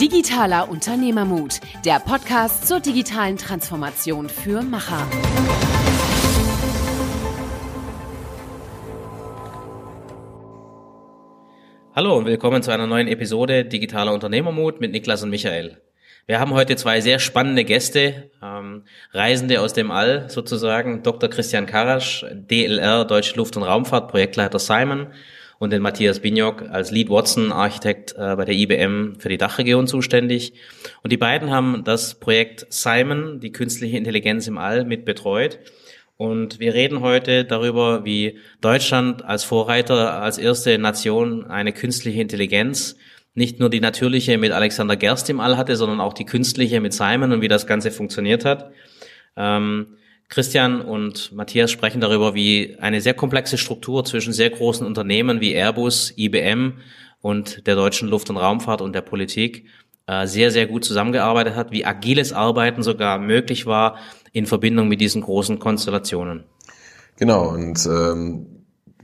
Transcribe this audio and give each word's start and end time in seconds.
Digitaler 0.00 0.70
Unternehmermut, 0.70 1.60
der 1.84 2.00
Podcast 2.00 2.66
zur 2.66 2.80
digitalen 2.80 3.36
Transformation 3.36 4.30
für 4.30 4.62
Macher. 4.62 5.06
Hallo 11.94 12.16
und 12.16 12.24
willkommen 12.24 12.62
zu 12.62 12.70
einer 12.70 12.86
neuen 12.86 13.08
Episode 13.08 13.66
Digitaler 13.66 14.14
Unternehmermut 14.14 14.80
mit 14.80 14.92
Niklas 14.92 15.22
und 15.22 15.28
Michael. 15.28 15.82
Wir 16.24 16.40
haben 16.40 16.54
heute 16.54 16.76
zwei 16.76 17.02
sehr 17.02 17.18
spannende 17.18 17.64
Gäste, 17.64 18.30
ähm, 18.42 18.84
Reisende 19.12 19.60
aus 19.60 19.74
dem 19.74 19.90
All 19.90 20.30
sozusagen, 20.30 21.02
Dr. 21.02 21.28
Christian 21.28 21.66
Karasch, 21.66 22.24
DLR 22.32 23.04
Deutsche 23.04 23.36
Luft- 23.36 23.58
und 23.58 23.64
Raumfahrt, 23.64 24.10
Projektleiter 24.10 24.60
Simon 24.60 25.08
und 25.60 25.74
den 25.74 25.82
Matthias 25.82 26.20
Binyok 26.20 26.70
als 26.70 26.90
Lead 26.90 27.10
Watson 27.10 27.52
Architekt 27.52 28.14
äh, 28.16 28.34
bei 28.34 28.46
der 28.46 28.54
IBM 28.54 29.16
für 29.18 29.28
die 29.28 29.36
Dachregion 29.36 29.86
zuständig. 29.86 30.54
Und 31.02 31.12
die 31.12 31.18
beiden 31.18 31.50
haben 31.50 31.84
das 31.84 32.14
Projekt 32.18 32.66
Simon, 32.70 33.40
die 33.40 33.52
künstliche 33.52 33.98
Intelligenz 33.98 34.48
im 34.48 34.56
All, 34.56 34.86
mit 34.86 35.04
betreut. 35.04 35.58
Und 36.16 36.60
wir 36.60 36.72
reden 36.72 37.02
heute 37.02 37.44
darüber, 37.44 38.06
wie 38.06 38.38
Deutschland 38.62 39.22
als 39.22 39.44
Vorreiter, 39.44 40.22
als 40.22 40.38
erste 40.38 40.78
Nation 40.78 41.44
eine 41.44 41.74
künstliche 41.74 42.22
Intelligenz, 42.22 42.96
nicht 43.34 43.60
nur 43.60 43.68
die 43.68 43.80
natürliche 43.80 44.38
mit 44.38 44.52
Alexander 44.52 44.96
Gerst 44.96 45.28
im 45.28 45.40
All 45.40 45.58
hatte, 45.58 45.76
sondern 45.76 46.00
auch 46.00 46.14
die 46.14 46.24
künstliche 46.24 46.80
mit 46.80 46.94
Simon 46.94 47.32
und 47.32 47.42
wie 47.42 47.48
das 47.48 47.66
Ganze 47.66 47.90
funktioniert 47.90 48.46
hat. 48.46 48.72
Ähm, 49.36 49.98
Christian 50.30 50.80
und 50.80 51.32
Matthias 51.32 51.72
sprechen 51.72 52.00
darüber, 52.00 52.34
wie 52.34 52.76
eine 52.80 53.00
sehr 53.00 53.14
komplexe 53.14 53.58
Struktur 53.58 54.04
zwischen 54.04 54.32
sehr 54.32 54.50
großen 54.50 54.86
Unternehmen 54.86 55.40
wie 55.40 55.54
Airbus, 55.54 56.14
IBM 56.16 56.74
und 57.20 57.66
der 57.66 57.74
deutschen 57.74 58.08
Luft- 58.08 58.30
und 58.30 58.36
Raumfahrt 58.36 58.80
und 58.80 58.94
der 58.94 59.00
Politik 59.02 59.66
äh, 60.06 60.28
sehr, 60.28 60.52
sehr 60.52 60.68
gut 60.68 60.84
zusammengearbeitet 60.84 61.56
hat, 61.56 61.72
wie 61.72 61.84
agiles 61.84 62.32
Arbeiten 62.32 62.84
sogar 62.84 63.18
möglich 63.18 63.66
war 63.66 63.96
in 64.32 64.46
Verbindung 64.46 64.86
mit 64.86 65.00
diesen 65.00 65.20
großen 65.20 65.58
Konstellationen. 65.58 66.44
Genau, 67.18 67.48
und 67.48 67.84
ähm, 67.86 68.46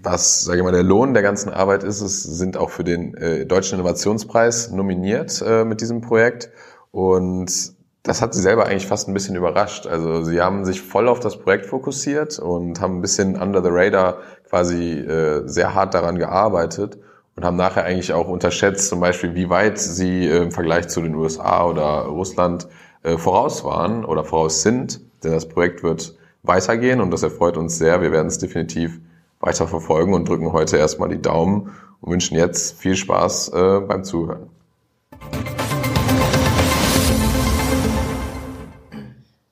was, 0.00 0.44
sage 0.44 0.58
ich 0.58 0.64
mal, 0.64 0.70
der 0.70 0.84
Lohn 0.84 1.12
der 1.12 1.24
ganzen 1.24 1.50
Arbeit 1.50 1.82
ist, 1.82 2.00
es 2.00 2.22
sind 2.22 2.56
auch 2.56 2.70
für 2.70 2.84
den 2.84 3.14
äh, 3.14 3.46
Deutschen 3.46 3.80
Innovationspreis 3.80 4.70
nominiert 4.70 5.42
äh, 5.44 5.64
mit 5.64 5.80
diesem 5.80 6.02
Projekt. 6.02 6.50
Und 6.92 7.75
das 8.06 8.22
hat 8.22 8.34
sie 8.34 8.40
selber 8.40 8.66
eigentlich 8.66 8.86
fast 8.86 9.08
ein 9.08 9.14
bisschen 9.14 9.34
überrascht. 9.34 9.86
Also 9.86 10.22
sie 10.22 10.40
haben 10.40 10.64
sich 10.64 10.80
voll 10.80 11.08
auf 11.08 11.18
das 11.18 11.38
Projekt 11.38 11.66
fokussiert 11.66 12.38
und 12.38 12.80
haben 12.80 12.98
ein 12.98 13.00
bisschen 13.00 13.40
under 13.40 13.62
the 13.62 13.70
radar 13.70 14.18
quasi 14.48 15.00
äh, 15.00 15.42
sehr 15.46 15.74
hart 15.74 15.94
daran 15.94 16.16
gearbeitet 16.16 16.98
und 17.34 17.44
haben 17.44 17.56
nachher 17.56 17.84
eigentlich 17.84 18.12
auch 18.12 18.28
unterschätzt, 18.28 18.88
zum 18.88 19.00
Beispiel, 19.00 19.34
wie 19.34 19.50
weit 19.50 19.78
sie 19.78 20.26
äh, 20.26 20.38
im 20.38 20.52
Vergleich 20.52 20.86
zu 20.86 21.02
den 21.02 21.16
USA 21.16 21.66
oder 21.66 22.02
Russland 22.02 22.68
äh, 23.02 23.18
voraus 23.18 23.64
waren 23.64 24.04
oder 24.04 24.24
voraus 24.24 24.62
sind. 24.62 25.00
Denn 25.24 25.32
das 25.32 25.48
Projekt 25.48 25.82
wird 25.82 26.16
weitergehen 26.44 27.00
und 27.00 27.10
das 27.10 27.24
erfreut 27.24 27.56
uns 27.56 27.76
sehr. 27.76 28.02
Wir 28.02 28.12
werden 28.12 28.28
es 28.28 28.38
definitiv 28.38 29.00
weiter 29.40 29.66
verfolgen 29.66 30.14
und 30.14 30.28
drücken 30.28 30.52
heute 30.52 30.76
erstmal 30.76 31.08
die 31.08 31.20
Daumen 31.20 31.72
und 32.00 32.12
wünschen 32.12 32.36
jetzt 32.36 32.78
viel 32.78 32.94
Spaß 32.94 33.48
äh, 33.48 33.80
beim 33.80 34.04
Zuhören. 34.04 34.48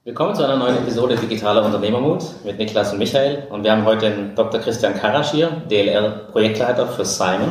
Willkommen 0.06 0.34
zu 0.34 0.44
einer 0.44 0.56
neuen 0.56 0.76
Episode 0.76 1.16
Digitaler 1.16 1.64
Unternehmermut 1.64 2.22
mit 2.44 2.58
Niklas 2.58 2.92
und 2.92 2.98
Michael. 2.98 3.46
Und 3.48 3.64
wir 3.64 3.72
haben 3.72 3.86
heute 3.86 4.10
den 4.10 4.34
Dr. 4.34 4.60
Christian 4.60 4.92
Karasch 4.92 5.30
hier, 5.30 5.48
DLR-Projektleiter 5.70 6.88
für 6.88 7.06
Simon, 7.06 7.48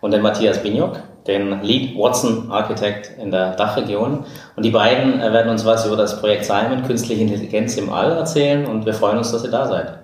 und 0.00 0.12
den 0.12 0.22
Matthias 0.22 0.62
Binyok, 0.62 1.00
den 1.26 1.60
Lead 1.62 1.98
Watson 1.98 2.48
Architect 2.48 3.18
in 3.18 3.32
der 3.32 3.56
Dachregion. 3.56 4.24
Und 4.54 4.64
die 4.64 4.70
beiden 4.70 5.20
äh, 5.20 5.32
werden 5.32 5.50
uns 5.50 5.64
was 5.64 5.84
über 5.84 5.96
das 5.96 6.20
Projekt 6.20 6.44
Simon, 6.44 6.84
künstliche 6.84 7.22
Intelligenz 7.22 7.76
im 7.76 7.92
All 7.92 8.12
erzählen. 8.12 8.66
Und 8.66 8.86
wir 8.86 8.94
freuen 8.94 9.18
uns, 9.18 9.32
dass 9.32 9.42
ihr 9.42 9.50
da 9.50 9.66
seid. 9.66 9.98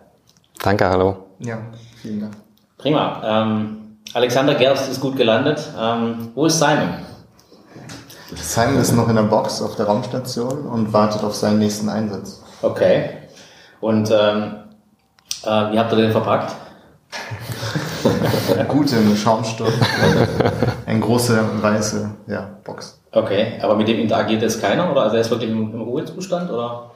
Danke, 0.65 0.89
hallo. 0.89 1.17
Ja, 1.39 1.59
vielen 2.03 2.19
Dank. 2.19 2.33
Prima. 2.79 3.23
Ähm, 3.25 3.99
Alexander 4.13 4.57
Gerst 4.57 4.91
ist 4.91 5.01
gut 5.01 5.17
gelandet. 5.17 5.65
Ähm, 5.81 6.33
wo 6.35 6.47
ist 6.47 6.59
Simon? 6.59 7.07
Simon 8.37 8.79
ist 8.79 8.93
noch 8.93 9.09
in 9.09 9.17
der 9.17 9.23
Box 9.23 9.61
auf 9.63 9.77
der 9.77 9.87
Raumstation 9.87 10.67
und 10.67 10.93
wartet 10.93 11.25
auf 11.25 11.35
seinen 11.35 11.59
nächsten 11.59 11.89
Einsatz. 11.89 12.43
Okay. 12.63 13.11
Und 13.81 14.11
ähm, 14.11 14.57
äh, 15.45 15.73
wie 15.73 15.79
habt 15.79 15.93
ihr 15.93 15.97
den 15.97 16.13
verpackt? 16.13 16.55
Gut 18.69 18.93
im 18.93 19.17
Schaumstoff. 19.17 19.73
Eine 20.87 21.01
große 21.01 21.63
weiße 21.63 22.11
ja, 22.27 22.51
Box. 22.65 23.01
Okay, 23.13 23.59
aber 23.63 23.75
mit 23.77 23.89
dem 23.89 23.99
interagiert 23.99 24.43
jetzt 24.43 24.61
keiner? 24.61 24.91
Oder 24.91 25.03
also 25.03 25.17
er 25.17 25.23
ist 25.23 25.31
wirklich 25.31 25.51
im, 25.51 25.73
im 25.73 25.81
Ruhezustand? 25.81 26.51
Oder? 26.51 26.91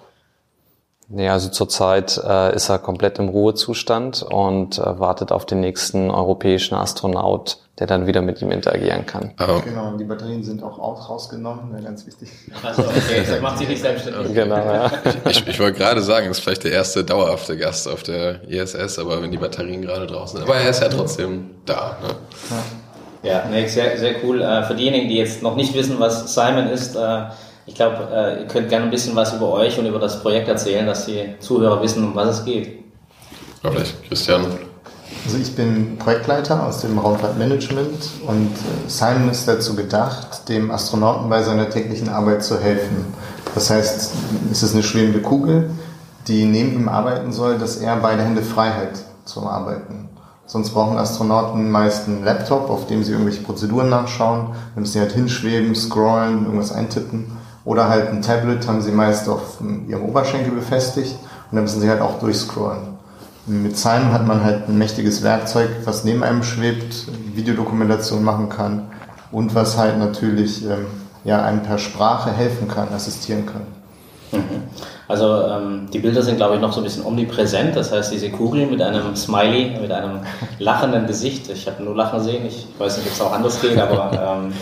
Nee, 1.13 1.29
also 1.29 1.49
zurzeit 1.49 2.21
äh, 2.25 2.55
ist 2.55 2.69
er 2.69 2.79
komplett 2.79 3.19
im 3.19 3.29
Ruhezustand 3.29 4.23
und 4.23 4.79
äh, 4.79 5.01
wartet 5.01 5.33
auf 5.33 5.45
den 5.45 5.59
nächsten 5.59 6.09
europäischen 6.09 6.77
Astronaut, 6.77 7.59
der 7.81 7.89
dann 7.89 8.07
wieder 8.07 8.23
mit 8.23 8.41
ihm 8.41 8.53
interagieren 8.53 9.07
kann. 9.07 9.33
Oh. 9.41 9.61
Genau, 9.65 9.89
und 9.89 9.99
die 9.99 10.05
Batterien 10.05 10.45
sind 10.45 10.63
auch 10.63 10.79
rausgenommen, 10.79 11.75
ja, 11.75 11.81
ganz 11.81 12.07
wichtig. 12.07 12.31
Also 12.63 12.83
okay, 12.83 13.25
das 13.29 13.41
macht 13.41 13.59
sich 13.59 13.69
nicht 13.69 13.83
selbstständig. 13.83 14.33
Genau, 14.35 14.55
ja. 14.55 14.89
Ich, 15.29 15.45
ich 15.49 15.59
wollte 15.59 15.79
gerade 15.79 16.01
sagen, 16.01 16.29
das 16.29 16.39
ist 16.39 16.45
vielleicht 16.45 16.63
der 16.63 16.73
erste 16.73 17.03
dauerhafte 17.03 17.57
Gast 17.57 17.89
auf 17.89 18.05
der 18.05 18.49
ISS, 18.49 19.01
aber 19.01 19.21
wenn 19.21 19.33
die 19.33 19.39
Batterien 19.39 19.83
gerade 19.83 20.07
draußen 20.07 20.39
sind. 20.39 20.49
Aber 20.49 20.59
er 20.59 20.71
ist 20.71 20.81
ja 20.81 20.89
trotzdem 20.91 21.51
da. 21.67 21.97
Ne? 22.03 22.61
Ja, 23.25 23.31
ja 23.33 23.45
nee, 23.51 23.67
sehr, 23.67 23.99
sehr 23.99 24.15
cool. 24.23 24.43
Äh, 24.43 24.63
für 24.63 24.77
diejenigen, 24.77 25.09
die 25.09 25.17
jetzt 25.17 25.43
noch 25.43 25.57
nicht 25.57 25.75
wissen, 25.75 25.99
was 25.99 26.33
Simon 26.33 26.69
ist, 26.69 26.95
äh, 26.95 27.25
ich 27.71 27.77
glaube, 27.77 28.09
äh, 28.13 28.41
ihr 28.41 28.49
könnt 28.49 28.69
gerne 28.69 28.87
ein 28.87 28.91
bisschen 28.91 29.15
was 29.15 29.33
über 29.33 29.53
euch 29.53 29.79
und 29.79 29.87
über 29.87 30.01
das 30.01 30.21
Projekt 30.21 30.49
erzählen, 30.49 30.87
dass 30.87 31.07
die 31.07 31.37
Zuhörer 31.39 31.81
wissen, 31.81 32.05
um 32.05 32.17
was 32.17 32.39
es 32.41 32.45
geht. 32.45 32.83
Ja, 33.63 33.71
vielleicht 33.71 34.03
Christian. 34.09 34.45
Also 35.25 35.39
ich 35.39 35.55
bin 35.55 35.97
Projektleiter 35.97 36.67
aus 36.67 36.81
dem 36.81 36.99
Raumfahrtmanagement 36.99 38.11
und 38.27 38.51
äh, 38.51 38.89
Simon 38.89 39.31
ist 39.31 39.47
dazu 39.47 39.77
gedacht, 39.77 40.49
dem 40.49 40.73
Astronauten 40.73 41.31
bei 41.31 41.45
seiner 41.45 41.71
täglichen 41.71 42.09
Arbeit 42.09 42.43
zu 42.43 42.59
helfen. 42.59 43.15
Das 43.55 43.71
heißt, 43.71 44.13
es 44.51 44.63
ist 44.63 44.75
eine 44.75 44.83
schwebende 44.83 45.21
Kugel, 45.21 45.71
die 46.27 46.47
neben 46.47 46.75
ihm 46.75 46.89
arbeiten 46.89 47.33
soll, 47.33 47.57
dass 47.57 47.77
er 47.77 47.97
beide 47.97 48.23
Hände 48.23 48.43
frei 48.43 48.71
hat 48.71 49.05
zum 49.25 49.47
Arbeiten. 49.47 50.09
Sonst 50.47 50.71
brauchen 50.71 50.99
Astronauten 50.99 51.71
meist 51.71 52.09
einen 52.09 52.25
Laptop, 52.25 52.69
auf 52.69 52.89
dem 52.89 53.05
sie 53.05 53.13
irgendwelche 53.13 53.43
Prozeduren 53.43 53.91
nachschauen. 53.91 54.47
Dann 54.75 54.83
müssen 54.83 54.95
sie 54.95 55.01
halt 55.01 55.13
hinschweben, 55.13 55.77
scrollen, 55.77 56.47
irgendwas 56.47 56.73
eintippen. 56.73 57.39
Oder 57.65 57.89
halt 57.89 58.09
ein 58.09 58.23
Tablet 58.23 58.67
haben 58.67 58.81
sie 58.81 58.93
meist 58.93 59.29
auf 59.29 59.59
ihrem 59.87 60.03
Oberschenkel 60.03 60.53
befestigt 60.53 61.13
und 61.51 61.57
dann 61.57 61.65
müssen 61.65 61.81
sie 61.81 61.91
halt 61.91 62.01
auch 62.01 62.19
durchscrollen. 62.19 62.99
Mit 63.47 63.77
Simon 63.77 64.13
hat 64.13 64.27
man 64.27 64.45
halt 64.45 64.69
ein 64.69 64.79
mächtiges 64.79 65.23
Werkzeug, 65.23 65.69
was 65.85 66.05
neben 66.05 66.23
einem 66.23 66.43
schwebt, 66.43 67.07
Videodokumentation 67.35 68.23
machen 68.23 68.49
kann 68.49 68.89
und 69.33 69.55
was 69.55 69.77
halt 69.77 69.99
natürlich 69.99 70.65
ähm, 70.65 70.87
ja, 71.25 71.43
einem 71.43 71.63
per 71.63 71.79
Sprache 71.79 72.33
helfen 72.33 72.69
kann, 72.69 72.89
assistieren 72.95 73.47
kann. 73.47 73.63
Mhm. 74.33 74.63
Also 75.09 75.43
ähm, 75.43 75.89
die 75.93 75.99
Bilder 75.99 76.23
sind, 76.23 76.37
glaube 76.37 76.55
ich, 76.55 76.61
noch 76.61 76.73
so 76.73 76.81
ein 76.81 76.85
bisschen 76.85 77.05
omnipräsent. 77.05 77.75
Das 77.75 77.91
heißt, 77.91 78.13
diese 78.13 78.31
Kugel 78.31 78.67
mit 78.67 78.81
einem 78.81 79.17
Smiley, 79.17 79.81
mit 79.81 79.91
einem 79.91 80.21
lachenden 80.61 81.07
Gesicht. 81.07 81.51
Ich 81.51 81.67
habe 81.67 81.83
nur 81.83 81.97
Lachen 81.97 82.21
sehen. 82.21 82.47
Ich 82.47 82.69
weiß 82.79 82.99
nicht, 82.99 83.09
ob 83.09 83.13
es 83.13 83.21
auch 83.21 83.33
anders 83.33 83.61
geht, 83.61 83.77
aber 83.77 84.13
ähm, 84.45 84.53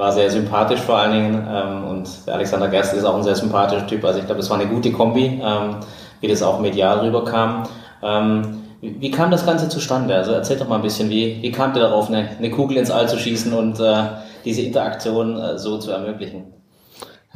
war 0.00 0.12
sehr 0.12 0.30
sympathisch 0.30 0.80
vor 0.80 0.98
allen 0.98 1.12
Dingen. 1.12 1.48
Ähm, 1.48 1.84
und 1.84 2.26
der 2.26 2.34
Alexander 2.34 2.68
Gerst 2.68 2.94
ist 2.94 3.04
auch 3.04 3.16
ein 3.16 3.22
sehr 3.22 3.36
sympathischer 3.36 3.86
Typ. 3.86 4.04
Also 4.04 4.18
ich 4.18 4.26
glaube, 4.26 4.40
das 4.40 4.50
war 4.50 4.58
eine 4.58 4.68
gute 4.68 4.90
Kombi, 4.90 5.40
ähm, 5.44 5.76
wie 6.20 6.26
das 6.26 6.42
auch 6.42 6.58
medial 6.58 7.00
rüberkam. 7.00 7.64
Ähm, 8.02 8.62
wie, 8.80 9.10
kam 9.10 9.30
das 9.30 9.44
Ganze 9.44 9.68
zustande? 9.68 10.16
Also 10.16 10.32
erzähl 10.32 10.56
doch 10.56 10.66
mal 10.66 10.76
ein 10.76 10.82
bisschen, 10.82 11.10
wie, 11.10 11.42
wie 11.42 11.52
kamt 11.52 11.76
ihr 11.76 11.82
darauf, 11.82 12.08
eine, 12.08 12.30
eine 12.38 12.50
Kugel 12.50 12.78
ins 12.78 12.90
All 12.90 13.08
zu 13.08 13.18
schießen 13.18 13.52
und 13.52 13.78
äh, 13.78 14.04
diese 14.46 14.62
Interaktion 14.62 15.38
äh, 15.38 15.58
so 15.58 15.78
zu 15.78 15.90
ermöglichen? 15.90 16.44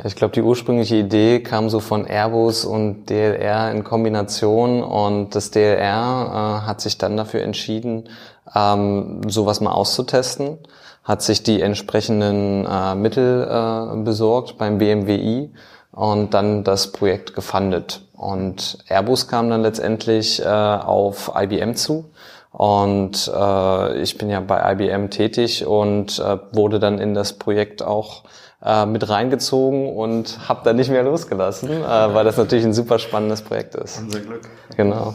Ich 0.03 0.17
glaube, 0.17 0.33
die 0.33 0.43
ursprüngliche 0.43 0.97
Idee 0.97 1.41
kam 1.41 1.69
so 1.69 1.79
von 1.81 2.07
Airbus 2.07 2.65
und 2.65 3.11
DLR 3.11 3.71
in 3.71 3.85
Kombination 3.85 4.83
und 4.83 5.35
das 5.37 5.51
DLR 5.51 6.63
äh, 6.63 6.67
hat 6.67 6.81
sich 6.81 6.97
dann 6.97 7.17
dafür 7.17 7.43
entschieden, 7.43 8.09
ähm, 8.57 9.21
sowas 9.29 9.61
mal 9.61 9.71
auszutesten, 9.71 10.59
hat 11.05 11.23
sich 11.23 11.43
die 11.43 11.61
entsprechenden 11.61 12.67
äh, 12.67 12.95
Mittel 12.95 13.47
äh, 13.49 13.97
besorgt 14.03 14.59
beim 14.59 14.79
BMWI 14.79 15.51
und 15.93 16.35
dann 16.35 16.65
das 16.65 16.93
Projekt 16.93 17.35
gefundet. 17.35 18.01
Und 18.15 18.79
Airbus 18.89 19.29
kam 19.29 19.51
dann 19.51 19.63
letztendlich 19.63 20.41
äh, 20.41 20.47
auf 20.47 21.33
IBM 21.37 21.75
zu. 21.75 22.11
Und 22.51 23.31
äh, 23.35 24.01
ich 24.01 24.17
bin 24.17 24.31
ja 24.31 24.41
bei 24.41 24.73
IBM 24.73 25.11
tätig 25.11 25.67
und 25.67 26.19
äh, 26.21 26.39
wurde 26.53 26.79
dann 26.79 26.99
in 26.99 27.13
das 27.13 27.35
Projekt 27.35 27.83
auch 27.83 28.23
äh, 28.65 28.87
mit 28.87 29.09
reingezogen 29.09 29.95
und 29.95 30.49
habe 30.49 30.61
da 30.65 30.73
nicht 30.73 30.89
mehr 30.89 31.03
losgelassen, 31.03 31.69
äh, 31.69 32.15
weil 32.15 32.25
das 32.25 32.37
natürlich 32.37 32.65
ein 32.65 32.73
super 32.73 32.99
spannendes 32.99 33.43
Projekt 33.43 33.75
ist. 33.75 34.01
Unser 34.01 34.21
Glück. 34.21 34.43
Genau. 34.77 35.15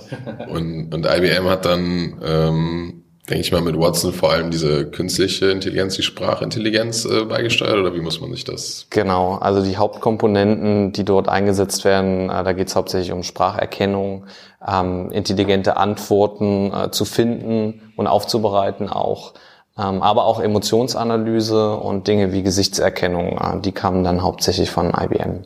Und, 0.50 0.94
und 0.94 1.06
IBM 1.06 1.50
hat 1.50 1.66
dann 1.66 2.22
ähm, 2.24 2.99
denke 3.30 3.42
ich 3.42 3.52
mal, 3.52 3.62
mit 3.62 3.80
Watson 3.80 4.12
vor 4.12 4.32
allem 4.32 4.50
diese 4.50 4.86
künstliche 4.86 5.52
Intelligenz, 5.52 5.96
die 5.96 6.04
Sprachintelligenz 6.04 7.06
äh, 7.06 7.26
beigesteuert 7.26 7.78
oder 7.78 7.94
wie 7.94 8.02
muss 8.02 8.20
man 8.20 8.32
sich 8.32 8.44
das? 8.44 8.88
Genau, 8.90 9.36
also 9.36 9.64
die 9.64 9.78
Hauptkomponenten, 9.78 10.92
die 10.94 11.06
dort 11.06 11.30
eingesetzt 11.30 11.86
werden, 11.86 12.30
äh, 12.30 12.44
da 12.44 12.54
geht 12.54 12.70
es 12.70 12.76
hauptsächlich 12.76 13.12
um 13.12 13.24
Spracherkennung, 13.24 14.26
ähm, 14.68 15.12
intelligente 15.12 15.78
Antworten 15.78 16.74
äh, 16.74 16.92
zu 16.92 17.06
finden 17.06 17.94
und 17.96 18.08
aufzubereiten 18.08 18.90
auch, 18.90 19.34
ähm, 19.78 20.02
aber 20.02 20.26
auch 20.26 20.40
Emotionsanalyse 20.40 21.76
und 21.76 22.08
Dinge 22.08 22.34
wie 22.34 22.42
Gesichtserkennung, 22.42 23.38
äh, 23.38 23.62
die 23.62 23.72
kamen 23.72 24.04
dann 24.04 24.24
hauptsächlich 24.24 24.72
von 24.72 24.90
IBM. 24.90 25.44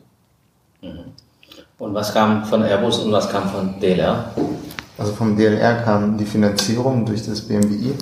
Mhm. 0.80 1.04
Und 1.78 1.92
was 1.92 2.14
kam 2.14 2.44
von 2.44 2.62
Airbus 2.62 3.00
und 3.00 3.12
was 3.12 3.28
kam 3.28 3.48
von 3.48 3.78
DLR? 3.80 4.30
Also 4.96 5.12
vom 5.12 5.36
DLR 5.36 5.82
kam 5.82 6.16
die 6.16 6.24
Finanzierung 6.24 7.04
durch 7.04 7.26
das 7.26 7.40
BMWI. 7.42 7.94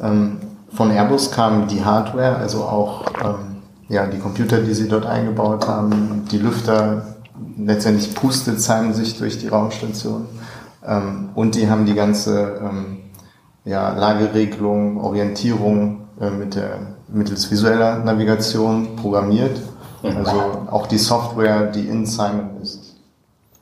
Ähm, 0.00 0.38
von 0.72 0.90
Airbus 0.90 1.30
kam 1.30 1.68
die 1.68 1.84
Hardware, 1.84 2.36
also 2.36 2.64
auch 2.64 3.04
ähm, 3.24 3.62
ja, 3.88 4.06
die 4.06 4.18
Computer, 4.18 4.60
die 4.60 4.74
sie 4.74 4.88
dort 4.88 5.06
eingebaut 5.06 5.66
haben, 5.68 6.24
die 6.30 6.38
Lüfter, 6.38 7.16
letztendlich 7.56 8.14
pustet 8.14 8.60
Simon 8.60 8.92
sich 8.92 9.16
durch 9.18 9.38
die 9.38 9.48
Raumstation. 9.48 10.26
Ähm, 10.84 11.30
und 11.34 11.54
die 11.54 11.70
haben 11.70 11.86
die 11.86 11.94
ganze 11.94 12.60
ähm, 12.60 12.98
ja, 13.64 13.92
Lageregelung, 13.92 15.00
Orientierung 15.00 16.08
äh, 16.20 16.30
mit 16.30 16.54
der, 16.56 16.78
mittels 17.08 17.50
visueller 17.50 17.98
Navigation 17.98 18.96
programmiert. 18.96 19.60
Mhm. 20.02 20.16
Also 20.16 20.66
auch 20.70 20.86
die 20.86 20.98
Software, 20.98 21.66
die 21.66 21.86
in 21.86 22.04
Simon 22.04 22.60
ist 22.62 22.85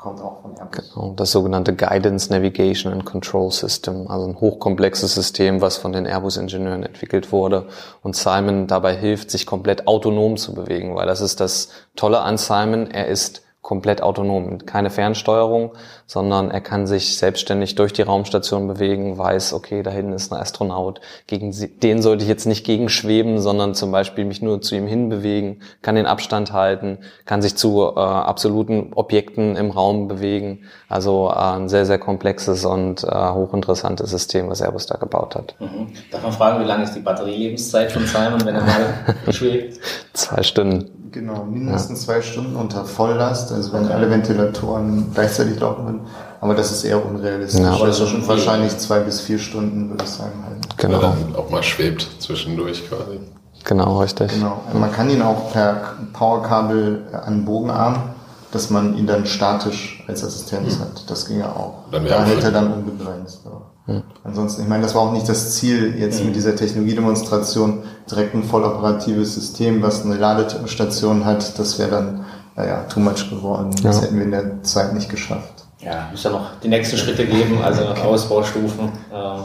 kommt 0.04 0.20
auch 0.20 0.42
von 0.42 0.54
Airbus. 0.56 0.92
Genau, 0.92 1.14
das 1.16 1.32
sogenannte 1.32 1.74
Guidance 1.74 2.30
Navigation 2.30 2.92
and 2.92 3.06
Control 3.06 3.50
System, 3.50 4.06
also 4.08 4.28
ein 4.28 4.38
hochkomplexes 4.38 5.14
System, 5.14 5.62
was 5.62 5.78
von 5.78 5.92
den 5.92 6.04
Airbus-Ingenieuren 6.04 6.82
entwickelt 6.82 7.32
wurde 7.32 7.68
und 8.02 8.14
Simon 8.14 8.66
dabei 8.66 8.94
hilft, 8.94 9.30
sich 9.30 9.46
komplett 9.46 9.86
autonom 9.86 10.36
zu 10.36 10.54
bewegen, 10.54 10.94
weil 10.94 11.06
das 11.06 11.22
ist 11.22 11.40
das 11.40 11.70
Tolle 11.96 12.20
an 12.20 12.36
Simon, 12.36 12.90
er 12.90 13.08
ist 13.08 13.42
komplett 13.62 14.02
autonom, 14.02 14.66
keine 14.66 14.90
Fernsteuerung, 14.90 15.72
sondern 16.06 16.50
er 16.50 16.60
kann 16.60 16.86
sich 16.86 17.16
selbstständig 17.16 17.74
durch 17.74 17.92
die 17.92 18.02
Raumstation 18.02 18.66
bewegen, 18.66 19.16
weiß, 19.16 19.54
okay, 19.54 19.82
da 19.82 19.90
hinten 19.90 20.12
ist 20.12 20.32
ein 20.32 20.40
Astronaut, 20.40 21.00
gegen 21.26 21.54
den 21.82 22.02
sollte 22.02 22.24
ich 22.24 22.28
jetzt 22.28 22.46
nicht 22.46 22.64
gegenschweben, 22.64 23.40
sondern 23.40 23.74
zum 23.74 23.90
Beispiel 23.90 24.24
mich 24.24 24.42
nur 24.42 24.60
zu 24.60 24.74
ihm 24.74 24.86
hinbewegen, 24.86 25.62
kann 25.82 25.94
den 25.94 26.06
Abstand 26.06 26.52
halten, 26.52 26.98
kann 27.24 27.42
sich 27.42 27.56
zu 27.56 27.92
äh, 27.96 28.00
absoluten 28.00 28.92
Objekten 28.94 29.56
im 29.56 29.70
Raum 29.70 30.08
bewegen. 30.08 30.64
Also 30.88 31.30
äh, 31.30 31.38
ein 31.38 31.68
sehr, 31.68 31.86
sehr 31.86 31.98
komplexes 31.98 32.64
und 32.64 33.04
äh, 33.04 33.30
hochinteressantes 33.30 34.10
System, 34.10 34.48
was 34.48 34.60
Airbus 34.60 34.86
da 34.86 34.96
gebaut 34.96 35.34
hat. 35.34 35.54
Mhm. 35.58 35.88
Darf 36.10 36.22
man 36.22 36.32
fragen, 36.32 36.62
wie 36.62 36.68
lange 36.68 36.84
ist 36.84 36.94
die 36.94 37.00
Batterielebenszeit 37.00 37.90
von 37.92 38.06
Simon, 38.06 38.44
wenn 38.44 38.54
er 38.54 38.62
mal 38.62 38.94
schwebt? 39.32 39.80
Zwei 40.12 40.42
Stunden. 40.42 40.90
Genau, 41.14 41.44
mindestens 41.44 42.00
ja. 42.00 42.06
zwei 42.06 42.22
Stunden 42.22 42.56
unter 42.56 42.84
Volllast, 42.84 43.52
also 43.52 43.72
wenn 43.72 43.84
okay. 43.84 43.92
alle 43.92 44.10
Ventilatoren 44.10 45.12
gleichzeitig 45.14 45.60
laufen 45.60 45.86
würden. 45.94 46.06
Aber 46.40 46.54
das 46.54 46.70
ist 46.72 46.84
eher 46.84 47.04
unrealistisch. 47.04 47.60
Ja. 47.60 47.72
Aber 47.72 47.84
also 47.84 48.06
schon 48.06 48.26
wahrscheinlich 48.26 48.76
zwei 48.78 49.00
bis 49.00 49.20
vier 49.20 49.38
Stunden, 49.38 49.90
würde 49.90 50.04
ich 50.04 50.10
sagen. 50.10 50.44
Halt. 50.46 50.78
Genau. 50.78 51.00
Dann 51.00 51.36
auch 51.36 51.50
mal 51.50 51.62
schwebt 51.62 52.06
zwischendurch 52.18 52.88
quasi. 52.88 53.20
Genau, 53.64 54.00
richtig. 54.00 54.30
Genau. 54.32 54.60
Man 54.74 54.92
kann 54.92 55.08
ihn 55.08 55.22
auch 55.22 55.50
per 55.52 55.94
Powerkabel 56.12 57.02
an 57.24 57.44
Bogenarm, 57.46 58.10
dass 58.52 58.70
man 58.70 58.96
ihn 58.96 59.06
dann 59.06 59.26
statisch 59.26 60.04
als 60.06 60.22
Assistenz 60.22 60.74
hm. 60.74 60.80
hat. 60.80 61.10
Das 61.10 61.26
ging 61.26 61.40
ja 61.40 61.48
auch. 61.48 61.90
Dann 61.90 62.04
da 62.04 62.24
hält 62.24 62.44
er 62.44 62.52
dann 62.52 62.72
unbegrenzt. 62.72 63.40
Ja. 63.44 63.62
Hm. 63.86 64.02
Ansonsten, 64.22 64.62
ich 64.62 64.68
meine, 64.68 64.82
das 64.82 64.94
war 64.94 65.02
auch 65.02 65.12
nicht 65.12 65.28
das 65.28 65.54
Ziel 65.54 65.98
jetzt 65.98 66.18
hm. 66.18 66.26
mit 66.26 66.36
dieser 66.36 66.54
Technologiedemonstration, 66.56 67.82
direkt 68.10 68.34
ein 68.34 68.44
voll 68.44 68.64
operatives 68.64 69.34
System, 69.34 69.82
was 69.82 70.04
eine 70.04 70.16
Ladestation 70.16 71.24
hat, 71.24 71.58
das 71.58 71.78
wäre 71.78 71.90
dann, 71.90 72.24
naja, 72.56 72.84
too 72.88 73.00
much 73.00 73.30
geworden. 73.30 73.70
Ja. 73.78 73.84
Das 73.84 74.02
hätten 74.02 74.16
wir 74.16 74.24
in 74.24 74.30
der 74.30 74.62
Zeit 74.62 74.94
nicht 74.94 75.08
geschafft. 75.08 75.63
Ja, 75.84 76.08
muss 76.10 76.22
ja 76.22 76.30
noch 76.30 76.60
die 76.62 76.68
nächsten 76.68 76.96
Schritte 76.96 77.26
geben, 77.26 77.60
also 77.62 77.84
Ausbaustufen. 78.04 78.90
Ähm, 79.12 79.44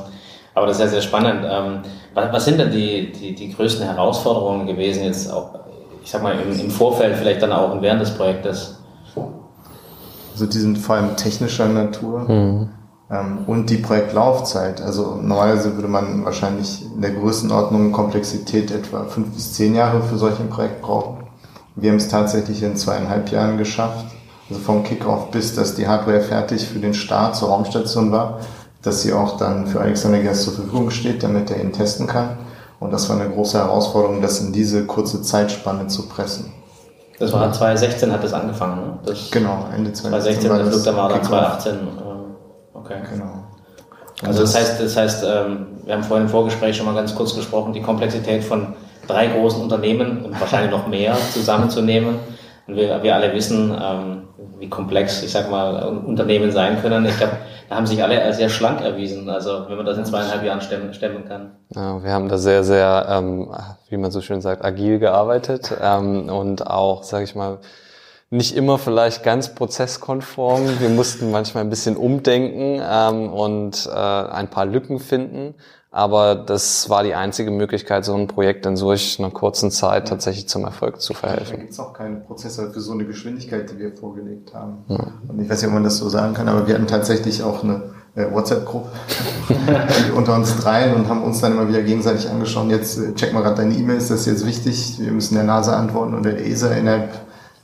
aber 0.54 0.68
das 0.68 0.78
ist 0.78 0.82
ja 0.82 0.88
sehr 0.88 1.02
spannend. 1.02 1.46
Ähm, 1.50 1.82
was 2.14 2.46
sind 2.46 2.60
denn 2.60 2.72
die, 2.72 3.12
die, 3.12 3.36
die 3.36 3.54
größten 3.54 3.86
Herausforderungen 3.86 4.68
gewesen 4.68 5.04
jetzt 5.04 5.32
auch, 5.32 5.52
ich 6.04 6.10
sag 6.10 6.24
mal, 6.24 6.36
im, 6.40 6.60
im 6.60 6.72
Vorfeld, 6.72 7.16
vielleicht 7.16 7.42
dann 7.42 7.52
auch 7.52 7.82
während 7.82 8.02
des 8.02 8.12
Projektes? 8.12 8.80
Also 10.34 10.46
die 10.46 10.58
sind 10.58 10.78
vor 10.78 10.96
allem 10.96 11.16
technischer 11.16 11.68
Natur. 11.68 12.20
Mhm. 12.20 12.70
Ähm, 13.12 13.40
und 13.48 13.70
die 13.70 13.78
Projektlaufzeit. 13.78 14.82
Also 14.82 15.16
normalerweise 15.16 15.76
würde 15.76 15.88
man 15.88 16.24
wahrscheinlich 16.26 16.86
in 16.94 17.02
der 17.02 17.12
Größenordnung 17.12 17.92
Komplexität 17.92 18.72
etwa 18.72 19.06
fünf 19.06 19.34
bis 19.34 19.54
zehn 19.54 19.76
Jahre 19.76 20.04
für 20.04 20.18
solch 20.18 20.40
ein 20.40 20.50
Projekt 20.50 20.82
brauchen. 20.82 21.24
Wir 21.76 21.92
haben 21.92 21.98
es 21.98 22.10
tatsächlich 22.10 22.62
in 22.62 22.76
zweieinhalb 22.76 23.32
Jahren 23.32 23.58
geschafft. 23.58 24.06
Also 24.50 24.62
vom 24.62 24.84
Kickoff 24.84 25.32
bis, 25.32 25.56
dass 25.56 25.76
die 25.76 25.88
Hardware 25.88 26.22
fertig 26.22 26.68
für 26.68 26.80
den 26.80 26.94
Start 26.94 27.36
zur 27.36 27.50
Raumstation 27.50 28.12
war, 28.12 28.40
dass 28.82 29.02
sie 29.02 29.14
auch 29.14 29.38
dann 29.38 29.68
für 29.68 29.82
Alexander 29.82 30.20
Gerst 30.20 30.44
zur 30.44 30.54
Verfügung 30.54 30.90
steht, 30.90 31.22
damit 31.24 31.52
er 31.52 31.62
ihn 31.62 31.72
testen 31.72 32.08
kann. 32.08 32.38
Und 32.80 32.92
das 32.92 33.10
war 33.10 33.20
eine 33.20 33.30
große 33.30 33.58
Herausforderung, 33.58 34.22
das 34.22 34.40
in 34.40 34.54
diese 34.54 34.86
kurze 34.86 35.22
Zeitspanne 35.22 35.88
zu 35.88 36.08
pressen. 36.08 36.54
Das 37.20 37.34
war 37.34 37.52
2016 37.52 38.12
hat 38.14 38.24
das 38.24 38.32
angefangen, 38.32 38.82
ne? 38.82 39.00
Das 39.06 39.30
genau, 39.30 39.66
Ende 39.76 39.92
2016. 39.92 40.48
2016 40.48 40.50
der 40.50 40.66
Flug, 40.72 40.84
da 40.86 40.96
war 40.96 41.10
dann 41.10 41.24
2018 41.24 41.78
Okay. 42.90 43.02
Genau. 43.12 43.44
Also 44.24 44.42
das 44.42 44.56
heißt, 44.56 44.82
das 44.82 44.98
heißt, 44.98 45.24
ähm, 45.24 45.68
wir 45.86 45.94
haben 45.94 46.04
vorhin 46.04 46.26
im 46.26 46.32
Vorgespräch 46.32 46.76
schon 46.76 46.86
mal 46.86 46.96
ganz 46.96 47.16
kurz 47.16 47.36
gesprochen, 47.36 47.74
die 47.74 47.82
Komplexität 47.82 48.44
von 48.44 48.74
drei 49.08 49.28
großen 49.28 49.62
Unternehmen 49.62 50.26
und 50.26 50.40
wahrscheinlich 50.40 50.72
noch 50.72 50.88
mehr 50.88 51.16
zusammenzunehmen. 51.34 52.20
Und 52.68 52.76
wir, 52.76 53.02
wir 53.02 53.16
alle 53.16 53.34
wissen, 53.34 53.76
ähm, 53.80 54.24
wie 54.60 54.70
komplex, 54.70 55.24
ich 55.24 55.32
sag 55.32 55.50
mal, 55.50 55.84
Unternehmen 56.06 56.52
sein 56.52 56.82
können. 56.82 57.06
Ich 57.06 57.18
glaube, 57.18 57.38
da 57.70 57.76
haben 57.76 57.86
sich 57.86 58.04
alle 58.04 58.34
sehr 58.34 58.50
schlank 58.50 58.82
erwiesen. 58.82 59.30
Also 59.30 59.66
wenn 59.68 59.78
man 59.78 59.86
das 59.86 59.98
in 59.98 60.06
zweieinhalb 60.06 60.44
Jahren 60.44 60.62
stemmen, 60.62 60.94
stemmen 60.94 61.26
kann. 61.26 61.52
Ja, 61.74 62.04
wir 62.04 62.12
haben 62.12 62.30
da 62.30 62.38
sehr, 62.38 62.64
sehr, 62.64 63.06
ähm, 63.10 63.50
wie 63.90 63.98
man 63.98 64.12
so 64.12 64.22
schön 64.22 64.42
sagt, 64.42 64.64
agil 64.66 65.00
gearbeitet 65.00 65.72
ähm, 65.82 66.30
und 66.30 66.66
auch, 66.66 67.04
sage 67.04 67.24
ich 67.24 67.36
mal, 67.36 67.60
nicht 68.32 68.56
immer 68.56 68.78
vielleicht 68.78 69.24
ganz 69.24 69.56
prozesskonform. 69.56 70.80
Wir 70.80 70.90
mussten 70.90 71.32
manchmal 71.32 71.64
ein 71.64 71.70
bisschen 71.70 71.98
umdenken 71.98 72.82
ähm, 72.84 73.34
und 73.34 73.88
äh, 73.92 73.98
ein 73.98 74.50
paar 74.50 74.66
Lücken 74.66 75.00
finden. 75.00 75.56
Aber 75.92 76.36
das 76.36 76.88
war 76.90 77.04
die 77.04 77.16
einzige 77.16 77.50
Möglichkeit, 77.50 78.06
so 78.06 78.14
ein 78.14 78.28
Projekt 78.28 78.66
in 78.68 78.78
solch 78.78 79.18
einer 79.18 79.32
kurzen 79.32 79.72
Zeit 79.72 80.08
tatsächlich 80.08 80.48
zum 80.48 80.64
Erfolg 80.64 81.02
zu 81.02 81.16
verhelfen. 81.16 81.52
Da 81.52 81.58
gibt 81.58 81.72
es 81.72 81.80
auch 81.80 81.94
keinen 81.94 82.24
Prozessor 82.24 82.70
für 82.70 82.80
so 82.80 82.92
eine 82.92 83.06
Geschwindigkeit, 83.06 83.72
die 83.72 83.80
wir 83.80 83.96
vorgelegt 83.98 84.54
haben. 84.54 84.84
Ja. 84.88 85.14
Und 85.28 85.42
ich 85.42 85.50
weiß 85.50 85.62
nicht, 85.62 85.68
ob 85.68 85.74
man 85.74 85.84
das 85.84 85.98
so 85.98 86.08
sagen 86.08 86.36
kann, 86.36 86.48
aber 86.48 86.68
wir 86.68 86.76
hatten 86.76 86.86
tatsächlich 86.86 87.42
auch 87.42 87.64
eine 87.64 87.82
äh, 88.16 88.32
WhatsApp-Gruppe 88.32 88.90
unter 90.16 90.36
uns 90.36 90.58
dreien 90.58 90.94
und 90.94 91.08
haben 91.08 91.24
uns 91.24 91.42
dann 91.42 91.54
immer 91.54 91.68
wieder 91.68 91.82
gegenseitig 91.82 92.30
angeschaut. 92.30 92.70
Jetzt 92.70 93.00
äh, 93.00 93.16
check 93.16 93.34
mal 93.34 93.42
gerade 93.42 93.56
deine 93.56 93.74
E-Mails, 93.74 94.10
das 94.10 94.22
ist 94.22 94.26
jetzt 94.28 94.46
wichtig. 94.46 95.00
Wir 95.00 95.12
müssen 95.12 95.34
der 95.34 95.44
NASA 95.44 95.76
antworten 95.76 96.14
oder 96.14 96.34
der 96.34 96.46
ESA 96.46 96.72
innerhalb 96.74 97.10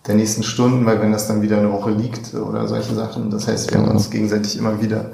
der 0.07 0.15
nächsten 0.15 0.41
Stunden, 0.41 0.85
weil 0.87 0.99
wenn 0.99 1.11
das 1.11 1.27
dann 1.27 1.43
wieder 1.43 1.57
eine 1.57 1.71
Woche 1.71 1.91
liegt 1.91 2.33
oder 2.33 2.67
solche 2.67 2.93
Sachen, 2.95 3.29
das 3.29 3.47
heißt, 3.47 3.71
wir 3.71 3.79
haben 3.79 3.89
uns 3.89 4.09
gegenseitig 4.09 4.57
immer 4.57 4.81
wieder 4.81 5.11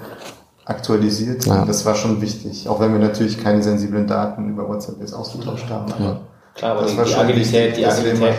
aktualisiert. 0.66 1.46
Ja. 1.46 1.66
das 1.66 1.86
war 1.86 1.96
schon 1.96 2.22
wichtig, 2.22 2.68
auch 2.68 2.80
wenn 2.80 2.94
wir 2.94 3.00
natürlich 3.00 3.42
keine 3.42 3.64
sensiblen 3.64 4.08
Daten 4.08 4.50
über 4.50 4.68
WhatsApp 4.68 5.00
jetzt 5.00 5.14
ausgetauscht 5.14 5.70
haben. 5.70 5.92
Aber 5.92 6.04
ja. 6.04 6.20
Klar, 6.54 6.72
aber 6.72 6.82
das 6.82 6.92
die, 6.92 6.98
war 6.98 7.06
die 7.06 7.16
Agilität, 7.16 7.78
die 7.78 7.86
Agilität 7.86 8.36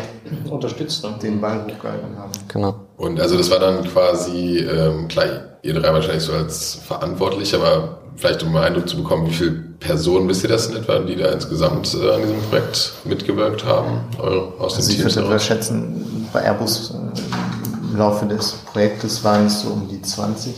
unterstützt, 0.50 1.02
ne? 1.02 1.14
den 1.22 1.40
Ball 1.40 1.64
hochgehalten 1.64 2.16
haben. 2.16 2.32
Genau. 2.48 2.74
Und 2.96 3.20
also 3.20 3.36
das 3.36 3.50
war 3.50 3.58
dann 3.58 3.82
quasi, 3.84 4.58
ähm, 4.58 5.08
klar, 5.08 5.26
ihr 5.62 5.74
drei 5.74 5.92
wahrscheinlich 5.92 6.22
so 6.22 6.32
als 6.32 6.74
verantwortlich, 6.86 7.54
aber 7.54 7.98
vielleicht 8.16 8.42
um 8.42 8.54
einen 8.54 8.64
Eindruck 8.66 8.88
zu 8.88 8.96
bekommen, 8.96 9.26
wie 9.28 9.32
viele 9.32 9.52
Personen 9.80 10.28
wisst 10.28 10.42
ihr 10.44 10.50
das 10.50 10.66
in 10.66 10.76
etwa, 10.76 10.98
die 10.98 11.16
da 11.16 11.32
insgesamt 11.32 11.94
äh, 11.94 12.10
an 12.10 12.22
diesem 12.22 12.40
Projekt 12.50 12.92
mitgewirkt 13.04 13.64
haben? 13.64 14.00
Eure, 14.18 14.52
aus 14.58 14.76
also 14.76 14.92
ich 14.92 15.02
würde 15.02 15.40
schätzen, 15.40 16.28
bei 16.32 16.42
Airbus 16.42 16.90
äh, 16.90 17.90
im 17.90 17.98
Laufe 17.98 18.26
des 18.26 18.52
Projektes 18.72 19.24
waren 19.24 19.46
es 19.46 19.62
so 19.62 19.70
um 19.70 19.88
die 19.88 20.00
20 20.00 20.54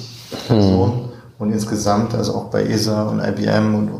Personen. 0.49 1.14
Und 1.39 1.53
insgesamt, 1.53 2.15
also 2.15 2.35
auch 2.35 2.45
bei 2.45 2.65
ESA 2.65 3.09
und 3.09 3.21
IBM 3.21 3.75
und 3.75 3.91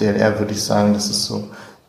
DLR 0.00 0.38
würde 0.38 0.52
ich 0.52 0.62
sagen, 0.62 0.92
dass 0.92 1.08
es 1.08 1.24
so 1.24 1.44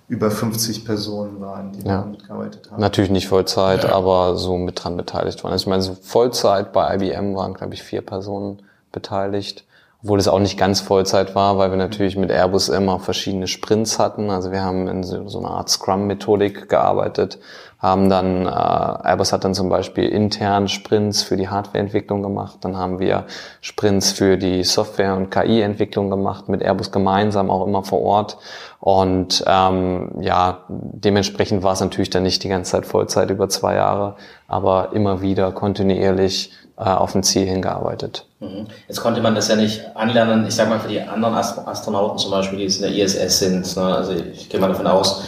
über 0.08 0.30
50 0.30 0.86
Personen 0.86 1.42
waren, 1.42 1.72
die 1.74 1.80
ja. 1.80 2.02
da 2.02 2.06
mitgearbeitet 2.06 2.70
haben. 2.72 2.80
Natürlich 2.80 3.10
nicht 3.10 3.28
Vollzeit, 3.28 3.84
ja. 3.84 3.92
aber 3.92 4.38
so 4.38 4.58
mit 4.58 4.84
dran 4.84 4.98
beteiligt 4.98 5.44
waren. 5.44 5.52
Also 5.52 5.64
ich 5.64 5.68
meine, 5.68 5.82
so 5.82 5.98
Vollzeit 6.00 6.72
bei 6.72 6.96
IBM 6.96 7.36
waren, 7.36 7.54
glaube 7.54 7.74
ich, 7.74 7.82
vier 7.82 8.02
Personen 8.02 8.60
beteiligt 8.92 9.66
obwohl 10.06 10.20
es 10.20 10.28
auch 10.28 10.40
nicht 10.40 10.56
ganz 10.56 10.82
Vollzeit 10.82 11.34
war, 11.34 11.58
weil 11.58 11.72
wir 11.72 11.78
natürlich 11.78 12.16
mit 12.16 12.30
Airbus 12.30 12.70
immer 12.70 13.00
verschiedene 13.00 13.48
Sprints 13.48 13.98
hatten. 13.98 14.30
Also 14.30 14.52
wir 14.52 14.62
haben 14.62 14.88
in 14.88 15.02
so 15.02 15.40
einer 15.40 15.50
Art 15.50 15.68
Scrum-Methodik 15.68 16.70
gearbeitet, 16.70 17.40
haben 17.80 18.08
dann, 18.08 18.46
äh, 18.46 18.50
Airbus 18.50 19.34
hat 19.34 19.44
dann 19.44 19.56
zum 19.56 19.68
Beispiel 19.68 20.08
intern 20.08 20.68
Sprints 20.68 21.24
für 21.24 21.38
die 21.38 21.50
Hardwareentwicklung 21.50 22.22
gemacht, 22.22 22.60
dann 22.62 22.78
haben 22.78 23.00
wir 23.00 23.26
Sprints 23.62 24.12
für 24.12 24.38
die 24.38 24.64
Software- 24.64 25.16
und 25.16 25.32
KI-Entwicklung 25.32 26.12
gemacht, 26.12 26.50
mit 26.50 26.62
Airbus 26.62 26.92
gemeinsam 26.92 27.50
auch 27.50 27.66
immer 27.66 27.82
vor 27.84 28.04
Ort. 28.04 28.38
Und 28.80 29.44
ähm, 29.48 30.12
ja, 30.20 30.60
dementsprechend 30.70 31.64
war 31.64 31.74
es 31.74 31.80
natürlich 31.80 32.12
dann 32.12 32.22
nicht 32.22 32.44
die 32.44 32.50
ganze 32.50 32.74
Zeit 32.74 32.86
Vollzeit 32.86 33.32
über 33.32 33.50
zwei 33.50 33.74
Jahre, 33.74 34.18
aber 34.48 34.94
immer 34.94 35.24
wieder 35.24 35.52
kontinuierlich 35.52 36.52
auf 36.84 37.16
ein 37.16 37.24
Ziel 37.24 37.46
hingearbeitet. 37.46 38.26
Mhm. 38.40 38.68
Jetzt 38.88 39.02
konnte 39.02 39.22
man 39.22 39.36
das 39.36 39.48
ja 39.48 39.56
nicht 39.56 39.82
anlernen, 39.96 40.46
ich 40.46 40.56
sag 40.56 40.70
mal 40.70 40.80
für 40.80 40.90
die 40.90 41.02
anderen 41.02 41.36
Astronauten 41.36 42.18
zum 42.18 42.32
Beispiel, 42.32 42.60
die 42.60 42.66
jetzt 42.66 42.82
in 42.82 42.84
der 42.84 42.92
ISS 42.92 43.40
sind. 43.40 43.76
Ne? 43.76 43.84
Also 43.84 44.14
ich 44.14 44.50
gehe 44.50 44.60
mal 44.60 44.68
davon 44.68 44.88
aus, 44.88 45.24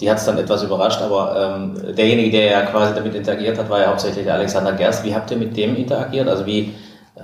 die 0.00 0.10
hat 0.10 0.18
es 0.18 0.24
dann 0.24 0.38
etwas 0.38 0.62
überrascht, 0.62 1.00
aber 1.00 1.56
ähm, 1.56 1.94
derjenige, 1.96 2.30
der 2.30 2.44
ja 2.46 2.62
quasi 2.62 2.94
damit 2.94 3.14
interagiert 3.14 3.58
hat, 3.58 3.68
war 3.68 3.80
ja 3.80 3.88
hauptsächlich 3.88 4.24
der 4.24 4.34
Alexander 4.34 4.72
Gerst. 4.72 5.04
Wie 5.04 5.14
habt 5.14 5.30
ihr 5.30 5.36
mit 5.36 5.56
dem 5.56 5.76
interagiert? 5.76 6.28
Also 6.28 6.46
wie 6.46 6.74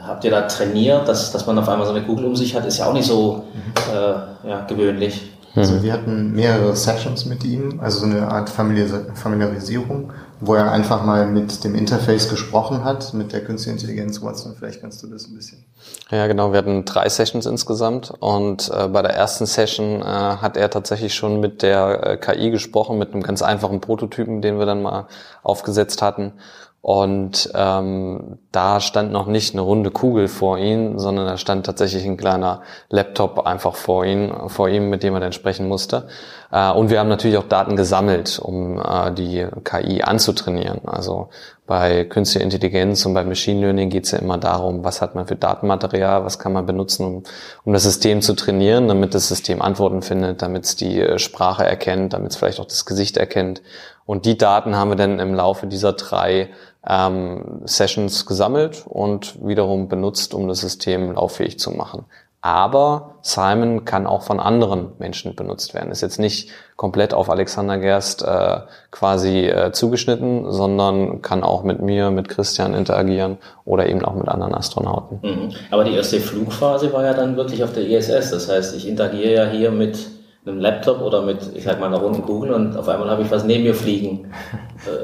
habt 0.07 0.25
ihr 0.25 0.31
da 0.31 0.43
trainiert, 0.43 1.09
dass, 1.09 1.33
dass 1.33 1.47
man 1.47 1.59
auf 1.59 1.69
einmal 1.69 1.87
so 1.87 1.93
eine 1.93 2.05
Kugel 2.05 2.25
um 2.25 2.37
sich 2.37 2.55
hat? 2.55 2.67
Ist 2.67 2.79
ja 2.79 2.87
auch 2.87 2.93
nicht 2.93 3.07
so 3.07 3.45
äh, 3.93 4.49
ja, 4.49 4.65
gewöhnlich. 4.67 5.23
Also 5.57 5.83
wir 5.83 5.93
hatten 5.93 6.33
mehrere 6.33 6.77
Sessions 6.77 7.25
mit 7.25 7.45
ihm, 7.45 7.81
also 7.83 8.01
so 8.01 8.07
eine 8.07 8.29
Art 8.29 8.49
Familiarisierung, 8.49 10.13
wo 10.41 10.55
er 10.55 10.71
einfach 10.71 11.05
mal 11.05 11.27
mit 11.27 11.65
dem 11.65 11.75
Interface 11.75 12.29
gesprochen 12.29 12.85
hat, 12.85 13.13
mit 13.15 13.33
der 13.33 13.45
künstlichen 13.45 13.79
Intelligenz 13.79 14.23
Watson. 14.23 14.55
Vielleicht 14.57 14.81
kannst 14.81 15.03
du 15.03 15.09
das 15.09 15.27
ein 15.27 15.35
bisschen. 15.35 15.65
Ja, 16.11 16.27
genau. 16.27 16.53
Wir 16.53 16.59
hatten 16.59 16.85
drei 16.85 17.09
Sessions 17.09 17.47
insgesamt 17.47 18.13
und 18.21 18.71
äh, 18.73 18.89
bei 18.89 19.03
der 19.03 19.15
ersten 19.15 19.47
Session 19.47 20.01
äh, 20.01 20.05
hat 20.05 20.57
er 20.57 20.71
tatsächlich 20.71 21.15
schon 21.15 21.41
mit 21.41 21.63
der 21.63 22.07
äh, 22.07 22.17
KI 22.17 22.51
gesprochen, 22.51 22.99
mit 22.99 23.13
einem 23.13 23.23
ganz 23.23 23.43
einfachen 23.43 23.81
Prototypen, 23.81 24.41
den 24.41 24.59
wir 24.59 24.67
dann 24.67 24.83
mal 24.83 25.09
aufgesetzt 25.43 26.03
hatten. 26.03 26.33
Und 26.81 27.51
ähm, 27.55 28.39
da 28.53 28.81
stand 28.81 29.13
noch 29.13 29.27
nicht 29.27 29.53
eine 29.53 29.63
runde 29.63 29.91
Kugel 29.91 30.29
vor 30.29 30.59
ihm, 30.59 30.99
sondern 30.99 31.27
da 31.27 31.37
stand 31.37 31.67
tatsächlich 31.67 32.05
ein 32.07 32.17
kleiner 32.17 32.63
Laptop 32.89 33.45
einfach 33.47 33.75
vor 33.75 34.05
ihm, 34.05 34.49
vor 34.49 34.69
ihm, 34.69 34.89
mit 34.89 35.03
dem 35.03 35.15
er 35.15 35.21
dann 35.21 35.33
sprechen 35.33 35.67
musste. 35.67 36.07
Äh, 36.53 36.71
und 36.71 36.91
wir 36.91 37.01
haben 37.01 37.09
natürlich 37.09 37.37
auch 37.37 37.49
Daten 37.49 37.75
gesammelt, 37.75 38.39
um 38.39 38.79
äh, 38.79 39.13
die 39.13 39.47
KI 39.65 40.03
anzutrainieren. 40.03 40.81
Also 40.87 41.29
bei 41.67 42.05
künstlicher 42.05 42.45
Intelligenz 42.45 43.05
und 43.05 43.13
bei 43.13 43.25
Machine 43.25 43.61
Learning 43.61 43.91
geht 43.91 44.05
es 44.05 44.13
ja 44.13 44.21
immer 44.21 44.39
darum, 44.39 44.85
was 44.85 45.03
hat 45.03 45.15
man 45.15 45.27
für 45.27 45.37
Datenmaterial, 45.37 46.25
was 46.25 46.39
kann 46.39 46.53
man 46.53 46.65
benutzen, 46.65 47.05
um, 47.05 47.23
um 47.65 47.73
das 47.73 47.83
System 47.83 48.23
zu 48.23 48.35
trainieren, 48.35 48.89
damit 48.89 49.15
das 49.15 49.29
System 49.29 49.61
Antworten 49.61 50.01
findet, 50.01 50.43
damit 50.43 50.65
es 50.65 50.77
die 50.77 51.01
äh, 51.01 51.19
Sprache 51.19 51.67
erkennt, 51.67 52.13
damit 52.13 52.31
es 52.31 52.37
vielleicht 52.37 52.61
auch 52.61 52.67
das 52.67 52.87
Gesicht 52.87 53.17
erkennt. 53.17 53.63
Und 54.09 54.25
die 54.25 54.39
Daten 54.39 54.75
haben 54.75 54.89
wir 54.89 54.97
dann 54.97 55.19
im 55.19 55.35
Laufe 55.35 55.67
dieser 55.67 55.93
drei 55.93 56.49
ähm, 56.89 57.61
Sessions 57.67 58.25
gesammelt 58.25 58.87
und 58.89 59.37
wiederum 59.47 59.89
benutzt, 59.89 60.33
um 60.33 60.49
das 60.49 60.61
System 60.61 61.13
lauffähig 61.13 61.59
zu 61.59 61.73
machen. 61.73 62.07
Aber 62.41 63.17
Simon 63.21 63.85
kann 63.85 64.07
auch 64.07 64.23
von 64.23 64.41
anderen 64.41 64.93
Menschen 64.99 65.35
benutzt 65.35 65.75
werden. 65.75 65.91
Ist 65.91 66.01
jetzt 66.01 66.19
nicht 66.19 66.49
komplett 66.77 67.13
auf 67.13 67.29
Alexander 67.29 67.77
Gerst 67.77 68.23
äh, 68.23 68.61
quasi 68.91 69.45
äh, 69.45 69.73
zugeschnitten, 69.73 70.51
sondern 70.53 71.21
kann 71.21 71.43
auch 71.43 71.63
mit 71.63 71.83
mir, 71.83 72.11
mit 72.11 72.31
Christian 72.31 72.73
interagieren 72.73 73.37
oder 73.67 73.91
eben 73.91 74.03
auch 74.07 74.15
mit 74.15 74.29
anderen 74.29 74.55
Astronauten. 74.55 75.19
Mhm. 75.21 75.55
Aber 75.71 75.85
die 75.85 75.93
erste 75.93 76.19
Flugphase 76.19 76.91
war 76.95 77.05
ja 77.05 77.13
dann 77.13 77.37
wirklich 77.37 77.63
auf 77.63 77.75
der 77.75 77.87
ISS. 77.87 78.31
Das 78.31 78.49
heißt, 78.49 78.75
ich 78.75 78.89
interagiere 78.89 79.35
ja 79.35 79.45
hier 79.51 79.71
mit 79.71 80.18
einem 80.47 80.61
Laptop 80.61 81.01
oder 81.03 81.23
mit, 81.23 81.39
ich 81.55 81.65
sag 81.65 81.81
mal, 81.81 81.87
einer 81.87 81.99
runden 81.99 82.23
Kugel 82.23 82.53
und 82.53 82.77
auf 82.77 82.89
einmal 82.89 83.11
habe 83.11 83.23
ich 83.23 83.31
was 83.31 83.45
neben 83.45 83.65
mir 83.65 83.75
fliegen. 83.75 84.31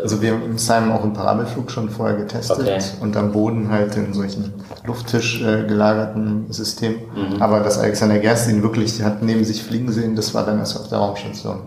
Also 0.05 0.23
wir 0.23 0.31
haben 0.31 0.57
Simon 0.57 0.93
auch 0.93 1.03
im 1.03 1.15
Parabelflug 1.15 1.69
schon 1.69 1.91
vorher 1.91 2.17
getestet 2.17 2.61
okay. 2.61 2.79
und 3.01 3.17
am 3.17 3.33
Boden 3.33 3.73
halt 3.73 3.97
in 3.97 4.15
solchen 4.15 4.55
Lufttisch 4.87 5.43
äh, 5.43 5.65
gelagerten 5.65 6.47
System. 6.53 7.01
Mhm. 7.13 7.43
Aber 7.43 7.59
dass 7.59 7.79
Alexander 7.79 8.21
Gerst 8.21 8.49
ihn 8.49 8.63
wirklich 8.63 9.03
hat 9.03 9.23
neben 9.23 9.45
sich 9.45 9.65
fliegen 9.65 9.91
sehen, 9.91 10.15
das 10.15 10.33
war 10.33 10.47
dann 10.47 10.61
erst 10.61 10.79
auf 10.79 10.89
der 10.89 10.99
Raumstation. 10.99 11.59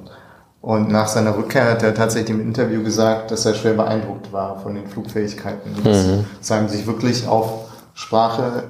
Und 0.61 0.89
nach 0.89 1.07
seiner 1.07 1.37
Rückkehr 1.37 1.69
hat 1.69 1.83
er 1.83 1.93
tatsächlich 1.93 2.29
im 2.29 2.41
Interview 2.41 2.81
gesagt, 2.81 3.29
dass 3.31 3.45
er 3.45 3.53
schwer 3.53 3.73
beeindruckt 3.73 4.31
war 4.31 4.57
von 4.61 4.75
den 4.75 4.87
Flugfähigkeiten. 4.87 5.71
Mhm. 5.73 5.83
Dass 5.83 6.05
Simon 6.39 6.69
sich 6.69 6.87
wirklich 6.87 7.27
auf 7.27 7.65
Sprache 7.93 8.63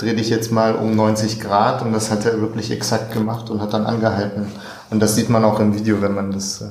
dreh 0.00 0.14
dich 0.14 0.30
jetzt 0.30 0.50
mal 0.50 0.74
um 0.74 0.96
90 0.96 1.40
Grad 1.40 1.82
und 1.82 1.92
das 1.92 2.10
hat 2.10 2.24
er 2.24 2.40
wirklich 2.40 2.70
exakt 2.70 3.12
gemacht 3.12 3.50
und 3.50 3.60
hat 3.60 3.72
dann 3.72 3.86
angehalten. 3.86 4.46
Und 4.90 5.00
das 5.00 5.14
sieht 5.14 5.28
man 5.28 5.44
auch 5.44 5.60
im 5.60 5.74
Video, 5.74 6.00
wenn 6.00 6.14
man 6.14 6.32
das 6.32 6.62
äh, 6.62 6.66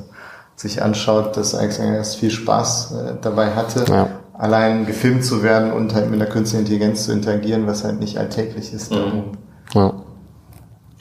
sich 0.55 0.81
anschaut, 0.81 1.37
dass 1.37 1.55
Alexander 1.55 1.95
erst 1.95 2.17
viel 2.17 2.31
Spaß 2.31 2.91
äh, 2.91 3.13
dabei 3.21 3.51
hatte, 3.51 3.85
ja. 3.89 4.07
allein 4.33 4.85
gefilmt 4.85 5.23
zu 5.23 5.43
werden 5.43 5.71
und 5.71 5.93
halt 5.93 6.09
mit 6.09 6.19
der 6.19 6.27
künstlichen 6.27 6.65
Intelligenz 6.65 7.05
zu 7.05 7.11
interagieren, 7.11 7.67
was 7.67 7.83
halt 7.83 7.99
nicht 7.99 8.17
alltäglich 8.17 8.73
ist. 8.73 8.91
Mhm. 8.91 9.37
Ja. 9.73 9.93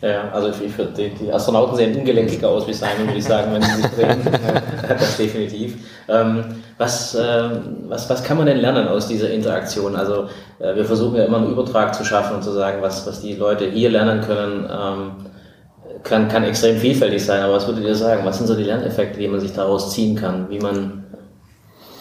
Ja, 0.01 0.31
also 0.31 0.51
ich, 0.51 0.73
die, 0.97 1.11
die 1.11 1.33
Astronauten 1.33 1.75
sehen 1.75 1.97
ungelenkiger 1.97 2.49
aus 2.49 2.69
wie 2.69 2.73
Simon, 2.73 3.07
würde 3.07 3.19
ich 3.19 3.25
sagen, 3.25 3.53
wenn 3.53 3.63
sie 3.63 3.83
sich 3.83 3.87
drehen. 3.91 4.21
das 4.89 5.17
definitiv. 5.17 5.77
Ähm, 6.09 6.45
was, 6.77 7.17
äh, 7.17 7.51
was, 7.89 8.09
was 8.09 8.23
kann 8.23 8.37
man 8.37 8.47
denn 8.47 8.59
lernen 8.59 8.87
aus 8.87 9.09
dieser 9.09 9.31
Interaktion? 9.31 9.97
Also 9.97 10.29
äh, 10.61 10.77
wir 10.77 10.85
versuchen 10.85 11.17
ja 11.17 11.25
immer 11.25 11.39
einen 11.39 11.51
Übertrag 11.51 11.97
zu 11.97 12.05
schaffen 12.05 12.37
und 12.37 12.45
zu 12.45 12.53
sagen, 12.53 12.81
was, 12.81 13.09
was 13.09 13.23
die 13.23 13.35
Leute 13.35 13.69
hier 13.69 13.91
lernen 13.91 14.21
können, 14.21 14.69
ähm, 14.71 15.11
kann, 16.05 16.29
kann 16.29 16.45
extrem 16.45 16.77
vielfältig 16.77 17.25
sein. 17.25 17.43
Aber 17.43 17.55
was 17.55 17.67
würdet 17.67 17.83
ihr 17.83 17.97
sagen? 17.97 18.25
Was 18.25 18.39
sind 18.39 18.47
so 18.47 18.55
die 18.55 18.63
Lerneffekte, 18.63 19.19
die 19.19 19.27
man 19.27 19.41
sich 19.41 19.53
daraus 19.53 19.93
ziehen 19.93 20.15
kann? 20.15 20.49
Wie 20.49 20.61
man 20.61 21.05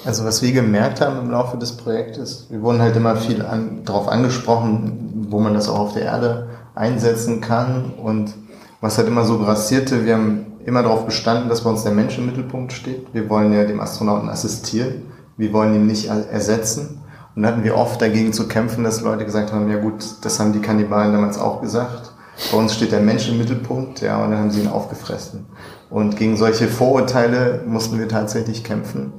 also 0.06 0.24
was 0.24 0.42
wir 0.42 0.54
gemerkt 0.54 1.02
haben 1.02 1.20
im 1.20 1.32
Laufe 1.32 1.58
des 1.58 1.76
Projektes, 1.76 2.48
wir 2.50 2.62
wurden 2.62 2.82
halt 2.82 2.96
immer 2.96 3.18
viel 3.18 3.42
an, 3.42 3.82
darauf 3.84 4.08
angesprochen, 4.08 5.26
wo 5.30 5.40
man 5.40 5.54
das 5.54 5.68
auch 5.68 5.80
auf 5.80 5.94
der 5.94 6.04
Erde 6.04 6.48
einsetzen 6.78 7.42
kann. 7.42 7.94
Und 7.94 8.34
was 8.82 8.98
halt 8.98 9.08
immer 9.08 9.26
so 9.26 9.40
grassierte, 9.40 10.06
wir 10.06 10.16
haben 10.16 10.46
immer 10.66 10.84
darauf 10.84 11.06
bestanden, 11.06 11.50
dass 11.50 11.64
bei 11.64 11.70
uns 11.70 11.84
der 11.84 11.94
Mensch 11.94 12.18
im 12.18 12.26
Mittelpunkt 12.26 12.74
steht. 12.74 13.08
Wir 13.14 13.30
wollen 13.30 13.54
ja 13.54 13.64
dem 13.64 13.80
Astronauten 13.80 14.30
assistieren. 14.30 15.04
Wir 15.38 15.54
wollen 15.54 15.76
ihn 15.76 15.88
nicht 15.88 16.08
ersetzen. 16.08 17.02
Und 17.36 17.44
da 17.44 17.50
hatten 17.50 17.64
wir 17.64 17.78
oft 17.78 18.02
dagegen 18.02 18.34
zu 18.34 18.48
kämpfen, 18.48 18.84
dass 18.84 19.02
Leute 19.02 19.24
gesagt 19.24 19.54
haben, 19.54 19.70
ja 19.70 19.78
gut, 19.78 20.04
das 20.22 20.40
haben 20.40 20.54
die 20.54 20.60
Kannibalen 20.60 21.14
damals 21.14 21.38
auch 21.38 21.62
gesagt. 21.62 22.12
Bei 22.52 22.58
uns 22.58 22.74
steht 22.76 22.92
der 22.92 23.00
Mensch 23.00 23.30
im 23.30 23.38
Mittelpunkt, 23.38 24.02
ja, 24.02 24.24
und 24.24 24.32
dann 24.32 24.40
haben 24.40 24.52
sie 24.52 24.62
ihn 24.62 24.68
aufgefressen. 24.68 25.46
Und 25.90 26.18
gegen 26.18 26.36
solche 26.36 26.68
Vorurteile 26.68 27.64
mussten 27.66 28.00
wir 28.00 28.08
tatsächlich 28.08 28.64
kämpfen. 28.64 29.14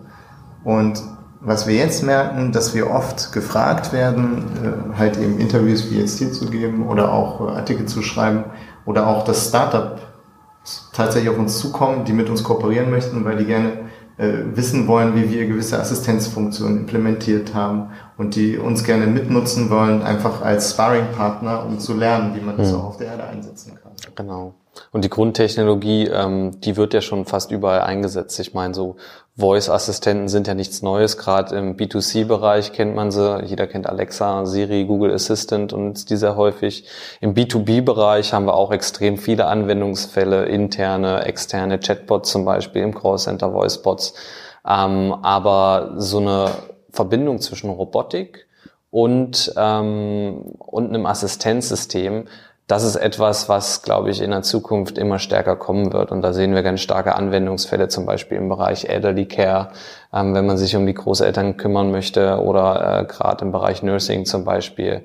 Und 0.64 1.02
was 1.40 1.66
wir 1.66 1.74
jetzt 1.74 2.02
merken, 2.02 2.52
dass 2.52 2.74
wir 2.74 2.90
oft 2.90 3.32
gefragt 3.32 3.92
werden, 3.92 4.44
äh, 4.94 4.98
halt 4.98 5.16
eben 5.16 5.38
Interviews 5.38 5.90
wie 5.90 5.98
jetzt 5.98 6.18
hier 6.18 6.32
zu 6.32 6.46
geben 6.46 6.88
oder 6.88 7.12
auch 7.12 7.40
äh, 7.40 7.52
Artikel 7.52 7.86
zu 7.86 8.02
schreiben 8.02 8.44
oder 8.84 9.06
auch 9.06 9.24
das 9.24 9.48
Startup 9.48 9.98
tatsächlich 10.92 11.30
auf 11.30 11.38
uns 11.38 11.58
zukommen, 11.58 12.04
die 12.04 12.12
mit 12.12 12.28
uns 12.28 12.42
kooperieren 12.42 12.90
möchten, 12.90 13.24
weil 13.24 13.36
die 13.36 13.44
gerne 13.44 13.88
äh, 14.18 14.32
wissen 14.54 14.88
wollen, 14.88 15.14
wie 15.14 15.30
wir 15.30 15.46
gewisse 15.46 15.78
Assistenzfunktionen 15.78 16.78
implementiert 16.78 17.54
haben 17.54 17.90
und 18.16 18.34
die 18.34 18.58
uns 18.58 18.82
gerne 18.82 19.06
mitnutzen 19.06 19.70
wollen, 19.70 20.02
einfach 20.02 20.42
als 20.42 20.72
Sparring-Partner, 20.72 21.64
um 21.64 21.78
zu 21.78 21.94
lernen, 21.94 22.34
wie 22.34 22.40
man 22.40 22.56
das 22.56 22.74
auch 22.74 22.84
auf 22.84 22.96
der 22.96 23.08
Erde 23.08 23.24
einsetzen 23.24 23.78
kann. 23.80 23.92
Genau. 24.16 24.54
Und 24.92 25.04
die 25.04 25.10
Grundtechnologie, 25.10 26.06
ähm, 26.08 26.60
die 26.60 26.76
wird 26.76 26.94
ja 26.94 27.00
schon 27.00 27.24
fast 27.24 27.50
überall 27.50 27.82
eingesetzt. 27.82 28.38
Ich 28.40 28.54
meine, 28.54 28.74
so 28.74 28.96
Voice-Assistenten 29.36 30.28
sind 30.28 30.46
ja 30.48 30.54
nichts 30.54 30.82
Neues. 30.82 31.16
Gerade 31.16 31.56
im 31.56 31.76
B2C-Bereich 31.76 32.72
kennt 32.72 32.94
man 32.96 33.10
sie. 33.10 33.40
Jeder 33.44 33.66
kennt 33.66 33.88
Alexa, 33.88 34.46
Siri, 34.46 34.84
Google 34.84 35.12
Assistant 35.12 35.72
und 35.72 36.10
die 36.10 36.16
sehr 36.16 36.36
häufig. 36.36 36.84
Im 37.20 37.34
B2B-Bereich 37.34 38.32
haben 38.32 38.46
wir 38.46 38.54
auch 38.54 38.72
extrem 38.72 39.16
viele 39.16 39.46
Anwendungsfälle, 39.46 40.46
interne, 40.46 41.24
externe 41.24 41.78
Chatbots 41.78 42.30
zum 42.30 42.44
Beispiel, 42.44 42.82
im 42.82 42.94
Callcenter 42.94 43.52
Voicebots. 43.54 44.14
Ähm, 44.68 45.14
aber 45.22 45.94
so 45.96 46.18
eine 46.18 46.50
Verbindung 46.90 47.40
zwischen 47.40 47.70
Robotik 47.70 48.48
und, 48.90 49.52
ähm, 49.56 50.54
und 50.58 50.88
einem 50.88 51.06
Assistenzsystem, 51.06 52.26
das 52.68 52.84
ist 52.84 52.96
etwas, 52.96 53.48
was, 53.48 53.80
glaube 53.80 54.10
ich, 54.10 54.20
in 54.20 54.30
der 54.30 54.42
Zukunft 54.42 54.98
immer 54.98 55.18
stärker 55.18 55.56
kommen 55.56 55.94
wird. 55.94 56.12
Und 56.12 56.20
da 56.20 56.34
sehen 56.34 56.54
wir 56.54 56.62
ganz 56.62 56.82
starke 56.82 57.16
Anwendungsfälle, 57.16 57.88
zum 57.88 58.04
Beispiel 58.04 58.36
im 58.36 58.50
Bereich 58.50 58.84
Elderly 58.84 59.24
Care, 59.24 59.70
ähm, 60.12 60.34
wenn 60.34 60.44
man 60.44 60.58
sich 60.58 60.76
um 60.76 60.86
die 60.86 60.92
Großeltern 60.92 61.56
kümmern 61.56 61.90
möchte 61.90 62.42
oder 62.42 63.00
äh, 63.00 63.04
gerade 63.06 63.46
im 63.46 63.52
Bereich 63.52 63.82
Nursing 63.82 64.26
zum 64.26 64.44
Beispiel, 64.44 65.00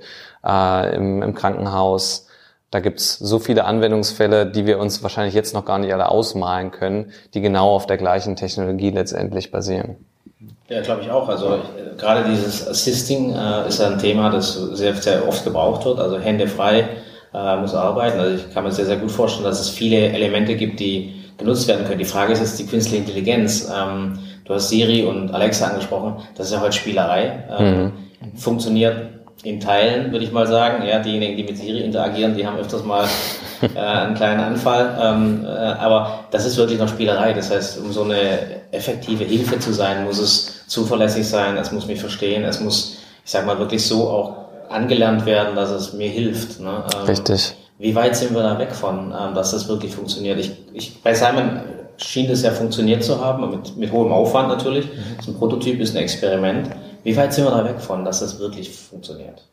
äh, 0.45 0.95
im, 0.95 1.23
im 1.23 1.33
Krankenhaus. 1.33 2.27
Da 2.69 2.81
gibt's 2.81 3.17
so 3.17 3.39
viele 3.39 3.63
Anwendungsfälle, 3.63 4.45
die 4.45 4.65
wir 4.65 4.77
uns 4.77 5.01
wahrscheinlich 5.01 5.33
jetzt 5.33 5.53
noch 5.53 5.63
gar 5.63 5.79
nicht 5.79 5.93
alle 5.93 6.09
ausmalen 6.09 6.71
können, 6.71 7.13
die 7.33 7.39
genau 7.39 7.69
auf 7.69 7.85
der 7.85 7.97
gleichen 7.97 8.35
Technologie 8.35 8.89
letztendlich 8.89 9.51
basieren. 9.51 9.95
Ja, 10.67 10.81
glaube 10.81 11.01
ich 11.01 11.09
auch. 11.09 11.29
Also 11.29 11.59
gerade 11.97 12.29
dieses 12.29 12.67
Assisting 12.67 13.33
äh, 13.33 13.69
ist 13.69 13.79
ein 13.79 13.99
Thema, 13.99 14.31
das 14.31 14.53
sehr, 14.55 14.95
sehr 14.95 15.25
oft 15.25 15.45
gebraucht 15.45 15.85
wird. 15.85 15.99
Also 15.99 16.19
Hände 16.19 16.47
frei 16.47 16.89
äh, 17.33 17.57
muss 17.57 17.73
arbeiten. 17.73 18.19
Also 18.19 18.35
ich 18.35 18.53
kann 18.53 18.63
mir 18.63 18.71
sehr, 18.71 18.85
sehr 18.85 18.97
gut 18.97 19.11
vorstellen, 19.11 19.45
dass 19.45 19.59
es 19.59 19.69
viele 19.69 20.09
Elemente 20.09 20.55
gibt, 20.55 20.79
die 20.79 21.13
genutzt 21.37 21.67
werden 21.67 21.85
können. 21.85 21.99
Die 21.99 22.05
Frage 22.05 22.33
ist 22.33 22.39
jetzt 22.39 22.59
die 22.59 22.65
künstliche 22.65 22.97
Intelligenz. 22.97 23.69
Ähm, 23.73 24.19
du 24.45 24.53
hast 24.53 24.69
Siri 24.69 25.03
und 25.03 25.33
Alexa 25.33 25.67
angesprochen, 25.67 26.17
das 26.35 26.47
ist 26.47 26.53
ja 26.53 26.61
heute 26.61 26.73
Spielerei. 26.73 27.43
Ähm, 27.57 27.83
mhm. 28.21 28.37
Funktioniert 28.37 28.95
in 29.43 29.59
Teilen, 29.59 30.11
würde 30.11 30.23
ich 30.23 30.31
mal 30.31 30.47
sagen. 30.47 30.85
Ja, 30.85 30.99
diejenigen, 30.99 31.35
die 31.35 31.43
mit 31.43 31.57
Siri 31.57 31.81
interagieren, 31.81 32.35
die 32.35 32.45
haben 32.47 32.57
öfters 32.57 32.83
mal 32.83 33.05
äh, 33.75 33.79
einen 33.79 34.15
kleinen 34.15 34.39
Anfall. 34.39 34.97
Ähm, 35.01 35.45
äh, 35.45 35.49
aber 35.49 36.25
das 36.31 36.45
ist 36.45 36.57
wirklich 36.57 36.79
noch 36.79 36.87
Spielerei. 36.87 37.33
Das 37.33 37.51
heißt, 37.51 37.79
um 37.79 37.91
so 37.91 38.03
eine 38.03 38.63
effektive 38.71 39.23
Hilfe 39.23 39.59
zu 39.59 39.73
sein, 39.73 40.05
muss 40.05 40.19
es 40.19 40.67
zuverlässig 40.67 41.27
sein, 41.27 41.57
es 41.57 41.71
muss 41.71 41.87
mich 41.87 41.99
verstehen, 41.99 42.43
es 42.45 42.59
muss, 42.59 42.99
ich 43.23 43.31
sag 43.31 43.45
mal, 43.45 43.59
wirklich 43.59 43.85
so 43.85 44.09
auch 44.09 44.42
angelernt 44.73 45.25
werden, 45.25 45.55
dass 45.55 45.71
es 45.71 45.93
mir 45.93 46.09
hilft. 46.09 46.59
Ne? 46.59 46.83
Ähm, 46.95 47.05
Richtig. 47.05 47.55
Wie 47.79 47.95
weit 47.95 48.15
sind 48.15 48.33
wir 48.33 48.43
da 48.43 48.59
weg 48.59 48.73
von, 48.73 49.13
ähm, 49.17 49.33
dass 49.33 49.51
das 49.51 49.67
wirklich 49.67 49.95
funktioniert? 49.95 50.39
Ich, 50.39 50.51
ich, 50.73 51.01
bei 51.01 51.13
Simon 51.13 51.61
schien 51.97 52.27
das 52.27 52.41
ja 52.41 52.51
funktioniert 52.51 53.03
zu 53.03 53.23
haben, 53.23 53.49
mit, 53.49 53.77
mit 53.77 53.91
hohem 53.91 54.11
Aufwand 54.11 54.49
natürlich. 54.49 54.85
Mhm. 54.85 55.21
So 55.21 55.31
ein 55.31 55.37
Prototyp 55.37 55.79
ist 55.79 55.95
ein 55.95 56.01
Experiment. 56.01 56.69
Wie 57.03 57.15
weit 57.15 57.33
sind 57.33 57.45
wir 57.45 57.51
da 57.51 57.65
weg 57.65 57.79
von, 57.79 58.05
dass 58.05 58.19
das 58.19 58.39
wirklich 58.39 58.71
funktioniert? 58.71 59.43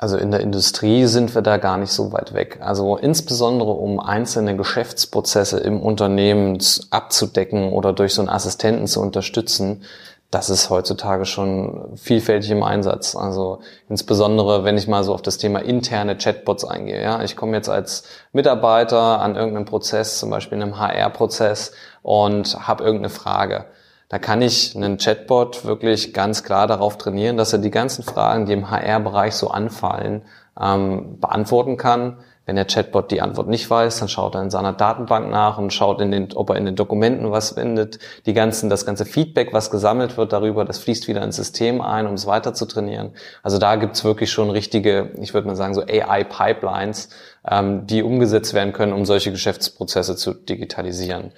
Also 0.00 0.16
in 0.16 0.30
der 0.30 0.40
Industrie 0.40 1.04
sind 1.04 1.34
wir 1.34 1.42
da 1.42 1.58
gar 1.58 1.76
nicht 1.76 1.92
so 1.92 2.10
weit 2.10 2.32
weg. 2.32 2.58
Also 2.62 2.96
insbesondere 2.96 3.72
um 3.72 4.00
einzelne 4.00 4.56
Geschäftsprozesse 4.56 5.58
im 5.58 5.82
Unternehmen 5.82 6.56
abzudecken 6.88 7.74
oder 7.74 7.92
durch 7.92 8.14
so 8.14 8.22
einen 8.22 8.30
Assistenten 8.30 8.86
zu 8.86 9.02
unterstützen, 9.02 9.82
das 10.30 10.48
ist 10.48 10.70
heutzutage 10.70 11.24
schon 11.24 11.96
vielfältig 11.96 12.50
im 12.52 12.62
Einsatz. 12.62 13.16
Also 13.16 13.60
insbesondere, 13.88 14.62
wenn 14.62 14.78
ich 14.78 14.86
mal 14.86 15.02
so 15.02 15.12
auf 15.12 15.22
das 15.22 15.38
Thema 15.38 15.58
interne 15.58 16.16
Chatbots 16.16 16.64
eingehe. 16.64 17.02
Ja, 17.02 17.22
ich 17.22 17.36
komme 17.36 17.56
jetzt 17.56 17.68
als 17.68 18.04
Mitarbeiter 18.32 19.20
an 19.20 19.34
irgendeinem 19.34 19.64
Prozess, 19.64 20.20
zum 20.20 20.30
Beispiel 20.30 20.58
in 20.58 20.62
einem 20.62 20.78
HR-Prozess 20.78 21.72
und 22.02 22.68
habe 22.68 22.84
irgendeine 22.84 23.10
Frage. 23.10 23.66
Da 24.08 24.18
kann 24.18 24.40
ich 24.40 24.76
einen 24.76 24.98
Chatbot 24.98 25.64
wirklich 25.64 26.14
ganz 26.14 26.44
klar 26.44 26.68
darauf 26.68 26.96
trainieren, 26.96 27.36
dass 27.36 27.52
er 27.52 27.58
die 27.58 27.70
ganzen 27.70 28.04
Fragen, 28.04 28.46
die 28.46 28.52
im 28.52 28.70
HR-Bereich 28.70 29.34
so 29.34 29.48
anfallen, 29.48 30.22
ähm, 30.60 31.18
beantworten 31.20 31.76
kann. 31.76 32.18
Wenn 32.46 32.56
der 32.56 32.64
Chatbot 32.64 33.10
die 33.10 33.20
Antwort 33.20 33.48
nicht 33.48 33.68
weiß, 33.68 34.00
dann 34.00 34.08
schaut 34.08 34.34
er 34.34 34.42
in 34.42 34.50
seiner 34.50 34.72
Datenbank 34.72 35.30
nach 35.30 35.58
und 35.58 35.72
schaut, 35.72 36.00
in 36.00 36.10
den, 36.10 36.32
ob 36.34 36.50
er 36.50 36.56
in 36.56 36.64
den 36.64 36.74
Dokumenten 36.74 37.30
was 37.30 37.50
findet. 37.52 37.98
Die 38.26 38.32
ganzen, 38.32 38.70
das 38.70 38.84
ganze 38.84 39.04
Feedback, 39.04 39.52
was 39.52 39.70
gesammelt 39.70 40.16
wird 40.16 40.32
darüber, 40.32 40.64
das 40.64 40.78
fließt 40.78 41.06
wieder 41.06 41.22
ins 41.22 41.36
System 41.36 41.80
ein, 41.80 42.06
um 42.06 42.14
es 42.14 42.26
weiter 42.26 42.54
zu 42.54 42.66
trainieren. 42.66 43.12
Also 43.42 43.58
da 43.58 43.76
gibt's 43.76 44.04
wirklich 44.04 44.32
schon 44.32 44.50
richtige, 44.50 45.12
ich 45.20 45.34
würde 45.34 45.46
mal 45.46 45.56
sagen, 45.56 45.74
so 45.74 45.82
AI-Pipelines, 45.82 47.10
ähm, 47.48 47.86
die 47.86 48.02
umgesetzt 48.02 48.54
werden 48.54 48.72
können, 48.72 48.94
um 48.94 49.04
solche 49.04 49.30
Geschäftsprozesse 49.30 50.16
zu 50.16 50.34
digitalisieren. 50.34 51.32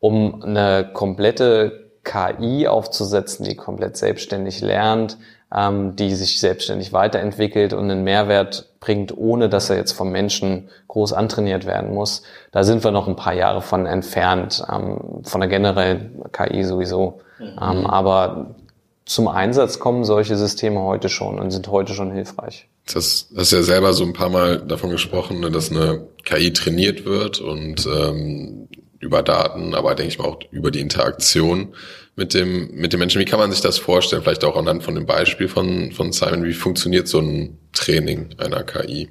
Um 0.00 0.42
eine 0.42 0.90
komplette 0.92 1.88
KI 2.04 2.66
aufzusetzen, 2.66 3.44
die 3.44 3.54
komplett 3.54 3.96
selbstständig 3.96 4.60
lernt, 4.60 5.18
ähm, 5.54 5.96
die 5.96 6.14
sich 6.14 6.40
selbstständig 6.40 6.92
weiterentwickelt 6.92 7.72
und 7.72 7.90
einen 7.90 8.04
Mehrwert 8.04 8.68
bringt, 8.80 9.16
ohne 9.16 9.48
dass 9.48 9.70
er 9.70 9.76
jetzt 9.76 9.92
vom 9.92 10.10
Menschen 10.10 10.68
groß 10.88 11.12
antrainiert 11.12 11.66
werden 11.66 11.94
muss. 11.94 12.22
Da 12.52 12.64
sind 12.64 12.84
wir 12.84 12.90
noch 12.90 13.08
ein 13.08 13.16
paar 13.16 13.34
Jahre 13.34 13.62
von 13.62 13.86
entfernt, 13.86 14.62
ähm, 14.70 15.22
von 15.22 15.40
der 15.40 15.48
generellen 15.48 16.22
KI 16.32 16.64
sowieso. 16.64 17.20
Mhm. 17.38 17.46
Ähm, 17.46 17.86
aber 17.86 18.54
zum 19.04 19.26
Einsatz 19.26 19.78
kommen 19.78 20.04
solche 20.04 20.36
Systeme 20.36 20.82
heute 20.82 21.08
schon 21.08 21.38
und 21.38 21.50
sind 21.50 21.68
heute 21.68 21.94
schon 21.94 22.12
hilfreich. 22.12 22.68
Das 22.92 23.28
hast 23.36 23.52
ja 23.52 23.62
selber 23.62 23.94
so 23.94 24.04
ein 24.04 24.12
paar 24.12 24.28
Mal 24.28 24.58
davon 24.58 24.90
gesprochen, 24.90 25.40
ne, 25.40 25.50
dass 25.50 25.70
eine 25.70 26.06
KI 26.24 26.52
trainiert 26.52 27.06
wird 27.06 27.40
und 27.40 27.86
ähm, 27.86 28.68
über 28.98 29.22
Daten, 29.22 29.74
aber 29.74 29.94
denke 29.94 30.12
ich 30.12 30.18
mal 30.18 30.26
auch 30.26 30.40
über 30.50 30.70
die 30.70 30.80
Interaktion 30.80 31.74
mit 32.18 32.34
dem, 32.34 32.74
mit 32.74 32.92
dem 32.92 33.00
Menschen. 33.00 33.20
Wie 33.20 33.24
kann 33.24 33.38
man 33.38 33.50
sich 33.50 33.60
das 33.60 33.78
vorstellen? 33.78 34.22
Vielleicht 34.22 34.44
auch 34.44 34.56
anhand 34.56 34.82
von 34.82 34.94
dem 34.94 35.06
Beispiel 35.06 35.48
von, 35.48 35.92
von 35.92 36.12
Simon. 36.12 36.44
Wie 36.44 36.52
funktioniert 36.52 37.08
so 37.08 37.20
ein 37.20 37.56
Training 37.72 38.30
einer 38.38 38.64
KI? 38.64 39.08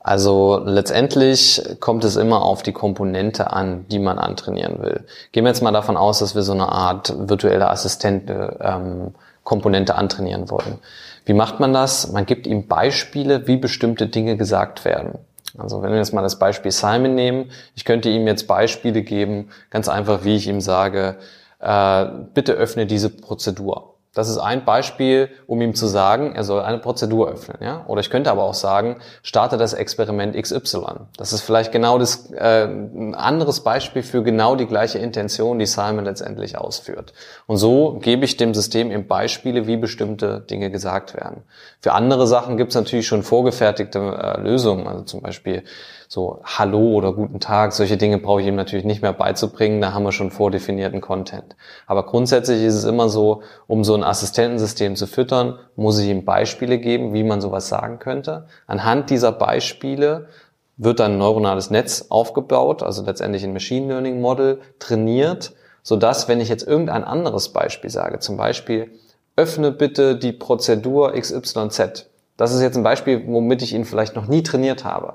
Also 0.00 0.60
letztendlich 0.64 1.62
kommt 1.80 2.04
es 2.04 2.16
immer 2.16 2.42
auf 2.42 2.62
die 2.62 2.72
Komponente 2.72 3.52
an, 3.52 3.86
die 3.88 3.98
man 3.98 4.18
antrainieren 4.18 4.82
will. 4.82 5.04
Gehen 5.32 5.44
wir 5.44 5.50
jetzt 5.50 5.62
mal 5.62 5.70
davon 5.70 5.96
aus, 5.96 6.18
dass 6.18 6.34
wir 6.34 6.42
so 6.42 6.52
eine 6.52 6.68
Art 6.68 7.14
virtuelle 7.28 7.70
Assistente 7.70 8.58
ähm, 8.60 9.14
Komponente 9.42 9.94
antrainieren 9.94 10.50
wollen. 10.50 10.78
Wie 11.26 11.34
macht 11.34 11.60
man 11.60 11.72
das? 11.72 12.10
Man 12.10 12.24
gibt 12.26 12.46
ihm 12.46 12.66
Beispiele, 12.66 13.46
wie 13.46 13.56
bestimmte 13.56 14.06
Dinge 14.06 14.36
gesagt 14.36 14.84
werden. 14.86 15.18
Also 15.56 15.82
wenn 15.82 15.90
wir 15.90 15.98
jetzt 15.98 16.12
mal 16.12 16.22
das 16.22 16.38
Beispiel 16.38 16.72
Simon 16.72 17.14
nehmen, 17.14 17.50
ich 17.76 17.84
könnte 17.84 18.08
ihm 18.08 18.26
jetzt 18.26 18.46
Beispiele 18.46 19.02
geben, 19.02 19.50
ganz 19.70 19.88
einfach, 19.88 20.24
wie 20.24 20.36
ich 20.36 20.48
ihm 20.48 20.60
sage, 20.60 21.16
äh, 21.64 22.06
bitte 22.34 22.52
öffne 22.52 22.86
diese 22.86 23.10
Prozedur. 23.10 23.94
Das 24.14 24.28
ist 24.28 24.38
ein 24.38 24.64
Beispiel, 24.64 25.28
um 25.48 25.60
ihm 25.60 25.74
zu 25.74 25.88
sagen, 25.88 26.36
er 26.36 26.44
soll 26.44 26.62
eine 26.62 26.78
Prozedur 26.78 27.28
öffnen. 27.28 27.58
Ja? 27.60 27.84
Oder 27.88 28.00
ich 28.00 28.10
könnte 28.10 28.30
aber 28.30 28.44
auch 28.44 28.54
sagen, 28.54 28.98
starte 29.22 29.58
das 29.58 29.72
Experiment 29.72 30.40
XY. 30.40 30.84
Das 31.16 31.32
ist 31.32 31.40
vielleicht 31.40 31.72
genau 31.72 31.98
das 31.98 32.30
äh, 32.30 32.64
ein 32.66 33.16
anderes 33.16 33.60
Beispiel 33.60 34.04
für 34.04 34.22
genau 34.22 34.54
die 34.54 34.66
gleiche 34.66 34.98
Intention, 34.98 35.58
die 35.58 35.66
Simon 35.66 36.04
letztendlich 36.04 36.56
ausführt. 36.56 37.12
Und 37.46 37.56
so 37.56 37.98
gebe 38.00 38.24
ich 38.24 38.36
dem 38.36 38.54
System 38.54 38.92
eben 38.92 39.08
Beispiele, 39.08 39.66
wie 39.66 39.76
bestimmte 39.76 40.40
Dinge 40.48 40.70
gesagt 40.70 41.14
werden. 41.14 41.42
Für 41.80 41.92
andere 41.92 42.28
Sachen 42.28 42.56
gibt 42.56 42.70
es 42.70 42.76
natürlich 42.76 43.08
schon 43.08 43.24
vorgefertigte 43.24 43.98
äh, 43.98 44.40
Lösungen. 44.40 44.86
Also 44.86 45.02
zum 45.02 45.22
Beispiel 45.22 45.64
so 46.08 46.40
Hallo 46.44 46.92
oder 46.94 47.12
Guten 47.12 47.40
Tag, 47.40 47.72
solche 47.72 47.96
Dinge 47.96 48.18
brauche 48.18 48.40
ich 48.40 48.46
ihm 48.46 48.56
natürlich 48.56 48.84
nicht 48.84 49.02
mehr 49.02 49.12
beizubringen, 49.12 49.80
da 49.80 49.92
haben 49.92 50.04
wir 50.04 50.12
schon 50.12 50.30
vordefinierten 50.30 51.00
Content. 51.00 51.56
Aber 51.86 52.04
grundsätzlich 52.04 52.62
ist 52.62 52.74
es 52.74 52.84
immer 52.84 53.08
so, 53.08 53.42
um 53.66 53.84
so 53.84 53.94
ein 53.94 54.04
Assistentensystem 54.04 54.96
zu 54.96 55.06
füttern, 55.06 55.58
muss 55.76 55.98
ich 55.98 56.08
ihm 56.08 56.24
Beispiele 56.24 56.78
geben, 56.78 57.14
wie 57.14 57.24
man 57.24 57.40
sowas 57.40 57.68
sagen 57.68 57.98
könnte. 57.98 58.46
Anhand 58.66 59.10
dieser 59.10 59.32
Beispiele 59.32 60.28
wird 60.76 61.00
dann 61.00 61.12
ein 61.12 61.18
neuronales 61.18 61.70
Netz 61.70 62.06
aufgebaut, 62.08 62.82
also 62.82 63.04
letztendlich 63.04 63.44
ein 63.44 63.52
Machine 63.52 63.88
Learning 63.88 64.20
Model 64.20 64.60
trainiert, 64.78 65.54
sodass, 65.82 66.28
wenn 66.28 66.40
ich 66.40 66.48
jetzt 66.48 66.66
irgendein 66.66 67.04
anderes 67.04 67.50
Beispiel 67.50 67.90
sage, 67.90 68.18
zum 68.18 68.36
Beispiel, 68.36 68.90
öffne 69.36 69.72
bitte 69.72 70.16
die 70.16 70.32
Prozedur 70.32 71.12
XYZ. 71.12 72.10
Das 72.36 72.52
ist 72.52 72.62
jetzt 72.62 72.76
ein 72.76 72.82
Beispiel, 72.82 73.24
womit 73.26 73.62
ich 73.62 73.74
ihn 73.74 73.84
vielleicht 73.84 74.16
noch 74.16 74.26
nie 74.26 74.42
trainiert 74.42 74.84
habe 74.84 75.14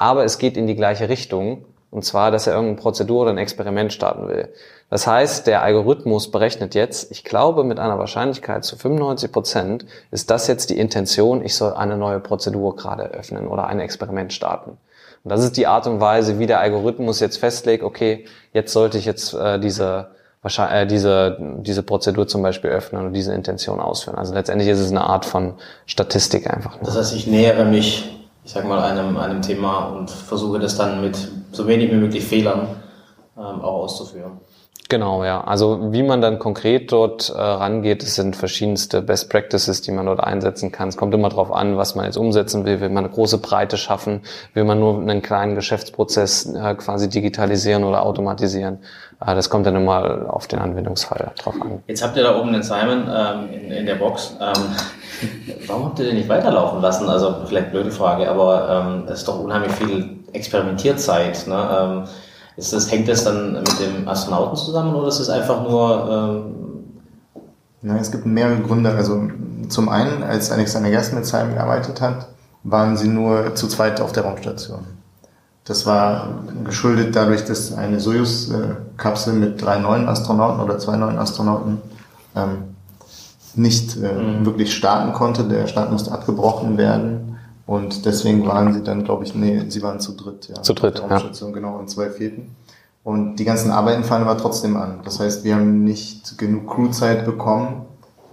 aber 0.00 0.24
es 0.24 0.38
geht 0.38 0.56
in 0.56 0.66
die 0.66 0.74
gleiche 0.74 1.08
Richtung. 1.10 1.66
Und 1.90 2.04
zwar, 2.04 2.30
dass 2.30 2.46
er 2.46 2.54
irgendeine 2.54 2.80
Prozedur 2.80 3.22
oder 3.22 3.30
ein 3.32 3.38
Experiment 3.38 3.92
starten 3.92 4.28
will. 4.28 4.48
Das 4.90 5.06
heißt, 5.06 5.46
der 5.46 5.62
Algorithmus 5.62 6.30
berechnet 6.30 6.74
jetzt, 6.74 7.10
ich 7.10 7.24
glaube, 7.24 7.64
mit 7.64 7.78
einer 7.78 7.98
Wahrscheinlichkeit 7.98 8.64
zu 8.64 8.76
95 8.76 9.32
Prozent 9.32 9.86
ist 10.10 10.30
das 10.30 10.46
jetzt 10.46 10.70
die 10.70 10.78
Intention, 10.78 11.44
ich 11.44 11.54
soll 11.54 11.74
eine 11.74 11.96
neue 11.96 12.20
Prozedur 12.20 12.76
gerade 12.76 13.02
öffnen 13.02 13.48
oder 13.48 13.66
ein 13.66 13.80
Experiment 13.80 14.32
starten. 14.32 14.78
Und 15.22 15.30
das 15.30 15.44
ist 15.44 15.56
die 15.56 15.66
Art 15.66 15.86
und 15.86 16.00
Weise, 16.00 16.38
wie 16.38 16.46
der 16.46 16.60
Algorithmus 16.60 17.20
jetzt 17.20 17.36
festlegt, 17.36 17.82
okay, 17.82 18.24
jetzt 18.52 18.72
sollte 18.72 18.96
ich 18.98 19.04
jetzt 19.04 19.34
äh, 19.34 19.58
diese, 19.58 20.10
äh, 20.44 20.86
diese, 20.86 21.36
diese 21.58 21.82
Prozedur 21.82 22.26
zum 22.26 22.42
Beispiel 22.42 22.70
öffnen 22.70 23.04
und 23.04 23.12
diese 23.12 23.34
Intention 23.34 23.80
ausführen. 23.80 24.16
Also 24.16 24.32
letztendlich 24.32 24.70
ist 24.70 24.80
es 24.80 24.90
eine 24.90 25.02
Art 25.02 25.26
von 25.26 25.54
Statistik 25.86 26.48
einfach. 26.48 26.78
Das 26.82 26.96
heißt, 26.96 27.14
ich 27.14 27.26
nähere 27.26 27.64
mich 27.64 28.19
ich 28.50 28.54
sag 28.54 28.66
mal, 28.66 28.82
einem, 28.82 29.16
einem 29.16 29.42
Thema 29.42 29.84
und 29.90 30.10
versuche 30.10 30.58
das 30.58 30.76
dann 30.76 31.00
mit 31.00 31.16
so 31.52 31.68
wenig 31.68 31.92
wie 31.92 31.94
möglich 31.94 32.24
Fehlern 32.24 32.66
ähm, 33.36 33.60
auch 33.60 33.84
auszuführen. 33.84 34.40
Genau, 34.90 35.24
ja. 35.24 35.40
Also 35.42 35.92
wie 35.92 36.02
man 36.02 36.20
dann 36.20 36.40
konkret 36.40 36.90
dort 36.90 37.30
äh, 37.30 37.40
rangeht, 37.40 38.02
es 38.02 38.16
sind 38.16 38.34
verschiedenste 38.34 39.00
Best 39.02 39.30
Practices, 39.30 39.82
die 39.82 39.92
man 39.92 40.06
dort 40.06 40.18
einsetzen 40.18 40.72
kann. 40.72 40.88
Es 40.88 40.96
kommt 40.96 41.14
immer 41.14 41.28
darauf 41.28 41.52
an, 41.52 41.76
was 41.76 41.94
man 41.94 42.06
jetzt 42.06 42.16
umsetzen 42.16 42.64
will. 42.64 42.80
Will 42.80 42.88
man 42.88 43.04
eine 43.04 43.14
große 43.14 43.38
Breite 43.38 43.76
schaffen? 43.76 44.22
Will 44.52 44.64
man 44.64 44.80
nur 44.80 45.00
einen 45.00 45.22
kleinen 45.22 45.54
Geschäftsprozess 45.54 46.52
äh, 46.56 46.74
quasi 46.74 47.08
digitalisieren 47.08 47.84
oder 47.84 48.02
automatisieren? 48.02 48.80
Äh, 49.24 49.36
das 49.36 49.48
kommt 49.48 49.64
dann 49.64 49.76
immer 49.76 50.26
auf 50.28 50.48
den 50.48 50.58
Anwendungsfall 50.58 51.30
drauf 51.38 51.54
an. 51.60 51.84
Jetzt 51.86 52.02
habt 52.02 52.16
ihr 52.16 52.24
da 52.24 52.36
oben 52.36 52.52
den 52.52 52.64
Simon 52.64 53.08
ähm, 53.08 53.48
in, 53.52 53.70
in 53.70 53.86
der 53.86 53.94
Box. 53.94 54.36
Ähm, 54.40 54.64
warum 55.68 55.84
habt 55.84 56.00
ihr 56.00 56.06
den 56.06 56.16
nicht 56.16 56.28
weiterlaufen 56.28 56.80
lassen? 56.82 57.08
Also 57.08 57.36
vielleicht 57.46 57.70
blöde 57.70 57.92
Frage, 57.92 58.28
aber 58.28 58.84
ähm, 58.84 59.04
es 59.06 59.20
ist 59.20 59.28
doch 59.28 59.38
unheimlich 59.38 59.70
viel 59.70 60.18
Experimentierzeit. 60.32 61.46
Ne? 61.46 62.06
Ist 62.56 62.72
das, 62.72 62.90
hängt 62.90 63.08
das 63.08 63.24
dann 63.24 63.52
mit 63.52 63.80
dem 63.80 64.08
Astronauten 64.08 64.56
zusammen 64.56 64.94
oder 64.94 65.08
ist 65.08 65.20
es 65.20 65.28
einfach 65.28 65.62
nur... 65.62 66.08
Ähm 66.10 66.54
Nein, 67.82 67.96
es 67.96 68.10
gibt 68.10 68.26
mehrere 68.26 68.60
Gründe. 68.60 68.90
Also 68.90 69.22
zum 69.68 69.88
einen, 69.88 70.22
als 70.22 70.50
Alexander 70.50 70.90
Gerst 70.90 71.14
mit 71.14 71.24
Simon 71.24 71.54
gearbeitet 71.54 72.00
hat, 72.00 72.28
waren 72.62 72.96
sie 72.96 73.08
nur 73.08 73.54
zu 73.54 73.68
zweit 73.68 74.00
auf 74.00 74.12
der 74.12 74.24
Raumstation. 74.24 74.80
Das 75.64 75.86
war 75.86 76.28
geschuldet 76.64 77.14
dadurch, 77.14 77.44
dass 77.44 77.72
eine 77.72 78.00
Soyuz-Kapsel 78.00 79.34
mit 79.34 79.62
drei 79.62 79.78
neuen 79.78 80.08
Astronauten 80.08 80.60
oder 80.60 80.78
zwei 80.78 80.96
neuen 80.96 81.18
Astronauten 81.18 81.80
ähm, 82.34 82.74
nicht 83.54 83.96
äh, 83.96 84.12
mhm. 84.12 84.44
wirklich 84.44 84.74
starten 84.74 85.12
konnte. 85.12 85.44
Der 85.44 85.66
Start 85.66 85.90
musste 85.90 86.12
abgebrochen 86.12 86.76
werden. 86.76 87.29
Und 87.70 88.04
deswegen 88.04 88.44
waren 88.48 88.72
sie 88.72 88.82
dann, 88.82 89.04
glaube 89.04 89.22
ich, 89.22 89.36
nee, 89.36 89.62
sie 89.68 89.80
waren 89.80 90.00
zu 90.00 90.16
dritt. 90.16 90.48
Ja, 90.48 90.60
zu 90.60 90.74
dritt, 90.74 91.00
ja. 91.08 91.50
Genau, 91.52 91.78
und 91.78 91.88
zwei 91.88 92.10
fehlten. 92.10 92.56
Und 93.04 93.36
die 93.36 93.44
ganzen 93.44 93.70
Arbeiten 93.70 94.02
fallen 94.02 94.24
aber 94.24 94.36
trotzdem 94.36 94.76
an. 94.76 95.02
Das 95.04 95.20
heißt, 95.20 95.44
wir 95.44 95.54
haben 95.54 95.84
nicht 95.84 96.36
genug 96.36 96.68
Crewzeit 96.68 97.24
bekommen, 97.24 97.82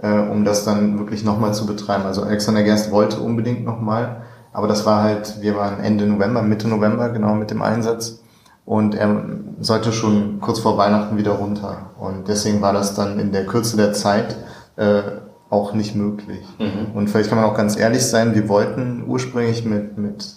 äh, 0.02 0.12
um 0.12 0.43
das 0.43 0.65
dann 0.65 0.97
wirklich 0.97 1.23
nochmal 1.23 1.54
zu 1.54 1.67
betreiben. 1.67 2.06
Also 2.06 2.23
Alexander 2.23 2.63
Gerst 2.63 2.89
wollte 2.89 3.19
unbedingt 3.19 3.63
nochmal, 3.63 4.23
aber 4.54 4.67
das 4.67 4.88
war 4.88 5.04
halt, 5.04 5.39
wir 5.39 5.56
waren 5.56 5.82
Ende 5.82 6.08
November, 6.08 6.41
Mitte 6.41 6.67
November 6.67 7.10
genau 7.10 7.36
mit 7.36 7.52
dem 7.52 7.62
Einsatz 7.62 8.23
und 8.65 8.95
er 8.95 9.21
sollte 9.60 9.91
schon 9.91 10.39
kurz 10.41 10.58
vor 10.58 10.80
Weihnachten 10.80 11.15
wieder 11.15 11.34
runter. 11.34 11.91
Und 12.00 12.28
deswegen 12.28 12.63
war 12.63 12.73
das 12.73 12.95
dann 12.95 13.19
in 13.19 13.32
der 13.32 13.45
Kürze 13.45 13.78
der 13.78 13.93
Zeit 13.93 14.36
äh, 14.78 15.02
auch 15.49 15.73
nicht 15.73 15.95
möglich. 15.95 16.43
Mhm. 16.60 16.95
Und 16.95 17.10
vielleicht 17.10 17.29
kann 17.29 17.39
man 17.39 17.49
auch 17.49 17.55
ganz 17.55 17.77
ehrlich 17.77 18.05
sein, 18.05 18.36
wir 18.36 18.49
wollten 18.49 19.03
ursprünglich 19.07 19.63
mit, 19.65 19.97
mit 19.97 20.36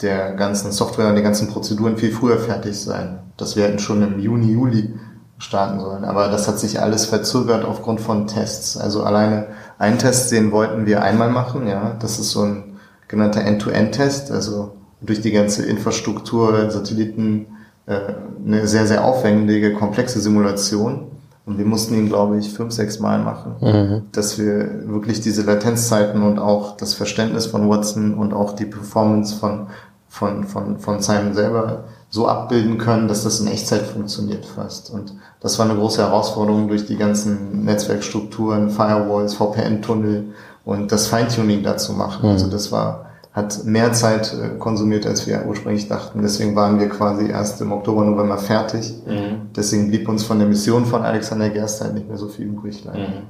der 0.00 0.34
ganzen 0.34 0.72
Software 0.72 1.08
und 1.08 1.14
den 1.14 1.24
ganzen 1.24 1.48
Prozeduren 1.48 1.96
viel 1.96 2.12
früher 2.12 2.38
fertig 2.38 2.78
sein. 2.78 3.20
Das 3.36 3.56
wir 3.56 3.64
hätten 3.64 3.78
schon 3.78 4.02
im 4.02 4.20
Juni, 4.20 4.52
Juli 4.52 4.94
starten 5.38 5.80
sollen. 5.80 6.04
Aber 6.04 6.28
das 6.28 6.46
hat 6.46 6.58
sich 6.58 6.80
alles 6.80 7.06
verzögert 7.06 7.64
aufgrund 7.64 8.00
von 8.00 8.26
Tests. 8.26 8.76
Also 8.76 9.02
alleine 9.02 9.48
einen 9.78 9.98
Test, 9.98 10.30
den 10.32 10.52
wollten 10.52 10.86
wir 10.86 11.02
einmal 11.02 11.30
machen, 11.30 11.66
ja. 11.66 11.96
Das 11.98 12.18
ist 12.18 12.30
so 12.30 12.42
ein 12.42 12.78
genannter 13.08 13.42
End-to-End-Test, 13.42 14.30
also 14.30 14.72
durch 15.00 15.20
die 15.20 15.32
ganze 15.32 15.64
Infrastruktur, 15.66 16.70
Satelliten, 16.70 17.46
äh, 17.86 17.98
eine 18.44 18.66
sehr, 18.66 18.86
sehr 18.86 19.04
aufwendige, 19.04 19.74
komplexe 19.74 20.20
Simulation. 20.20 21.08
Und 21.46 21.58
wir 21.58 21.66
mussten 21.66 21.94
ihn, 21.94 22.08
glaube 22.08 22.38
ich, 22.38 22.50
fünf, 22.52 22.72
sechs 22.72 23.00
Mal 23.00 23.18
machen, 23.18 23.56
mhm. 23.60 24.02
dass 24.12 24.38
wir 24.38 24.88
wirklich 24.88 25.20
diese 25.20 25.42
Latenzzeiten 25.42 26.22
und 26.22 26.38
auch 26.38 26.76
das 26.76 26.94
Verständnis 26.94 27.46
von 27.46 27.68
Watson 27.68 28.14
und 28.14 28.32
auch 28.32 28.52
die 28.52 28.64
Performance 28.64 29.36
von, 29.36 29.66
von, 30.08 30.44
von, 30.44 30.78
von 30.78 31.00
Simon 31.02 31.34
selber 31.34 31.84
so 32.08 32.28
abbilden 32.28 32.78
können, 32.78 33.08
dass 33.08 33.24
das 33.24 33.40
in 33.40 33.48
Echtzeit 33.48 33.82
funktioniert 33.82 34.46
fast. 34.46 34.88
Und 34.90 35.12
das 35.40 35.58
war 35.58 35.66
eine 35.68 35.78
große 35.78 36.00
Herausforderung 36.00 36.68
durch 36.68 36.86
die 36.86 36.96
ganzen 36.96 37.64
Netzwerkstrukturen, 37.64 38.70
Firewalls, 38.70 39.34
VPN-Tunnel 39.34 40.32
und 40.64 40.92
das 40.92 41.08
Feintuning 41.08 41.62
dazu 41.62 41.92
machen. 41.92 42.26
Mhm. 42.26 42.32
Also 42.32 42.48
das 42.48 42.72
war 42.72 43.06
hat 43.34 43.64
mehr 43.64 43.92
Zeit 43.92 44.32
äh, 44.32 44.56
konsumiert, 44.58 45.06
als 45.06 45.26
wir 45.26 45.44
ursprünglich 45.46 45.88
dachten. 45.88 46.22
Deswegen 46.22 46.54
waren 46.54 46.78
wir 46.78 46.88
quasi 46.88 47.28
erst 47.28 47.60
im 47.60 47.72
Oktober, 47.72 48.04
November 48.04 48.38
fertig. 48.38 48.94
Mhm. 49.06 49.50
Deswegen 49.54 49.88
blieb 49.88 50.08
uns 50.08 50.22
von 50.22 50.38
der 50.38 50.46
Mission 50.46 50.86
von 50.86 51.02
Alexander 51.02 51.48
Gerst 51.50 51.82
halt 51.82 51.94
nicht 51.94 52.08
mehr 52.08 52.16
so 52.16 52.28
viel 52.28 52.46
übrig. 52.46 52.84
Leider. 52.84 52.98
Mhm. 52.98 53.22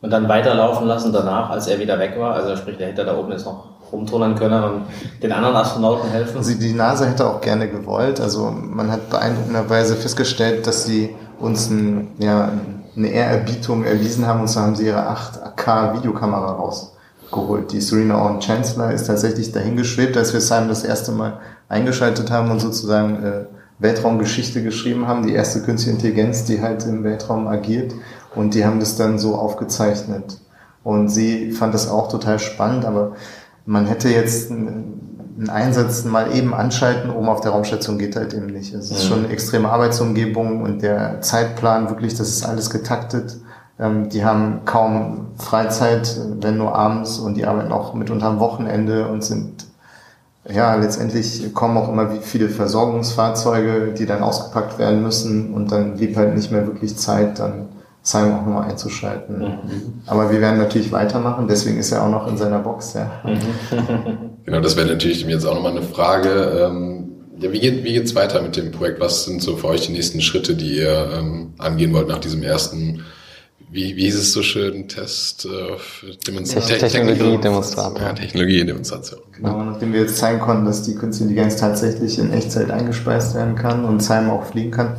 Und 0.00 0.10
dann 0.10 0.28
weiterlaufen 0.28 0.86
lassen 0.86 1.12
danach, 1.12 1.50
als 1.50 1.66
er 1.66 1.78
wieder 1.78 1.98
weg 1.98 2.18
war. 2.18 2.34
Also 2.34 2.56
sprich, 2.56 2.78
der 2.78 2.88
hätte 2.88 3.04
da 3.04 3.16
oben 3.18 3.32
jetzt 3.32 3.44
noch 3.44 3.66
rumturnern 3.92 4.34
können 4.34 4.64
und 4.64 4.82
den 5.22 5.30
anderen 5.30 5.56
Astronauten 5.56 6.08
helfen. 6.08 6.38
Also 6.38 6.54
die 6.54 6.72
NASA 6.72 7.04
hätte 7.04 7.26
auch 7.26 7.40
gerne 7.42 7.68
gewollt. 7.68 8.20
Also 8.20 8.50
man 8.50 8.90
hat 8.90 9.10
beeindruckenderweise 9.10 9.94
festgestellt, 9.94 10.66
dass 10.66 10.86
sie 10.86 11.14
uns 11.38 11.68
ein, 11.68 12.12
ja, 12.18 12.50
eine 12.96 13.08
Ehrerbietung 13.08 13.84
erwiesen 13.84 14.26
haben 14.26 14.40
und 14.40 14.48
so 14.48 14.60
haben 14.60 14.74
sie 14.74 14.86
ihre 14.86 15.06
8K 15.06 15.96
Videokamera 15.96 16.52
raus 16.52 16.93
geholt. 17.32 17.72
Die 17.72 17.80
Serena 17.80 18.24
Owen 18.24 18.40
Chancellor 18.40 18.90
ist 18.92 19.06
tatsächlich 19.06 19.52
dahin 19.52 19.76
geschwebt, 19.76 20.16
als 20.16 20.32
wir 20.32 20.40
Simon 20.40 20.68
das 20.68 20.84
erste 20.84 21.12
Mal 21.12 21.40
eingeschaltet 21.68 22.30
haben 22.30 22.50
und 22.50 22.60
sozusagen 22.60 23.22
äh, 23.22 23.44
Weltraumgeschichte 23.78 24.62
geschrieben 24.62 25.06
haben, 25.06 25.26
die 25.26 25.34
erste 25.34 25.62
künstliche 25.62 25.96
Intelligenz, 25.96 26.44
die 26.44 26.62
halt 26.62 26.86
im 26.86 27.04
Weltraum 27.04 27.46
agiert. 27.48 27.94
Und 28.34 28.54
die 28.54 28.64
haben 28.64 28.80
das 28.80 28.96
dann 28.96 29.18
so 29.18 29.36
aufgezeichnet. 29.36 30.38
Und 30.82 31.08
sie 31.08 31.50
fand 31.52 31.74
das 31.74 31.88
auch 31.88 32.08
total 32.08 32.38
spannend, 32.38 32.84
aber 32.84 33.12
man 33.66 33.86
hätte 33.86 34.08
jetzt 34.10 34.50
einen 34.50 35.48
Einsatz 35.48 36.04
mal 36.04 36.36
eben 36.36 36.54
anschalten, 36.54 37.10
oben 37.10 37.28
auf 37.28 37.40
der 37.40 37.52
Raumstation 37.52 37.98
geht 37.98 38.16
halt 38.16 38.34
eben 38.34 38.46
nicht. 38.46 38.74
Es 38.74 38.90
ist 38.90 39.04
mhm. 39.04 39.08
schon 39.08 39.18
eine 39.24 39.32
extreme 39.32 39.70
Arbeitsumgebung 39.70 40.62
und 40.62 40.82
der 40.82 41.20
Zeitplan 41.22 41.88
wirklich, 41.88 42.14
das 42.14 42.28
ist 42.28 42.44
alles 42.44 42.70
getaktet. 42.70 43.36
Ähm, 43.78 44.08
die 44.08 44.24
haben 44.24 44.64
kaum 44.64 45.28
Freizeit, 45.38 46.16
wenn 46.40 46.58
nur 46.58 46.74
abends 46.74 47.18
und 47.18 47.36
die 47.36 47.44
arbeiten 47.44 47.72
auch 47.72 47.94
mitunter 47.94 48.26
am 48.26 48.38
Wochenende 48.38 49.08
und 49.08 49.24
sind, 49.24 49.66
ja, 50.48 50.74
letztendlich 50.76 51.52
kommen 51.54 51.76
auch 51.76 51.88
immer 51.88 52.10
viele 52.20 52.48
Versorgungsfahrzeuge, 52.48 53.94
die 53.98 54.06
dann 54.06 54.22
ausgepackt 54.22 54.78
werden 54.78 55.02
müssen 55.02 55.54
und 55.54 55.72
dann 55.72 55.96
blieb 55.96 56.16
halt 56.16 56.34
nicht 56.34 56.52
mehr 56.52 56.66
wirklich 56.66 56.96
Zeit, 56.96 57.38
dann 57.38 57.68
Simon 58.02 58.32
auch 58.32 58.46
nochmal 58.46 58.70
einzuschalten. 58.70 59.38
Mhm. 59.38 60.02
Aber 60.06 60.30
wir 60.30 60.40
werden 60.40 60.58
natürlich 60.58 60.92
weitermachen, 60.92 61.48
deswegen 61.48 61.78
ist 61.78 61.90
er 61.90 62.04
auch 62.04 62.10
noch 62.10 62.28
in 62.28 62.36
seiner 62.36 62.58
Box, 62.58 62.92
ja. 62.92 63.10
genau, 64.44 64.60
das 64.60 64.76
wäre 64.76 64.86
natürlich 64.86 65.24
jetzt 65.24 65.46
auch 65.46 65.54
nochmal 65.54 65.72
eine 65.72 65.82
Frage. 65.82 66.28
Ähm, 66.66 67.00
ja, 67.40 67.50
wie 67.50 67.58
geht 67.58 67.82
wie 67.82 67.94
geht's 67.94 68.14
weiter 68.14 68.42
mit 68.42 68.56
dem 68.56 68.70
Projekt? 68.70 69.00
Was 69.00 69.24
sind 69.24 69.42
so 69.42 69.56
für 69.56 69.68
euch 69.68 69.86
die 69.86 69.92
nächsten 69.92 70.20
Schritte, 70.20 70.54
die 70.54 70.76
ihr 70.76 71.10
ähm, 71.18 71.54
angehen 71.58 71.92
wollt 71.94 72.08
nach 72.08 72.18
diesem 72.18 72.42
ersten 72.42 73.02
wie, 73.74 73.96
wie 73.96 74.06
ist 74.06 74.14
es 74.14 74.32
so 74.32 74.42
schön, 74.42 74.86
Test, 74.86 75.46
äh, 75.46 76.16
Demonstration. 76.28 76.78
Technologie-Demonstration. 76.78 78.00
Ja, 78.00 78.12
Technologie-Demonstration. 78.12 79.20
Genau, 79.32 79.64
nachdem 79.64 79.92
wir 79.92 80.00
jetzt 80.02 80.16
zeigen 80.16 80.38
konnten, 80.38 80.64
dass 80.64 80.82
die 80.82 80.94
Künstliche 80.94 81.30
Intelligenz 81.30 81.60
tatsächlich 81.60 82.20
in 82.20 82.32
Echtzeit 82.32 82.70
eingespeist 82.70 83.34
werden 83.34 83.56
kann 83.56 83.84
und 83.84 84.00
Simon 84.00 84.30
auch 84.30 84.44
fliegen 84.44 84.70
kann, 84.70 84.96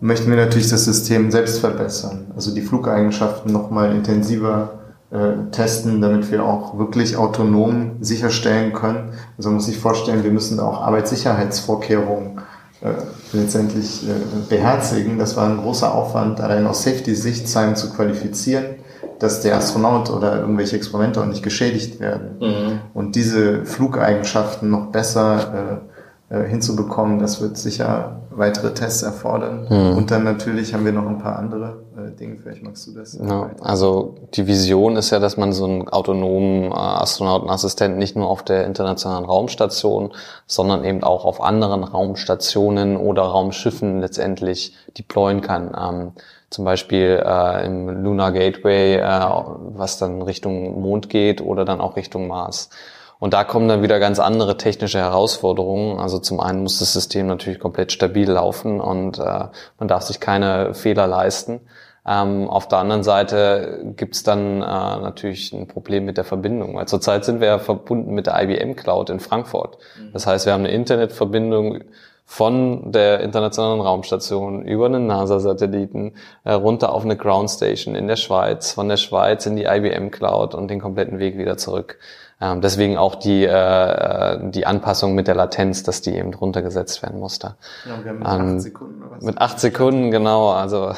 möchten 0.00 0.28
wir 0.28 0.36
natürlich 0.36 0.68
das 0.68 0.84
System 0.84 1.30
selbst 1.30 1.60
verbessern. 1.60 2.32
Also 2.36 2.54
die 2.54 2.60
Flugeigenschaften 2.60 3.52
nochmal 3.52 3.94
intensiver 3.94 4.80
äh, 5.10 5.50
testen, 5.50 6.02
damit 6.02 6.30
wir 6.30 6.44
auch 6.44 6.78
wirklich 6.78 7.16
autonom 7.16 7.96
sicherstellen 8.00 8.74
können. 8.74 9.14
Also 9.38 9.48
man 9.48 9.56
muss 9.56 9.66
sich 9.66 9.78
vorstellen, 9.78 10.24
wir 10.24 10.30
müssen 10.30 10.60
auch 10.60 10.82
Arbeitssicherheitsvorkehrungen 10.82 12.38
äh, 12.38 12.40
letztendlich 13.32 14.08
äh, 14.08 14.12
beherzigen. 14.48 15.18
Das 15.18 15.36
war 15.36 15.48
ein 15.48 15.58
großer 15.58 15.94
Aufwand, 15.94 16.40
allein 16.40 16.66
aus 16.66 16.82
Safety-Sicht 16.82 17.48
Simon 17.48 17.76
zu 17.76 17.90
qualifizieren, 17.92 18.76
dass 19.18 19.42
der 19.42 19.56
Astronaut 19.56 20.10
oder 20.10 20.40
irgendwelche 20.40 20.76
Experimente 20.76 21.20
auch 21.20 21.26
nicht 21.26 21.42
geschädigt 21.42 22.00
werden. 22.00 22.38
Mhm. 22.40 22.80
Und 22.94 23.16
diese 23.16 23.66
Flugeigenschaften 23.66 24.70
noch 24.70 24.86
besser 24.86 25.80
äh, 26.30 26.36
äh, 26.38 26.48
hinzubekommen, 26.48 27.18
das 27.18 27.40
wird 27.42 27.58
sicher 27.58 28.22
weitere 28.40 28.74
Tests 28.74 29.02
erfordern. 29.02 29.66
Mhm. 29.68 29.96
Und 29.96 30.10
dann 30.10 30.24
natürlich 30.24 30.74
haben 30.74 30.84
wir 30.84 30.92
noch 30.92 31.06
ein 31.06 31.18
paar 31.18 31.38
andere 31.38 31.84
äh, 31.96 32.10
Dinge. 32.10 32.38
Vielleicht 32.42 32.64
magst 32.64 32.86
du 32.88 32.92
das. 32.92 33.16
Ja, 33.16 33.50
also 33.60 34.16
die 34.34 34.48
Vision 34.48 34.96
ist 34.96 35.10
ja, 35.10 35.20
dass 35.20 35.36
man 35.36 35.52
so 35.52 35.66
einen 35.66 35.88
autonomen 35.88 36.72
äh, 36.72 36.74
Astronautenassistenten 36.74 37.98
nicht 37.98 38.16
nur 38.16 38.28
auf 38.28 38.42
der 38.42 38.66
internationalen 38.66 39.24
Raumstation, 39.24 40.12
sondern 40.46 40.84
eben 40.84 41.04
auch 41.04 41.24
auf 41.24 41.40
anderen 41.40 41.84
Raumstationen 41.84 42.96
oder 42.96 43.22
Raumschiffen 43.22 44.00
letztendlich 44.00 44.74
deployen 44.98 45.42
kann. 45.42 45.76
Ähm, 45.78 46.12
zum 46.48 46.64
Beispiel 46.64 47.22
äh, 47.24 47.64
im 47.64 48.02
Lunar 48.02 48.32
Gateway, 48.32 48.96
äh, 48.96 49.30
was 49.76 49.98
dann 49.98 50.22
Richtung 50.22 50.80
Mond 50.80 51.08
geht 51.08 51.40
oder 51.40 51.64
dann 51.64 51.80
auch 51.80 51.94
Richtung 51.94 52.26
Mars. 52.26 52.70
Und 53.20 53.34
da 53.34 53.44
kommen 53.44 53.68
dann 53.68 53.82
wieder 53.82 54.00
ganz 54.00 54.18
andere 54.18 54.56
technische 54.56 54.98
Herausforderungen. 54.98 56.00
Also 56.00 56.18
zum 56.18 56.40
einen 56.40 56.62
muss 56.62 56.78
das 56.78 56.94
System 56.94 57.26
natürlich 57.26 57.60
komplett 57.60 57.92
stabil 57.92 58.28
laufen 58.28 58.80
und 58.80 59.18
äh, 59.18 59.44
man 59.78 59.88
darf 59.88 60.02
sich 60.02 60.18
keine 60.18 60.74
Fehler 60.74 61.06
leisten. 61.06 61.60
Ähm, 62.06 62.48
auf 62.48 62.66
der 62.66 62.78
anderen 62.78 63.02
Seite 63.02 63.92
gibt's 63.94 64.22
dann 64.22 64.62
äh, 64.62 64.64
natürlich 64.64 65.52
ein 65.52 65.68
Problem 65.68 66.06
mit 66.06 66.16
der 66.16 66.24
Verbindung, 66.24 66.74
weil 66.76 66.88
zurzeit 66.88 67.26
sind 67.26 67.40
wir 67.40 67.48
ja 67.48 67.58
verbunden 67.58 68.14
mit 68.14 68.26
der 68.26 68.42
IBM 68.42 68.74
Cloud 68.74 69.10
in 69.10 69.20
Frankfurt. 69.20 69.76
Mhm. 69.98 70.12
Das 70.14 70.26
heißt, 70.26 70.46
wir 70.46 70.54
haben 70.54 70.64
eine 70.64 70.72
Internetverbindung 70.72 71.84
von 72.24 72.92
der 72.92 73.20
internationalen 73.20 73.80
Raumstation 73.80 74.64
über 74.64 74.86
einen 74.86 75.06
NASA-Satelliten 75.08 76.14
äh, 76.44 76.52
runter 76.52 76.94
auf 76.94 77.04
eine 77.04 77.16
Ground 77.16 77.50
Station 77.50 77.94
in 77.94 78.08
der 78.08 78.16
Schweiz, 78.16 78.72
von 78.72 78.88
der 78.88 78.96
Schweiz 78.96 79.44
in 79.44 79.56
die 79.56 79.64
IBM 79.64 80.10
Cloud 80.10 80.54
und 80.54 80.68
den 80.68 80.80
kompletten 80.80 81.18
Weg 81.18 81.36
wieder 81.36 81.58
zurück. 81.58 81.98
Ähm, 82.42 82.62
deswegen 82.62 82.96
auch 82.96 83.16
die, 83.16 83.44
äh, 83.44 84.50
die 84.50 84.64
Anpassung 84.64 85.14
mit 85.14 85.28
der 85.28 85.34
Latenz, 85.34 85.82
dass 85.82 86.00
die 86.00 86.14
eben 86.16 86.32
runtergesetzt 86.32 87.02
werden 87.02 87.20
musste. 87.20 87.56
Ja, 87.86 88.12
mit 88.12 88.22
ähm, 88.22 88.24
acht 88.24 88.60
Sekunden. 88.62 89.02
Oder 89.02 89.10
was 89.10 89.22
mit 89.22 89.38
acht 89.38 89.60
Sekunden, 89.60 90.10
genau. 90.10 90.50
Also 90.50 90.92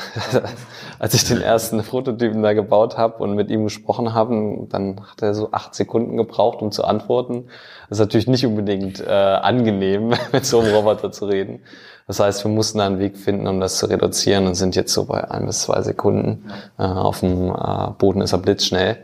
als 1.00 1.14
ich 1.14 1.24
den 1.24 1.42
ersten 1.42 1.82
Prototypen 1.82 2.42
da 2.44 2.52
gebaut 2.52 2.96
habe 2.96 3.22
und 3.24 3.34
mit 3.34 3.50
ihm 3.50 3.64
gesprochen 3.64 4.14
habe, 4.14 4.66
dann 4.68 5.00
hat 5.00 5.20
er 5.20 5.34
so 5.34 5.50
acht 5.50 5.74
Sekunden 5.74 6.16
gebraucht, 6.16 6.62
um 6.62 6.70
zu 6.70 6.84
antworten. 6.84 7.46
Das 7.88 7.98
ist 7.98 8.00
natürlich 8.06 8.28
nicht 8.28 8.46
unbedingt 8.46 9.00
äh, 9.00 9.10
angenehm, 9.10 10.14
mit 10.32 10.46
so 10.46 10.60
einem 10.60 10.72
Roboter 10.72 11.10
zu 11.10 11.26
reden. 11.26 11.60
Das 12.06 12.20
heißt, 12.20 12.44
wir 12.44 12.50
mussten 12.52 12.78
da 12.78 12.86
einen 12.86 13.00
Weg 13.00 13.16
finden, 13.16 13.48
um 13.48 13.58
das 13.58 13.78
zu 13.78 13.86
reduzieren 13.86 14.46
und 14.46 14.54
sind 14.54 14.76
jetzt 14.76 14.92
so 14.92 15.06
bei 15.06 15.28
ein 15.28 15.46
bis 15.46 15.62
zwei 15.62 15.82
Sekunden. 15.82 16.52
Äh, 16.78 16.84
auf 16.84 17.20
dem 17.20 17.50
äh, 17.50 17.90
Boden 17.98 18.20
ist 18.20 18.32
er 18.32 18.38
blitzschnell. 18.38 18.98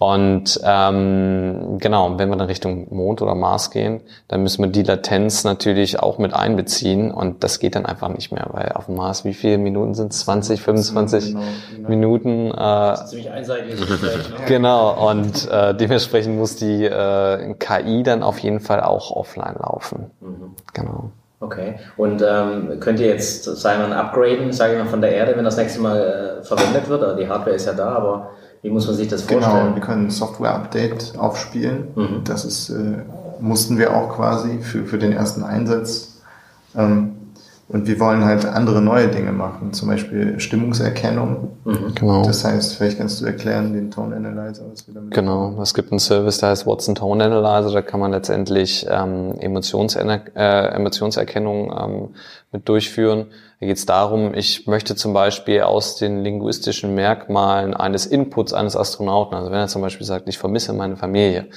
Und 0.00 0.58
ähm, 0.64 1.76
genau, 1.78 2.18
wenn 2.18 2.30
wir 2.30 2.36
dann 2.36 2.46
Richtung 2.46 2.86
Mond 2.88 3.20
oder 3.20 3.34
Mars 3.34 3.70
gehen, 3.70 4.00
dann 4.28 4.42
müssen 4.42 4.64
wir 4.64 4.70
die 4.70 4.82
Latenz 4.82 5.44
natürlich 5.44 6.00
auch 6.00 6.16
mit 6.16 6.32
einbeziehen 6.32 7.10
und 7.10 7.44
das 7.44 7.58
geht 7.58 7.74
dann 7.74 7.84
einfach 7.84 8.08
nicht 8.08 8.32
mehr, 8.32 8.46
weil 8.50 8.72
auf 8.72 8.86
dem 8.86 8.94
Mars, 8.94 9.26
wie 9.26 9.34
viele 9.34 9.58
Minuten 9.58 9.92
sind 9.92 10.14
es? 10.14 10.20
20, 10.20 10.62
25 10.62 11.26
genau, 11.26 11.40
genau. 11.76 11.88
Minuten? 11.90 12.50
Äh, 12.50 12.54
das 12.54 13.02
ist 13.02 13.10
ziemlich 13.10 13.30
einseitig. 13.30 13.74
Genau, 14.46 15.10
und 15.10 15.46
äh, 15.50 15.74
dementsprechend 15.74 16.38
muss 16.38 16.56
die 16.56 16.86
äh, 16.86 17.54
KI 17.58 18.02
dann 18.02 18.22
auf 18.22 18.38
jeden 18.38 18.60
Fall 18.60 18.80
auch 18.80 19.10
offline 19.10 19.56
laufen. 19.58 20.10
Mhm. 20.22 20.54
Genau. 20.72 21.10
Okay. 21.40 21.78
Und 21.98 22.22
ähm, 22.26 22.80
könnt 22.80 23.00
ihr 23.00 23.08
jetzt 23.08 23.44
Simon 23.44 23.92
upgraden, 23.92 24.50
sage 24.54 24.72
ich 24.72 24.78
mal, 24.78 24.88
von 24.88 25.02
der 25.02 25.12
Erde, 25.12 25.36
wenn 25.36 25.44
das 25.44 25.58
nächste 25.58 25.82
Mal 25.82 26.40
äh, 26.40 26.42
verwendet 26.42 26.88
wird? 26.88 27.02
Also 27.02 27.16
die 27.18 27.28
Hardware 27.28 27.56
ist 27.56 27.66
ja 27.66 27.74
da, 27.74 27.90
aber 27.90 28.30
wie 28.62 28.70
muss 28.70 28.86
man 28.86 28.96
sich 28.96 29.08
das 29.08 29.26
Genau, 29.26 29.42
vorstellen? 29.42 29.74
wir 29.74 29.82
können 29.82 30.06
ein 30.06 30.10
Software-Update 30.10 31.14
aufspielen. 31.18 31.88
Mhm. 31.94 32.24
Das 32.24 32.44
ist, 32.44 32.70
äh, 32.70 32.98
mussten 33.40 33.78
wir 33.78 33.96
auch 33.96 34.16
quasi 34.16 34.58
für, 34.60 34.84
für 34.84 34.98
den 34.98 35.12
ersten 35.12 35.42
Einsatz. 35.42 36.20
Ähm, 36.76 37.12
und 37.68 37.86
wir 37.86 38.00
wollen 38.00 38.24
halt 38.24 38.44
andere 38.46 38.82
neue 38.82 39.06
Dinge 39.08 39.30
machen, 39.30 39.72
zum 39.72 39.88
Beispiel 39.88 40.40
Stimmungserkennung. 40.40 41.50
Genau. 41.94 42.24
Das 42.24 42.44
heißt, 42.44 42.74
vielleicht 42.74 42.98
kannst 42.98 43.20
du 43.20 43.26
erklären, 43.26 43.72
den 43.72 43.92
Tone 43.92 44.16
Analyzer, 44.16 44.64
was 44.68 44.88
wir 44.88 44.94
damit 44.94 45.12
Genau, 45.14 45.56
es 45.62 45.72
gibt 45.72 45.92
einen 45.92 46.00
Service, 46.00 46.38
der 46.38 46.48
heißt 46.48 46.66
Watson 46.66 46.96
Tone 46.96 47.22
Analyzer, 47.24 47.72
da 47.72 47.80
kann 47.80 48.00
man 48.00 48.10
letztendlich 48.10 48.88
ähm, 48.90 49.36
Emotionsener 49.38 50.20
äh, 50.34 50.74
Emotionserkennung 50.74 51.72
ähm, 51.80 52.08
mit 52.50 52.68
durchführen. 52.68 53.26
Da 53.60 53.66
geht 53.66 53.76
es 53.76 53.84
darum, 53.84 54.32
ich 54.32 54.66
möchte 54.66 54.96
zum 54.96 55.12
Beispiel 55.12 55.60
aus 55.62 55.96
den 55.96 56.24
linguistischen 56.24 56.94
Merkmalen 56.94 57.74
eines 57.74 58.06
Inputs 58.06 58.54
eines 58.54 58.74
Astronauten, 58.74 59.36
also 59.36 59.50
wenn 59.50 59.58
er 59.58 59.68
zum 59.68 59.82
Beispiel 59.82 60.06
sagt, 60.06 60.26
ich 60.30 60.38
vermisse 60.38 60.72
meine 60.72 60.96
Familie, 60.96 61.48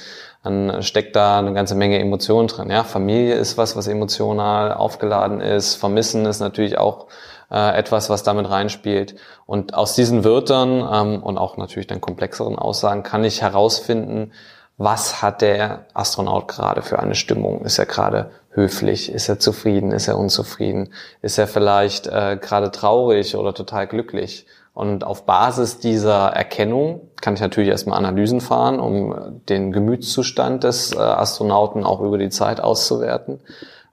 dann 0.42 0.82
steckt 0.82 1.16
da 1.16 1.38
eine 1.38 1.54
ganze 1.54 1.74
Menge 1.74 1.98
Emotionen 1.98 2.48
drin. 2.48 2.70
Ja, 2.70 2.84
Familie 2.84 3.36
ist 3.36 3.56
was, 3.56 3.74
was 3.74 3.86
emotional 3.86 4.74
aufgeladen 4.74 5.40
ist. 5.40 5.76
Vermissen 5.76 6.26
ist 6.26 6.40
natürlich 6.40 6.76
auch 6.76 7.06
äh, 7.50 7.74
etwas, 7.78 8.10
was 8.10 8.22
damit 8.22 8.50
reinspielt. 8.50 9.14
Und 9.46 9.72
aus 9.72 9.94
diesen 9.94 10.24
Wörtern 10.24 10.86
ähm, 10.92 11.22
und 11.22 11.38
auch 11.38 11.56
natürlich 11.56 11.86
dann 11.86 12.02
komplexeren 12.02 12.58
Aussagen 12.58 13.02
kann 13.02 13.24
ich 13.24 13.40
herausfinden, 13.40 14.32
was 14.76 15.22
hat 15.22 15.40
der 15.40 15.86
Astronaut 15.94 16.48
gerade 16.48 16.82
für 16.82 16.98
eine 16.98 17.14
Stimmung? 17.14 17.64
Ist 17.64 17.78
er 17.78 17.86
gerade 17.86 18.30
höflich? 18.54 19.12
Ist 19.12 19.28
er 19.28 19.38
zufrieden? 19.38 19.92
Ist 19.92 20.08
er 20.08 20.18
unzufrieden? 20.18 20.92
Ist 21.22 21.38
er 21.38 21.46
vielleicht 21.46 22.06
äh, 22.06 22.38
gerade 22.40 22.70
traurig 22.70 23.36
oder 23.36 23.52
total 23.52 23.86
glücklich? 23.86 24.46
Und 24.72 25.04
auf 25.04 25.24
Basis 25.24 25.78
dieser 25.78 26.28
Erkennung 26.30 27.08
kann 27.20 27.34
ich 27.34 27.40
natürlich 27.40 27.68
erstmal 27.68 27.98
Analysen 27.98 28.40
fahren, 28.40 28.80
um 28.80 29.40
den 29.48 29.70
Gemütszustand 29.70 30.64
des 30.64 30.92
äh, 30.92 30.98
Astronauten 30.98 31.84
auch 31.84 32.00
über 32.00 32.18
die 32.18 32.28
Zeit 32.30 32.60
auszuwerten. 32.60 33.40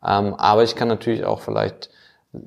Ähm, 0.06 0.34
aber 0.34 0.64
ich 0.64 0.76
kann 0.76 0.88
natürlich 0.88 1.26
auch 1.26 1.42
vielleicht 1.42 1.92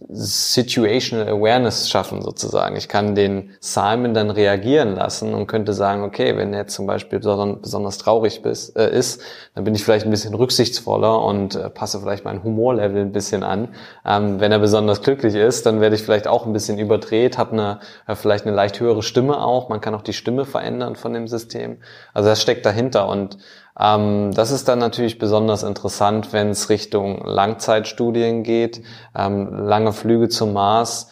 Situational 0.08 1.28
Awareness 1.28 1.90
schaffen 1.90 2.22
sozusagen. 2.22 2.74
Ich 2.74 2.88
kann 2.88 3.14
den 3.14 3.50
Simon 3.60 4.14
dann 4.14 4.30
reagieren 4.30 4.94
lassen 4.94 5.34
und 5.34 5.46
könnte 5.46 5.74
sagen, 5.74 6.04
okay, 6.04 6.38
wenn 6.38 6.54
er 6.54 6.60
jetzt 6.60 6.74
zum 6.74 6.86
Beispiel 6.86 7.18
beson- 7.18 7.60
besonders 7.60 7.98
traurig 7.98 8.40
äh, 8.46 8.98
ist, 8.98 9.20
dann 9.54 9.64
bin 9.64 9.74
ich 9.74 9.84
vielleicht 9.84 10.06
ein 10.06 10.10
bisschen 10.10 10.32
rücksichtsvoller 10.32 11.22
und 11.22 11.54
äh, 11.56 11.68
passe 11.68 12.00
vielleicht 12.00 12.24
mein 12.24 12.42
Humorlevel 12.42 13.02
ein 13.02 13.12
bisschen 13.12 13.42
an. 13.42 13.74
Ähm, 14.06 14.40
wenn 14.40 14.52
er 14.52 14.58
besonders 14.58 15.02
glücklich 15.02 15.34
ist, 15.34 15.66
dann 15.66 15.82
werde 15.82 15.96
ich 15.96 16.02
vielleicht 16.02 16.28
auch 16.28 16.46
ein 16.46 16.54
bisschen 16.54 16.78
überdreht, 16.78 17.36
habe 17.36 17.52
eine, 17.52 17.80
äh, 18.06 18.14
vielleicht 18.14 18.46
eine 18.46 18.56
leicht 18.56 18.80
höhere 18.80 19.02
Stimme 19.02 19.44
auch. 19.44 19.68
Man 19.68 19.82
kann 19.82 19.94
auch 19.94 20.02
die 20.02 20.14
Stimme 20.14 20.46
verändern 20.46 20.96
von 20.96 21.12
dem 21.12 21.28
System. 21.28 21.76
Also 22.14 22.30
das 22.30 22.40
steckt 22.40 22.64
dahinter 22.64 23.06
und 23.06 23.36
das 23.76 24.50
ist 24.52 24.68
dann 24.68 24.78
natürlich 24.78 25.18
besonders 25.18 25.64
interessant, 25.64 26.32
wenn 26.32 26.50
es 26.50 26.68
Richtung 26.68 27.24
Langzeitstudien 27.24 28.44
geht, 28.44 28.82
ähm, 29.16 29.66
lange 29.66 29.92
Flüge 29.92 30.28
zum 30.28 30.52
Mars. 30.52 31.10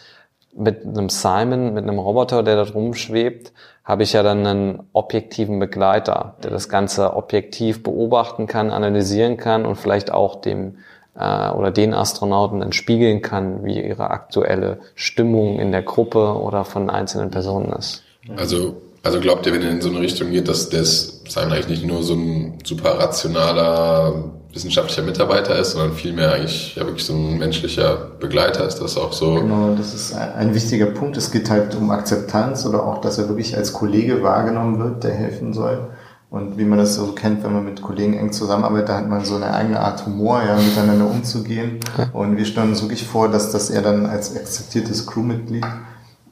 Mit 0.54 0.84
einem 0.84 1.08
Simon, 1.08 1.72
mit 1.72 1.84
einem 1.84 1.98
Roboter, 1.98 2.42
der 2.42 2.56
da 2.56 2.64
drum 2.64 2.92
schwebt, 2.94 3.52
habe 3.84 4.02
ich 4.02 4.12
ja 4.12 4.22
dann 4.22 4.46
einen 4.46 4.82
objektiven 4.92 5.58
Begleiter, 5.58 6.36
der 6.42 6.50
das 6.50 6.68
Ganze 6.68 7.16
objektiv 7.16 7.82
beobachten 7.82 8.46
kann, 8.46 8.70
analysieren 8.70 9.38
kann 9.38 9.66
und 9.66 9.76
vielleicht 9.76 10.12
auch 10.12 10.40
dem 10.40 10.76
äh, 11.14 11.50
oder 11.50 11.70
den 11.70 11.94
Astronauten 11.94 12.60
dann 12.60 12.72
spiegeln 12.72 13.22
kann, 13.22 13.64
wie 13.64 13.80
ihre 13.80 14.10
aktuelle 14.10 14.78
Stimmung 14.94 15.58
in 15.58 15.72
der 15.72 15.82
Gruppe 15.82 16.38
oder 16.38 16.64
von 16.64 16.90
einzelnen 16.90 17.30
Personen 17.30 17.72
ist. 17.72 18.02
Also, 18.36 18.76
also 19.02 19.20
glaubt 19.20 19.46
ihr, 19.46 19.52
wenn 19.52 19.62
ihr 19.62 19.70
in 19.70 19.80
so 19.80 19.88
eine 19.88 20.00
Richtung 20.00 20.30
geht, 20.30 20.48
dass 20.48 20.68
das 20.68 21.22
Simon 21.28 21.52
eigentlich 21.52 21.68
nicht 21.68 21.86
nur 21.86 22.02
so 22.02 22.14
ein 22.14 22.58
super 22.64 22.98
rationaler 22.98 24.32
wissenschaftlicher 24.52 25.02
Mitarbeiter 25.02 25.58
ist, 25.58 25.72
sondern 25.72 25.92
vielmehr 25.92 26.32
eigentlich 26.32 26.76
ja 26.76 26.84
wirklich 26.84 27.04
so 27.04 27.14
ein 27.14 27.38
menschlicher 27.38 27.96
Begleiter 28.20 28.66
ist, 28.66 28.80
das 28.80 28.98
auch 28.98 29.12
so. 29.12 29.34
Genau, 29.34 29.74
das 29.76 29.94
ist 29.94 30.14
ein 30.14 30.32
ein 30.34 30.54
wichtiger 30.54 30.86
Punkt. 30.86 31.16
Es 31.16 31.30
geht 31.30 31.48
halt 31.50 31.74
um 31.74 31.90
Akzeptanz 31.90 32.66
oder 32.66 32.84
auch, 32.84 33.00
dass 33.00 33.18
er 33.18 33.28
wirklich 33.28 33.56
als 33.56 33.72
Kollege 33.72 34.22
wahrgenommen 34.22 34.78
wird, 34.78 35.04
der 35.04 35.12
helfen 35.14 35.52
soll. 35.52 35.88
Und 36.28 36.56
wie 36.56 36.64
man 36.64 36.78
das 36.78 36.94
so 36.94 37.08
kennt, 37.08 37.44
wenn 37.44 37.52
man 37.52 37.64
mit 37.64 37.82
Kollegen 37.82 38.14
eng 38.14 38.32
zusammenarbeitet, 38.32 38.88
da 38.88 38.96
hat 38.96 39.08
man 39.08 39.22
so 39.22 39.36
eine 39.36 39.52
eigene 39.52 39.80
Art 39.80 40.06
Humor, 40.06 40.42
ja, 40.42 40.56
miteinander 40.56 41.06
umzugehen. 41.06 41.78
Und 42.14 42.38
wir 42.38 42.46
stellen 42.46 42.70
uns 42.70 42.80
wirklich 42.80 43.06
vor, 43.06 43.28
dass 43.28 43.52
das 43.52 43.68
er 43.68 43.82
dann 43.82 44.06
als 44.06 44.34
akzeptiertes 44.34 45.06
Crewmitglied 45.06 45.66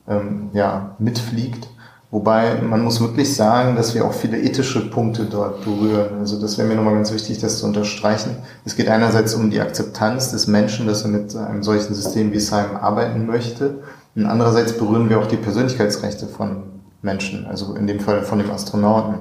ähm, 0.08 0.50
ja, 0.54 0.96
mitfliegt. 0.98 1.68
Wobei 2.10 2.60
man 2.60 2.82
muss 2.82 3.00
wirklich 3.00 3.36
sagen, 3.36 3.76
dass 3.76 3.94
wir 3.94 4.04
auch 4.04 4.12
viele 4.12 4.40
ethische 4.40 4.90
Punkte 4.90 5.26
dort 5.26 5.64
berühren. 5.64 6.18
Also 6.18 6.40
das 6.40 6.58
wäre 6.58 6.66
mir 6.66 6.74
nochmal 6.74 6.94
ganz 6.94 7.12
wichtig, 7.12 7.38
das 7.38 7.58
zu 7.58 7.66
unterstreichen. 7.66 8.36
Es 8.64 8.74
geht 8.74 8.88
einerseits 8.88 9.34
um 9.34 9.50
die 9.50 9.60
Akzeptanz 9.60 10.32
des 10.32 10.48
Menschen, 10.48 10.88
dass 10.88 11.02
er 11.02 11.08
mit 11.08 11.36
einem 11.36 11.62
solchen 11.62 11.94
System 11.94 12.32
wie 12.32 12.40
SIME 12.40 12.82
arbeiten 12.82 13.26
möchte. 13.26 13.82
Und 14.16 14.26
andererseits 14.26 14.72
berühren 14.72 15.08
wir 15.08 15.20
auch 15.20 15.26
die 15.26 15.36
Persönlichkeitsrechte 15.36 16.26
von 16.26 16.64
Menschen, 17.00 17.46
also 17.46 17.74
in 17.76 17.86
dem 17.86 18.00
Fall 18.00 18.22
von 18.22 18.40
dem 18.40 18.50
Astronauten. 18.50 19.20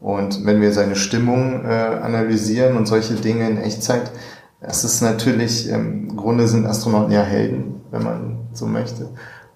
Und 0.00 0.44
wenn 0.44 0.60
wir 0.60 0.72
seine 0.72 0.96
Stimmung 0.96 1.64
äh, 1.64 1.68
analysieren 1.68 2.76
und 2.76 2.86
solche 2.86 3.14
Dinge 3.14 3.48
in 3.48 3.58
Echtzeit, 3.58 4.10
das 4.60 4.84
ist 4.84 5.00
natürlich, 5.00 5.70
ähm, 5.70 6.08
im 6.10 6.16
Grunde 6.16 6.48
sind 6.48 6.66
Astronauten 6.66 7.12
ja 7.12 7.22
Helden, 7.22 7.82
wenn 7.92 8.02
man 8.02 8.38
so 8.52 8.66
möchte. 8.66 9.10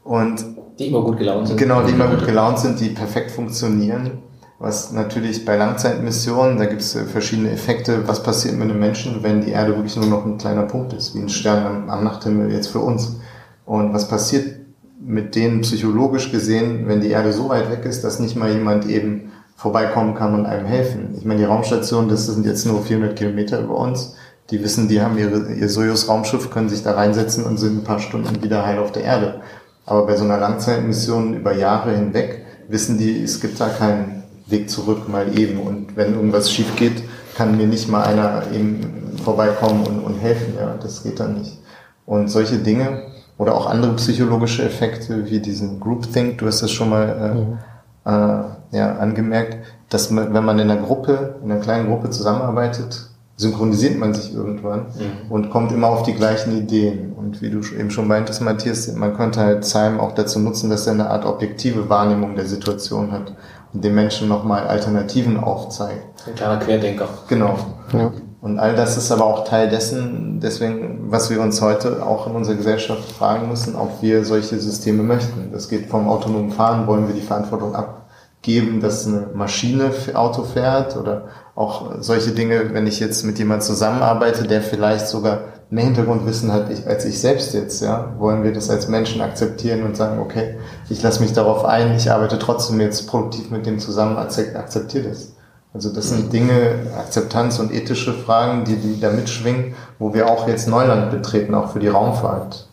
Und 0.04 0.44
Die 0.78 0.88
immer 0.88 1.02
gut 1.02 1.18
gelaunt 1.18 1.48
sind. 1.48 1.56
Genau, 1.56 1.82
die 1.82 1.92
immer 1.92 2.08
gut 2.08 2.26
gelaunt 2.26 2.58
sind, 2.58 2.80
die 2.80 2.88
perfekt 2.88 3.30
funktionieren. 3.30 4.18
Was 4.58 4.92
natürlich 4.92 5.46
bei 5.46 5.56
Langzeitmissionen, 5.56 6.58
da 6.58 6.66
gibt 6.66 6.82
es 6.82 6.94
äh, 6.94 7.04
verschiedene 7.04 7.50
Effekte, 7.50 8.06
was 8.06 8.22
passiert 8.22 8.56
mit 8.56 8.68
einem 8.68 8.78
Menschen, 8.78 9.22
wenn 9.22 9.40
die 9.40 9.52
Erde 9.52 9.74
wirklich 9.74 9.96
nur 9.96 10.06
noch 10.06 10.26
ein 10.26 10.36
kleiner 10.36 10.64
Punkt 10.64 10.92
ist, 10.92 11.14
wie 11.14 11.20
ein 11.20 11.30
Stern 11.30 11.64
am, 11.64 11.90
am 11.90 12.04
Nachthimmel 12.04 12.52
jetzt 12.52 12.68
für 12.68 12.80
uns. 12.80 13.16
Und 13.64 13.94
was 13.94 14.08
passiert 14.08 14.60
mit 15.00 15.34
denen 15.34 15.62
psychologisch 15.62 16.30
gesehen, 16.30 16.86
wenn 16.86 17.00
die 17.00 17.08
Erde 17.08 17.32
so 17.32 17.48
weit 17.48 17.70
weg 17.70 17.86
ist, 17.86 18.04
dass 18.04 18.20
nicht 18.20 18.36
mal 18.36 18.52
jemand 18.52 18.86
eben 18.86 19.30
vorbeikommen 19.56 20.14
kann 20.14 20.34
und 20.34 20.46
einem 20.46 20.66
helfen. 20.66 21.14
Ich 21.18 21.24
meine, 21.24 21.40
die 21.40 21.46
Raumstation, 21.46 22.08
das 22.08 22.26
sind 22.26 22.46
jetzt 22.46 22.66
nur 22.66 22.82
400 22.82 23.16
Kilometer 23.16 23.60
über 23.60 23.78
uns. 23.78 24.14
Die 24.50 24.62
wissen, 24.62 24.88
die 24.88 25.00
haben 25.00 25.16
ihre, 25.16 25.52
ihr 25.52 25.68
Soyuz-Raumschiff, 25.68 26.50
können 26.50 26.68
sich 26.68 26.82
da 26.82 26.92
reinsetzen 26.92 27.44
und 27.44 27.58
sind 27.58 27.78
ein 27.78 27.84
paar 27.84 28.00
Stunden 28.00 28.42
wieder 28.42 28.66
heil 28.66 28.78
auf 28.78 28.92
der 28.92 29.04
Erde. 29.04 29.40
Aber 29.90 30.06
bei 30.06 30.16
so 30.16 30.22
einer 30.22 30.38
Langzeitmission 30.38 31.34
über 31.34 31.52
Jahre 31.52 31.90
hinweg 31.90 32.46
wissen 32.68 32.96
die, 32.96 33.24
es 33.24 33.40
gibt 33.40 33.60
da 33.60 33.68
keinen 33.68 34.22
Weg 34.46 34.70
zurück 34.70 35.08
mal 35.08 35.36
eben. 35.36 35.58
Und 35.58 35.96
wenn 35.96 36.14
irgendwas 36.14 36.52
schief 36.52 36.76
geht, 36.76 37.02
kann 37.34 37.56
mir 37.56 37.66
nicht 37.66 37.88
mal 37.88 38.04
einer 38.04 38.44
eben 38.54 39.16
vorbeikommen 39.24 39.84
und, 39.84 39.98
und 39.98 40.20
helfen. 40.20 40.54
Ja, 40.56 40.76
das 40.80 41.02
geht 41.02 41.18
dann 41.18 41.34
nicht. 41.34 41.58
Und 42.06 42.28
solche 42.28 42.58
Dinge 42.58 43.02
oder 43.36 43.56
auch 43.56 43.66
andere 43.66 43.94
psychologische 43.94 44.62
Effekte 44.62 45.28
wie 45.28 45.40
diesen 45.40 45.80
Groupthink, 45.80 46.38
du 46.38 46.46
hast 46.46 46.62
das 46.62 46.70
schon 46.70 46.90
mal 46.90 47.58
äh, 48.06 48.10
äh, 48.10 48.78
ja, 48.78 48.96
angemerkt, 48.96 49.58
dass 49.88 50.12
man, 50.12 50.32
wenn 50.32 50.44
man 50.44 50.60
in 50.60 50.70
einer 50.70 50.80
Gruppe, 50.80 51.40
in 51.42 51.50
einer 51.50 51.60
kleinen 51.60 51.88
Gruppe 51.88 52.10
zusammenarbeitet, 52.10 53.09
synchronisiert 53.40 53.98
man 53.98 54.12
sich 54.12 54.34
irgendwann 54.34 54.86
und 55.30 55.50
kommt 55.50 55.72
immer 55.72 55.88
auf 55.88 56.02
die 56.02 56.12
gleichen 56.12 56.56
Ideen. 56.56 57.14
Und 57.14 57.40
wie 57.40 57.48
du 57.48 57.60
eben 57.74 57.90
schon 57.90 58.06
meintest, 58.06 58.42
Matthias, 58.42 58.92
man 58.94 59.16
könnte 59.16 59.40
halt 59.40 59.64
Simon 59.64 59.98
auch 59.98 60.12
dazu 60.12 60.38
nutzen, 60.38 60.68
dass 60.68 60.86
er 60.86 60.92
eine 60.92 61.08
Art 61.08 61.24
objektive 61.24 61.88
Wahrnehmung 61.88 62.36
der 62.36 62.44
Situation 62.44 63.12
hat 63.12 63.32
und 63.72 63.82
den 63.82 63.94
Menschen 63.94 64.28
nochmal 64.28 64.66
Alternativen 64.66 65.38
aufzeigt. 65.38 66.04
Ein 66.26 66.34
kleiner 66.34 66.58
Querdenker. 66.58 67.08
Genau. 67.28 67.56
Ja. 67.92 68.12
Und 68.42 68.58
all 68.58 68.74
das 68.74 68.98
ist 68.98 69.10
aber 69.10 69.24
auch 69.24 69.44
Teil 69.44 69.68
dessen, 69.70 70.40
deswegen, 70.42 71.10
was 71.10 71.30
wir 71.30 71.40
uns 71.40 71.62
heute 71.62 72.04
auch 72.04 72.26
in 72.26 72.34
unserer 72.34 72.56
Gesellschaft 72.56 73.12
fragen 73.12 73.48
müssen, 73.48 73.74
ob 73.74 74.02
wir 74.02 74.24
solche 74.24 74.58
Systeme 74.58 75.02
möchten. 75.02 75.50
Das 75.52 75.68
geht 75.68 75.86
vom 75.86 76.08
autonomen 76.08 76.50
Fahren, 76.50 76.86
wollen 76.86 77.06
wir 77.06 77.14
die 77.14 77.20
Verantwortung 77.20 77.74
abgeben, 77.74 78.80
dass 78.80 79.06
eine 79.06 79.28
Maschine 79.34 79.90
Auto 80.14 80.44
fährt 80.44 80.96
oder 80.96 81.24
auch 81.60 81.92
solche 82.00 82.30
Dinge, 82.30 82.72
wenn 82.72 82.86
ich 82.86 83.00
jetzt 83.00 83.22
mit 83.24 83.38
jemandem 83.38 83.66
zusammenarbeite, 83.66 84.44
der 84.44 84.62
vielleicht 84.62 85.08
sogar 85.08 85.40
mehr 85.68 85.84
Hintergrundwissen 85.84 86.52
hat 86.52 86.68
als 86.86 87.04
ich 87.04 87.20
selbst 87.20 87.52
jetzt, 87.54 87.82
ja, 87.82 88.14
wollen 88.18 88.42
wir 88.42 88.52
das 88.52 88.70
als 88.70 88.88
Menschen 88.88 89.20
akzeptieren 89.20 89.84
und 89.84 89.96
sagen, 89.96 90.18
okay, 90.20 90.56
ich 90.88 91.02
lasse 91.02 91.20
mich 91.22 91.32
darauf 91.32 91.64
ein, 91.64 91.94
ich 91.94 92.10
arbeite 92.10 92.38
trotzdem 92.38 92.80
jetzt 92.80 93.06
produktiv 93.06 93.50
mit 93.50 93.66
dem 93.66 93.78
zusammen, 93.78 94.16
akzep- 94.16 94.56
akzeptiere 94.56 95.10
das. 95.10 95.32
Also 95.72 95.92
das 95.92 96.08
sind 96.08 96.32
Dinge, 96.32 96.88
Akzeptanz 96.98 97.60
und 97.60 97.72
ethische 97.72 98.12
Fragen, 98.12 98.64
die, 98.64 98.76
die 98.76 98.98
da 98.98 99.10
mitschwingen, 99.10 99.74
wo 100.00 100.12
wir 100.12 100.28
auch 100.28 100.48
jetzt 100.48 100.66
Neuland 100.66 101.12
betreten, 101.12 101.54
auch 101.54 101.70
für 101.72 101.78
die 101.78 101.88
Raumfahrt. 101.88 102.69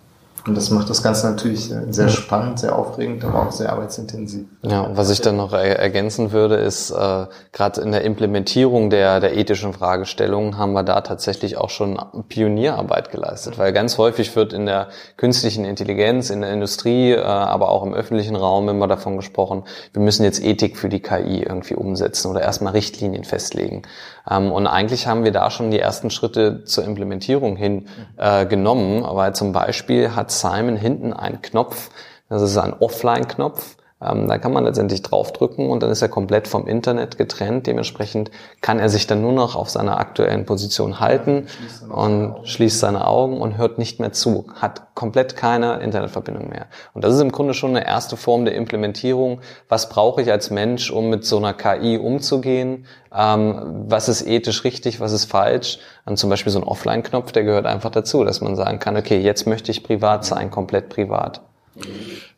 Und 0.47 0.55
das 0.55 0.69
macht 0.69 0.89
das 0.89 1.03
Ganze 1.03 1.29
natürlich 1.29 1.71
äh, 1.71 1.91
sehr 1.91 2.07
spannend, 2.07 2.59
sehr 2.59 2.75
aufregend, 2.75 3.23
aber 3.25 3.47
auch 3.47 3.51
sehr 3.51 3.71
arbeitsintensiv. 3.71 4.45
Ja, 4.63 4.89
was 4.93 5.09
ich 5.09 5.19
dann 5.19 5.35
noch 5.35 5.51
ergänzen 5.51 6.31
würde, 6.31 6.55
ist, 6.55 6.91
äh, 6.91 7.25
gerade 7.51 7.81
in 7.81 7.91
der 7.91 8.03
Implementierung 8.03 8.89
der, 8.89 9.19
der 9.19 9.35
ethischen 9.35 9.73
Fragestellungen 9.73 10.57
haben 10.57 10.71
wir 10.71 10.83
da 10.83 11.01
tatsächlich 11.01 11.57
auch 11.57 11.69
schon 11.69 11.99
Pionierarbeit 12.29 13.11
geleistet, 13.11 13.57
weil 13.57 13.73
ganz 13.73 13.97
häufig 13.97 14.35
wird 14.35 14.53
in 14.53 14.65
der 14.65 14.87
künstlichen 15.17 15.65
Intelligenz, 15.65 16.29
in 16.29 16.41
der 16.41 16.51
Industrie, 16.51 17.11
äh, 17.11 17.21
aber 17.21 17.69
auch 17.69 17.83
im 17.83 17.93
öffentlichen 17.93 18.35
Raum 18.35 18.69
immer 18.69 18.87
davon 18.87 19.17
gesprochen, 19.17 19.63
wir 19.91 20.01
müssen 20.01 20.23
jetzt 20.23 20.41
Ethik 20.41 20.77
für 20.77 20.89
die 20.89 21.01
KI 21.01 21.43
irgendwie 21.43 21.75
umsetzen 21.75 22.31
oder 22.31 22.41
erstmal 22.41 22.73
Richtlinien 22.73 23.25
festlegen. 23.25 23.81
Ähm, 24.29 24.51
und 24.51 24.67
eigentlich 24.67 25.07
haben 25.07 25.23
wir 25.23 25.31
da 25.31 25.51
schon 25.51 25.71
die 25.71 25.79
ersten 25.79 26.09
Schritte 26.09 26.63
zur 26.63 26.83
Implementierung 26.83 27.55
hin 27.55 27.87
äh, 28.17 28.45
genommen, 28.45 29.03
weil 29.03 29.35
zum 29.35 29.51
Beispiel 29.51 30.15
hat 30.15 30.31
Simon 30.39 30.75
hinten 30.75 31.13
einen 31.13 31.41
Knopf, 31.41 31.89
das 32.29 32.41
ist 32.41 32.57
ein 32.57 32.73
Offline-Knopf, 32.73 33.77
ähm, 33.99 34.27
da 34.27 34.37
kann 34.37 34.53
man 34.53 34.63
letztendlich 34.63 35.01
draufdrücken 35.01 35.71
und 35.71 35.81
dann 35.81 35.89
ist 35.89 36.03
er 36.03 36.09
komplett 36.09 36.47
vom 36.47 36.67
Internet 36.67 37.17
getrennt. 37.17 37.65
Dementsprechend 37.65 38.29
kann 38.61 38.77
er 38.77 38.89
sich 38.89 39.07
dann 39.07 39.21
nur 39.21 39.31
noch 39.31 39.55
auf 39.55 39.71
seiner 39.71 39.99
aktuellen 39.99 40.45
Position 40.45 40.99
halten 40.99 41.47
ja, 41.81 41.95
und 41.95 42.47
schließt 42.47 42.79
seine 42.79 43.07
Augen 43.07 43.41
und 43.41 43.57
hört 43.57 43.79
nicht 43.79 43.99
mehr 43.99 44.11
zu, 44.11 44.45
hat 44.53 44.93
komplett 44.93 45.35
keine 45.35 45.79
Internetverbindung 45.79 46.47
mehr. 46.49 46.67
Und 46.93 47.03
das 47.03 47.15
ist 47.15 47.21
im 47.21 47.31
Grunde 47.31 47.55
schon 47.55 47.71
eine 47.71 47.87
erste 47.87 48.17
Form 48.17 48.45
der 48.45 48.53
Implementierung. 48.53 49.41
Was 49.67 49.89
brauche 49.89 50.21
ich 50.21 50.31
als 50.31 50.51
Mensch, 50.51 50.91
um 50.91 51.09
mit 51.09 51.25
so 51.25 51.37
einer 51.37 51.53
KI 51.53 51.97
umzugehen? 51.97 52.85
Ähm, 53.11 53.85
was 53.87 54.09
ist 54.09 54.27
ethisch 54.27 54.63
richtig, 54.63 54.99
was 54.99 55.11
ist 55.11 55.25
falsch? 55.25 55.79
Und 56.05 56.17
zum 56.17 56.29
Beispiel 56.29 56.51
so 56.51 56.59
ein 56.59 56.63
Offline-Knopf, 56.63 57.31
der 57.31 57.43
gehört 57.43 57.65
einfach 57.65 57.89
dazu, 57.89 58.23
dass 58.23 58.41
man 58.41 58.55
sagen 58.55 58.77
kann, 58.77 58.95
okay, 58.95 59.17
jetzt 59.17 59.47
möchte 59.47 59.71
ich 59.71 59.83
privat 59.83 60.23
sein, 60.23 60.51
komplett 60.51 60.89
privat. 60.89 61.41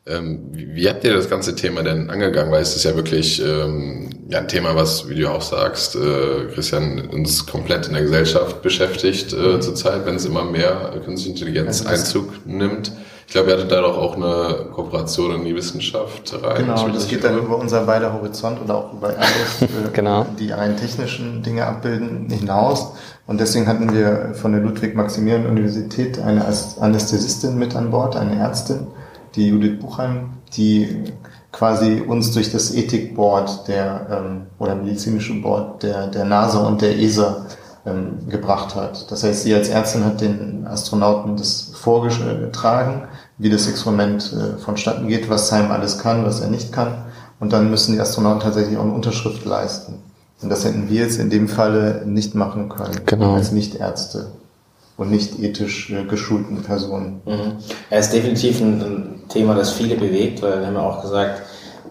Ähm, 0.06 0.50
wie 0.52 0.90
habt 0.90 1.04
ihr 1.04 1.14
das 1.14 1.30
ganze 1.30 1.56
Thema 1.56 1.84
denn 1.84 2.10
angegangen? 2.10 2.52
Weil 2.52 2.62
es 2.62 2.76
ist 2.76 2.84
ja 2.84 2.96
wirklich 2.96 3.44
ähm, 3.46 4.10
ja, 4.30 4.40
ein 4.40 4.48
Thema, 4.48 4.76
was, 4.76 5.08
wie 5.08 5.16
du 5.16 5.30
auch 5.30 5.42
sagst, 5.42 5.96
äh, 5.96 6.46
Christian, 6.54 7.10
uns 7.10 7.46
komplett 7.46 7.88
in 7.88 7.94
der 7.94 8.04
Gesellschaft 8.04 8.62
beschäftigt 8.62 9.34
äh, 9.34 9.36
mhm. 9.36 9.62
zurzeit, 9.62 10.06
wenn 10.06 10.16
es 10.16 10.26
immer 10.26 10.44
mehr 10.44 10.94
künstliche 11.06 11.38
Intelligenz 11.38 11.86
also 11.86 11.90
Einzug 11.90 12.46
nimmt. 12.46 12.92
Ich 13.28 13.34
glaube, 13.34 13.52
ihr 13.52 13.58
hattet 13.58 13.72
da 13.72 13.82
doch 13.82 13.96
auch 13.96 14.16
eine 14.16 14.72
Kooperation 14.74 15.36
in 15.36 15.46
die 15.46 15.56
Wissenschaft 15.56 16.34
rein. 16.42 16.64
Genau, 16.64 16.88
das 16.88 17.08
geht 17.08 17.24
dann 17.24 17.38
über 17.38 17.58
unser 17.58 17.84
beider 17.86 18.12
Horizont 18.12 18.60
oder 18.60 18.78
auch 18.78 18.94
über 18.94 19.10
Airbus, 19.10 19.62
äh, 19.62 19.68
genau. 19.94 20.26
die 20.40 20.50
rein 20.50 20.76
technischen 20.78 21.44
Dinge 21.44 21.68
abbilden, 21.68 22.28
hinaus. 22.28 22.94
Und 23.28 23.40
deswegen 23.40 23.68
hatten 23.68 23.94
wir 23.94 24.34
von 24.34 24.54
der 24.54 24.62
Ludwig-Maximilian-Universität 24.62 26.20
eine 26.20 26.44
Anästhesistin 26.80 27.60
mit 27.60 27.76
an 27.76 27.92
Bord, 27.92 28.16
eine 28.16 28.36
Ärztin, 28.36 28.88
die 29.36 29.48
Judith 29.48 29.80
Buchheim, 29.80 30.32
die 30.56 31.04
quasi 31.52 32.02
uns 32.02 32.32
durch 32.32 32.52
das 32.52 32.74
Ethikboard 32.74 33.68
der 33.68 34.08
ähm, 34.12 34.42
oder 34.60 34.76
medizinische 34.76 35.34
Board 35.42 35.84
der, 35.84 36.08
der 36.08 36.26
NASA 36.26 36.60
und 36.60 36.82
der 36.82 36.98
ESA 36.98 37.46
ähm, 37.86 38.30
gebracht 38.30 38.76
hat. 38.76 39.10
Das 39.12 39.24
heißt, 39.24 39.44
sie 39.44 39.54
als 39.54 39.70
Ärztin 39.70 40.06
hat 40.06 40.22
den 40.22 40.68
Astronauten 40.68 41.38
das 41.38 41.72
vorgetragen, 41.74 43.08
wie 43.38 43.50
das 43.50 43.68
Experiment 43.68 44.34
äh, 44.34 44.58
vonstatten 44.60 45.08
geht, 45.08 45.30
was 45.30 45.50
Simon 45.50 45.72
alles 45.72 45.98
kann, 45.98 46.26
was 46.26 46.42
er 46.42 46.50
nicht 46.50 46.72
kann. 46.72 47.06
Und 47.40 47.54
dann 47.54 47.72
müssen 47.72 47.94
die 47.94 48.02
Astronauten 48.02 48.42
tatsächlich 48.42 48.78
auch 48.78 48.84
eine 48.84 48.94
Unterschrift 48.94 49.46
leisten. 49.46 49.96
Und 50.42 50.50
das 50.50 50.66
hätten 50.66 50.90
wir 50.90 51.02
jetzt 51.02 51.20
in 51.20 51.30
dem 51.30 51.48
Falle 51.48 52.04
nicht 52.06 52.36
machen 52.36 52.70
können, 52.70 53.02
genau. 53.06 53.36
als 53.36 53.52
Nichtärzte 53.52 54.28
und 55.00 55.10
nicht 55.10 55.40
ethisch 55.40 55.90
äh, 55.90 56.04
geschulten 56.04 56.62
Personen. 56.62 57.22
Mhm. 57.26 57.54
Er 57.90 58.00
ist 58.00 58.12
definitiv 58.12 58.60
ein, 58.60 59.16
Thema, 59.30 59.54
das 59.54 59.74
viele 59.74 59.96
bewegt, 59.96 60.42
weil 60.42 60.60
wir 60.60 60.68
haben 60.68 60.74
ja 60.74 60.82
auch 60.82 61.02
gesagt, 61.02 61.44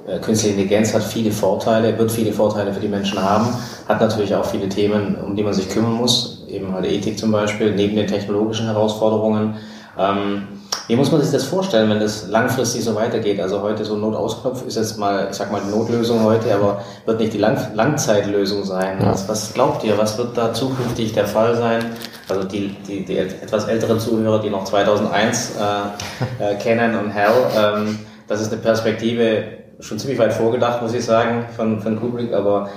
äh, 0.07 0.19
Künstliche 0.19 0.55
Intelligenz 0.55 0.93
hat 0.93 1.03
viele 1.03 1.31
Vorteile, 1.31 1.97
wird 1.97 2.11
viele 2.11 2.33
Vorteile 2.33 2.73
für 2.73 2.81
die 2.81 2.89
Menschen 2.89 3.23
haben, 3.23 3.47
hat 3.89 4.01
natürlich 4.01 4.35
auch 4.35 4.45
viele 4.45 4.69
Themen, 4.69 5.17
um 5.25 5.37
die 5.37 5.43
man 5.43 5.55
sich 5.55 5.69
kümmern 5.69 5.95
muss, 5.95 6.45
eben 6.49 6.73
halt 6.73 6.85
Ethik 6.87 7.19
zum 7.19 7.33
Beispiel, 7.33 7.75
neben 7.75 7.97
den 7.97 8.07
technologischen 8.07 8.67
Herausforderungen. 8.67 9.55
Ähm, 9.97 10.43
wie 10.89 10.97
muss 10.97 11.13
man 11.13 11.21
sich 11.21 11.31
das 11.31 11.45
vorstellen, 11.45 11.91
wenn 11.91 12.01
das 12.01 12.29
langfristig 12.29 12.83
so 12.83 12.95
weitergeht? 12.95 13.41
Also 13.41 13.61
heute 13.61 13.85
so 13.85 13.95
ein 13.95 14.01
Notausknopf 14.01 14.67
ist 14.67 14.77
jetzt 14.77 14.99
mal, 14.99 15.29
ich 15.31 15.37
sag 15.37 15.53
mal, 15.53 15.61
die 15.65 15.71
Notlösung 15.71 16.25
heute, 16.25 16.53
aber 16.55 16.83
wird 17.05 17.21
nicht 17.21 17.35
die 17.35 17.39
Lang 17.39 17.59
Langzeitlösung 17.75 18.65
sein. 18.65 18.99
Ja. 18.99 19.13
Was, 19.13 19.29
was, 19.29 19.53
glaubt 19.53 19.85
ihr, 19.85 19.99
was 19.99 20.17
wird 20.17 20.35
da 20.37 20.55
zukünftig 20.55 21.13
der 21.13 21.27
Fall 21.27 21.55
sein? 21.57 21.85
Also 22.27 22.49
die, 22.49 22.75
die, 22.87 23.05
die 23.05 23.19
etwas 23.19 23.67
älteren 23.67 24.01
Zuhörer, 24.01 24.41
die 24.41 24.49
noch 24.49 24.65
2001 24.65 25.57
äh, 25.57 26.43
äh, 26.53 26.55
kennen 26.57 26.99
und 26.99 27.11
Hell, 27.11 27.35
ähm, 27.55 27.99
das 28.27 28.41
ist 28.41 28.51
eine 28.51 28.63
Perspektive 28.63 29.45
schon 29.81 29.99
ziemlich 29.99 30.19
weit 30.19 30.33
vorgedacht, 30.33 30.81
muss 30.81 30.95
ich 30.95 31.05
sagen, 31.05 31.45
von, 31.55 31.81
von 31.81 32.01
Kubrick, 32.01 32.33
aber 32.33 32.71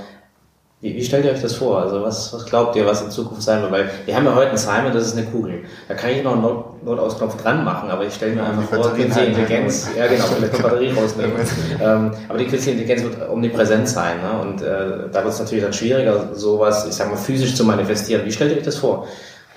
wie, 0.82 0.96
wie 0.96 1.04
stellt 1.04 1.26
ihr 1.26 1.32
euch 1.32 1.42
das 1.42 1.56
vor? 1.56 1.80
Also 1.80 2.02
was, 2.02 2.34
was 2.34 2.46
glaubt 2.46 2.76
ihr, 2.76 2.86
was 2.88 3.04
in 3.04 3.12
Zukunft 3.12 3.44
sein 3.44 3.62
wird? 3.62 3.72
Weil 3.72 3.90
wir 4.06 4.16
haben 4.16 4.26
ja 4.26 4.34
heute 4.34 4.50
einen 4.50 4.58
Simon, 4.58 4.92
das 4.92 5.06
ist 5.06 5.18
eine 5.18 5.28
Kugel. 5.28 5.64
Da 5.88 5.94
kann 5.94 6.10
ich 6.10 6.24
noch 6.24 6.34
einen 6.34 6.42
Not 6.42 6.84
Notausknopf 6.84 7.40
dran 7.40 7.64
machen, 7.64 7.92
aber 7.92 8.06
ich 8.06 8.16
stelle 8.16 8.34
mir 8.34 8.44
einfach 8.44 8.64
vor, 8.64 8.92
künstliche 8.94 9.28
Intelligenz, 9.28 9.88
ja 9.96 10.08
genau, 10.08 10.24
vielleicht 10.24 10.58
die 10.58 10.62
Batterie 10.64 10.92
rausnehmen. 10.92 11.34
ähm, 11.80 12.12
aber 12.28 12.40
die 12.40 12.46
künstliche 12.48 12.72
Intelligenz 12.72 13.04
wird 13.04 13.30
omnipräsent 13.30 13.88
sein. 13.88 14.18
Ne? 14.22 14.42
Und 14.42 14.62
äh, 14.64 15.10
da 15.12 15.24
wird 15.24 15.34
es 15.34 15.40
natürlich 15.40 15.64
dann 15.64 15.74
schwieriger, 15.74 16.34
sowas, 16.34 16.88
ich 16.88 16.96
sag 16.96 17.12
mal, 17.12 17.18
physisch 17.18 17.54
zu 17.54 17.64
manifestieren. 17.64 18.26
Wie 18.26 18.32
stellt 18.32 18.52
ihr 18.52 18.58
euch 18.58 18.64
das 18.64 18.78
vor? 18.78 19.08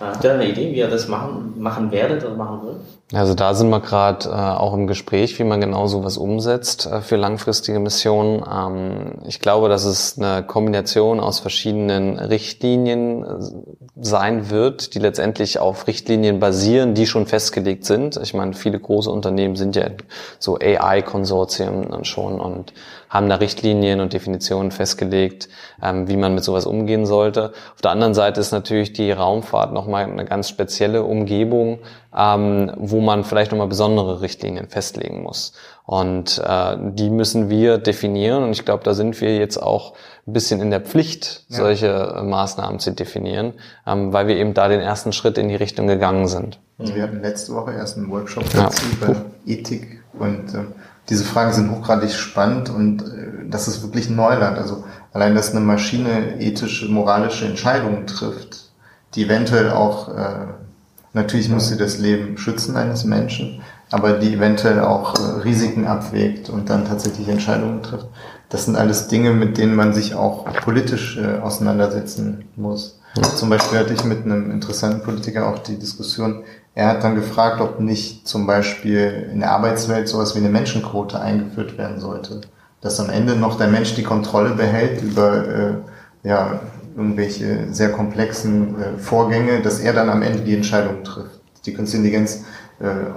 Habt 0.01 0.23
ihr 0.25 0.35
eine 0.35 0.47
Idee, 0.47 0.73
wie 0.73 0.79
ihr 0.79 0.89
das 0.89 1.09
machen, 1.09 1.55
machen 1.57 1.91
werdet 1.91 2.25
oder 2.25 2.35
machen 2.35 2.61
wollt? 2.63 2.77
Also 3.13 3.35
da 3.35 3.53
sind 3.53 3.69
wir 3.69 3.81
gerade 3.81 4.31
äh, 4.31 4.33
auch 4.33 4.73
im 4.73 4.87
Gespräch, 4.87 5.39
wie 5.39 5.45
man 5.45 5.61
genau 5.61 5.87
sowas 5.87 6.17
umsetzt 6.17 6.87
äh, 6.87 7.03
für 7.03 7.17
langfristige 7.17 7.79
Missionen. 7.79 8.43
Ähm, 8.51 9.19
ich 9.27 9.41
glaube, 9.41 9.69
dass 9.69 9.85
es 9.85 10.19
eine 10.19 10.43
Kombination 10.43 11.21
aus 11.21 11.39
verschiedenen 11.39 12.19
Richtlinien 12.19 13.23
äh, 13.23 13.27
sein 14.01 14.49
wird, 14.49 14.95
die 14.95 15.01
letztendlich 15.01 15.59
auf 15.59 15.87
Richtlinien 15.87 16.41
basieren, 16.41 16.95
die 16.95 17.07
schon 17.07 17.27
festgelegt 17.27 17.85
sind. 17.85 18.19
Ich 18.23 18.33
meine, 18.33 18.55
viele 18.55 18.81
große 18.81 19.11
Unternehmen 19.11 19.57
sind 19.57 19.77
ja 19.77 19.85
so 20.39 20.59
AI-Konsortien 20.59 22.05
schon 22.05 22.41
und 22.41 22.73
haben 23.15 23.29
da 23.29 23.37
Richtlinien 23.37 24.01
und 24.01 24.13
Definitionen 24.13 24.73
festgelegt, 24.73 25.49
ähm, 25.81 26.09
wie 26.09 26.17
man 26.17 26.35
mit 26.35 26.43
sowas 26.43 26.67
umgehen 26.67 27.07
sollte. 27.07 27.53
Auf 27.75 27.81
der 27.81 27.93
anderen 27.93 28.13
Seite 28.13 28.41
ist 28.41 28.51
natürlich 28.51 28.93
die 28.93 29.13
Raumfahrt 29.13 29.73
nochmal 29.73 30.05
eine 30.05 30.25
ganz 30.25 30.49
spezielle 30.49 31.05
Umgebung, 31.05 31.79
ähm, 32.17 32.73
wo 32.77 33.01
man 33.01 33.25
vielleicht 33.25 33.51
nochmal 33.51 33.69
besondere 33.69 34.21
Richtlinien 34.21 34.69
festlegen 34.69 35.23
muss. 35.23 35.53
Und 35.85 36.43
äh, 36.45 36.77
die 36.79 37.11
müssen 37.11 37.51
wir 37.51 37.79
definieren. 37.79 38.45
Und 38.45 38.53
ich 38.53 38.65
glaube, 38.65 38.85
da 38.85 38.95
sind 38.95 39.21
wir 39.21 39.37
jetzt 39.37 39.59
auch 39.59 39.95
ein 40.27 40.33
bisschen 40.33 40.61
in 40.61 40.71
der 40.71 40.81
Pflicht, 40.81 41.45
ja. 41.49 41.59
solche 41.59 41.89
äh, 41.89 42.23
Maßnahmen 42.23 42.79
zu 42.79 42.93
definieren, 42.93 43.55
ähm, 43.87 44.13
weil 44.13 44.27
wir 44.27 44.37
eben 44.37 44.55
da 44.55 44.69
den 44.69 44.81
ersten 44.81 45.13
Schritt 45.13 45.37
in 45.37 45.49
die 45.49 45.57
Richtung 45.57 45.87
gegangen 45.87 46.27
sind. 46.27 46.59
Also 46.79 46.95
wir 46.95 47.03
hatten 47.03 47.21
letzte 47.21 47.55
Woche 47.55 47.73
erst 47.73 47.99
einen 47.99 48.11
Workshop 48.11 48.45
dazu 48.53 48.83
ja. 49.01 49.09
über 49.09 49.17
Ethik 49.47 50.03
und 50.19 50.55
äh, 50.55 50.65
diese 51.09 51.25
Fragen 51.25 51.53
sind 51.53 51.71
hochgradig 51.71 52.13
spannend 52.13 52.71
und 52.71 53.03
äh, 53.03 53.49
das 53.49 53.69
ist 53.69 53.83
wirklich 53.83 54.09
Neuland. 54.09 54.57
Also 54.57 54.85
allein, 55.13 55.35
dass 55.35 55.51
eine 55.51 55.61
Maschine 55.61 56.41
ethische, 56.41 56.89
moralische 56.89 57.45
Entscheidungen 57.45 58.07
trifft, 58.07 58.71
die 59.15 59.25
eventuell 59.25 59.71
auch, 59.71 60.09
äh, 60.09 60.47
natürlich 61.15 61.49
muss 61.49 61.69
sie 61.69 61.79
das 61.79 61.99
Leben 61.99 62.37
schützen 62.37 62.77
eines 62.77 63.05
Menschen, 63.05 63.63
aber 63.91 64.13
die 64.19 64.35
eventuell 64.35 64.81
auch 64.81 65.15
äh, 65.15 65.41
Risiken 65.43 65.87
abwägt 65.87 66.51
und 66.51 66.69
dann 66.69 66.85
tatsächlich 66.85 67.29
Entscheidungen 67.29 67.83
trifft. 67.83 68.09
Das 68.49 68.67
sind 68.67 68.77
alles 68.77 69.09
Dinge, 69.09 69.31
mit 69.31 69.57
denen 69.57 69.75
man 69.75 69.95
sich 69.95 70.15
auch 70.15 70.45
politisch 70.63 71.17
äh, 71.17 71.39
auseinandersetzen 71.41 72.45
muss. 72.57 73.01
Zum 73.37 73.49
Beispiel 73.49 73.79
hatte 73.79 73.95
ich 73.95 74.05
mit 74.05 74.25
einem 74.25 74.51
interessanten 74.51 75.03
Politiker 75.03 75.49
auch 75.49 75.61
die 75.61 75.79
Diskussion, 75.79 76.43
er 76.75 76.89
hat 76.89 77.05
dann 77.05 77.15
gefragt, 77.15 77.61
ob 77.61 77.79
nicht 77.79 78.27
zum 78.27 78.47
Beispiel 78.47 79.29
in 79.33 79.41
der 79.41 79.53
Arbeitswelt 79.53 80.09
sowas 80.09 80.35
wie 80.35 80.41
eine 80.41 80.49
Menschenquote 80.49 81.21
eingeführt 81.21 81.79
werden 81.79 82.01
sollte. 82.01 82.41
Dass 82.81 82.99
am 82.99 83.11
Ende 83.11 83.37
noch 83.37 83.57
der 83.57 83.69
Mensch 83.69 83.95
die 83.95 84.03
Kontrolle 84.03 84.51
behält 84.51 85.01
über 85.01 85.47
äh, 85.47 85.75
ja, 86.25 86.61
irgendwelche 86.97 87.73
sehr 87.73 87.91
komplexen 87.93 88.81
äh, 88.81 88.99
Vorgänge, 88.99 89.63
dass 89.63 89.81
er 89.81 89.93
dann 89.93 90.09
am 90.09 90.23
Ende 90.23 90.41
die 90.41 90.55
Entscheidung 90.55 91.05
trifft. 91.05 91.41
Die 91.67 91.75
Künstliche 91.75 92.05
Intelligenz 92.05 92.45
äh, 92.81 93.11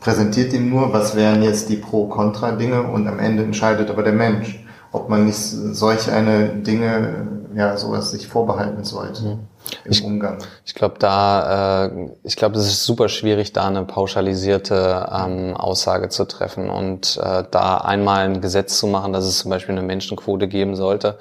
präsentiert 0.00 0.52
ihm 0.52 0.68
nur, 0.68 0.92
was 0.92 1.16
wären 1.16 1.42
jetzt 1.42 1.68
die 1.68 1.76
Pro-Kontra-Dinge 1.76 2.82
und 2.82 3.06
am 3.06 3.18
Ende 3.18 3.42
entscheidet 3.42 3.90
aber 3.90 4.02
der 4.02 4.12
Mensch, 4.12 4.64
ob 4.92 5.08
man 5.08 5.26
nicht 5.26 5.38
solch 5.38 6.10
eine 6.10 6.48
Dinge, 6.48 7.28
ja, 7.54 7.76
sowas 7.76 8.10
sich 8.10 8.28
vorbehalten 8.28 8.84
sollte. 8.84 9.22
Mhm 9.22 9.38
im 9.84 9.92
ich, 9.92 10.04
Umgang? 10.04 10.38
Ich 10.64 10.74
glaube, 10.74 10.96
da, 10.98 11.86
äh, 11.86 12.08
ich 12.22 12.36
glaube, 12.36 12.58
es 12.58 12.66
ist 12.66 12.84
super 12.84 13.08
schwierig, 13.08 13.52
da 13.52 13.66
eine 13.66 13.84
pauschalisierte 13.84 15.06
ähm, 15.12 15.56
Aussage 15.56 16.08
zu 16.08 16.24
treffen 16.24 16.70
und 16.70 17.18
äh, 17.22 17.44
da 17.50 17.78
einmal 17.78 18.24
ein 18.24 18.40
Gesetz 18.40 18.78
zu 18.78 18.86
machen, 18.86 19.12
dass 19.12 19.24
es 19.24 19.38
zum 19.38 19.50
Beispiel 19.50 19.76
eine 19.76 19.86
Menschenquote 19.86 20.48
geben 20.48 20.76
sollte. 20.76 21.18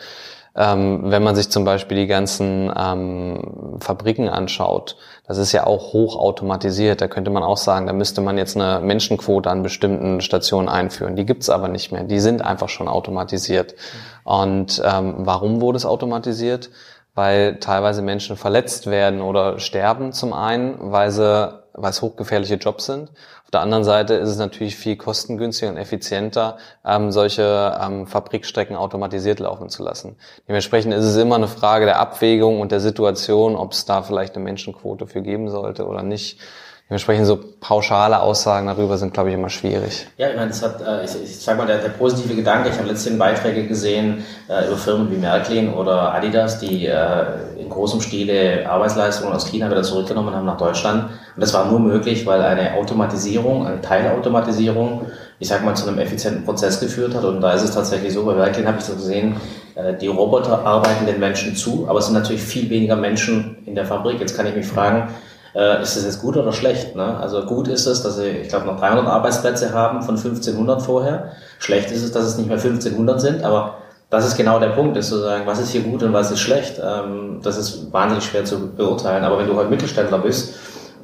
Ähm, 0.58 1.04
wenn 1.04 1.22
man 1.22 1.36
sich 1.36 1.50
zum 1.52 1.66
Beispiel 1.66 1.98
die 1.98 2.08
ganzen 2.08 2.72
ähm, 2.76 3.78
Fabriken 3.80 4.28
anschaut, 4.28 4.98
das 5.28 5.38
ist 5.38 5.52
ja 5.52 5.68
auch 5.68 5.94
hochautomatisiert. 5.94 7.00
Da 7.00 7.08
könnte 7.08 7.30
man 7.30 7.44
auch 7.44 7.58
sagen, 7.58 7.86
da 7.86 7.94
müsste 7.94 8.22
man 8.22 8.40
jetzt 8.40 8.58
eine 8.58 8.80
Menschenquote 8.84 9.50
an 9.52 9.62
bestimmten 9.62 10.20
Stationen 10.20 10.68
einführen. 10.68 11.16
Die 11.16 11.26
gibt's 11.26 11.50
aber 11.50 11.68
nicht 11.68 11.92
mehr. 11.92 12.04
Die 12.04 12.20
sind 12.20 12.42
einfach 12.42 12.70
schon 12.70 12.88
automatisiert. 12.88 13.76
Und 14.24 14.82
ähm, 14.84 15.14
warum 15.20 15.62
wurde 15.62 15.78
es 15.78 15.86
automatisiert? 15.86 16.72
Weil 17.14 17.60
teilweise 17.60 18.02
Menschen 18.02 18.36
verletzt 18.36 18.88
werden 18.88 19.22
oder 19.22 19.60
sterben 19.60 20.12
zum 20.12 20.34
einen, 20.34 20.76
weil 20.80 21.12
sie 21.12 21.52
weil 21.78 21.92
es 21.92 22.02
hochgefährliche 22.02 22.56
Jobs 22.56 22.88
sind. 22.88 23.12
Auf 23.48 23.52
der 23.52 23.62
anderen 23.62 23.86
Seite 23.86 24.16
ist 24.16 24.28
es 24.28 24.38
natürlich 24.40 24.76
viel 24.76 24.98
kostengünstiger 24.98 25.72
und 25.72 25.78
effizienter, 25.78 26.58
ähm, 26.86 27.14
solche 27.14 27.80
ähm, 27.82 28.06
Fabrikstrecken 28.06 28.76
automatisiert 28.76 29.40
laufen 29.40 29.70
zu 29.70 29.84
lassen. 29.84 30.18
Dementsprechend 30.50 30.94
ist 30.94 31.06
es 31.06 31.16
immer 31.16 31.36
eine 31.36 31.48
Frage 31.48 31.86
der 31.86 31.98
Abwägung 31.98 32.60
und 32.60 32.74
der 32.74 32.82
Situation, 32.82 33.56
ob 33.56 33.72
es 33.72 33.86
da 33.86 34.02
vielleicht 34.02 34.36
eine 34.36 34.44
Menschenquote 34.44 35.08
für 35.08 35.22
geben 35.22 35.50
sollte 35.50 35.88
oder 35.88 36.04
nicht. 36.04 36.42
Dementsprechend 36.90 37.28
so 37.28 37.38
pauschale 37.60 38.22
Aussagen 38.22 38.68
darüber 38.68 38.98
sind, 38.98 39.14
glaube 39.14 39.28
ich, 39.28 39.36
immer 39.36 39.50
schwierig. 39.50 40.08
Ja, 40.18 40.30
ich 40.30 40.38
meine, 40.38 40.48
das 40.48 40.64
hat, 40.64 40.80
äh, 40.82 41.04
ich, 41.04 41.22
ich 41.22 41.38
sag 41.38 41.58
mal, 41.58 41.68
der, 41.68 41.80
der 41.80 41.90
positive 41.90 42.34
Gedanke, 42.34 42.70
ich 42.70 42.78
habe 42.78 42.88
letztens 42.88 43.20
Beiträge 43.20 43.68
gesehen 43.68 44.24
äh, 44.48 44.68
über 44.68 44.78
Firmen 44.78 45.12
wie 45.12 45.18
Märklin 45.18 45.74
oder 45.74 46.14
Adidas, 46.14 46.60
die 46.60 46.86
äh, 46.86 47.26
in 47.60 47.70
großem 47.70 48.00
Stile 48.00 48.70
Arbeitsleistungen 48.70 49.34
aus 49.34 49.48
China 49.48 49.70
wieder 49.70 49.84
zurückgenommen 49.84 50.34
haben 50.34 50.46
nach 50.46 50.56
Deutschland. 50.56 51.10
Und 51.36 51.42
das 51.42 51.54
war 51.54 51.66
nur 51.66 51.82
möglich, 51.82 52.26
weil 52.26 52.42
eine 52.42 52.76
Automatisierung, 52.76 53.68
eine 53.68 53.82
Teilautomatisierung, 53.82 55.08
ich 55.40 55.50
sag 55.50 55.66
mal, 55.66 55.76
zu 55.76 55.90
einem 55.90 56.00
effizienten 56.00 56.46
Prozess 56.46 56.80
geführt 56.80 57.14
hat. 57.14 57.26
Und 57.26 57.42
da 57.42 57.52
ist 57.52 57.64
es 57.64 57.72
tatsächlich 57.72 58.14
so, 58.14 58.24
bei 58.24 58.34
Märklin 58.34 58.66
habe 58.66 58.78
ich 58.78 58.86
so 58.86 58.94
gesehen, 58.94 59.36
äh, 59.76 59.94
die 59.94 60.08
Roboter 60.08 60.66
arbeiten 60.66 61.06
den 61.06 61.20
Menschen 61.20 61.54
zu, 61.54 61.86
aber 61.90 62.00
es 62.00 62.06
sind 62.06 62.14
natürlich 62.14 62.42
viel 62.42 62.70
weniger 62.70 62.96
Menschen 62.96 63.58
in 63.66 63.76
der 63.76 63.86
Fabrik. 63.86 64.22
Jetzt 64.22 64.38
kann 64.38 64.48
ich 64.48 64.56
mich 64.56 64.66
fragen, 64.66 65.10
äh, 65.58 65.82
ist 65.82 65.98
das 65.98 66.06
jetzt 66.06 66.22
gut 66.22 66.38
oder 66.38 66.54
schlecht? 66.54 66.96
Ne? 66.96 67.18
Also 67.18 67.44
gut 67.44 67.68
ist 67.68 67.88
es, 67.88 68.04
dass 68.04 68.18
sie, 68.18 68.28
ich 68.28 68.50
glaube, 68.50 68.68
noch 68.68 68.80
300 68.80 69.08
Arbeitsplätze 69.08 69.74
haben 69.74 70.04
von 70.04 70.16
1500 70.16 70.82
vorher. 70.82 71.32
Schlecht 71.58 71.92
ist 71.92 72.04
es, 72.04 72.12
dass 72.12 72.26
es 72.26 72.38
nicht 72.38 72.48
mehr 72.48 72.58
1500 72.58 73.20
sind, 73.20 73.44
aber 73.44 73.78
das 74.12 74.26
ist 74.26 74.38
genau 74.38 74.60
der 74.60 74.70
Punkt, 74.70 74.96
ist 74.96 75.10
zu 75.10 75.18
sagen, 75.18 75.48
was 75.48 75.60
ist 75.60 75.72
hier 75.72 75.82
gut 75.82 76.04
und 76.04 76.14
was 76.14 76.32
ist 76.32 76.40
schlecht. 76.40 76.80
Ähm, 76.82 77.40
das 77.42 77.58
ist 77.58 77.92
wahnsinnig 77.92 78.24
schwer 78.24 78.46
zu 78.46 78.70
beurteilen. 78.70 79.24
Aber 79.24 79.40
wenn 79.40 79.48
du 79.48 79.56
heute 79.56 79.70
Mittelständler 79.70 80.20
bist, 80.20 80.56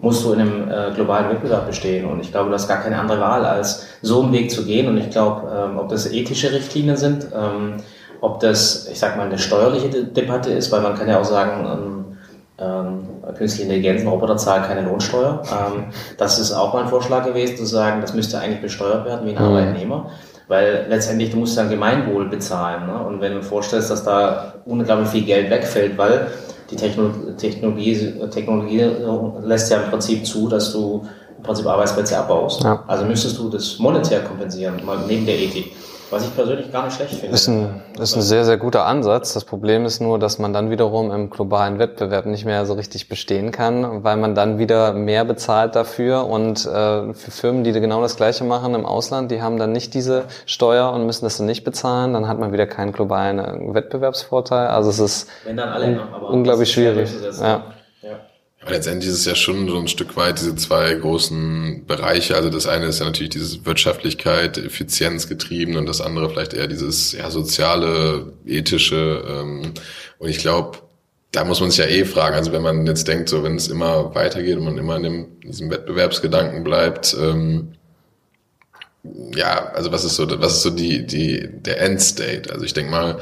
musst 0.02 0.24
du 0.24 0.34
in 0.34 0.42
einem 0.42 0.70
äh, 0.70 0.92
globalen 0.94 1.30
Wettbewerb 1.30 1.66
bestehen. 1.66 2.06
Und 2.06 2.20
ich 2.20 2.32
glaube, 2.32 2.50
du 2.50 2.54
hast 2.54 2.68
gar 2.68 2.82
keine 2.82 3.00
andere 3.00 3.20
Wahl, 3.20 3.46
als 3.46 3.88
so 4.04 4.22
einen 4.22 4.34
Weg 4.34 4.52
zu 4.52 4.66
gehen. 4.66 4.88
Und 4.88 4.98
ich 4.98 5.10
glaube, 5.10 5.50
ähm, 5.52 5.80
ob 5.80 5.90
das 5.90 6.12
ethische 6.12 6.52
Richtlinien 6.52 6.98
sind, 6.98 7.28
ähm, 7.34 7.78
ob 8.22 8.40
das, 8.40 8.88
ich 8.88 9.00
sag 9.00 9.18
mal, 9.18 9.26
eine 9.26 9.40
steuerliche 9.40 9.90
Debatte 9.90 10.52
ist, 10.52 10.72
weil 10.72 10.82
man 10.82 10.96
kann 10.96 11.10
ja 11.10 11.20
auch 11.20 11.26
sagen, 11.26 12.13
ähm, 12.64 13.34
künstliche 13.36 13.64
Intelligenz, 13.64 14.02
ein 14.02 14.08
Roboter 14.08 14.38
zahlt 14.38 14.66
keine 14.66 14.88
Lohnsteuer. 14.88 15.42
Ähm, 15.52 15.86
das 16.18 16.40
ist 16.40 16.54
auch 16.54 16.74
mal 16.74 16.84
ein 16.84 16.90
Vorschlag 16.90 17.26
gewesen, 17.26 17.58
zu 17.58 17.66
sagen, 17.66 18.02
das 18.02 18.14
müsste 18.14 18.40
eigentlich 18.40 18.62
besteuert 18.62 19.06
werden 19.06 19.26
wie 19.26 19.36
ein 19.36 19.44
mhm. 19.44 19.50
Arbeitnehmer. 19.50 20.10
Weil 20.48 20.86
letztendlich, 20.90 21.32
du 21.32 21.38
musst 21.38 21.58
dann 21.58 21.70
Gemeinwohl 21.70 22.28
bezahlen. 22.30 22.88
Ne? 22.88 22.98
Und 23.06 23.22
wenn 23.22 23.34
du 23.34 23.40
dir 23.40 23.46
vorstellst, 23.46 23.90
dass 23.90 24.04
da 24.04 24.56
unglaublich 24.66 25.10
viel 25.10 25.24
Geld 25.24 25.50
wegfällt, 25.50 25.98
weil 25.98 26.28
die 26.70 26.76
Technologie, 26.76 27.34
Technologie, 27.38 28.14
Technologie 28.30 28.92
lässt 29.42 29.72
ja 29.72 29.82
im 29.82 29.90
Prinzip 29.90 30.26
zu, 30.26 30.50
dass 30.50 30.74
du 30.74 31.06
im 31.38 31.44
Prinzip 31.44 31.66
Arbeitsplätze 31.66 32.18
abbaust. 32.18 32.64
Ja. 32.64 32.84
Also 32.88 33.06
müsstest 33.06 33.38
du 33.38 33.50
das 33.50 33.80
monetär 33.80 34.22
kompensieren, 34.22 34.82
mal 34.86 34.98
neben 35.08 35.26
der 35.26 35.40
Ethik. 35.40 35.74
Was 36.10 36.26
ich 36.26 36.36
persönlich 36.36 36.72
gar 36.72 36.86
nicht 36.86 36.96
schlecht 36.96 37.16
finde. 37.16 37.34
Ist 37.34 37.48
ein, 37.48 37.82
ist 38.00 38.16
ein 38.16 38.22
sehr, 38.22 38.46
sehr 38.46 38.58
guter 38.58 38.86
Ansatz. 38.86 39.34
Das 39.34 39.46
Problem 39.46 39.86
ist 39.86 40.00
nur, 40.00 40.20
dass 40.20 40.40
man 40.40 40.54
dann 40.54 40.70
wiederum 40.70 41.12
im 41.12 41.30
globalen 41.30 41.80
Wettbewerb 41.80 42.26
nicht 42.26 42.46
mehr 42.46 42.66
so 42.66 42.74
richtig 42.74 43.10
bestehen 43.10 43.52
kann, 43.52 44.04
weil 44.04 44.18
man 44.18 44.36
dann 44.36 44.60
wieder 44.60 44.94
mehr 44.94 45.26
bezahlt 45.26 45.76
dafür. 45.76 46.28
Und 46.28 46.66
äh, 46.66 47.14
für 47.14 47.32
Firmen, 47.32 47.64
die 47.64 47.72
genau 47.72 48.02
das 48.02 48.16
Gleiche 48.16 48.44
machen 48.44 48.76
im 48.76 48.86
Ausland, 48.86 49.32
die 49.32 49.42
haben 49.42 49.58
dann 49.58 49.72
nicht 49.72 49.94
diese 49.94 50.26
Steuer 50.46 50.92
und 50.92 51.06
müssen 51.06 51.26
das 51.26 51.38
dann 51.38 51.48
nicht 51.48 51.64
bezahlen. 51.64 52.14
Dann 52.14 52.28
hat 52.28 52.40
man 52.40 52.54
wieder 52.54 52.68
keinen 52.68 52.92
globalen 52.92 53.74
Wettbewerbsvorteil. 53.74 54.68
Also 54.68 54.90
es 54.90 55.00
ist 55.00 55.30
un 55.48 56.00
unglaublich 56.30 56.72
schwierig. 56.72 57.10
Ja. 57.42 57.64
Aber 58.64 58.72
letztendlich 58.72 59.12
ist 59.12 59.20
es 59.20 59.26
ja 59.26 59.36
schon 59.36 59.68
so 59.68 59.78
ein 59.78 59.90
Stück 59.90 60.16
weit 60.16 60.40
diese 60.40 60.56
zwei 60.56 60.94
großen 60.94 61.86
Bereiche. 61.86 62.38
Also 62.38 62.50
das 62.50 62.66
eine 62.66 62.86
ist 62.86 63.00
ja 63.00 63.06
natürlich 63.06 63.32
diese 63.32 63.66
Wirtschaftlichkeit, 63.66 64.58
Effizienz 64.58 65.28
getrieben 65.28 65.76
und 65.76 65.86
das 65.86 66.00
andere 66.00 66.30
vielleicht 66.30 66.54
eher 66.54 66.68
dieses 66.68 67.12
ja, 67.12 67.30
soziale, 67.30 68.32
ethische. 68.46 69.22
Ähm, 69.28 69.74
und 70.18 70.30
ich 70.30 70.38
glaube, 70.38 70.78
da 71.34 71.44
muss 71.44 71.60
man 71.60 71.72
sich 71.72 71.80
ja 71.80 71.88
eh 71.88 72.06
fragen. 72.06 72.36
Also 72.36 72.54
wenn 72.54 72.62
man 72.62 72.88
jetzt 72.88 73.06
denkt, 73.10 73.28
so 73.28 73.44
wenn 73.44 73.58
es 73.58 73.68
immer 73.68 74.16
weitergeht 74.16 74.58
und 74.58 74.64
man 74.64 74.78
immer 74.78 74.96
in, 74.96 75.04
dem, 75.04 75.28
in 75.42 75.52
diesem 75.52 75.70
Wettbewerbsgedanken 75.70 76.64
bleibt, 76.64 77.18
ähm, 77.20 77.74
ja, 79.36 79.66
also 79.74 79.92
was 79.92 80.06
ist 80.06 80.16
so, 80.16 80.26
was 80.40 80.54
ist 80.54 80.62
so 80.62 80.70
die, 80.70 81.06
die, 81.06 81.50
der 81.52 81.82
Endstate? 81.82 82.50
Also 82.54 82.64
ich 82.64 82.74
denke 82.74 82.92
mal, 82.92 83.20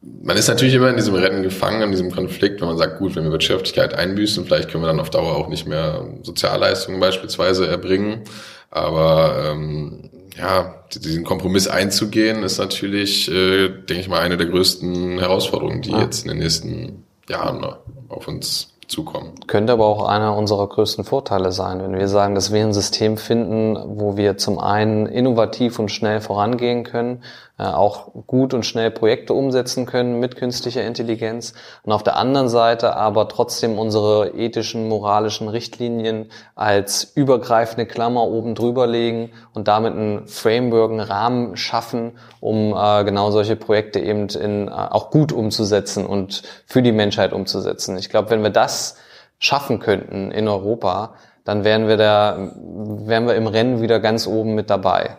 man 0.00 0.36
ist 0.36 0.48
natürlich 0.48 0.74
immer 0.74 0.90
in 0.90 0.96
diesem 0.96 1.14
Rennen 1.14 1.42
gefangen, 1.42 1.82
in 1.82 1.90
diesem 1.90 2.12
Konflikt, 2.12 2.60
wenn 2.60 2.68
man 2.68 2.78
sagt, 2.78 2.98
gut, 2.98 3.16
wenn 3.16 3.24
wir 3.24 3.32
Wirtschaftlichkeit 3.32 3.94
einbüßen, 3.94 4.44
vielleicht 4.44 4.70
können 4.70 4.84
wir 4.84 4.88
dann 4.88 5.00
auf 5.00 5.10
Dauer 5.10 5.36
auch 5.36 5.48
nicht 5.48 5.66
mehr 5.66 6.06
Sozialleistungen 6.22 7.00
beispielsweise 7.00 7.66
erbringen. 7.66 8.22
Aber 8.70 9.34
ähm, 9.44 10.10
ja, 10.36 10.74
diesen 10.94 11.24
Kompromiss 11.24 11.66
einzugehen, 11.66 12.42
ist 12.42 12.58
natürlich, 12.58 13.30
äh, 13.30 13.68
denke 13.68 14.00
ich 14.00 14.08
mal, 14.08 14.20
eine 14.20 14.36
der 14.36 14.46
größten 14.46 15.18
Herausforderungen, 15.18 15.82
die 15.82 15.90
ja. 15.90 16.02
jetzt 16.02 16.22
in 16.22 16.28
den 16.28 16.38
nächsten 16.38 17.04
Jahren 17.28 17.64
auf 18.08 18.28
uns 18.28 18.74
zukommen. 18.86 19.32
Könnte 19.46 19.72
aber 19.72 19.86
auch 19.86 20.06
einer 20.06 20.36
unserer 20.36 20.66
größten 20.66 21.04
Vorteile 21.04 21.52
sein, 21.52 21.82
wenn 21.82 21.98
wir 21.98 22.08
sagen, 22.08 22.34
dass 22.34 22.52
wir 22.52 22.62
ein 22.62 22.72
System 22.72 23.16
finden, 23.16 23.76
wo 23.86 24.16
wir 24.16 24.38
zum 24.38 24.58
einen 24.58 25.06
innovativ 25.06 25.78
und 25.78 25.90
schnell 25.90 26.20
vorangehen 26.20 26.84
können, 26.84 27.22
auch 27.64 28.12
gut 28.26 28.54
und 28.54 28.64
schnell 28.64 28.90
Projekte 28.92 29.34
umsetzen 29.34 29.84
können 29.84 30.20
mit 30.20 30.36
künstlicher 30.36 30.84
Intelligenz 30.84 31.54
und 31.82 31.92
auf 31.92 32.04
der 32.04 32.16
anderen 32.16 32.48
Seite 32.48 32.94
aber 32.94 33.28
trotzdem 33.28 33.78
unsere 33.78 34.34
ethischen, 34.36 34.88
moralischen 34.88 35.48
Richtlinien 35.48 36.30
als 36.54 37.02
übergreifende 37.02 37.86
Klammer 37.86 38.24
oben 38.28 38.54
drüber 38.54 38.86
legen 38.86 39.32
und 39.54 39.66
damit 39.66 39.94
ein 39.94 40.28
Framework, 40.28 40.92
einen 40.92 41.00
Rahmen 41.00 41.56
schaffen, 41.56 42.12
um 42.38 42.74
äh, 42.76 43.04
genau 43.04 43.32
solche 43.32 43.56
Projekte 43.56 43.98
eben 43.98 44.28
in, 44.28 44.68
äh, 44.68 44.70
auch 44.70 45.10
gut 45.10 45.32
umzusetzen 45.32 46.06
und 46.06 46.42
für 46.64 46.82
die 46.82 46.92
Menschheit 46.92 47.32
umzusetzen. 47.32 47.98
Ich 47.98 48.08
glaube, 48.08 48.30
wenn 48.30 48.42
wir 48.42 48.50
das 48.50 48.96
schaffen 49.40 49.80
könnten 49.80 50.30
in 50.30 50.46
Europa, 50.46 51.14
dann 51.44 51.64
wären 51.64 51.88
wir 51.88 51.96
da, 51.96 52.36
wären 52.38 53.26
wir 53.26 53.34
im 53.34 53.46
Rennen 53.46 53.80
wieder 53.80 54.00
ganz 54.00 54.26
oben 54.26 54.54
mit 54.54 54.70
dabei. 54.70 55.18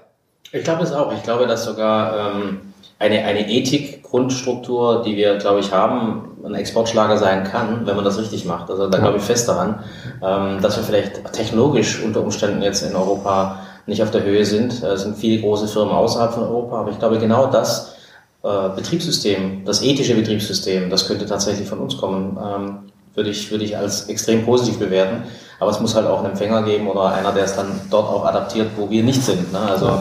Ich 0.52 0.64
glaube 0.64 0.84
es 0.84 0.92
auch. 0.92 1.14
Ich 1.14 1.24
glaube, 1.24 1.48
dass 1.48 1.66
sogar 1.66 2.34
ähm, 2.34 2.74
eine, 2.98 3.24
eine 3.24 3.50
Ethik-Grundstruktur, 3.50 5.04
die 5.04 5.16
wir, 5.16 5.38
glaube 5.38 5.60
ich, 5.60 5.72
haben, 5.72 6.38
ein 6.44 6.56
Exportschlager 6.56 7.18
sein 7.18 7.44
kann, 7.44 7.86
wenn 7.86 7.96
man 7.96 8.06
das 8.06 8.18
richtig 8.18 8.46
macht. 8.46 8.70
Also 8.70 8.90
da 8.90 8.98
glaube 8.98 9.18
ich 9.18 9.24
fest 9.24 9.48
daran, 9.48 9.84
ähm, 10.24 10.62
dass 10.62 10.78
wir 10.78 10.84
vielleicht 10.84 11.32
technologisch 11.34 12.02
unter 12.04 12.22
Umständen 12.22 12.62
jetzt 12.62 12.82
in 12.82 12.96
Europa 12.96 13.60
nicht 13.86 14.02
auf 14.02 14.12
der 14.12 14.24
Höhe 14.24 14.46
sind. 14.46 14.82
Es 14.84 15.04
sind 15.04 15.18
viele 15.18 15.42
große 15.42 15.68
Firmen 15.68 15.94
außerhalb 15.94 16.34
von 16.34 16.44
Europa, 16.44 16.80
aber 16.80 16.92
ich 16.92 17.00
glaube 17.00 17.20
genau 17.20 17.48
das 17.48 17.96
äh, 18.44 18.70
Betriebssystem, 18.76 19.66
das 19.66 19.82
ethische 19.82 20.16
Betriebssystem, 20.16 20.90
das 20.90 21.08
könnte 21.08 21.26
tatsächlich 21.26 21.68
von 21.68 21.80
uns 21.80 21.98
kommen. 21.98 22.38
Ähm, 22.42 22.90
würde 23.16 23.32
ich, 23.32 23.52
würde 23.52 23.66
ich 23.66 23.76
als 23.76 24.08
extrem 24.08 24.46
positiv 24.46 24.80
bewerten. 24.80 25.24
Aber 25.60 25.72
es 25.72 25.80
muss 25.80 25.94
halt 25.94 26.08
auch 26.08 26.20
einen 26.20 26.32
Empfänger 26.32 26.64
geben 26.64 26.88
oder 26.88 27.08
einer, 27.08 27.34
der 27.34 27.44
es 27.44 27.56
dann 27.56 27.82
dort 27.90 28.08
auch 28.08 28.26
adaptiert, 28.26 28.70
wo 28.78 28.90
wir 28.90 29.04
nicht 29.04 29.22
sind. 29.22 29.52
Ne? 29.52 29.60
Also 29.60 29.88
äh, 29.88 29.92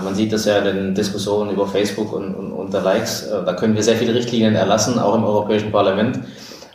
man 0.00 0.14
sieht 0.14 0.32
das 0.32 0.44
ja 0.44 0.58
in 0.58 0.64
den 0.64 0.94
Diskussionen 0.94 1.50
über 1.50 1.66
Facebook 1.66 2.12
und, 2.12 2.34
und 2.34 2.52
unter 2.52 2.80
Likes. 2.80 3.24
Äh, 3.24 3.44
da 3.44 3.52
können 3.54 3.74
wir 3.74 3.82
sehr 3.82 3.96
viele 3.96 4.14
Richtlinien 4.14 4.54
erlassen, 4.54 4.98
auch 4.98 5.14
im 5.14 5.24
Europäischen 5.24 5.70
Parlament. 5.70 6.20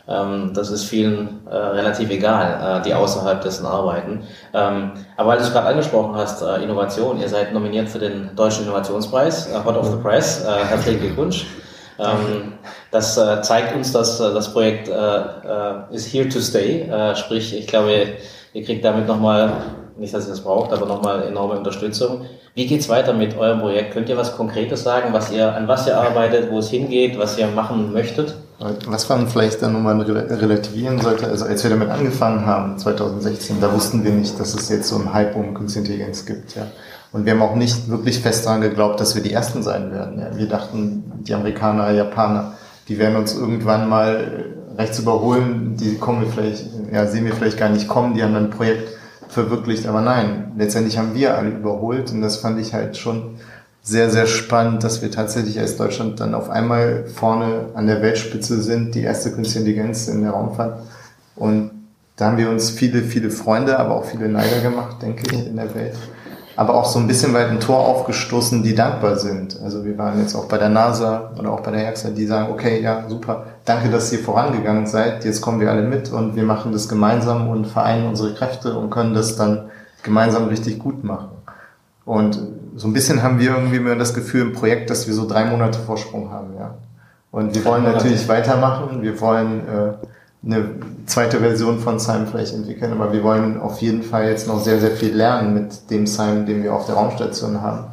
Ähm, 0.08 0.52
das 0.54 0.70
ist 0.70 0.84
vielen 0.84 1.40
äh, 1.50 1.54
relativ 1.54 2.10
egal, 2.10 2.80
äh, 2.80 2.82
die 2.82 2.94
außerhalb 2.94 3.42
dessen 3.42 3.66
arbeiten. 3.66 4.22
Ähm, 4.54 4.92
aber 5.16 5.30
weil 5.30 5.38
du 5.38 5.44
es 5.44 5.52
gerade 5.52 5.66
angesprochen 5.66 6.14
hast, 6.14 6.42
äh, 6.42 6.62
Innovation, 6.62 7.20
ihr 7.20 7.28
seid 7.28 7.52
nominiert 7.52 7.88
für 7.88 7.98
den 7.98 8.34
Deutschen 8.34 8.64
Innovationspreis, 8.64 9.48
äh, 9.52 9.64
Hot 9.64 9.76
of 9.76 9.90
the 9.90 9.96
Press. 9.96 10.44
herzlichen 10.46 11.00
Glückwunsch. 11.00 11.46
Ähm, 11.98 12.54
das 12.90 13.18
äh, 13.18 13.42
zeigt 13.42 13.74
uns, 13.74 13.92
dass 13.92 14.20
äh, 14.20 14.32
das 14.32 14.52
Projekt 14.52 14.88
äh, 14.88 14.92
äh, 14.92 15.94
ist 15.94 16.12
here 16.12 16.28
to 16.28 16.40
stay. 16.40 16.82
Äh, 16.82 17.16
sprich, 17.16 17.56
ich 17.56 17.66
glaube, 17.66 18.06
ihr 18.52 18.64
kriegt 18.64 18.84
damit 18.84 19.06
nochmal, 19.08 19.52
nicht, 19.98 20.14
dass 20.14 20.26
ihr 20.26 20.30
das 20.30 20.40
braucht, 20.40 20.72
aber 20.72 20.86
nochmal 20.86 21.24
enorme 21.24 21.58
Unterstützung. 21.58 22.22
Wie 22.54 22.66
geht's 22.66 22.88
weiter 22.88 23.12
mit 23.12 23.36
eurem 23.36 23.60
Projekt? 23.60 23.92
Könnt 23.92 24.08
ihr 24.08 24.16
was 24.16 24.36
Konkretes 24.36 24.82
sagen, 24.82 25.12
was 25.12 25.30
ihr, 25.30 25.54
an 25.54 25.68
was 25.68 25.86
ihr 25.86 25.96
arbeitet, 25.96 26.50
wo 26.50 26.58
es 26.58 26.70
hingeht, 26.70 27.18
was 27.18 27.38
ihr 27.38 27.46
machen 27.48 27.92
möchtet? 27.92 28.34
Was 28.86 29.08
man 29.08 29.28
vielleicht 29.28 29.62
dann 29.62 29.72
nochmal 29.72 30.00
relativieren 30.00 31.00
sollte, 31.00 31.28
also 31.28 31.44
als 31.44 31.62
wir 31.62 31.70
damit 31.70 31.90
angefangen 31.90 32.44
haben, 32.44 32.76
2016, 32.76 33.60
da 33.60 33.72
wussten 33.72 34.02
wir 34.02 34.10
nicht, 34.10 34.38
dass 34.40 34.54
es 34.54 34.68
jetzt 34.68 34.88
so 34.88 34.96
einen 34.96 35.12
Hype 35.12 35.36
um 35.36 35.54
Künstliche 35.54 35.86
Intelligenz 35.86 36.26
gibt. 36.26 36.56
Ja. 36.56 36.66
Und 37.12 37.24
wir 37.24 37.32
haben 37.32 37.42
auch 37.42 37.54
nicht 37.54 37.88
wirklich 37.88 38.18
fest 38.18 38.46
daran 38.46 38.60
geglaubt, 38.60 38.98
dass 39.00 39.14
wir 39.14 39.22
die 39.22 39.32
Ersten 39.32 39.62
sein 39.62 39.92
werden. 39.92 40.18
Ja. 40.18 40.36
Wir 40.36 40.48
dachten, 40.48 41.04
die 41.20 41.34
Amerikaner, 41.34 41.90
Japaner, 41.92 42.54
die 42.88 42.98
werden 42.98 43.16
uns 43.16 43.34
irgendwann 43.34 43.88
mal 43.88 44.46
rechts 44.76 44.98
überholen, 44.98 45.76
die 45.78 45.96
kommen 45.96 46.22
wir 46.22 46.28
vielleicht, 46.28 46.64
ja, 46.92 47.06
sehen 47.06 47.24
wir 47.26 47.34
vielleicht 47.34 47.58
gar 47.58 47.68
nicht 47.68 47.86
kommen, 47.86 48.14
die 48.14 48.22
haben 48.22 48.34
ein 48.34 48.50
Projekt 48.50 48.88
verwirklicht, 49.28 49.86
aber 49.86 50.00
nein, 50.00 50.52
letztendlich 50.56 50.98
haben 50.98 51.14
wir 51.14 51.36
alle 51.36 51.50
überholt 51.50 52.10
und 52.10 52.20
das 52.20 52.38
fand 52.38 52.58
ich 52.58 52.74
halt 52.74 52.96
schon 52.96 53.36
sehr, 53.82 54.10
sehr 54.10 54.26
spannend, 54.26 54.84
dass 54.84 55.00
wir 55.00 55.10
tatsächlich 55.10 55.58
als 55.58 55.76
Deutschland 55.76 56.20
dann 56.20 56.34
auf 56.34 56.50
einmal 56.50 57.04
vorne 57.06 57.66
an 57.74 57.86
der 57.86 58.02
Weltspitze 58.02 58.60
sind, 58.60 58.94
die 58.94 59.02
erste 59.02 59.32
künstliche 59.32 59.60
Intelligenz 59.60 60.08
in 60.08 60.22
der 60.22 60.32
Raumfahrt. 60.32 60.82
Und 61.36 61.70
da 62.16 62.26
haben 62.26 62.36
wir 62.36 62.50
uns 62.50 62.70
viele, 62.70 63.02
viele 63.02 63.30
Freunde, 63.30 63.78
aber 63.78 63.94
auch 63.94 64.04
viele 64.04 64.28
Neider 64.28 64.60
gemacht, 64.60 65.00
denke 65.00 65.22
ich, 65.32 65.46
in 65.46 65.56
der 65.56 65.74
Welt. 65.74 65.94
Aber 66.58 66.74
auch 66.74 66.86
so 66.86 66.98
ein 66.98 67.06
bisschen 67.06 67.34
weit 67.34 67.50
ein 67.50 67.60
Tor 67.60 67.78
aufgestoßen, 67.78 68.64
die 68.64 68.74
dankbar 68.74 69.14
sind. 69.14 69.60
Also 69.62 69.84
wir 69.84 69.96
waren 69.96 70.18
jetzt 70.18 70.34
auch 70.34 70.46
bei 70.46 70.58
der 70.58 70.68
NASA 70.68 71.30
oder 71.38 71.52
auch 71.52 71.60
bei 71.60 71.70
der 71.70 71.82
JAXA, 71.82 72.10
die 72.10 72.26
sagen, 72.26 72.50
okay, 72.50 72.82
ja, 72.82 73.04
super, 73.08 73.44
danke, 73.64 73.90
dass 73.90 74.12
ihr 74.12 74.18
vorangegangen 74.18 74.84
seid, 74.88 75.24
jetzt 75.24 75.40
kommen 75.40 75.60
wir 75.60 75.70
alle 75.70 75.82
mit 75.82 76.10
und 76.10 76.34
wir 76.34 76.42
machen 76.42 76.72
das 76.72 76.88
gemeinsam 76.88 77.48
und 77.48 77.68
vereinen 77.68 78.08
unsere 78.08 78.34
Kräfte 78.34 78.76
und 78.76 78.90
können 78.90 79.14
das 79.14 79.36
dann 79.36 79.70
gemeinsam 80.02 80.48
richtig 80.48 80.80
gut 80.80 81.04
machen. 81.04 81.28
Und 82.04 82.40
so 82.74 82.88
ein 82.88 82.92
bisschen 82.92 83.22
haben 83.22 83.38
wir 83.38 83.50
irgendwie 83.50 83.76
immer 83.76 83.94
das 83.94 84.12
Gefühl 84.12 84.40
im 84.40 84.52
Projekt, 84.52 84.90
dass 84.90 85.06
wir 85.06 85.14
so 85.14 85.28
drei 85.28 85.44
Monate 85.44 85.78
Vorsprung 85.78 86.32
haben, 86.32 86.54
ja. 86.58 86.74
Und 87.30 87.54
wir 87.54 87.64
wollen 87.66 87.84
natürlich 87.84 88.28
weitermachen. 88.28 89.02
Wir 89.02 89.20
wollen 89.20 89.60
äh, 89.68 89.92
eine 90.44 90.70
zweite 91.06 91.38
Version 91.38 91.80
von 91.80 91.98
Simon 91.98 92.28
vielleicht 92.28 92.54
entwickeln, 92.54 92.92
aber 92.92 93.12
wir 93.12 93.24
wollen 93.24 93.60
auf 93.60 93.80
jeden 93.80 94.02
Fall 94.02 94.28
jetzt 94.28 94.46
noch 94.46 94.60
sehr, 94.60 94.78
sehr 94.78 94.92
viel 94.92 95.14
lernen 95.14 95.52
mit 95.54 95.90
dem 95.90 96.06
Simon, 96.06 96.46
den 96.46 96.62
wir 96.62 96.74
auf 96.74 96.86
der 96.86 96.94
Raumstation 96.94 97.60
haben. 97.60 97.88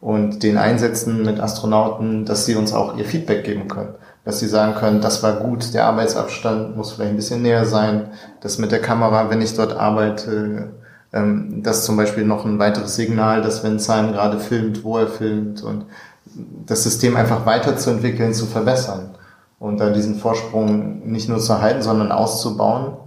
Und 0.00 0.42
den 0.42 0.58
einsetzen 0.58 1.22
mit 1.22 1.40
Astronauten, 1.40 2.26
dass 2.26 2.44
sie 2.44 2.56
uns 2.56 2.74
auch 2.74 2.98
ihr 2.98 3.06
Feedback 3.06 3.44
geben 3.44 3.68
können. 3.68 3.94
Dass 4.24 4.38
sie 4.38 4.48
sagen 4.48 4.74
können, 4.74 5.00
das 5.00 5.22
war 5.22 5.34
gut, 5.34 5.72
der 5.72 5.86
Arbeitsabstand 5.86 6.76
muss 6.76 6.92
vielleicht 6.92 7.10
ein 7.12 7.16
bisschen 7.16 7.42
näher 7.42 7.64
sein. 7.64 8.08
Das 8.40 8.58
mit 8.58 8.70
der 8.70 8.82
Kamera, 8.82 9.30
wenn 9.30 9.40
ich 9.40 9.54
dort 9.54 9.74
arbeite, 9.74 10.72
ähm, 11.12 11.62
das 11.62 11.86
zum 11.86 11.96
Beispiel 11.96 12.24
noch 12.24 12.44
ein 12.44 12.58
weiteres 12.58 12.96
Signal, 12.96 13.40
dass 13.40 13.64
wenn 13.64 13.78
Simon 13.78 14.12
gerade 14.12 14.40
filmt, 14.40 14.84
wo 14.84 14.98
er 14.98 15.06
filmt 15.06 15.62
und 15.62 15.86
das 16.66 16.82
System 16.82 17.16
einfach 17.16 17.46
weiterzuentwickeln, 17.46 18.34
zu 18.34 18.44
verbessern 18.44 19.10
und 19.64 19.80
dann 19.80 19.94
diesen 19.94 20.16
Vorsprung 20.16 21.10
nicht 21.10 21.30
nur 21.30 21.38
zu 21.38 21.62
halten, 21.62 21.80
sondern 21.80 22.12
auszubauen, 22.12 22.98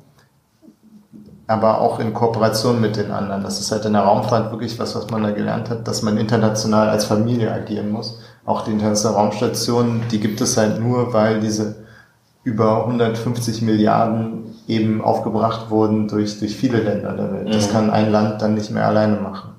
aber 1.45 1.81
auch 1.81 1.99
in 1.99 2.15
Kooperation 2.15 2.81
mit 2.81 2.97
den 2.97 3.11
anderen. 3.11 3.43
Das 3.43 3.59
ist 3.59 3.71
halt 3.71 3.85
in 3.85 3.93
der 3.93 4.01
Raumfahrt 4.01 4.51
wirklich 4.51 4.79
was, 4.79 4.95
was 4.95 5.11
man 5.11 5.21
da 5.21 5.29
gelernt 5.29 5.69
hat, 5.69 5.87
dass 5.87 6.01
man 6.01 6.17
international 6.17 6.89
als 6.89 7.05
Familie 7.05 7.53
agieren 7.53 7.91
muss. 7.91 8.21
Auch 8.43 8.63
die 8.63 8.71
internationale 8.71 9.17
Raumstation, 9.17 10.01
die 10.09 10.19
gibt 10.19 10.41
es 10.41 10.57
halt 10.57 10.79
nur, 10.79 11.13
weil 11.13 11.41
diese 11.41 11.75
über 12.43 12.85
150 12.85 13.61
Milliarden 13.61 14.55
eben 14.67 15.03
aufgebracht 15.03 15.69
wurden 15.69 16.07
durch, 16.07 16.39
durch 16.39 16.55
viele 16.55 16.79
Länder 16.79 17.13
der 17.13 17.33
Welt. 17.33 17.53
Das 17.53 17.67
mhm. 17.67 17.71
kann 17.71 17.89
ein 17.91 18.11
Land 18.11 18.41
dann 18.41 18.55
nicht 18.55 18.71
mehr 18.71 18.87
alleine 18.87 19.17
machen. 19.17 19.51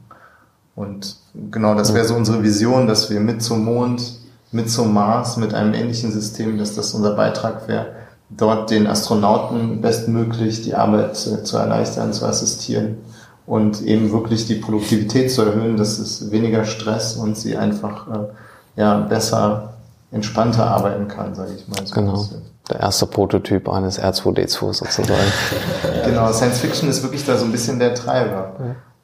Und 0.74 1.14
genau, 1.52 1.76
das 1.76 1.94
wäre 1.94 2.06
so 2.06 2.16
unsere 2.16 2.42
Vision, 2.42 2.88
dass 2.88 3.08
wir 3.08 3.20
mit 3.20 3.40
zum 3.40 3.64
Mond, 3.64 4.17
mit 4.50 4.70
zum 4.70 4.94
Mars, 4.94 5.36
mit 5.36 5.54
einem 5.54 5.74
ähnlichen 5.74 6.12
System, 6.12 6.58
dass 6.58 6.74
das 6.74 6.94
unser 6.94 7.14
Beitrag 7.14 7.68
wäre, 7.68 7.86
dort 8.30 8.70
den 8.70 8.86
Astronauten 8.86 9.80
bestmöglich 9.80 10.62
die 10.62 10.74
Arbeit 10.74 11.16
zu, 11.16 11.56
erleichtern, 11.56 12.12
zu 12.12 12.26
assistieren 12.26 12.98
und 13.46 13.82
eben 13.82 14.12
wirklich 14.12 14.46
die 14.46 14.56
Produktivität 14.56 15.30
zu 15.30 15.42
erhöhen, 15.42 15.76
dass 15.76 15.98
es 15.98 16.30
weniger 16.30 16.64
Stress 16.64 17.16
und 17.16 17.36
sie 17.36 17.56
einfach 17.56 18.06
äh, 18.08 18.80
ja, 18.80 18.98
besser, 19.00 19.74
entspannter 20.10 20.66
arbeiten 20.66 21.08
kann, 21.08 21.34
sage 21.34 21.52
ich 21.56 21.68
mal. 21.68 21.86
So 21.86 21.94
genau 21.94 22.24
der 22.70 22.80
erste 22.80 23.06
Prototyp 23.06 23.68
eines 23.68 23.98
R2D2 23.98 24.74
sozusagen. 24.74 25.20
genau, 26.04 26.32
Science 26.32 26.58
Fiction 26.58 26.88
ist 26.88 27.02
wirklich 27.02 27.24
da 27.24 27.36
so 27.36 27.44
ein 27.44 27.52
bisschen 27.52 27.78
der 27.78 27.94
Treiber. 27.94 28.52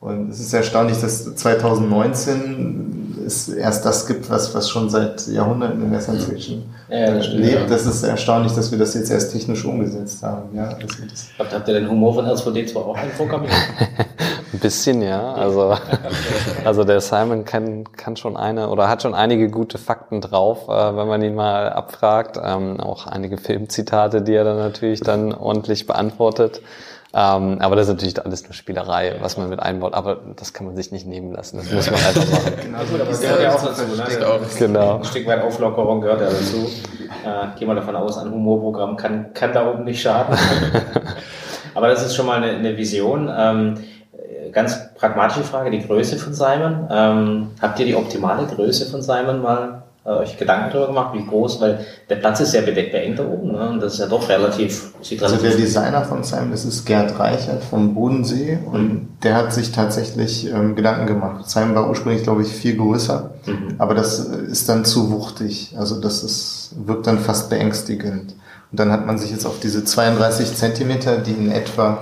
Und 0.00 0.30
es 0.30 0.40
ist 0.40 0.52
erstaunlich, 0.52 1.00
dass 1.00 1.34
2019 1.34 3.03
es 3.24 3.48
erst 3.48 3.84
das 3.84 4.06
gibt, 4.06 4.28
was, 4.30 4.54
was 4.54 4.68
schon 4.68 4.90
seit 4.90 5.26
Jahrhunderten 5.26 5.82
in 5.82 5.90
der 5.90 6.00
Science 6.00 6.24
Fiction 6.24 6.64
ja, 6.88 7.12
das 7.12 7.28
lebt. 7.28 7.52
Ja. 7.52 7.66
Das 7.66 7.86
ist 7.86 8.02
erstaunlich, 8.02 8.52
dass 8.52 8.70
wir 8.70 8.78
das 8.78 8.94
jetzt 8.94 9.10
erst 9.10 9.32
technisch 9.32 9.64
umgesetzt 9.64 10.22
haben. 10.22 10.54
Ja, 10.54 10.68
also 10.68 10.86
habt, 11.38 11.52
habt 11.52 11.68
ihr 11.68 11.74
den 11.74 11.90
Humor 11.90 12.14
von 12.14 12.26
R2D2 12.26 12.76
auch 12.76 12.96
einprogrammiert? 12.96 13.52
Ein 14.52 14.60
bisschen, 14.60 15.02
ja. 15.02 15.32
Also, 15.32 15.76
also 16.64 16.84
der 16.84 17.00
Simon 17.00 17.44
kann, 17.44 17.84
kann 17.96 18.16
schon 18.16 18.36
eine 18.36 18.68
oder 18.68 18.88
hat 18.88 19.02
schon 19.02 19.14
einige 19.14 19.48
gute 19.48 19.78
Fakten 19.78 20.20
drauf, 20.20 20.68
äh, 20.68 20.96
wenn 20.96 21.08
man 21.08 21.22
ihn 21.22 21.34
mal 21.34 21.70
abfragt. 21.70 22.38
Ähm, 22.42 22.78
auch 22.78 23.06
einige 23.06 23.36
Filmzitate, 23.36 24.22
die 24.22 24.34
er 24.34 24.44
dann 24.44 24.58
natürlich 24.58 25.00
dann 25.00 25.34
ordentlich 25.34 25.86
beantwortet. 25.86 26.60
Ähm, 27.16 27.58
aber 27.60 27.76
das 27.76 27.86
ist 27.86 27.94
natürlich 27.94 28.24
alles 28.24 28.42
nur 28.42 28.54
Spielerei, 28.54 29.16
was 29.20 29.36
man 29.36 29.48
mit 29.48 29.60
einbaut. 29.60 29.94
Aber 29.94 30.18
das 30.36 30.52
kann 30.52 30.66
man 30.66 30.74
sich 30.74 30.90
nicht 30.90 31.06
nehmen 31.06 31.32
lassen. 31.32 31.58
Das 31.58 31.70
muss 31.70 31.90
man 31.90 32.00
einfach 32.06 32.28
machen. 32.28 32.52
Genau, 32.60 33.04
das 33.08 33.20
gehört 33.20 33.42
ja 33.42 33.54
auch 33.54 33.64
dazu. 33.64 33.82
Ne? 33.84 34.04
Genau. 34.58 34.96
Ein 34.96 35.04
Stück 35.04 35.26
weit 35.26 35.42
Auflockerung 35.42 36.00
gehört 36.00 36.20
ja 36.20 36.26
dazu. 36.28 36.68
Äh, 37.24 37.58
gehen 37.58 37.68
wir 37.68 37.74
davon 37.74 37.96
aus, 37.96 38.18
ein 38.18 38.30
Humorprogramm 38.30 38.96
kann, 38.96 39.32
kann 39.32 39.52
da 39.52 39.70
oben 39.70 39.84
nicht 39.84 40.02
schaden. 40.02 40.36
aber 41.74 41.88
das 41.88 42.04
ist 42.04 42.14
schon 42.14 42.26
mal 42.26 42.42
eine, 42.42 42.56
eine 42.58 42.76
Vision. 42.76 43.32
Ähm, 43.34 43.78
ganz 44.52 44.94
pragmatische 44.94 45.42
Frage, 45.44 45.70
die 45.70 45.86
Größe 45.86 46.16
von 46.16 46.34
Simon. 46.34 46.88
Ähm, 46.90 47.50
habt 47.62 47.78
ihr 47.78 47.86
die 47.86 47.94
optimale 47.94 48.46
Größe 48.46 48.90
von 48.90 49.00
Simon 49.00 49.40
mal 49.40 49.83
äh, 50.04 50.10
euch 50.10 50.36
Gedanken 50.36 50.70
darüber 50.70 50.88
gemacht, 50.88 51.14
wie 51.14 51.24
groß, 51.24 51.60
weil 51.60 51.84
der 52.10 52.16
Platz 52.16 52.40
ist 52.40 52.52
bedeckt 52.52 52.92
beengt 52.92 53.18
da 53.18 53.26
oben, 53.26 53.52
ne? 53.52 53.70
und 53.70 53.80
das 53.80 53.94
ist 53.94 54.00
ja 54.00 54.06
doch 54.06 54.28
relativ, 54.28 54.92
Also 55.20 55.36
der 55.36 55.56
Designer 55.56 56.04
von 56.04 56.22
Simon, 56.22 56.50
das 56.50 56.64
ist 56.64 56.84
Gerd 56.84 57.18
Reichert 57.18 57.64
vom 57.64 57.94
Bodensee 57.94 58.58
und 58.70 58.82
mhm. 58.82 59.08
der 59.22 59.34
hat 59.34 59.54
sich 59.54 59.72
tatsächlich 59.72 60.50
ähm, 60.52 60.74
Gedanken 60.74 61.06
gemacht. 61.06 61.48
Simon 61.48 61.74
war 61.74 61.88
ursprünglich, 61.88 62.22
glaube 62.22 62.42
ich, 62.42 62.48
viel 62.48 62.76
größer, 62.76 63.30
mhm. 63.46 63.76
aber 63.78 63.94
das 63.94 64.18
ist 64.18 64.68
dann 64.68 64.84
zu 64.84 65.10
wuchtig, 65.10 65.74
also 65.78 66.00
das 66.00 66.22
ist, 66.22 66.74
wirkt 66.84 67.06
dann 67.06 67.18
fast 67.18 67.48
beängstigend. 67.48 68.34
Und 68.70 68.80
dann 68.80 68.92
hat 68.92 69.06
man 69.06 69.18
sich 69.18 69.30
jetzt 69.30 69.46
auf 69.46 69.60
diese 69.60 69.84
32 69.84 70.54
Zentimeter, 70.54 71.18
die 71.18 71.32
in 71.32 71.50
etwa 71.50 71.98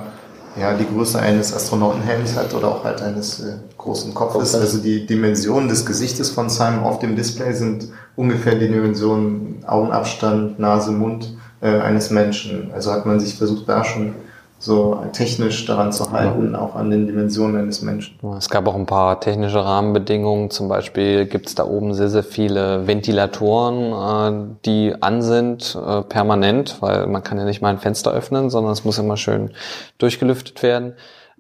ja, 0.59 0.75
die 0.75 0.87
Größe 0.87 1.19
eines 1.19 1.55
Astronautenhelms 1.55 2.37
hat 2.37 2.53
oder 2.55 2.69
auch 2.69 2.85
halt 2.85 3.01
eines 3.01 3.41
äh, 3.41 3.55
großen 3.83 4.15
Kopfes. 4.15 4.55
Also 4.55 4.79
die 4.79 5.07
Dimensionen 5.07 5.69
des 5.69 5.85
Gesichtes 5.85 6.31
von 6.31 6.49
Simon 6.49 6.85
auf 6.85 7.01
dem 7.01 7.17
Display 7.17 7.53
sind 7.53 7.89
ungefähr 8.17 8.55
die 8.55 8.69
Dimensionen 8.69 9.65
Augenabstand, 9.67 10.59
Nase, 10.59 10.93
Mund 10.93 11.37
äh, 11.61 11.81
eines 11.81 12.11
Menschen. 12.11 12.71
Also 12.73 12.93
hat 12.93 13.07
man 13.07 13.21
sich 13.21 13.35
versucht, 13.35 13.69
da 13.69 13.85
schon 13.85 14.15
so 14.59 15.05
technisch 15.13 15.67
daran 15.67 15.91
zu 15.91 16.13
halten, 16.13 16.55
auch 16.55 16.77
an 16.77 16.89
den 16.89 17.09
Dimensionen 17.09 17.57
eines 17.57 17.83
Menschen. 17.83 18.17
Es 18.39 18.49
gab 18.49 18.69
auch 18.69 18.77
ein 18.77 18.87
paar 18.87 19.19
technische 19.19 19.65
Rahmenbedingungen. 19.65 20.51
Zum 20.51 20.69
Beispiel 20.69 21.27
gibt 21.27 21.49
es 21.49 21.57
da 21.57 21.65
oben 21.65 21.95
sehr, 21.95 22.09
sehr 22.09 22.23
viele 22.23 22.87
Ventilatoren, 22.87 24.53
äh, 24.53 24.57
die 24.65 24.95
an 25.01 25.21
sind 25.21 25.77
äh, 25.85 26.03
permanent, 26.03 26.77
weil 26.79 27.09
man 27.09 27.25
kann 27.25 27.39
ja 27.39 27.45
nicht 27.45 27.61
mal 27.61 27.71
ein 27.71 27.79
Fenster 27.79 28.13
öffnen, 28.13 28.51
sondern 28.51 28.73
es 28.73 28.85
muss 28.85 28.99
immer 28.99 29.17
schön 29.17 29.51
durchgelüftet 29.99 30.63
werden. 30.63 30.95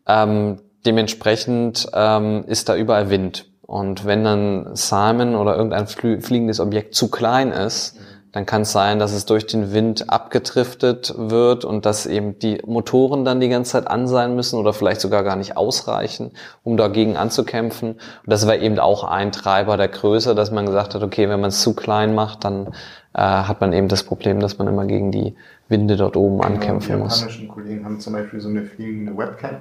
Ähm, 0.09 0.59
dementsprechend 0.87 1.89
ähm, 1.95 2.45
ist 2.47 2.69
da 2.69 2.77
überall 2.77 3.11
Wind. 3.11 3.47
Und 3.63 4.05
wenn 4.05 4.25
dann 4.25 4.71
Simon 4.75 5.35
oder 5.35 5.57
irgendein 5.57 5.87
fliegendes 5.87 6.61
Objekt 6.61 6.95
zu 6.95 7.11
klein 7.11 7.53
ist, 7.53 7.97
dann 8.33 8.47
kann 8.47 8.63
es 8.63 8.73
sein, 8.73 8.99
dass 8.99 9.13
es 9.13 9.27
durch 9.27 9.47
den 9.47 9.73
Wind 9.73 10.09
abgetriftet 10.09 11.15
wird 11.17 11.67
und 11.67 11.85
dass 11.85 12.07
eben 12.07 12.39
die 12.39 12.61
Motoren 12.67 13.27
dann 13.27 13.41
die 13.41 13.51
ganze 13.51 13.73
Zeit 13.73 13.89
an 13.89 14.09
sein 14.09 14.35
müssen 14.35 14.59
oder 14.59 14.73
vielleicht 14.73 15.03
sogar 15.03 15.23
gar 15.23 15.37
nicht 15.37 15.59
ausreichen, 15.59 16.33
um 16.65 16.79
dagegen 16.79 17.19
anzukämpfen. 17.19 17.93
Und 17.93 18.01
das 18.25 18.47
war 18.47 18.57
eben 18.57 18.79
auch 18.79 19.05
ein 19.05 19.33
Treiber 19.33 19.77
der 19.77 19.89
Größe, 19.89 20.35
dass 20.35 20.51
man 20.51 20.65
gesagt 20.65 20.95
hat, 20.95 21.03
okay, 21.03 21.29
wenn 21.29 21.41
man 21.41 21.51
es 21.51 21.61
zu 21.61 21.75
klein 21.75 22.15
macht, 22.15 22.45
dann 22.45 22.69
äh, 23.13 23.21
hat 23.21 23.61
man 23.61 23.75
eben 23.75 23.89
das 23.89 24.03
Problem, 24.03 24.41
dass 24.41 24.57
man 24.57 24.67
immer 24.67 24.87
gegen 24.87 25.13
die 25.13 25.37
Winde 25.69 25.97
dort 25.97 26.17
oben 26.17 26.39
genau, 26.39 26.55
ankämpfen 26.55 26.99
muss. 27.01 27.17
Die 27.17 27.21
japanischen 27.21 27.49
Kollegen 27.49 27.85
haben 27.85 28.01
zum 28.01 28.15
Beispiel 28.15 28.41
so 28.41 28.49
eine 28.49 28.65
fliegende 28.65 29.15
Webcam, 29.15 29.57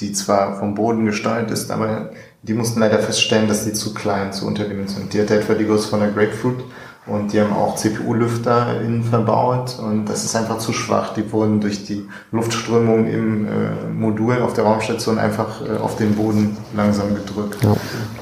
die 0.00 0.12
zwar 0.12 0.58
vom 0.58 0.74
Boden 0.74 1.06
gesteuert 1.06 1.50
ist, 1.50 1.70
aber 1.70 2.10
die 2.42 2.54
mussten 2.54 2.80
leider 2.80 2.98
feststellen, 2.98 3.48
dass 3.48 3.64
sie 3.64 3.72
zu 3.72 3.94
klein, 3.94 4.32
zu 4.32 4.46
unterdimensioniert. 4.46 5.12
Die 5.12 5.20
hat 5.20 5.30
etwa 5.30 5.54
die 5.54 5.66
Größe 5.66 5.88
von 5.88 6.02
einer 6.02 6.12
Grapefruit 6.12 6.64
und 7.06 7.32
die 7.32 7.40
haben 7.40 7.52
auch 7.52 7.76
CPU-Lüfter 7.76 8.80
innen 8.80 9.04
verbaut 9.04 9.78
und 9.80 10.06
das 10.06 10.24
ist 10.24 10.36
einfach 10.36 10.58
zu 10.58 10.72
schwach. 10.72 11.14
Die 11.14 11.32
wurden 11.32 11.60
durch 11.60 11.84
die 11.84 12.08
Luftströmung 12.32 13.06
im 13.06 13.46
äh, 13.46 13.50
Modul 13.92 14.42
auf 14.42 14.52
der 14.52 14.64
Raumstation 14.64 15.18
einfach 15.18 15.62
äh, 15.62 15.76
auf 15.78 15.96
den 15.96 16.14
Boden 16.14 16.56
langsam 16.74 17.14
gedrückt. 17.14 17.62
Ja. 17.62 17.76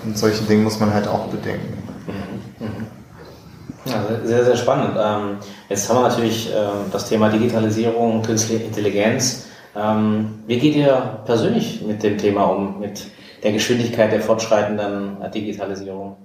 Und 0.05 0.17
solche 0.17 0.45
Dinge 0.45 0.63
muss 0.63 0.81
man 0.81 0.93
halt 0.93 1.09
auch 1.09 1.27
bedenken. 1.27 1.79
Ja, 3.87 4.03
sehr, 4.25 4.45
sehr 4.45 4.57
spannend. 4.57 4.97
Ähm, 4.99 5.37
jetzt 5.69 5.89
haben 5.89 5.97
wir 5.97 6.09
natürlich 6.09 6.51
ähm, 6.55 6.91
das 6.91 7.09
Thema 7.09 7.29
Digitalisierung, 7.29 8.23
Künstliche 8.23 8.65
Intelligenz. 8.65 9.47
Ähm, 9.77 10.43
wie 10.47 10.59
geht 10.59 10.77
ihr 10.77 11.21
persönlich 11.25 11.83
mit 11.83 12.03
dem 12.03 12.19
Thema 12.19 12.45
um, 12.45 12.81
mit 12.81 13.07
der 13.43 13.53
Geschwindigkeit 13.53 14.13
der 14.13 14.21
fortschreitenden 14.21 15.31
Digitalisierung? 15.33 16.17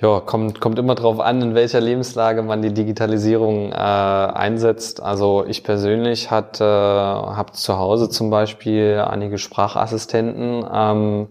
Ja, 0.00 0.20
kommt, 0.20 0.60
kommt 0.60 0.78
immer 0.78 0.94
darauf 0.94 1.18
an, 1.18 1.42
in 1.42 1.54
welcher 1.56 1.80
Lebenslage 1.80 2.42
man 2.42 2.62
die 2.62 2.72
Digitalisierung 2.72 3.72
äh, 3.72 3.74
einsetzt. 3.74 5.02
Also 5.02 5.44
ich 5.44 5.64
persönlich 5.64 6.30
hat, 6.30 6.60
äh, 6.60 6.64
habe 6.64 7.50
zu 7.52 7.78
Hause 7.78 8.08
zum 8.08 8.30
Beispiel 8.30 9.04
einige 9.04 9.38
Sprachassistenten, 9.38 10.64
ähm, 10.72 11.28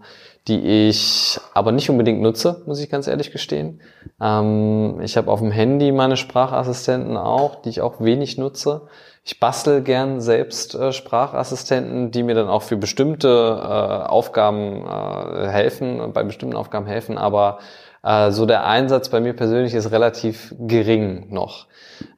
die 0.48 0.88
ich 0.88 1.40
aber 1.54 1.72
nicht 1.72 1.88
unbedingt 1.88 2.20
nutze, 2.20 2.62
muss 2.66 2.80
ich 2.80 2.90
ganz 2.90 3.06
ehrlich 3.06 3.30
gestehen. 3.30 3.80
Ähm, 4.20 5.00
ich 5.02 5.16
habe 5.16 5.30
auf 5.30 5.40
dem 5.40 5.50
Handy 5.50 5.90
meine 5.90 6.18
Sprachassistenten 6.18 7.16
auch, 7.16 7.62
die 7.62 7.70
ich 7.70 7.80
auch 7.80 8.02
wenig 8.02 8.36
nutze. 8.36 8.82
Ich 9.24 9.40
bastel 9.40 9.82
gern 9.82 10.20
selbst 10.20 10.74
äh, 10.74 10.92
Sprachassistenten, 10.92 12.10
die 12.10 12.22
mir 12.22 12.34
dann 12.34 12.48
auch 12.48 12.62
für 12.62 12.76
bestimmte 12.76 13.28
äh, 13.28 14.08
Aufgaben 14.08 14.86
äh, 14.86 15.48
helfen, 15.48 16.12
bei 16.12 16.24
bestimmten 16.24 16.56
Aufgaben 16.56 16.86
helfen, 16.86 17.18
aber 17.18 17.58
äh, 18.02 18.30
so 18.30 18.46
der 18.46 18.66
Einsatz 18.66 19.08
bei 19.08 19.20
mir 19.20 19.34
persönlich 19.34 19.74
ist 19.74 19.90
relativ 19.90 20.54
gering 20.58 21.26
noch. 21.30 21.66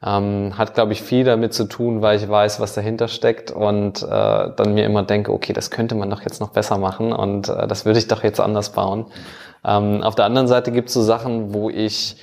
Ähm, 0.04 0.52
hat, 0.58 0.74
glaube 0.74 0.92
ich, 0.92 1.02
viel 1.02 1.24
damit 1.24 1.54
zu 1.54 1.64
tun, 1.64 2.02
weil 2.02 2.18
ich 2.18 2.28
weiß, 2.28 2.60
was 2.60 2.74
dahinter 2.74 3.08
steckt 3.08 3.50
und 3.50 4.02
äh, 4.02 4.06
dann 4.06 4.74
mir 4.74 4.84
immer 4.84 5.02
denke, 5.02 5.32
okay, 5.32 5.52
das 5.52 5.70
könnte 5.70 5.94
man 5.94 6.10
doch 6.10 6.22
jetzt 6.22 6.40
noch 6.40 6.50
besser 6.50 6.76
machen 6.78 7.12
und 7.12 7.48
äh, 7.48 7.66
das 7.66 7.86
würde 7.86 7.98
ich 7.98 8.08
doch 8.08 8.22
jetzt 8.22 8.40
anders 8.40 8.72
bauen. 8.72 9.06
Ähm, 9.64 10.02
auf 10.02 10.14
der 10.14 10.26
anderen 10.26 10.48
Seite 10.48 10.70
gibt 10.70 10.88
es 10.88 10.94
so 10.94 11.02
Sachen, 11.02 11.54
wo 11.54 11.70
ich 11.70 12.16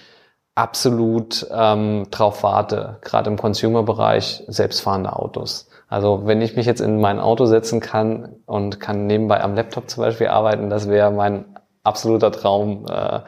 absolut 0.58 1.46
ähm, 1.52 2.08
drauf 2.10 2.42
warte, 2.42 2.98
gerade 3.02 3.30
im 3.30 3.38
Consumer-Bereich, 3.38 4.44
selbstfahrende 4.48 5.14
Autos. 5.14 5.70
Also 5.88 6.24
wenn 6.26 6.42
ich 6.42 6.56
mich 6.56 6.66
jetzt 6.66 6.82
in 6.82 7.00
mein 7.00 7.20
Auto 7.20 7.46
setzen 7.46 7.80
kann 7.80 8.38
und 8.46 8.80
kann 8.80 9.06
nebenbei 9.06 9.42
am 9.42 9.56
Laptop 9.56 9.90
zum 9.90 10.04
Beispiel 10.04 10.28
arbeiten, 10.28 10.70
das 10.70 10.90
wäre 10.90 11.12
mein 11.12 11.46
absoluter 11.84 12.32
Traum. 12.32 12.86
Äh, 12.90 13.20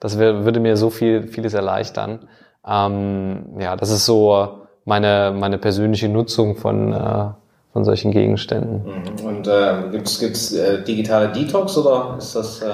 das 0.00 0.18
wär, 0.18 0.44
würde 0.44 0.58
mir 0.58 0.76
so 0.76 0.90
viel, 0.90 1.28
vieles 1.28 1.54
erleichtern. 1.54 2.28
Ähm, 2.66 3.56
ja, 3.58 3.76
das 3.76 3.90
ist 3.90 4.04
so 4.04 4.66
meine, 4.84 5.32
meine 5.34 5.58
persönliche 5.58 6.08
Nutzung 6.08 6.56
von, 6.56 6.92
äh, 6.92 7.26
von 7.72 7.84
solchen 7.84 8.10
Gegenständen. 8.10 8.84
Mhm. 8.84 9.26
Und 9.26 9.46
äh, 9.46 9.90
gibt 9.92 10.08
es 10.08 10.52
äh, 10.52 10.82
digitale 10.82 11.28
Detox 11.28 11.78
oder 11.78 12.16
ist 12.18 12.34
das... 12.34 12.62
Äh 12.62 12.70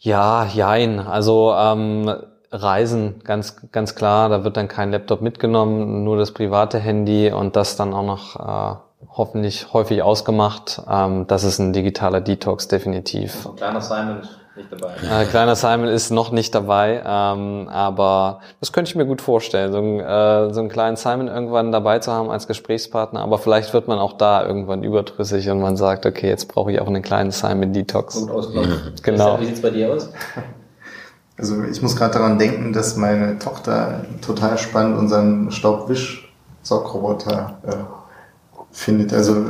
ja, 0.00 0.44
jein. 0.44 1.00
Also 1.00 1.52
ähm, 1.56 2.14
Reisen, 2.50 3.20
ganz, 3.24 3.56
ganz 3.72 3.94
klar, 3.94 4.28
da 4.28 4.44
wird 4.44 4.56
dann 4.56 4.68
kein 4.68 4.90
Laptop 4.90 5.20
mitgenommen, 5.20 6.04
nur 6.04 6.16
das 6.16 6.32
private 6.32 6.78
Handy 6.78 7.30
und 7.30 7.56
das 7.56 7.76
dann 7.76 7.92
auch 7.92 8.04
noch 8.04 8.36
äh, 8.36 8.76
hoffentlich 9.10 9.72
häufig 9.72 10.02
ausgemacht. 10.02 10.82
Ähm, 10.90 11.26
das 11.26 11.44
ist 11.44 11.58
ein 11.58 11.72
digitaler 11.72 12.20
Detox, 12.20 12.68
definitiv. 12.68 13.36
Also 13.36 13.52
kleiner 13.52 13.80
Simon 13.80 14.22
nicht 14.56 14.72
dabei. 14.72 15.22
Äh, 15.22 15.24
kleiner 15.26 15.56
Simon 15.56 15.88
ist 15.88 16.10
noch 16.10 16.32
nicht 16.32 16.54
dabei, 16.54 17.02
ähm, 17.04 17.68
aber 17.68 18.40
das 18.60 18.72
könnte 18.72 18.90
ich 18.90 18.96
mir 18.96 19.06
gut 19.06 19.22
vorstellen, 19.22 19.72
so, 19.72 19.78
ein, 19.78 20.00
äh, 20.00 20.52
so 20.52 20.60
einen 20.60 20.68
kleinen 20.68 20.96
Simon 20.96 21.28
irgendwann 21.28 21.70
dabei 21.70 21.98
zu 22.00 22.12
haben 22.12 22.30
als 22.30 22.46
Gesprächspartner. 22.46 23.20
Aber 23.20 23.38
vielleicht 23.38 23.72
wird 23.72 23.88
man 23.88 23.98
auch 23.98 24.14
da 24.14 24.44
irgendwann 24.44 24.82
überdrüssig 24.82 25.48
und 25.50 25.60
man 25.60 25.76
sagt, 25.76 26.06
okay, 26.06 26.28
jetzt 26.28 26.48
brauche 26.48 26.72
ich 26.72 26.80
auch 26.80 26.88
einen 26.88 27.02
kleinen 27.02 27.30
Simon 27.30 27.72
Detox. 27.72 28.20
Gut 28.20 28.30
ausgelaufen. 28.30 28.94
Genau. 29.02 29.40
Wie 29.40 29.46
sieht's 29.46 29.62
bei 29.62 29.70
dir 29.70 29.92
aus? 29.92 30.10
Also 31.38 31.62
ich 31.62 31.80
muss 31.82 31.94
gerade 31.94 32.14
daran 32.14 32.38
denken, 32.38 32.72
dass 32.72 32.96
meine 32.96 33.38
Tochter 33.38 34.04
total 34.20 34.58
spannend 34.58 34.98
unseren 34.98 35.52
Staubwisch-Saugroboter 35.52 37.58
äh, 37.64 37.74
findet. 38.72 39.12
Also 39.12 39.44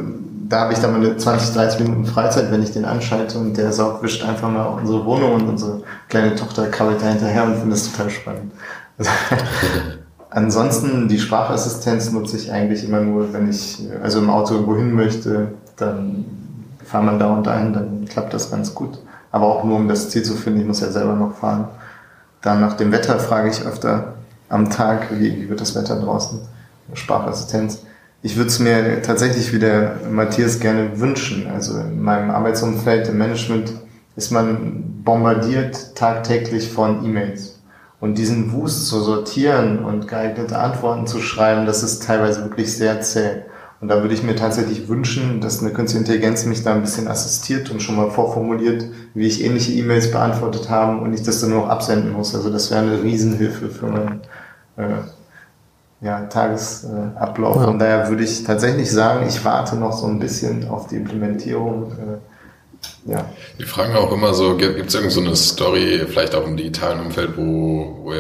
da 0.49 0.61
habe 0.61 0.75
ich 0.75 0.79
dann 0.79 0.93
meine 0.93 1.17
20, 1.17 1.55
30 1.55 1.81
Minuten 1.81 2.07
Freizeit, 2.07 2.51
wenn 2.51 2.63
ich 2.63 2.73
den 2.73 2.85
anschalte 2.85 3.39
und 3.39 3.57
der 3.57 3.73
saugt, 3.73 4.03
wischt 4.03 4.23
einfach 4.23 4.51
mal 4.51 4.67
unsere 4.67 5.05
Wohnung 5.05 5.33
und 5.33 5.49
unsere 5.49 5.83
kleine 6.09 6.35
Tochter 6.35 6.69
krabbelt 6.69 7.03
da 7.03 7.07
hinterher 7.07 7.45
und 7.45 7.57
findet 7.57 7.79
es 7.79 7.91
total 7.91 8.11
spannend. 8.11 8.53
Also, 8.99 9.11
ansonsten 10.31 11.09
die 11.09 11.19
Sprachassistenz 11.19 12.13
nutze 12.13 12.37
ich 12.37 12.53
eigentlich 12.53 12.85
immer 12.85 13.01
nur, 13.01 13.33
wenn 13.33 13.49
ich 13.49 13.87
also 14.03 14.19
im 14.19 14.31
Auto 14.31 14.55
irgendwo 14.55 14.77
hin 14.77 14.93
möchte, 14.93 15.53
dann 15.77 16.27
fahren 16.85 17.07
wir 17.07 17.19
da 17.19 17.33
und 17.33 17.47
dahin, 17.47 17.73
dann 17.73 18.05
klappt 18.07 18.35
das 18.35 18.51
ganz 18.51 18.75
gut. 18.75 18.99
Aber 19.31 19.47
auch 19.47 19.65
nur, 19.65 19.77
um 19.77 19.89
das 19.89 20.09
Ziel 20.09 20.23
zu 20.23 20.35
finden, 20.35 20.61
ich 20.61 20.67
muss 20.67 20.81
ja 20.81 20.91
selber 20.91 21.15
noch 21.15 21.35
fahren. 21.35 21.69
Dann 22.43 22.61
nach 22.61 22.75
dem 22.75 22.93
Wetter 22.93 23.19
frage 23.19 23.51
ich 23.51 23.63
öfter 23.63 24.15
am 24.49 24.71
Tag, 24.71 25.09
wie, 25.13 25.37
wie 25.37 25.49
wird 25.49 25.61
das 25.61 25.75
Wetter 25.75 26.01
draußen? 26.01 26.41
Sprachassistenz. 26.95 27.83
Ich 28.23 28.37
würde 28.37 28.49
es 28.49 28.59
mir 28.59 29.03
tatsächlich 29.03 29.53
wie 29.53 29.59
der 29.59 29.97
Matthias 30.11 30.59
gerne 30.59 30.99
wünschen. 31.01 31.49
Also 31.49 31.79
in 31.79 32.03
meinem 32.03 32.31
Arbeitsumfeld 32.31 33.09
im 33.09 33.19
Management 33.19 33.73
ist 34.17 34.33
man 34.33 35.03
bombardiert 35.05 35.95
tagtäglich 35.95 36.71
von 36.71 37.05
E-Mails. 37.05 37.61
Und 38.01 38.17
diesen 38.17 38.53
Wust 38.53 38.87
zu 38.87 39.01
sortieren 39.01 39.85
und 39.85 40.09
geeignete 40.09 40.59
Antworten 40.59 41.07
zu 41.07 41.21
schreiben, 41.21 41.67
das 41.67 41.83
ist 41.83 42.05
teilweise 42.05 42.43
wirklich 42.45 42.77
sehr 42.77 43.01
zäh. 43.01 43.43
Und 43.81 43.89
da 43.89 44.03
würde 44.03 44.13
ich 44.13 44.25
mir 44.25 44.35
tatsächlich 44.35 44.89
wünschen, 44.89 45.41
dass 45.41 45.61
eine 45.61 45.71
Künstliche 45.71 46.05
Intelligenz 46.05 46.45
mich 46.45 46.65
da 46.65 46.75
ein 46.75 46.81
bisschen 46.81 47.07
assistiert 47.07 47.71
und 47.71 47.81
schon 47.81 47.97
mal 47.97 48.11
vorformuliert, 48.11 48.85
wie 49.15 49.27
ich 49.27 49.45
ähnliche 49.45 49.73
E-Mails 49.73 50.11
beantwortet 50.11 50.69
habe 50.69 51.01
und 51.01 51.15
ich 51.15 51.23
das 51.23 51.41
dann 51.41 51.51
nur 51.51 51.61
noch 51.61 51.69
absenden 51.69 52.13
muss. 52.13 52.35
Also 52.35 52.51
das 52.51 52.71
wäre 52.73 52.83
eine 52.83 53.03
Riesenhilfe 53.03 53.69
für 53.69 53.87
meinen 53.87 54.21
äh, 54.77 54.85
ja, 56.01 56.23
Tagesablauf. 56.23 57.57
Ja. 57.57 57.65
Von 57.65 57.79
daher 57.79 58.09
würde 58.09 58.25
ich 58.25 58.43
tatsächlich 58.43 58.91
sagen, 58.91 59.27
ich 59.29 59.45
warte 59.45 59.77
noch 59.77 59.93
so 59.93 60.07
ein 60.07 60.19
bisschen 60.19 60.69
auf 60.69 60.89
die 60.89 60.97
Implementierung. 60.97 61.93
Äh, 61.93 63.11
ja. 63.13 63.25
Die 63.59 63.65
fragen 63.65 63.95
auch 63.95 64.13
immer 64.13 64.35
so, 64.35 64.57
gibt 64.57 64.89
es 64.89 64.95
irgend 64.95 65.13
so 65.13 65.21
eine 65.21 65.37
Story, 65.37 66.05
vielleicht 66.09 66.35
auch 66.35 66.47
im 66.47 66.57
digitalen 66.57 67.01
Umfeld, 67.01 67.37
wo, 67.37 68.01
wo, 68.03 68.13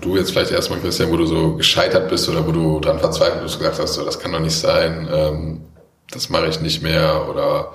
du 0.00 0.16
jetzt 0.16 0.30
vielleicht 0.30 0.52
erstmal, 0.52 0.80
Christian, 0.80 1.10
wo 1.10 1.16
du 1.16 1.26
so 1.26 1.56
gescheitert 1.56 2.08
bist 2.08 2.28
oder 2.28 2.46
wo 2.46 2.52
du 2.52 2.80
dran 2.80 2.98
verzweifelt 2.98 3.42
bist, 3.42 3.58
gesagt 3.58 3.78
hast, 3.78 3.94
so, 3.94 4.04
das 4.04 4.18
kann 4.18 4.32
doch 4.32 4.40
nicht 4.40 4.56
sein, 4.56 5.08
ähm, 5.12 5.60
das 6.10 6.30
mache 6.30 6.46
ich 6.46 6.60
nicht 6.60 6.82
mehr 6.82 7.28
oder 7.28 7.72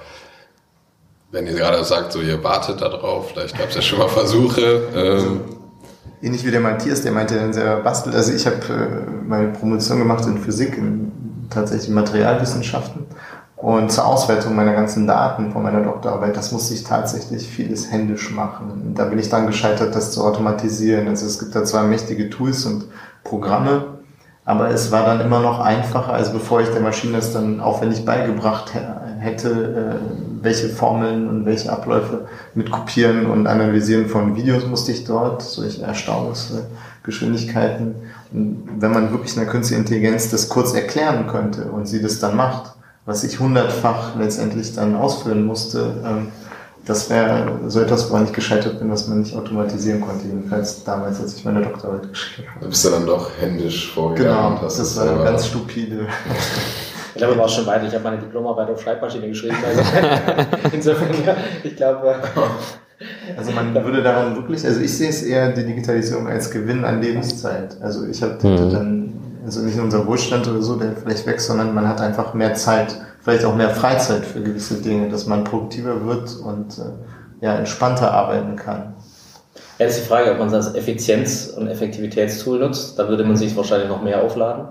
wenn 1.32 1.47
ihr 1.47 1.53
gerade 1.53 1.84
sagt, 1.84 2.11
so 2.11 2.22
ihr 2.22 2.43
wartet 2.43 2.82
da 2.82 2.89
drauf, 2.89 3.30
vielleicht 3.32 3.57
gab 3.57 3.69
es 3.69 3.76
ja 3.76 3.82
schon 3.82 3.99
mal 3.99 4.09
Versuche. 4.09 4.84
Ähm, 4.93 5.41
ähnlich 6.22 6.45
wie 6.45 6.51
der 6.51 6.59
Matthias, 6.59 7.01
der 7.01 7.11
meinte 7.11 7.36
dann 7.36 7.53
selber 7.53 7.78
bastelt. 7.78 8.15
Also 8.15 8.34
ich 8.34 8.45
habe 8.45 8.57
äh, 8.69 9.28
meine 9.28 9.49
Promotion 9.49 9.99
gemacht 9.99 10.26
in 10.26 10.38
Physik, 10.38 10.78
in 10.78 11.11
tatsächlich 11.49 11.89
Materialwissenschaften. 11.89 13.05
Und 13.62 13.91
zur 13.91 14.07
Auswertung 14.07 14.55
meiner 14.55 14.74
ganzen 14.74 15.05
Daten 15.05 15.51
von 15.51 15.62
meiner 15.62 15.84
Doktorarbeit, 15.84 16.36
das 16.36 16.51
musste 16.51 16.74
ich 16.74 16.84
tatsächlich 16.84 17.47
vieles 17.47 17.91
händisch 17.91 18.32
machen. 18.32 18.95
Da 18.95 19.05
bin 19.05 19.20
ich 19.20 19.30
dann 19.30 19.45
gescheitert, 19.45 19.93
das 19.93 20.12
zu 20.12 20.26
automatisieren. 20.26 21.07
Also 21.07 21.28
es 21.28 21.38
gibt 21.38 21.53
da 21.53 21.64
zwar 21.64 21.84
mächtige 21.84 22.32
Tools 22.32 22.66
und 22.66 22.86
Programme, 23.24 23.99
aber 24.45 24.72
es 24.72 24.91
war 24.91 25.05
dann 25.05 25.22
immer 25.22 25.41
noch 25.41 25.59
einfacher, 25.59 26.12
also 26.12 26.34
bevor 26.34 26.62
ich 26.62 26.70
der 26.70 26.82
Maschine 26.82 27.18
das 27.18 27.34
dann 27.34 27.59
aufwendig 27.59 28.03
beigebracht 28.03 28.72
hätte, 29.20 29.99
äh, 30.01 30.03
welche 30.41 30.70
Formeln 30.70 31.30
und 31.30 31.45
welche 31.45 31.72
Abläufe 31.72 32.26
mit 32.55 32.72
Kopieren 32.72 33.28
und 33.28 33.45
Analysieren 33.45 34.07
von 34.07 34.36
Videos 34.36 34.66
musste 34.66 34.91
ich 34.91 35.03
dort, 35.03 35.43
solche 35.43 35.84
Erstaunungsgeschwindigkeiten. 35.84 37.93
Und 38.34 38.70
wenn 38.80 38.91
man 38.91 39.12
wirklich 39.12 39.38
einer 39.38 39.45
künstlichen 39.45 39.84
Intelligenz 39.84 40.32
das 40.32 40.49
kurz 40.49 40.74
erklären 40.74 41.28
könnte 41.28 41.66
und 41.66 41.88
sie 41.88 42.01
das 42.01 42.18
dann 42.18 42.36
macht, 42.36 42.81
was 43.06 43.24
ich 43.24 43.39
hundertfach 43.39 44.16
letztendlich 44.18 44.74
dann 44.74 44.95
ausführen 44.95 45.45
musste, 45.45 45.93
ähm, 46.06 46.28
das 46.86 47.10
wäre 47.10 47.60
so 47.68 47.80
etwas, 47.80 48.10
woran 48.10 48.26
ich 48.26 48.34
gescheitert 48.34 48.80
bin, 48.80 48.89
was 48.89 49.08
man 49.08 49.20
nicht 49.20 49.36
automatisieren 49.36 50.02
konnte, 50.02 50.26
jedenfalls 50.26 50.84
damals, 50.84 51.22
als 51.22 51.36
ich 51.36 51.45
meine 51.45 51.62
Doktorarbeit 51.62 52.10
geschrieben 52.10 52.47
habe. 52.49 52.62
Da 52.62 52.68
bist 52.70 52.86
du 52.86 52.89
dann 52.89 53.06
doch 53.06 53.30
händisch 53.39 53.93
vorgegangen. 53.93 54.56
Genau, 54.56 54.62
das 54.64 54.97
war 54.97 55.06
dann 55.06 55.24
ganz 55.24 55.47
stupide. 55.47 56.08
Ich 57.14 57.18
glaube, 57.18 57.38
war 57.38 57.47
schon 57.47 57.68
weiter. 57.68 57.86
Ich 57.86 57.93
habe 57.93 58.04
meine 58.04 58.18
Diplomarbeit 58.18 58.70
auf 58.70 58.82
Schreibmaschine 58.82 59.28
geschrieben. 59.28 59.58
Also 59.64 59.82
insofern, 60.72 61.10
ja, 61.26 61.36
ich 61.64 61.76
glaube. 61.76 62.16
Also 63.38 63.52
man 63.52 63.74
würde 63.74 64.02
daran 64.02 64.36
wirklich, 64.36 64.66
also 64.66 64.80
ich 64.80 64.95
sehe 64.95 65.10
es 65.10 65.24
eher 65.24 65.52
die 65.52 65.66
Digitalisierung 65.66 66.28
als 66.28 66.49
Gewinn 66.49 66.86
an 66.86 67.02
Lebenszeit. 67.02 67.78
Also 67.82 68.08
ich 68.08 68.22
hatte 68.22 68.47
mhm. 68.47 68.72
dann, 68.72 69.14
also 69.44 69.62
nicht 69.62 69.80
unser 69.80 70.06
Wohlstand 70.06 70.48
oder 70.48 70.62
so, 70.62 70.76
der 70.76 70.96
vielleicht 70.96 71.26
wächst, 71.26 71.48
sondern 71.48 71.74
man 71.74 71.88
hat 71.88 72.02
einfach 72.02 72.34
mehr 72.34 72.54
Zeit 72.54 72.96
vielleicht 73.24 73.46
auch 73.46 73.56
mehr 73.56 73.70
Freizeit 73.70 74.26
für 74.26 74.42
gewisse 74.42 74.82
Dinge, 74.82 75.10
dass 75.10 75.26
man 75.26 75.44
produktiver 75.44 76.06
wird 76.06 76.36
und 76.44 76.78
äh, 76.78 77.46
ja, 77.46 77.56
entspannter 77.56 78.12
arbeiten 78.12 78.56
kann. 78.56 78.96
Ja, 79.78 79.86
das 79.86 79.98
ist 79.98 80.06
die 80.06 80.10
Frage, 80.10 80.32
ob 80.32 80.39
man 80.39 80.48
es 80.48 80.54
als 80.54 80.76
Effizienz- 80.76 81.48
und 81.58 81.68
Effektivitätstool 81.68 82.60
nutzt. 82.60 82.98
Da 83.00 83.08
würde 83.08 83.24
man 83.24 83.36
sich 83.36 83.56
wahrscheinlich 83.56 83.89
noch 83.89 84.02
mehr 84.02 84.24
aufladen. 84.24 84.68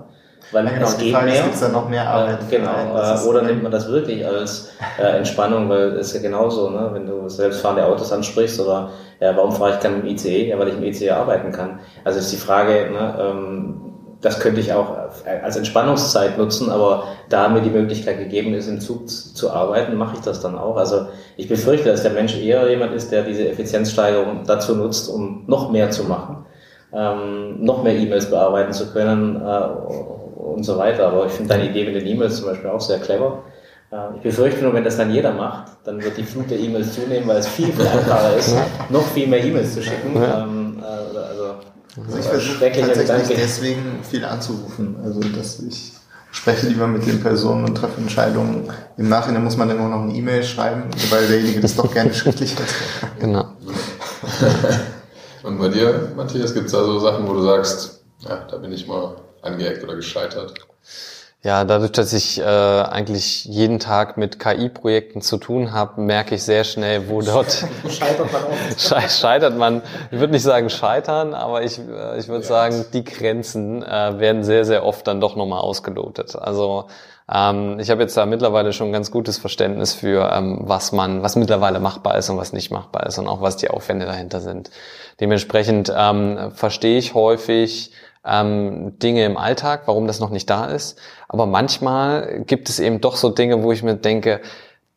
weil 0.51 0.65
ja, 0.65 0.71
genau, 0.71 0.85
es 0.85 0.97
geht 0.97 1.13
mehr. 1.13 1.43
Gibt 1.43 1.55
es 1.55 1.59
da 1.61 1.69
noch 1.69 1.89
mehr 1.89 2.09
Arbeit? 2.09 2.39
Äh, 2.49 2.57
genau. 2.57 2.71
Äh, 2.71 3.27
oder 3.27 3.41
nimmt 3.41 3.63
man 3.63 3.71
das 3.71 3.87
wirklich 3.87 4.25
als 4.25 4.69
äh, 4.97 5.17
Entspannung, 5.17 5.69
weil 5.69 5.95
es 5.97 6.07
ist 6.07 6.15
ja 6.15 6.21
genauso, 6.21 6.69
ne? 6.69 6.89
wenn 6.93 7.05
du 7.05 7.27
selbstfahrende 7.27 7.85
Autos 7.85 8.11
ansprichst 8.11 8.59
oder 8.59 8.89
ja, 9.19 9.35
warum 9.35 9.51
fahre 9.51 9.71
ich 9.71 9.77
dann 9.77 10.01
im 10.01 10.05
ICE? 10.07 10.49
Ja, 10.49 10.57
weil 10.57 10.69
ich 10.69 10.75
im 10.75 10.83
ICE 10.83 11.11
arbeiten 11.11 11.51
kann. 11.51 11.79
Also 12.03 12.19
ist 12.19 12.31
die 12.31 12.37
Frage, 12.37 12.89
ne, 12.91 13.15
ähm, 13.19 13.90
das 14.21 14.39
könnte 14.39 14.61
ich 14.61 14.71
auch 14.71 14.95
als 15.25 15.57
Entspannungszeit 15.57 16.37
nutzen, 16.37 16.69
aber 16.69 17.05
da 17.29 17.49
mir 17.49 17.61
die 17.61 17.71
Möglichkeit 17.71 18.19
gegeben 18.19 18.53
ist, 18.53 18.67
im 18.67 18.79
Zug 18.79 19.09
zu 19.09 19.49
arbeiten, 19.49 19.95
mache 19.95 20.15
ich 20.15 20.21
das 20.21 20.41
dann 20.41 20.57
auch. 20.57 20.77
Also 20.77 21.07
ich 21.37 21.47
befürchte, 21.47 21.89
dass 21.89 22.03
der 22.03 22.11
Mensch 22.11 22.37
eher 22.37 22.69
jemand 22.69 22.93
ist, 22.93 23.11
der 23.11 23.23
diese 23.23 23.49
Effizienzsteigerung 23.49 24.41
dazu 24.45 24.75
nutzt, 24.75 25.09
um 25.09 25.43
noch 25.47 25.71
mehr 25.71 25.89
zu 25.89 26.03
machen, 26.03 26.45
ähm, 26.93 27.63
noch 27.63 27.81
mehr 27.83 27.95
E-Mails 27.95 28.29
bearbeiten 28.29 28.73
zu 28.73 28.91
können 28.91 29.41
äh, 29.43 29.63
und 30.39 30.63
so 30.63 30.77
weiter. 30.77 31.07
Aber 31.07 31.25
ich 31.25 31.31
finde 31.31 31.49
deine 31.55 31.69
Idee 31.69 31.85
mit 31.85 31.95
den 31.95 32.05
E-Mails 32.05 32.37
zum 32.37 32.45
Beispiel 32.45 32.69
auch 32.69 32.81
sehr 32.81 32.99
clever. 32.99 33.39
Äh, 33.91 34.17
ich 34.17 34.21
befürchte 34.21 34.63
nur, 34.63 34.73
wenn 34.73 34.83
das 34.83 34.97
dann 34.97 35.11
jeder 35.11 35.31
macht, 35.31 35.71
dann 35.83 36.03
wird 36.03 36.15
die 36.17 36.23
Flut 36.23 36.51
der 36.51 36.59
E-Mails 36.59 36.93
zunehmen, 36.93 37.27
weil 37.27 37.37
es 37.37 37.47
viel, 37.47 37.71
viel 37.73 37.87
einfacher 37.87 38.35
ist, 38.37 38.55
noch 38.89 39.05
viel 39.07 39.27
mehr 39.27 39.43
E-Mails 39.43 39.73
zu 39.73 39.81
schicken. 39.81 40.15
Ähm, 40.15 40.79
äh, 40.79 41.17
also 41.97 42.17
ich 42.17 42.25
versuche 42.25 42.71
tatsächlich 42.71 43.37
deswegen 43.37 44.03
viel 44.09 44.25
anzurufen. 44.25 44.97
Also 45.03 45.19
dass 45.19 45.59
ich 45.59 45.93
spreche 46.31 46.67
lieber 46.67 46.87
mit 46.87 47.05
den 47.05 47.21
Personen 47.21 47.65
und 47.65 47.75
treffe 47.75 47.99
Entscheidungen. 47.99 48.71
Im 48.97 49.09
Nachhinein 49.09 49.43
muss 49.43 49.57
man 49.57 49.67
dann 49.67 49.77
nur 49.77 49.89
noch 49.89 50.01
eine 50.01 50.13
E-Mail 50.13 50.43
schreiben, 50.43 50.83
weil 51.09 51.27
derjenige 51.27 51.59
das 51.59 51.75
doch 51.75 51.93
gerne 51.93 52.13
schriftlich 52.13 52.55
hat. 52.55 52.67
Genau. 53.19 53.45
und 55.43 55.59
bei 55.59 55.67
dir, 55.67 56.11
Matthias, 56.15 56.53
gibt 56.53 56.67
es 56.67 56.71
da 56.71 56.83
so 56.83 56.99
Sachen, 56.99 57.27
wo 57.27 57.33
du 57.33 57.43
sagst, 57.43 58.01
ja, 58.19 58.47
da 58.49 58.57
bin 58.57 58.71
ich 58.71 58.87
mal 58.87 59.15
angeeckt 59.41 59.83
oder 59.83 59.95
gescheitert? 59.95 60.53
Ja, 61.43 61.63
dadurch, 61.63 61.91
dass 61.91 62.13
ich 62.13 62.39
äh, 62.39 62.43
eigentlich 62.43 63.45
jeden 63.45 63.79
Tag 63.79 64.15
mit 64.15 64.37
KI-Projekten 64.37 65.21
zu 65.21 65.37
tun 65.37 65.71
habe, 65.71 65.99
merke 65.99 66.35
ich 66.35 66.43
sehr 66.43 66.63
schnell, 66.63 67.09
wo 67.09 67.21
dort 67.23 67.65
scheitert 67.89 68.31
man 68.31 68.43
auch. 68.43 69.09
scheitert 69.09 69.57
man. 69.57 69.81
Ich 70.11 70.19
würde 70.19 70.33
nicht 70.33 70.43
sagen 70.43 70.69
scheitern, 70.69 71.33
aber 71.33 71.63
ich, 71.63 71.79
äh, 71.79 72.19
ich 72.19 72.27
würde 72.27 72.43
ja. 72.43 72.47
sagen, 72.47 72.85
die 72.93 73.03
Grenzen 73.03 73.81
äh, 73.81 74.19
werden 74.19 74.43
sehr, 74.43 74.65
sehr 74.65 74.85
oft 74.85 75.07
dann 75.07 75.19
doch 75.19 75.35
nochmal 75.35 75.61
ausgelotet. 75.61 76.35
Also 76.35 76.85
ähm, 77.31 77.79
ich 77.79 77.89
habe 77.89 78.03
jetzt 78.03 78.15
da 78.15 78.27
mittlerweile 78.27 78.71
schon 78.71 78.89
ein 78.89 78.93
ganz 78.93 79.09
gutes 79.09 79.39
Verständnis 79.39 79.95
für, 79.95 80.31
ähm, 80.31 80.59
was 80.61 80.91
man, 80.91 81.23
was 81.23 81.35
mittlerweile 81.35 81.79
machbar 81.79 82.19
ist 82.19 82.29
und 82.29 82.37
was 82.37 82.53
nicht 82.53 82.69
machbar 82.69 83.07
ist 83.07 83.17
und 83.17 83.27
auch 83.27 83.41
was 83.41 83.57
die 83.57 83.71
Aufwände 83.71 84.05
dahinter 84.05 84.41
sind. 84.41 84.69
Dementsprechend 85.19 85.91
ähm, 85.95 86.51
verstehe 86.53 86.99
ich 86.99 87.15
häufig, 87.15 87.93
ähm, 88.25 88.97
Dinge 88.99 89.25
im 89.25 89.37
Alltag, 89.37 89.83
warum 89.85 90.07
das 90.07 90.19
noch 90.19 90.29
nicht 90.29 90.49
da 90.49 90.65
ist. 90.65 90.99
Aber 91.27 91.45
manchmal 91.45 92.43
gibt 92.45 92.69
es 92.69 92.79
eben 92.79 93.01
doch 93.01 93.15
so 93.15 93.29
Dinge, 93.29 93.63
wo 93.63 93.71
ich 93.71 93.83
mir 93.83 93.95
denke, 93.95 94.41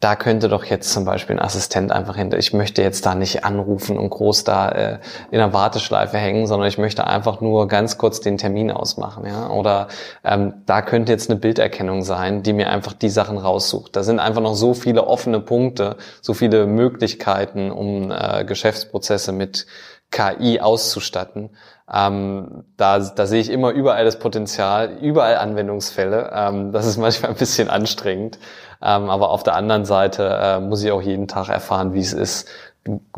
da 0.05 0.17
könnte 0.17 0.49
doch 0.51 0.65
jetzt 0.67 0.93
zum 0.93 1.07
Beispiel 1.07 1.37
ein 1.37 1.43
Assistent 1.43 1.91
einfach 1.91 2.17
hinter. 2.17 2.37
Ich 2.37 2.53
möchte 2.53 2.83
jetzt 2.83 3.07
da 3.07 3.15
nicht 3.15 3.45
anrufen 3.45 3.97
und 3.97 4.11
groß 4.11 4.45
da 4.45 4.69
äh, 4.69 4.99
in 5.31 5.39
der 5.39 5.55
Warteschleife 5.55 6.19
hängen, 6.19 6.47
sondern 6.47 6.69
ich 6.69 6.77
möchte 6.77 7.07
einfach 7.07 7.41
nur 7.41 7.69
ganz 7.69 7.97
kurz 7.97 8.21
den 8.21 8.37
Termin 8.37 8.71
ausmachen. 8.71 9.25
Ja? 9.25 9.49
Oder 9.49 9.89
ähm, 10.23 10.63
da 10.67 10.83
könnte 10.83 11.11
jetzt 11.11 11.31
eine 11.31 11.41
Bilderkennung 11.41 12.03
sein, 12.03 12.43
die 12.43 12.53
mir 12.53 12.69
einfach 12.69 12.93
die 12.93 13.09
Sachen 13.09 13.39
raussucht. 13.39 13.97
Da 13.97 14.03
sind 14.03 14.19
einfach 14.19 14.43
noch 14.43 14.57
so 14.57 14.75
viele 14.75 15.07
offene 15.07 15.41
Punkte, 15.41 15.97
so 16.21 16.35
viele 16.35 16.67
Möglichkeiten, 16.67 17.71
um 17.71 18.11
äh, 18.11 18.45
Geschäftsprozesse 18.45 19.33
mit 19.33 19.67
KI 20.11 20.61
auszustatten. 20.61 21.51
Ähm, 21.93 22.65
da, 22.77 22.99
da 22.99 23.27
sehe 23.27 23.41
ich 23.41 23.51
immer 23.51 23.71
überall 23.71 24.05
das 24.05 24.19
Potenzial, 24.19 24.97
überall 25.01 25.37
Anwendungsfälle. 25.37 26.31
Ähm, 26.35 26.73
das 26.73 26.87
ist 26.87 26.97
manchmal 26.99 27.33
ein 27.33 27.37
bisschen 27.37 27.69
anstrengend. 27.69 28.39
Ähm, 28.83 29.11
aber 29.11 29.31
auf 29.31 29.43
der 29.43 29.55
anderen 29.55 29.85
Seite 29.85 30.39
äh, 30.43 30.61
muss 30.61 30.83
ich 30.83 30.93
auch 30.93 31.03
jeden 31.03 31.29
Tag 31.29 31.49
erfahren, 31.49 31.95
wie 31.95 32.01
es 32.01 32.13
ist, 32.13 32.49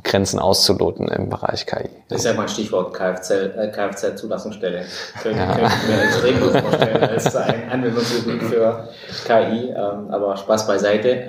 Grenzen 0.05 0.39
auszuloten 0.39 1.09
im 1.09 1.29
Bereich 1.29 1.67
KI. 1.67 1.89
Das 2.09 2.21
ist 2.21 2.25
ja 2.25 2.35
mal 2.35 2.43
ein 2.43 2.49
Stichwort 2.49 2.95
Kfz, 2.95 3.31
äh, 3.31 3.73
Kfz-Zulassungsstelle. 3.75 4.85
Könnte 5.21 5.39
ja. 5.41 5.55
könnt 5.57 5.73
ich 5.83 5.89
mir 5.89 6.03
extrem 6.05 6.41
gut 6.41 6.57
vorstellen 6.61 7.03
als 7.03 7.35
ein 7.35 7.69
Anwendungsgebiet 7.71 8.45
für 8.45 8.89
KI. 9.27 9.71
Ähm, 9.71 10.11
aber 10.11 10.37
Spaß 10.37 10.69
beiseite. 10.69 11.27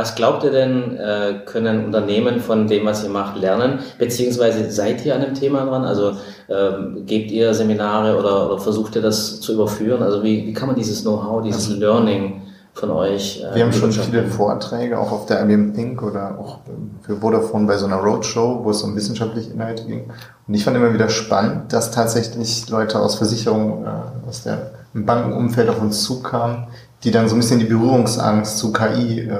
Was 0.00 0.14
glaubt 0.14 0.44
ihr 0.44 0.50
denn, 0.50 0.96
äh, 0.96 1.40
können 1.44 1.84
Unternehmen 1.84 2.40
von 2.40 2.66
dem, 2.66 2.86
was 2.86 3.04
ihr 3.04 3.10
macht, 3.10 3.36
lernen? 3.36 3.80
Beziehungsweise 3.98 4.70
seid 4.70 5.04
ihr 5.04 5.14
an 5.14 5.20
dem 5.20 5.34
Thema 5.34 5.66
dran? 5.66 5.84
Also 5.84 6.12
ähm, 6.48 7.02
gebt 7.04 7.30
ihr 7.30 7.52
Seminare 7.52 8.18
oder, 8.18 8.46
oder, 8.46 8.58
versucht 8.58 8.96
ihr 8.96 9.02
das 9.02 9.42
zu 9.42 9.52
überführen? 9.52 10.02
Also 10.02 10.22
wie, 10.22 10.46
wie 10.46 10.54
kann 10.54 10.68
man 10.68 10.76
dieses 10.76 11.02
Know-how, 11.02 11.42
dieses 11.42 11.68
also, 11.68 11.78
Learning 11.78 12.40
von 12.72 12.90
euch? 12.92 13.44
Äh, 13.44 13.56
wir 13.56 13.64
haben 13.64 13.74
schon 13.74 13.92
viele 13.92 14.26
Vorträge, 14.26 14.98
auch 14.98 15.12
auf 15.12 15.26
der 15.26 15.42
IBM 15.42 15.74
Think 15.74 16.02
oder 16.02 16.38
auch 16.38 16.60
für 17.02 17.16
Vodafone 17.16 17.66
bei 17.66 17.76
so 17.76 17.84
einer 17.84 17.98
Roadshow, 17.98 18.64
wo 18.64 18.70
es 18.70 18.82
um 18.82 18.96
wissenschaftliche 18.96 19.50
Inhalte 19.50 19.84
ging. 19.84 20.04
Und 20.48 20.54
ich 20.54 20.64
fand 20.64 20.78
immer 20.78 20.94
wieder 20.94 21.10
spannend, 21.10 21.74
dass 21.74 21.90
tatsächlich 21.90 22.70
Leute 22.70 22.98
aus 23.00 23.16
Versicherungen, 23.16 23.84
äh, 23.84 24.26
aus 24.26 24.44
der 24.44 24.70
im 24.94 25.04
Bankenumfeld 25.04 25.68
auf 25.68 25.82
uns 25.82 26.02
zukamen, 26.04 26.68
die 27.04 27.10
dann 27.10 27.28
so 27.28 27.36
ein 27.36 27.40
bisschen 27.40 27.60
die 27.60 27.66
Berührungsangst 27.66 28.56
zu 28.56 28.72
KI 28.72 29.20
äh, 29.20 29.36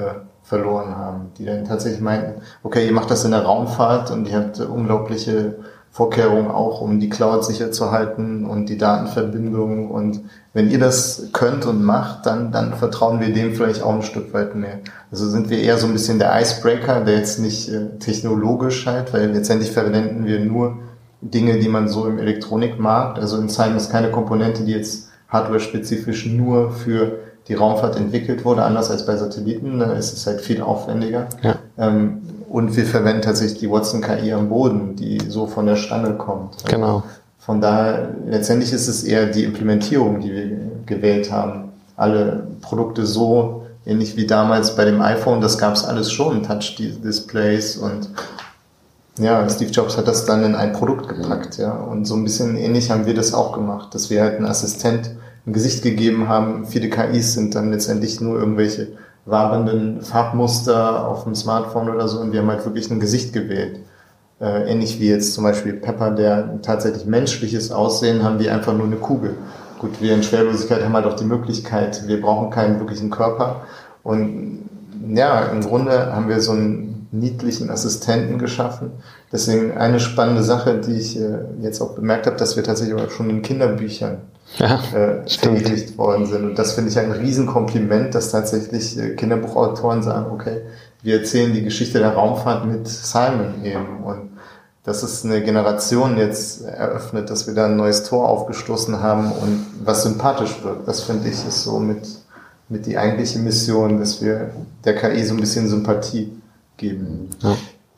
verloren 0.50 0.96
haben, 0.96 1.30
die 1.38 1.44
dann 1.44 1.64
tatsächlich 1.64 2.00
meinten, 2.00 2.42
okay, 2.64 2.84
ihr 2.84 2.92
macht 2.92 3.08
das 3.10 3.24
in 3.24 3.30
der 3.30 3.42
Raumfahrt 3.42 4.10
und 4.10 4.28
ihr 4.28 4.36
habt 4.36 4.58
unglaubliche 4.58 5.54
Vorkehrungen 5.92 6.50
auch, 6.50 6.80
um 6.80 6.98
die 6.98 7.08
Cloud 7.08 7.44
sicher 7.44 7.70
zu 7.70 7.92
halten 7.92 8.44
und 8.44 8.68
die 8.68 8.76
Datenverbindung. 8.76 9.90
Und 9.92 10.22
wenn 10.52 10.68
ihr 10.68 10.80
das 10.80 11.28
könnt 11.32 11.66
und 11.66 11.84
macht, 11.84 12.26
dann, 12.26 12.50
dann 12.50 12.74
vertrauen 12.74 13.20
wir 13.20 13.32
dem 13.32 13.54
vielleicht 13.54 13.82
auch 13.82 13.94
ein 13.94 14.02
Stück 14.02 14.34
weit 14.34 14.56
mehr. 14.56 14.80
Also 15.12 15.28
sind 15.28 15.50
wir 15.50 15.60
eher 15.60 15.78
so 15.78 15.86
ein 15.86 15.92
bisschen 15.92 16.18
der 16.18 16.40
Icebreaker, 16.40 17.02
der 17.02 17.16
jetzt 17.18 17.38
nicht 17.38 17.68
äh, 17.68 17.98
technologisch 18.00 18.86
halt, 18.86 19.12
weil 19.12 19.30
letztendlich 19.30 19.70
verwenden 19.70 20.26
wir 20.26 20.40
nur 20.40 20.78
Dinge, 21.20 21.60
die 21.60 21.68
man 21.68 21.88
so 21.88 22.06
im 22.06 22.18
Elektronikmarkt, 22.18 23.20
also 23.20 23.36
in 23.36 23.48
Sign 23.48 23.76
ist 23.76 23.92
keine 23.92 24.10
Komponente, 24.10 24.64
die 24.64 24.72
jetzt 24.72 25.10
hardware-spezifisch 25.28 26.26
nur 26.26 26.72
für 26.72 27.18
die 27.50 27.54
Raumfahrt 27.54 27.96
entwickelt 27.96 28.44
wurde, 28.44 28.62
anders 28.62 28.90
als 28.90 29.04
bei 29.04 29.16
Satelliten. 29.16 29.80
Da 29.80 29.92
ist 29.92 30.12
es 30.12 30.26
halt 30.26 30.40
viel 30.40 30.62
aufwendiger. 30.62 31.26
Ja. 31.42 31.56
Ähm, 31.76 32.22
und 32.48 32.76
wir 32.76 32.86
verwenden 32.86 33.22
tatsächlich 33.22 33.58
die 33.58 33.70
Watson 33.70 34.00
KI 34.00 34.32
am 34.32 34.48
Boden, 34.48 34.94
die 34.96 35.18
so 35.28 35.46
von 35.46 35.66
der 35.66 35.76
Stange 35.76 36.14
kommt. 36.14 36.54
Also 36.62 36.76
genau. 36.76 37.02
Von 37.40 37.60
daher, 37.60 38.10
letztendlich 38.26 38.72
ist 38.72 38.86
es 38.86 39.02
eher 39.02 39.26
die 39.26 39.44
Implementierung, 39.44 40.20
die 40.20 40.32
wir 40.32 40.50
gewählt 40.86 41.32
haben. 41.32 41.72
Alle 41.96 42.46
Produkte 42.60 43.04
so, 43.04 43.66
ähnlich 43.84 44.16
wie 44.16 44.26
damals 44.26 44.76
bei 44.76 44.84
dem 44.84 45.02
iPhone, 45.02 45.40
das 45.40 45.58
gab 45.58 45.74
es 45.74 45.84
alles 45.84 46.12
schon, 46.12 46.44
Touch-Displays 46.44 47.78
und 47.78 48.10
ja, 49.18 49.48
Steve 49.48 49.70
Jobs 49.70 49.96
hat 49.96 50.06
das 50.06 50.24
dann 50.24 50.44
in 50.44 50.54
ein 50.54 50.72
Produkt 50.72 51.08
gepackt, 51.08 51.58
ja. 51.58 51.72
Und 51.72 52.04
so 52.04 52.14
ein 52.14 52.22
bisschen 52.22 52.56
ähnlich 52.56 52.90
haben 52.90 53.06
wir 53.06 53.14
das 53.14 53.34
auch 53.34 53.52
gemacht, 53.52 53.94
dass 53.94 54.08
wir 54.08 54.22
halt 54.22 54.36
einen 54.36 54.46
Assistent 54.46 55.10
ein 55.50 55.52
Gesicht 55.52 55.82
gegeben 55.82 56.28
haben. 56.28 56.64
Viele 56.66 56.88
KIs 56.88 57.34
sind 57.34 57.54
dann 57.54 57.70
letztendlich 57.70 58.20
nur 58.20 58.38
irgendwelche 58.38 58.88
wabenden 59.26 60.00
Farbmuster 60.00 61.06
auf 61.06 61.24
dem 61.24 61.34
Smartphone 61.34 61.90
oder 61.90 62.08
so 62.08 62.20
und 62.20 62.32
wir 62.32 62.40
haben 62.40 62.48
halt 62.48 62.64
wirklich 62.64 62.90
ein 62.90 63.00
Gesicht 63.00 63.32
gewählt. 63.32 63.80
Äh, 64.40 64.70
ähnlich 64.70 64.98
wie 65.00 65.08
jetzt 65.08 65.34
zum 65.34 65.44
Beispiel 65.44 65.74
Pepper, 65.74 66.12
der 66.12 66.62
tatsächlich 66.62 67.04
menschliches 67.04 67.70
Aussehen, 67.70 68.22
haben 68.22 68.38
wir 68.38 68.54
einfach 68.54 68.72
nur 68.72 68.86
eine 68.86 68.96
Kugel. 68.96 69.34
Gut, 69.78 70.00
wir 70.00 70.14
in 70.14 70.22
Schwerlosigkeit 70.22 70.82
haben 70.82 70.94
halt 70.94 71.06
auch 71.06 71.16
die 71.16 71.24
Möglichkeit, 71.24 72.06
wir 72.06 72.20
brauchen 72.20 72.50
keinen 72.50 72.78
wirklichen 72.78 73.10
Körper. 73.10 73.62
Und 74.02 74.68
ja, 75.08 75.46
im 75.46 75.60
Grunde 75.60 76.12
haben 76.14 76.28
wir 76.28 76.40
so 76.40 76.52
einen 76.52 77.08
niedlichen 77.12 77.70
Assistenten 77.70 78.38
geschaffen. 78.38 78.92
Deswegen 79.32 79.76
eine 79.76 80.00
spannende 80.00 80.42
Sache, 80.42 80.80
die 80.80 80.96
ich 80.96 81.18
äh, 81.18 81.40
jetzt 81.60 81.80
auch 81.80 81.94
bemerkt 81.94 82.26
habe, 82.26 82.36
dass 82.36 82.56
wir 82.56 82.62
tatsächlich 82.62 82.94
auch 82.94 83.10
schon 83.10 83.28
in 83.28 83.42
Kinderbüchern 83.42 84.18
ja, 84.58 84.80
äh, 84.94 85.28
verewigt 85.28 85.96
worden 85.96 86.26
sind. 86.26 86.44
Und 86.44 86.58
das 86.58 86.72
finde 86.72 86.90
ich 86.90 86.98
ein 86.98 87.12
Riesenkompliment, 87.12 88.14
dass 88.14 88.30
tatsächlich 88.30 88.98
äh, 88.98 89.14
Kinderbuchautoren 89.14 90.02
sagen, 90.02 90.32
okay, 90.32 90.62
wir 91.02 91.18
erzählen 91.18 91.52
die 91.52 91.62
Geschichte 91.62 91.98
der 91.98 92.14
Raumfahrt 92.14 92.66
mit 92.66 92.86
Simon 92.86 93.64
eben. 93.64 94.04
Und 94.04 94.30
das 94.84 95.02
ist 95.02 95.24
eine 95.24 95.42
Generation 95.42 96.16
jetzt 96.16 96.64
eröffnet, 96.64 97.30
dass 97.30 97.46
wir 97.46 97.54
da 97.54 97.66
ein 97.66 97.76
neues 97.76 98.04
Tor 98.04 98.28
aufgestoßen 98.28 99.00
haben 99.00 99.30
und 99.32 99.66
was 99.84 100.02
sympathisch 100.02 100.62
wird. 100.62 100.86
Das 100.86 101.02
finde 101.02 101.28
ich 101.28 101.34
ist 101.34 101.64
so 101.64 101.78
mit, 101.78 102.08
mit 102.68 102.86
die 102.86 102.98
eigentliche 102.98 103.38
Mission, 103.38 103.98
dass 103.98 104.22
wir 104.22 104.50
der 104.84 104.96
KI 104.96 105.24
so 105.24 105.34
ein 105.34 105.40
bisschen 105.40 105.68
Sympathie 105.68 106.32
geben. 106.76 107.30
Ja. 107.42 107.56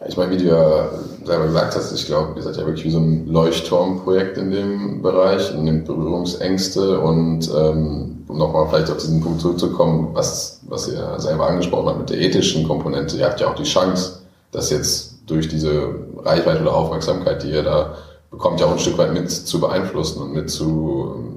Ich 0.08 0.16
meine, 0.16 0.32
wie 0.32 0.38
du 0.38 0.44
ja 0.44 0.90
selber 1.24 1.46
gesagt 1.46 1.76
hast, 1.76 1.92
ich 1.92 2.06
glaube, 2.06 2.32
ihr 2.36 2.42
seid 2.42 2.56
ja 2.56 2.66
wirklich 2.66 2.84
wie 2.84 2.90
so 2.90 2.98
ein 2.98 3.26
Leuchtturmprojekt 3.28 4.36
in 4.38 4.50
dem 4.50 5.02
Bereich, 5.02 5.54
in 5.54 5.66
den 5.66 5.84
Berührungsängste 5.84 6.98
und 6.98 7.48
ähm, 7.54 8.24
um 8.26 8.38
nochmal 8.38 8.66
vielleicht 8.68 8.90
auf 8.90 8.96
diesen 8.96 9.20
Punkt 9.20 9.40
zurückzukommen, 9.40 10.10
was, 10.12 10.60
was 10.68 10.88
ihr 10.88 11.18
selber 11.18 11.48
angesprochen 11.48 11.88
habt 11.88 11.98
mit 12.00 12.10
der 12.10 12.20
ethischen 12.20 12.66
Komponente. 12.66 13.16
Ihr 13.16 13.26
habt 13.26 13.40
ja 13.40 13.48
auch 13.48 13.54
die 13.54 13.62
Chance, 13.62 14.22
das 14.50 14.70
jetzt 14.70 15.14
durch 15.26 15.48
diese 15.48 15.94
Reichweite 16.24 16.62
oder 16.62 16.74
Aufmerksamkeit, 16.74 17.42
die 17.42 17.50
ihr 17.50 17.62
da 17.62 17.94
bekommt, 18.30 18.60
ja 18.60 18.66
auch 18.66 18.72
ein 18.72 18.78
Stück 18.78 18.98
weit 18.98 19.12
mit 19.12 19.30
zu 19.30 19.60
beeinflussen 19.60 20.22
und 20.22 20.32
mit 20.32 20.50
zu 20.50 21.32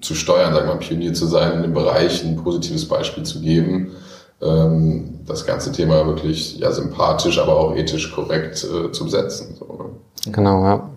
zu 0.00 0.14
steuern, 0.14 0.54
sagen 0.54 0.68
wir 0.68 0.74
mal, 0.74 0.78
Pionier 0.78 1.12
zu 1.12 1.26
sein, 1.26 1.54
in 1.54 1.62
dem 1.62 1.74
Bereich 1.74 2.22
ein 2.24 2.36
positives 2.36 2.86
Beispiel 2.86 3.24
zu 3.24 3.40
geben, 3.40 3.90
ähm, 4.40 5.20
das 5.26 5.46
ganze 5.46 5.72
Thema 5.72 6.06
wirklich 6.06 6.58
ja 6.58 6.72
sympathisch, 6.72 7.38
aber 7.38 7.56
auch 7.56 7.74
ethisch 7.74 8.12
korrekt 8.14 8.64
äh, 8.64 8.92
zu 8.92 9.04
besetzen. 9.04 9.56
So, 9.58 9.64
ne? 9.66 10.32
Genau, 10.32 10.64
ja. 10.64 10.90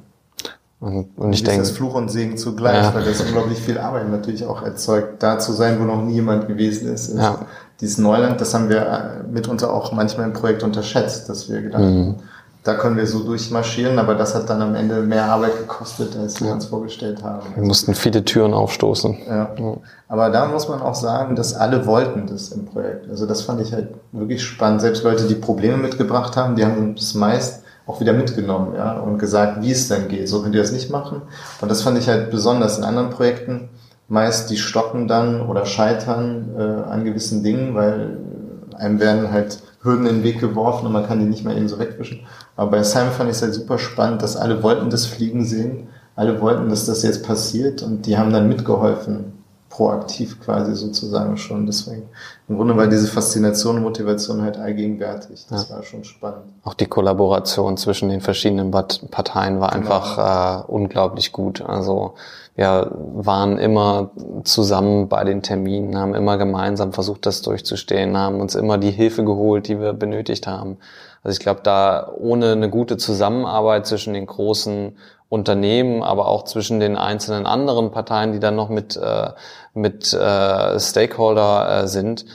Und, 0.79 1.09
und 1.15 1.33
ich 1.33 1.43
denke. 1.43 1.59
Das 1.59 1.69
ist 1.69 1.77
Fluch 1.77 1.93
und 1.93 2.09
Segen 2.09 2.37
zugleich, 2.37 2.83
ja. 2.83 2.93
weil 2.93 3.05
das 3.05 3.21
unglaublich 3.21 3.59
viel 3.59 3.77
Arbeit 3.77 4.09
natürlich 4.09 4.45
auch 4.45 4.63
erzeugt, 4.63 5.21
da 5.21 5.37
zu 5.37 5.53
sein, 5.53 5.79
wo 5.79 5.83
noch 5.83 6.01
nie 6.03 6.13
jemand 6.13 6.47
gewesen 6.47 6.91
ist. 6.91 7.15
Ja. 7.15 7.45
Dieses 7.79 7.97
Neuland, 7.97 8.41
das 8.41 8.53
haben 8.53 8.69
wir 8.69 8.81
äh, 8.81 9.31
mitunter 9.31 9.73
auch 9.73 9.91
manchmal 9.91 10.25
im 10.25 10.33
Projekt 10.33 10.63
unterschätzt, 10.63 11.29
dass 11.29 11.49
wir 11.49 11.61
gedacht 11.61 11.81
mhm 11.81 12.15
da 12.63 12.75
können 12.75 12.95
wir 12.95 13.07
so 13.07 13.23
durchmarschieren, 13.23 13.97
aber 13.97 14.13
das 14.13 14.35
hat 14.35 14.49
dann 14.49 14.61
am 14.61 14.75
Ende 14.75 15.01
mehr 15.01 15.25
Arbeit 15.25 15.57
gekostet, 15.57 16.15
als 16.15 16.39
wir 16.41 16.47
ja. 16.47 16.53
uns 16.53 16.65
vorgestellt 16.67 17.23
haben. 17.23 17.55
Wir 17.55 17.63
mussten 17.63 17.95
viele 17.95 18.23
Türen 18.23 18.53
aufstoßen. 18.53 19.17
Ja. 19.27 19.49
ja. 19.57 19.77
Aber 20.07 20.29
da 20.29 20.45
muss 20.47 20.69
man 20.69 20.81
auch 20.81 20.93
sagen, 20.93 21.35
dass 21.35 21.55
alle 21.55 21.87
wollten 21.87 22.27
das 22.27 22.49
im 22.49 22.65
Projekt. 22.65 23.09
Also 23.09 23.25
das 23.25 23.41
fand 23.41 23.61
ich 23.61 23.73
halt 23.73 23.89
wirklich 24.11 24.43
spannend. 24.43 24.81
Selbst 24.81 25.03
Leute, 25.03 25.27
die 25.27 25.35
Probleme 25.35 25.77
mitgebracht 25.77 26.37
haben, 26.37 26.55
die 26.55 26.63
haben 26.63 26.93
das 26.95 27.15
meist 27.15 27.63
auch 27.87 27.99
wieder 27.99 28.13
mitgenommen, 28.13 28.75
ja, 28.75 28.99
und 28.99 29.17
gesagt, 29.17 29.61
wie 29.63 29.71
es 29.71 29.87
dann 29.87 30.07
geht. 30.07 30.29
So 30.29 30.43
könnt 30.43 30.53
ihr 30.53 30.61
das 30.61 30.71
nicht 30.71 30.91
machen. 30.91 31.23
Und 31.61 31.71
das 31.71 31.81
fand 31.81 31.97
ich 31.97 32.07
halt 32.07 32.29
besonders 32.29 32.77
in 32.77 32.83
anderen 32.83 33.09
Projekten. 33.09 33.69
Meist 34.07 34.51
die 34.51 34.57
stocken 34.57 35.07
dann 35.07 35.41
oder 35.41 35.65
scheitern 35.65 36.49
äh, 36.57 36.61
an 36.91 37.05
gewissen 37.05 37.43
Dingen, 37.43 37.73
weil 37.73 38.19
einem 38.77 38.99
werden 38.99 39.31
halt 39.31 39.59
Hürden 39.83 40.05
in 40.05 40.17
den 40.17 40.23
Weg 40.23 40.39
geworfen 40.39 40.85
und 40.85 40.93
man 40.93 41.07
kann 41.07 41.19
die 41.19 41.25
nicht 41.25 41.43
mehr 41.43 41.55
eben 41.55 41.67
so 41.67 41.79
wegwischen. 41.79 42.21
Aber 42.61 42.69
bei 42.69 42.83
Simon 42.83 43.09
fand 43.09 43.27
ich 43.31 43.37
es 43.37 43.41
halt 43.41 43.55
super 43.55 43.79
spannend, 43.79 44.21
dass 44.21 44.37
alle 44.37 44.61
wollten 44.61 44.91
das 44.91 45.07
Fliegen 45.07 45.45
sehen, 45.45 45.87
alle 46.15 46.39
wollten, 46.41 46.69
dass 46.69 46.85
das 46.85 47.01
jetzt 47.01 47.25
passiert 47.25 47.81
und 47.81 48.05
die 48.05 48.19
haben 48.19 48.31
dann 48.31 48.47
mitgeholfen, 48.47 49.33
proaktiv 49.71 50.39
quasi 50.39 50.75
sozusagen 50.75 51.37
schon. 51.37 51.65
Deswegen, 51.65 52.03
im 52.47 52.57
Grunde 52.57 52.77
war 52.77 52.85
diese 52.85 53.07
Faszination 53.07 53.77
und 53.77 53.81
Motivation 53.81 54.43
halt 54.43 54.57
allgegenwärtig. 54.57 55.47
Das 55.49 55.69
ja. 55.69 55.75
war 55.75 55.81
schon 55.81 56.03
spannend. 56.03 56.43
Auch 56.63 56.75
die 56.75 56.85
Kollaboration 56.85 57.77
zwischen 57.77 58.09
den 58.09 58.21
verschiedenen 58.21 58.69
Parteien 58.69 59.59
war 59.59 59.71
genau. 59.71 59.77
einfach 59.95 60.67
äh, 60.67 60.71
unglaublich 60.71 61.31
gut. 61.31 61.63
Also 61.65 62.13
wir 62.55 62.91
waren 62.95 63.57
immer 63.57 64.11
zusammen 64.43 65.09
bei 65.09 65.23
den 65.23 65.41
Terminen, 65.41 65.97
haben 65.97 66.13
immer 66.13 66.37
gemeinsam 66.37 66.93
versucht, 66.93 67.25
das 67.25 67.41
durchzustehen, 67.41 68.15
haben 68.15 68.39
uns 68.39 68.53
immer 68.53 68.77
die 68.77 68.91
Hilfe 68.91 69.23
geholt, 69.23 69.67
die 69.67 69.79
wir 69.79 69.93
benötigt 69.93 70.45
haben. 70.45 70.77
Also 71.23 71.35
ich 71.35 71.39
glaube, 71.39 71.61
da 71.63 72.11
ohne 72.17 72.53
eine 72.53 72.69
gute 72.69 72.97
Zusammenarbeit 72.97 73.85
zwischen 73.85 74.13
den 74.13 74.25
großen 74.25 74.97
Unternehmen, 75.29 76.03
aber 76.03 76.27
auch 76.27 76.43
zwischen 76.43 76.79
den 76.79 76.97
einzelnen 76.97 77.45
anderen 77.45 77.91
Parteien, 77.91 78.33
die 78.33 78.39
dann 78.39 78.55
noch 78.55 78.69
mit, 78.69 78.97
äh, 78.97 79.29
mit 79.73 80.13
äh, 80.13 80.79
Stakeholder 80.79 81.83
äh, 81.83 81.87
sind, 81.87 82.25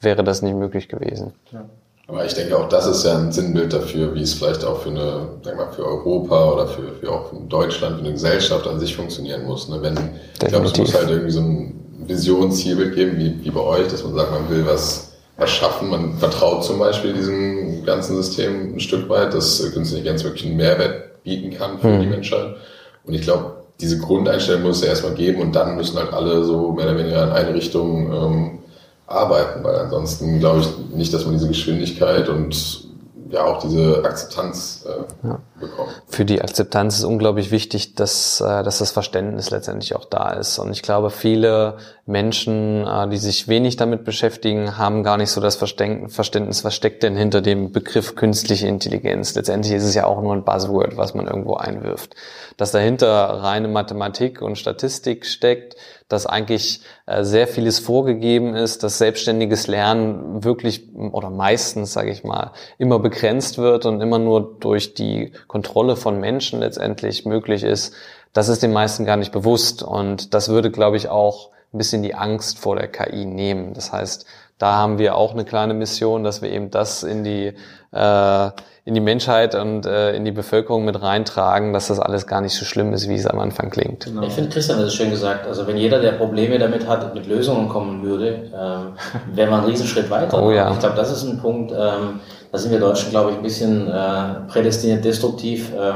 wäre 0.00 0.24
das 0.24 0.42
nicht 0.42 0.54
möglich 0.54 0.88
gewesen. 0.88 1.34
Ja. 1.52 1.64
Aber 2.08 2.24
ich 2.24 2.34
denke 2.34 2.56
auch, 2.56 2.68
das 2.68 2.86
ist 2.86 3.04
ja 3.04 3.18
ein 3.18 3.32
Sinnbild 3.32 3.72
dafür, 3.72 4.14
wie 4.14 4.22
es 4.22 4.34
vielleicht 4.34 4.64
auch 4.64 4.78
für 4.78 4.90
eine, 4.90 5.28
sag 5.42 5.56
mal, 5.56 5.72
für 5.72 5.84
Europa 5.84 6.52
oder 6.52 6.68
für, 6.68 6.92
für 6.92 7.10
auch 7.10 7.30
für 7.30 7.36
Deutschland, 7.48 7.96
für 7.96 8.02
eine 8.02 8.12
Gesellschaft 8.12 8.66
an 8.68 8.78
sich 8.78 8.94
funktionieren 8.94 9.44
muss. 9.44 9.68
Ne? 9.68 9.82
Wenn, 9.82 9.96
ich 10.40 10.48
glaube, 10.48 10.66
es 10.66 10.76
muss 10.78 10.94
halt 10.94 11.10
irgendwie 11.10 11.32
so 11.32 11.40
ein 11.40 12.04
Visionszielbild 12.06 12.94
geben, 12.94 13.18
wie, 13.18 13.44
wie 13.44 13.50
bei 13.50 13.60
euch, 13.60 13.88
dass 13.88 14.04
man 14.04 14.14
sagt, 14.14 14.30
man 14.30 14.48
will 14.48 14.64
was 14.64 15.16
erschaffen. 15.36 15.90
Man 15.90 16.16
vertraut 16.18 16.64
zum 16.64 16.78
Beispiel 16.78 17.12
diesem 17.12 17.65
ganzen 17.86 18.16
System 18.16 18.74
ein 18.74 18.80
Stück 18.80 19.08
weit, 19.08 19.32
dass 19.34 19.58
künstliche 19.58 19.96
Intelligenz 19.96 20.24
wirklich 20.24 20.46
einen 20.46 20.56
Mehrwert 20.56 21.22
bieten 21.22 21.56
kann 21.56 21.78
für 21.78 21.88
mhm. 21.88 22.00
die 22.00 22.06
Menschheit. 22.06 22.56
Und 23.04 23.14
ich 23.14 23.22
glaube, 23.22 23.56
diese 23.80 23.98
Grundeinstellung 23.98 24.62
muss 24.62 24.76
es 24.76 24.82
ja 24.82 24.88
erstmal 24.88 25.14
geben 25.14 25.40
und 25.40 25.54
dann 25.54 25.76
müssen 25.76 25.98
halt 25.98 26.12
alle 26.12 26.44
so 26.44 26.72
mehr 26.72 26.86
oder 26.86 26.98
weniger 26.98 27.24
in 27.24 27.30
eine 27.30 27.54
Richtung 27.54 28.12
ähm, 28.12 28.58
arbeiten, 29.06 29.62
weil 29.62 29.76
ansonsten 29.76 30.40
glaube 30.40 30.60
ich 30.60 30.96
nicht, 30.96 31.12
dass 31.14 31.24
man 31.24 31.34
diese 31.34 31.48
Geschwindigkeit 31.48 32.28
und 32.28 32.86
ja 33.30 33.44
auch 33.44 33.62
diese 33.62 34.04
Akzeptanz 34.04 34.86
äh, 34.86 35.26
ja. 35.26 35.38
Bekommen. 35.58 35.90
Für 36.06 36.24
die 36.24 36.40
Akzeptanz 36.40 36.98
ist 36.98 37.04
unglaublich 37.04 37.50
wichtig, 37.50 37.94
dass, 37.94 38.40
äh, 38.40 38.62
dass 38.62 38.78
das 38.78 38.90
Verständnis 38.90 39.50
letztendlich 39.50 39.94
auch 39.94 40.04
da 40.04 40.30
ist. 40.30 40.58
Und 40.58 40.70
ich 40.72 40.82
glaube, 40.82 41.10
viele 41.10 41.78
Menschen, 42.06 42.86
äh, 42.86 43.08
die 43.08 43.16
sich 43.16 43.48
wenig 43.48 43.76
damit 43.76 44.04
beschäftigen, 44.04 44.78
haben 44.78 45.02
gar 45.02 45.16
nicht 45.16 45.30
so 45.30 45.40
das 45.40 45.56
Verständnis, 45.56 46.64
was 46.64 46.74
steckt 46.74 47.02
denn 47.02 47.16
hinter 47.16 47.40
dem 47.40 47.72
Begriff 47.72 48.14
künstliche 48.14 48.68
Intelligenz. 48.68 49.34
Letztendlich 49.34 49.74
ist 49.74 49.84
es 49.84 49.94
ja 49.94 50.06
auch 50.06 50.22
nur 50.22 50.32
ein 50.32 50.44
Buzzword, 50.44 50.96
was 50.96 51.14
man 51.14 51.26
irgendwo 51.26 51.54
einwirft. 51.54 52.14
Dass 52.56 52.72
dahinter 52.72 53.08
reine 53.08 53.68
Mathematik 53.68 54.40
und 54.40 54.56
Statistik 54.56 55.26
steckt, 55.26 55.76
dass 56.08 56.26
eigentlich 56.26 56.80
äh, 57.06 57.24
sehr 57.24 57.48
vieles 57.48 57.80
vorgegeben 57.80 58.54
ist, 58.54 58.84
dass 58.84 58.98
selbstständiges 58.98 59.66
Lernen 59.66 60.44
wirklich 60.44 60.94
oder 60.94 61.30
meistens, 61.30 61.92
sage 61.92 62.10
ich 62.10 62.22
mal, 62.22 62.52
immer 62.78 63.00
begrenzt 63.00 63.58
wird 63.58 63.86
und 63.86 64.00
immer 64.00 64.18
nur 64.18 64.56
durch 64.60 64.94
die 64.94 65.32
Kontrolle 65.46 65.96
von 65.96 66.18
Menschen 66.18 66.60
letztendlich 66.60 67.24
möglich 67.24 67.62
ist, 67.62 67.94
das 68.32 68.48
ist 68.48 68.62
den 68.62 68.72
meisten 68.72 69.04
gar 69.04 69.16
nicht 69.16 69.32
bewusst. 69.32 69.82
Und 69.82 70.34
das 70.34 70.48
würde, 70.48 70.70
glaube 70.70 70.96
ich, 70.96 71.08
auch 71.08 71.50
ein 71.72 71.78
bisschen 71.78 72.02
die 72.02 72.14
Angst 72.14 72.58
vor 72.58 72.76
der 72.76 72.88
KI 72.88 73.24
nehmen. 73.24 73.74
Das 73.74 73.92
heißt, 73.92 74.26
da 74.58 74.76
haben 74.76 74.98
wir 74.98 75.16
auch 75.16 75.32
eine 75.32 75.44
kleine 75.44 75.74
Mission, 75.74 76.24
dass 76.24 76.42
wir 76.42 76.50
eben 76.50 76.70
das 76.70 77.02
in 77.02 77.24
die 77.24 77.52
äh, 77.92 78.50
in 78.86 78.94
die 78.94 79.00
Menschheit 79.00 79.56
und 79.56 79.84
äh, 79.84 80.14
in 80.14 80.24
die 80.24 80.30
Bevölkerung 80.30 80.84
mit 80.84 81.02
reintragen, 81.02 81.72
dass 81.72 81.88
das 81.88 81.98
alles 81.98 82.28
gar 82.28 82.40
nicht 82.40 82.54
so 82.54 82.64
schlimm 82.64 82.92
ist, 82.92 83.08
wie 83.08 83.16
es 83.16 83.26
am 83.26 83.40
Anfang 83.40 83.68
klingt. 83.68 84.04
Genau. 84.04 84.22
Ich 84.22 84.32
finde, 84.32 84.48
Christian 84.48 84.78
hat 84.78 84.86
es 84.86 84.94
schön 84.94 85.10
gesagt. 85.10 85.44
Also 85.44 85.66
wenn 85.66 85.76
jeder, 85.76 85.98
der 85.98 86.12
Probleme 86.12 86.56
damit 86.56 86.86
hat, 86.86 87.12
mit 87.12 87.26
Lösungen 87.26 87.68
kommen 87.68 88.04
würde, 88.04 88.48
ähm, 88.54 88.92
wäre 89.34 89.50
man 89.50 89.60
einen 89.62 89.70
Riesenschritt 89.70 90.08
weiter. 90.08 90.40
Oh, 90.40 90.52
ja. 90.52 90.70
Ich 90.70 90.78
glaube, 90.78 90.94
das 90.94 91.10
ist 91.10 91.24
ein 91.24 91.40
Punkt, 91.40 91.72
ähm, 91.72 92.20
da 92.56 92.62
sind 92.62 92.72
wir 92.72 92.80
Deutschen, 92.80 93.10
glaube 93.10 93.32
ich, 93.32 93.36
ein 93.36 93.42
bisschen 93.42 93.86
äh, 93.86 94.48
prädestiniert 94.48 95.04
destruktiv. 95.04 95.72
Ähm, 95.78 95.94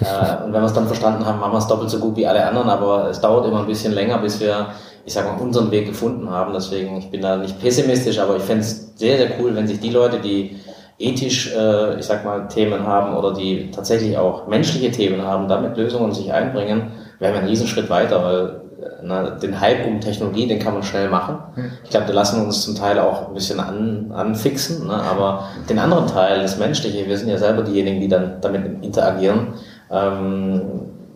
äh, 0.00 0.42
und 0.42 0.54
wenn 0.54 0.62
wir 0.62 0.64
es 0.66 0.72
dann 0.72 0.86
verstanden 0.86 1.26
haben, 1.26 1.38
machen 1.38 1.52
wir 1.52 1.58
es 1.58 1.66
doppelt 1.66 1.90
so 1.90 1.98
gut 1.98 2.16
wie 2.16 2.26
alle 2.26 2.46
anderen, 2.46 2.70
aber 2.70 3.10
es 3.10 3.20
dauert 3.20 3.46
immer 3.46 3.60
ein 3.60 3.66
bisschen 3.66 3.92
länger, 3.92 4.16
bis 4.16 4.40
wir 4.40 4.68
ich 5.04 5.12
sag 5.12 5.26
mal, 5.26 5.42
unseren 5.42 5.70
Weg 5.70 5.86
gefunden 5.86 6.30
haben. 6.30 6.54
Deswegen, 6.54 6.96
ich 6.96 7.10
bin 7.10 7.20
da 7.20 7.36
nicht 7.36 7.60
pessimistisch, 7.60 8.18
aber 8.18 8.36
ich 8.36 8.42
fände 8.42 8.62
es 8.62 8.96
sehr, 8.96 9.18
sehr 9.18 9.32
cool, 9.38 9.54
wenn 9.54 9.66
sich 9.66 9.80
die 9.80 9.90
Leute, 9.90 10.18
die 10.18 10.56
ethisch, 10.98 11.52
äh, 11.54 11.98
ich 11.98 12.06
sag 12.06 12.24
mal, 12.24 12.48
Themen 12.48 12.86
haben 12.86 13.14
oder 13.14 13.34
die 13.34 13.70
tatsächlich 13.70 14.16
auch 14.16 14.46
menschliche 14.46 14.92
Themen 14.92 15.20
haben, 15.20 15.46
damit 15.46 15.76
Lösungen 15.76 16.12
sich 16.12 16.32
einbringen, 16.32 16.92
wären 17.18 17.34
wir 17.34 17.40
einen 17.40 17.48
Riesenschritt 17.48 17.90
weiter, 17.90 18.24
weil 18.24 18.60
na, 19.02 19.30
den 19.30 19.60
Hype 19.60 19.86
um 19.86 20.00
Technologie, 20.00 20.46
den 20.46 20.58
kann 20.58 20.74
man 20.74 20.82
schnell 20.82 21.08
machen. 21.08 21.38
Ich 21.84 21.90
glaube, 21.90 22.06
da 22.06 22.12
lassen 22.12 22.40
wir 22.40 22.46
uns 22.46 22.62
zum 22.62 22.74
Teil 22.74 22.98
auch 22.98 23.28
ein 23.28 23.34
bisschen 23.34 23.60
an, 23.60 24.12
anfixen, 24.12 24.86
ne? 24.86 24.94
aber 24.94 25.44
den 25.68 25.78
anderen 25.78 26.06
Teil, 26.06 26.42
das 26.42 26.58
Menschliche, 26.58 27.06
wir 27.06 27.16
sind 27.16 27.28
ja 27.28 27.38
selber 27.38 27.62
diejenigen, 27.62 28.00
die 28.00 28.08
dann 28.08 28.40
damit 28.40 28.82
interagieren, 28.82 29.54
ähm, 29.90 30.62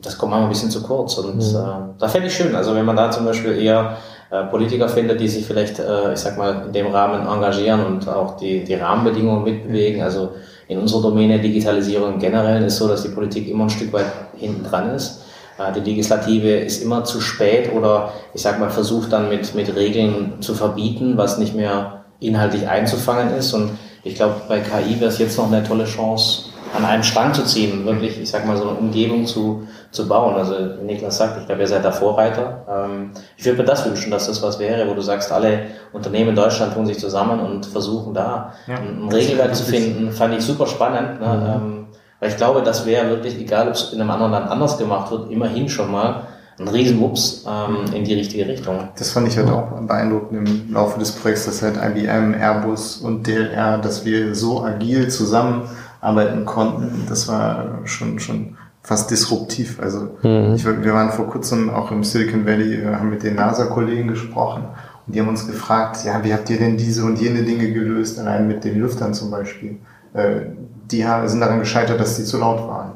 das 0.02 0.16
kommt 0.16 0.30
manchmal 0.30 0.48
ein 0.48 0.52
bisschen 0.52 0.70
zu 0.70 0.82
kurz. 0.82 1.18
Und 1.18 1.36
mhm. 1.36 1.40
äh, 1.40 1.98
da 1.98 2.08
fände 2.08 2.28
ich 2.28 2.34
schön, 2.34 2.54
also 2.54 2.74
wenn 2.74 2.84
man 2.84 2.96
da 2.96 3.10
zum 3.10 3.24
Beispiel 3.24 3.58
eher 3.58 3.96
äh, 4.30 4.44
Politiker 4.44 4.88
findet, 4.88 5.20
die 5.20 5.28
sich 5.28 5.46
vielleicht, 5.46 5.78
äh, 5.78 6.12
ich 6.12 6.18
sag 6.18 6.36
mal, 6.36 6.64
in 6.66 6.72
dem 6.72 6.86
Rahmen 6.88 7.26
engagieren 7.26 7.84
und 7.84 8.08
auch 8.08 8.36
die, 8.36 8.64
die 8.64 8.74
Rahmenbedingungen 8.74 9.44
mitbewegen. 9.44 10.02
Also 10.02 10.32
in 10.68 10.78
unserer 10.78 11.02
Domäne 11.02 11.38
Digitalisierung 11.38 12.18
generell 12.18 12.64
ist 12.64 12.76
so, 12.76 12.88
dass 12.88 13.02
die 13.02 13.08
Politik 13.08 13.48
immer 13.48 13.64
ein 13.64 13.70
Stück 13.70 13.92
weit 13.92 14.06
hinten 14.36 14.64
dran 14.64 14.94
ist. 14.94 15.22
Äh, 15.58 15.72
die 15.72 15.80
Legislative 15.80 16.56
ist 16.58 16.82
immer 16.82 17.04
zu 17.04 17.20
spät 17.20 17.72
oder 17.72 18.12
ich 18.34 18.42
sag 18.42 18.58
mal 18.58 18.70
versucht 18.70 19.12
dann 19.12 19.28
mit, 19.28 19.54
mit 19.54 19.74
Regeln 19.74 20.40
zu 20.40 20.54
verbieten, 20.54 21.16
was 21.16 21.38
nicht 21.38 21.54
mehr 21.54 22.04
inhaltlich 22.20 22.68
einzufangen 22.68 23.34
ist. 23.36 23.52
Und 23.52 23.70
ich 24.04 24.14
glaube, 24.14 24.34
bei 24.48 24.60
KI 24.60 25.00
wäre 25.00 25.10
es 25.10 25.18
jetzt 25.18 25.36
noch 25.38 25.50
eine 25.50 25.62
tolle 25.62 25.84
Chance, 25.84 26.50
an 26.74 26.84
einem 26.84 27.02
Strang 27.02 27.32
zu 27.32 27.44
ziehen 27.44 27.86
wirklich, 27.86 28.20
ich 28.20 28.30
sag 28.30 28.46
mal, 28.46 28.56
so 28.56 28.64
eine 28.68 28.78
Umgebung 28.78 29.26
zu, 29.26 29.66
zu 29.90 30.08
bauen. 30.08 30.34
Also 30.34 30.54
wie 30.80 30.84
Niklas 30.84 31.16
sagt, 31.16 31.40
ich 31.40 31.46
glaube, 31.46 31.62
ihr 31.62 31.66
seid 31.66 31.84
der 31.84 31.92
Vorreiter. 31.92 32.64
Ähm, 32.68 33.10
ich 33.36 33.44
würde 33.44 33.58
mir 33.58 33.64
das 33.64 33.86
wünschen, 33.86 34.10
dass 34.10 34.26
das 34.26 34.42
was 34.42 34.58
wäre, 34.58 34.88
wo 34.88 34.94
du 34.94 35.00
sagst, 35.00 35.32
alle 35.32 35.60
Unternehmen 35.92 36.30
in 36.30 36.36
Deutschland 36.36 36.74
tun 36.74 36.86
sich 36.86 36.98
zusammen 36.98 37.40
und 37.40 37.66
versuchen 37.66 38.14
da 38.14 38.52
ja, 38.66 38.76
ein 38.76 39.08
Regelwerk 39.10 39.54
zu 39.54 39.64
finden. 39.64 40.10
Fand 40.10 40.34
ich 40.34 40.44
super 40.44 40.66
spannend. 40.66 41.20
Ne? 41.20 41.26
Mhm. 41.26 41.46
Ähm, 41.46 41.75
weil 42.20 42.30
ich 42.30 42.36
glaube, 42.36 42.62
das 42.62 42.86
wäre 42.86 43.08
wirklich, 43.08 43.38
egal 43.38 43.68
ob 43.68 43.74
es 43.74 43.92
in 43.92 44.00
einem 44.00 44.10
anderen 44.10 44.32
Land 44.32 44.50
anders 44.50 44.78
gemacht 44.78 45.10
wird, 45.10 45.30
immerhin 45.30 45.68
schon 45.68 45.90
mal 45.90 46.26
ein 46.58 46.68
Riesenwups 46.68 47.44
ähm, 47.46 47.94
in 47.94 48.04
die 48.04 48.14
richtige 48.14 48.46
Richtung. 48.46 48.88
Das 48.98 49.10
fand 49.10 49.28
ich 49.28 49.36
halt 49.36 49.50
auch 49.50 49.72
beeindruckend 49.72 50.48
im 50.48 50.72
Laufe 50.72 50.98
des 50.98 51.12
Projekts, 51.12 51.44
dass 51.44 51.62
halt 51.62 51.76
IBM, 51.76 52.34
Airbus 52.34 52.96
und 52.96 53.26
DLR, 53.26 53.78
dass 53.78 54.06
wir 54.06 54.34
so 54.34 54.64
agil 54.64 55.08
zusammenarbeiten 55.08 56.46
konnten. 56.46 57.04
Das 57.08 57.28
war 57.28 57.80
schon, 57.84 58.18
schon 58.20 58.56
fast 58.82 59.10
disruptiv. 59.10 59.80
Also 59.82 60.16
mhm. 60.22 60.54
ich, 60.54 60.64
wir 60.64 60.94
waren 60.94 61.10
vor 61.10 61.26
kurzem 61.26 61.68
auch 61.68 61.90
im 61.90 62.04
Silicon 62.04 62.46
Valley, 62.46 62.76
äh, 62.76 62.94
haben 62.94 63.10
mit 63.10 63.22
den 63.22 63.34
NASA-Kollegen 63.34 64.08
gesprochen 64.08 64.64
und 65.06 65.14
die 65.14 65.20
haben 65.20 65.28
uns 65.28 65.46
gefragt, 65.46 66.04
ja, 66.04 66.24
wie 66.24 66.32
habt 66.32 66.48
ihr 66.48 66.58
denn 66.58 66.76
diese 66.76 67.04
und 67.04 67.20
jene 67.20 67.42
Dinge 67.42 67.70
gelöst, 67.72 68.18
allein 68.18 68.48
mit 68.48 68.64
den 68.64 68.80
Lüftern 68.80 69.12
zum 69.12 69.30
Beispiel. 69.30 69.78
Äh, 70.14 70.46
die 70.90 71.04
sind 71.26 71.40
daran 71.40 71.60
gescheitert, 71.60 72.00
dass 72.00 72.16
die 72.16 72.24
zu 72.24 72.38
laut 72.38 72.66
waren. 72.66 72.92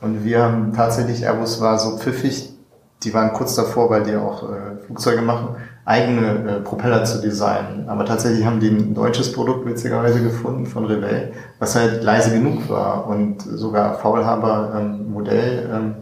Und 0.00 0.24
wir 0.24 0.42
haben 0.42 0.72
tatsächlich, 0.74 1.24
Airbus 1.24 1.60
war 1.60 1.78
so 1.78 1.98
pfiffig, 1.98 2.52
die 3.02 3.14
waren 3.14 3.32
kurz 3.32 3.54
davor, 3.54 3.90
weil 3.90 4.02
die 4.02 4.16
auch 4.16 4.42
äh, 4.42 4.84
Flugzeuge 4.84 5.22
machen, 5.22 5.56
eigene 5.84 6.58
äh, 6.58 6.60
Propeller 6.60 7.04
zu 7.04 7.20
designen. 7.20 7.88
Aber 7.88 8.04
tatsächlich 8.04 8.44
haben 8.44 8.60
die 8.60 8.68
ein 8.68 8.94
deutsches 8.94 9.32
Produkt 9.32 9.66
witzigerweise 9.66 10.22
gefunden 10.22 10.66
von 10.66 10.84
Revell, 10.84 11.32
was 11.58 11.76
halt 11.76 12.02
leise 12.02 12.30
genug 12.30 12.68
war 12.68 13.06
und 13.06 13.42
sogar 13.42 13.94
Faulhaber 13.94 14.72
ähm, 14.78 15.12
Modell 15.12 15.70
ähm, 15.72 15.94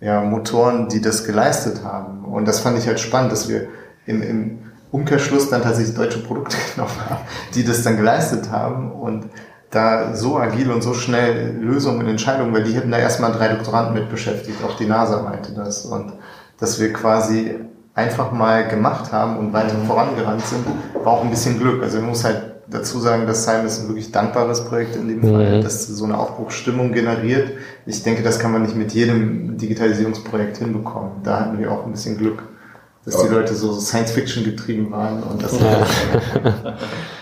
ja, 0.00 0.20
Motoren, 0.22 0.88
die 0.88 1.00
das 1.00 1.24
geleistet 1.24 1.82
haben. 1.84 2.24
Und 2.24 2.46
das 2.46 2.60
fand 2.60 2.78
ich 2.78 2.86
halt 2.86 3.00
spannend, 3.00 3.32
dass 3.32 3.48
wir 3.48 3.68
im, 4.06 4.22
im 4.22 4.58
Umkehrschluss 4.90 5.50
dann 5.50 5.62
tatsächlich 5.62 5.96
deutsche 5.96 6.20
Produkte 6.20 6.56
genommen 6.74 6.92
haben, 7.08 7.20
die 7.54 7.64
das 7.64 7.82
dann 7.82 7.96
geleistet 7.96 8.50
haben 8.50 8.92
und 8.92 9.26
da 9.70 10.14
so 10.14 10.38
agil 10.38 10.70
und 10.70 10.82
so 10.82 10.94
schnell 10.94 11.56
Lösungen 11.60 12.00
und 12.00 12.08
Entscheidungen, 12.08 12.54
weil 12.54 12.64
die 12.64 12.72
hätten 12.72 12.90
da 12.90 12.98
erstmal 12.98 13.32
drei 13.32 13.48
Doktoranden 13.48 13.94
mit 13.94 14.08
beschäftigt, 14.08 14.64
auch 14.64 14.76
die 14.76 14.86
NASA 14.86 15.22
meinte 15.22 15.52
das. 15.52 15.84
Und 15.84 16.12
dass 16.58 16.80
wir 16.80 16.92
quasi 16.92 17.56
einfach 17.94 18.32
mal 18.32 18.66
gemacht 18.68 19.12
haben 19.12 19.36
und 19.36 19.52
weiter 19.52 19.74
mhm. 19.74 19.86
vorangerannt 19.86 20.46
sind, 20.46 20.64
war 21.04 21.12
auch 21.12 21.24
ein 21.24 21.30
bisschen 21.30 21.58
Glück. 21.58 21.82
Also 21.82 21.98
man 21.98 22.10
muss 22.10 22.24
halt 22.24 22.42
dazu 22.70 22.98
sagen, 23.00 23.26
dass 23.26 23.44
Simon 23.44 23.66
ist 23.66 23.80
ein 23.80 23.88
wirklich 23.88 24.12
dankbares 24.12 24.64
Projekt 24.64 24.96
in 24.96 25.08
dem 25.08 25.20
mhm. 25.20 25.32
Fall, 25.32 25.62
das 25.62 25.86
so 25.86 26.04
eine 26.04 26.16
Aufbruchsstimmung 26.16 26.92
generiert. 26.92 27.52
Ich 27.86 28.02
denke, 28.02 28.22
das 28.22 28.38
kann 28.38 28.52
man 28.52 28.62
nicht 28.62 28.76
mit 28.76 28.92
jedem 28.92 29.58
Digitalisierungsprojekt 29.58 30.58
hinbekommen. 30.58 31.22
Da 31.24 31.40
hatten 31.40 31.58
wir 31.58 31.72
auch 31.72 31.84
ein 31.84 31.92
bisschen 31.92 32.16
Glück 32.16 32.42
dass 33.04 33.16
aber 33.16 33.28
die 33.28 33.34
Leute 33.34 33.54
so 33.54 33.78
Science-Fiction 33.78 34.44
getrieben 34.44 34.90
waren 34.90 35.22
und 35.22 35.42
das. 35.42 35.58
Ja. 35.58 35.86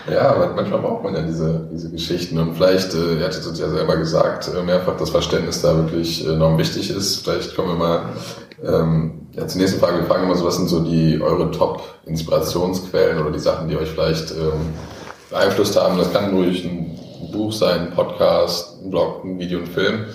ja, 0.11 0.29
aber 0.31 0.53
manchmal 0.53 0.79
braucht 0.79 1.03
man 1.03 1.15
ja 1.15 1.21
diese, 1.21 1.67
diese 1.71 1.89
Geschichten 1.89 2.37
und 2.37 2.55
vielleicht, 2.55 2.93
äh, 2.93 3.19
ihr 3.19 3.25
hattet 3.25 3.45
uns 3.45 3.59
ja 3.59 3.69
selber 3.69 3.95
gesagt, 3.97 4.49
äh, 4.53 4.63
mehrfach 4.63 4.97
das 4.97 5.09
Verständnis 5.09 5.61
da 5.61 5.75
wirklich 5.75 6.27
enorm 6.27 6.57
wichtig 6.57 6.89
ist. 6.89 7.23
Vielleicht 7.23 7.55
kommen 7.55 7.69
wir 7.69 7.75
mal 7.75 8.01
ähm, 8.63 9.27
ja, 9.33 9.47
zur 9.47 9.61
nächsten 9.61 9.79
Frage. 9.79 9.99
Wir 9.99 10.05
fragen 10.05 10.23
immer 10.23 10.35
so, 10.35 10.45
was 10.45 10.57
sind 10.57 10.67
so 10.67 10.81
die 10.81 11.21
eure 11.21 11.51
Top-Inspirationsquellen 11.51 13.19
oder 13.19 13.31
die 13.31 13.39
Sachen, 13.39 13.69
die 13.69 13.77
euch 13.77 13.89
vielleicht 13.89 14.31
ähm, 14.31 14.73
beeinflusst 15.29 15.79
haben? 15.79 15.97
Das 15.97 16.11
kann 16.11 16.35
durch 16.35 16.65
ein 16.65 16.99
Buch 17.31 17.53
sein, 17.53 17.87
ein 17.87 17.91
Podcast, 17.91 18.81
ein 18.83 18.89
Blog, 18.89 19.23
ein 19.23 19.39
Video, 19.39 19.59
ein 19.59 19.67
Film. 19.67 20.05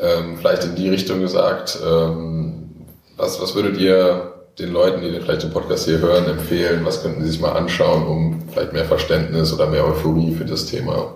Ähm, 0.00 0.36
vielleicht 0.36 0.64
in 0.64 0.76
die 0.76 0.88
Richtung 0.88 1.20
gesagt. 1.20 1.78
Ähm, 1.84 2.86
was, 3.16 3.40
was 3.40 3.54
würdet 3.54 3.78
ihr 3.78 4.37
den 4.58 4.72
Leuten, 4.72 5.00
die 5.00 5.20
vielleicht 5.20 5.42
den 5.42 5.52
Podcast 5.52 5.84
hier 5.84 5.98
hören, 5.98 6.26
empfehlen? 6.26 6.84
Was 6.84 7.02
könnten 7.02 7.22
sie 7.22 7.30
sich 7.30 7.40
mal 7.40 7.52
anschauen, 7.52 8.06
um 8.06 8.42
vielleicht 8.50 8.72
mehr 8.72 8.84
Verständnis 8.84 9.52
oder 9.52 9.66
mehr 9.66 9.84
Euphorie 9.84 10.34
für 10.34 10.44
das 10.44 10.66
Thema 10.66 11.14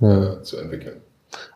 äh, 0.00 0.42
zu 0.42 0.58
entwickeln? 0.58 1.02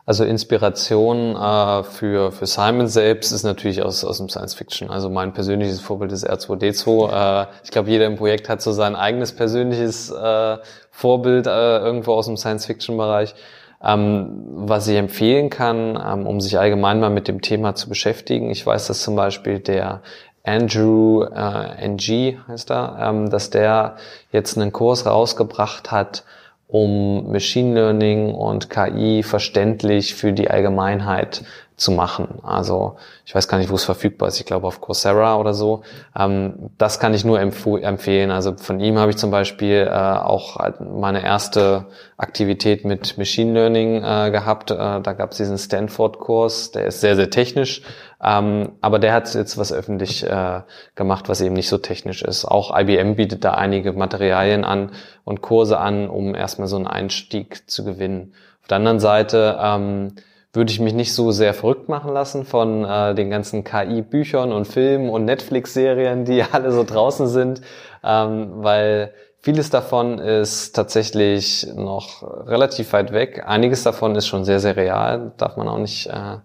Also 0.05 0.23
Inspiration 0.23 1.35
äh, 1.35 1.83
für, 1.83 2.31
für 2.31 2.45
Simon 2.45 2.87
selbst 2.87 3.31
ist 3.31 3.43
natürlich 3.43 3.83
aus, 3.83 4.03
aus 4.03 4.17
dem 4.17 4.29
Science 4.29 4.53
Fiction. 4.53 4.89
Also 4.89 5.09
mein 5.09 5.33
persönliches 5.33 5.81
Vorbild 5.81 6.11
ist 6.11 6.27
R2D2. 6.27 7.43
Äh, 7.43 7.47
ich 7.63 7.71
glaube, 7.71 7.89
jeder 7.89 8.05
im 8.05 8.15
Projekt 8.15 8.49
hat 8.49 8.61
so 8.61 8.71
sein 8.71 8.95
eigenes 8.95 9.33
persönliches 9.33 10.09
äh, 10.09 10.57
Vorbild 10.91 11.45
äh, 11.45 11.77
irgendwo 11.79 12.13
aus 12.13 12.25
dem 12.25 12.37
Science 12.37 12.65
Fiction 12.65 12.97
Bereich. 12.97 13.35
Ähm, 13.83 14.43
was 14.47 14.87
ich 14.87 14.95
empfehlen 14.95 15.51
kann, 15.51 16.01
ähm, 16.03 16.25
um 16.25 16.41
sich 16.41 16.57
allgemein 16.57 16.99
mal 16.99 17.11
mit 17.11 17.27
dem 17.27 17.41
Thema 17.41 17.75
zu 17.75 17.89
beschäftigen. 17.89 18.49
Ich 18.49 18.65
weiß, 18.65 18.87
dass 18.87 19.03
zum 19.03 19.15
Beispiel 19.15 19.59
der 19.59 20.01
Andrew 20.47 21.23
äh, 21.23 21.85
NG 21.85 22.37
heißt 22.47 22.71
er, 22.71 22.97
ähm, 23.01 23.29
dass 23.29 23.49
der 23.49 23.97
jetzt 24.31 24.57
einen 24.57 24.71
Kurs 24.71 25.05
rausgebracht 25.05 25.91
hat, 25.91 26.23
um 26.67 27.31
Machine 27.31 27.73
Learning 27.73 28.33
und 28.33 28.69
KI 28.69 29.23
verständlich 29.23 30.15
für 30.15 30.31
die 30.33 30.49
Allgemeinheit 30.49 31.43
zu 31.77 31.91
machen. 31.91 32.39
Also 32.41 32.97
ich 33.23 33.35
weiß 33.35 33.47
gar 33.47 33.59
nicht, 33.59 33.69
wo 33.69 33.75
es 33.75 33.83
verfügbar 33.83 34.29
ist. 34.29 34.39
Ich 34.39 34.47
glaube 34.47 34.65
auf 34.65 34.81
Coursera 34.81 35.37
oder 35.37 35.53
so. 35.53 35.83
Ähm, 36.17 36.71
das 36.79 36.99
kann 36.99 37.13
ich 37.13 37.23
nur 37.23 37.39
empfehlen. 37.39 38.31
Also 38.31 38.57
von 38.57 38.79
ihm 38.79 38.97
habe 38.97 39.11
ich 39.11 39.17
zum 39.17 39.29
Beispiel 39.29 39.87
äh, 39.87 39.93
auch 39.93 40.57
meine 40.79 41.23
erste 41.23 41.85
Aktivität 42.17 42.83
mit 42.83 43.19
Machine 43.19 43.53
Learning 43.53 44.03
äh, 44.03 44.31
gehabt. 44.31 44.71
Äh, 44.71 44.75
da 44.75 45.13
gab 45.13 45.31
es 45.31 45.37
diesen 45.37 45.59
Stanford-Kurs. 45.59 46.71
Der 46.71 46.87
ist 46.87 46.99
sehr, 46.99 47.15
sehr 47.15 47.29
technisch. 47.29 47.83
Ähm, 48.23 48.71
aber 48.81 48.97
der 48.97 49.13
hat 49.13 49.31
jetzt 49.35 49.59
was 49.59 49.71
öffentlich 49.71 50.25
äh, 50.25 50.61
gemacht, 50.95 51.29
was 51.29 51.41
eben 51.41 51.53
nicht 51.53 51.69
so 51.69 51.77
technisch 51.77 52.23
ist. 52.23 52.45
Auch 52.45 52.75
IBM 52.75 53.17
bietet 53.17 53.45
da 53.45 53.51
einige 53.51 53.93
Materialien 53.93 54.65
an 54.65 54.93
und 55.25 55.41
Kurse 55.41 55.77
an, 55.77 56.09
um 56.09 56.33
erstmal 56.33 56.67
so 56.67 56.75
einen 56.75 56.87
Einstieg 56.87 57.69
zu 57.69 57.85
gewinnen. 57.85 58.33
Auf 58.63 58.67
der 58.69 58.77
anderen 58.77 58.99
Seite 58.99 59.59
ähm, 59.61 60.15
würde 60.57 60.71
ich 60.71 60.79
mich 60.79 60.93
nicht 60.93 61.13
so 61.13 61.31
sehr 61.31 61.53
verrückt 61.53 61.87
machen 61.87 62.13
lassen 62.13 62.43
von 62.43 62.83
äh, 62.83 63.15
den 63.15 63.29
ganzen 63.29 63.63
KI-Büchern 63.63 64.51
und 64.51 64.65
Filmen 64.65 65.09
und 65.09 65.23
Netflix-Serien, 65.23 66.25
die 66.25 66.43
alle 66.51 66.71
so 66.71 66.83
draußen 66.83 67.27
sind, 67.27 67.61
ähm, 68.03 68.49
weil 68.55 69.13
vieles 69.39 69.69
davon 69.69 70.19
ist 70.19 70.73
tatsächlich 70.75 71.67
noch 71.75 72.23
relativ 72.47 72.91
weit 72.91 73.13
weg. 73.13 73.43
Einiges 73.47 73.83
davon 73.83 74.15
ist 74.15 74.27
schon 74.27 74.43
sehr, 74.43 74.59
sehr 74.59 74.75
real, 74.75 75.31
darf 75.37 75.55
man 75.55 75.67
auch 75.67 75.77
nicht, 75.77 76.07
äh, 76.07 76.37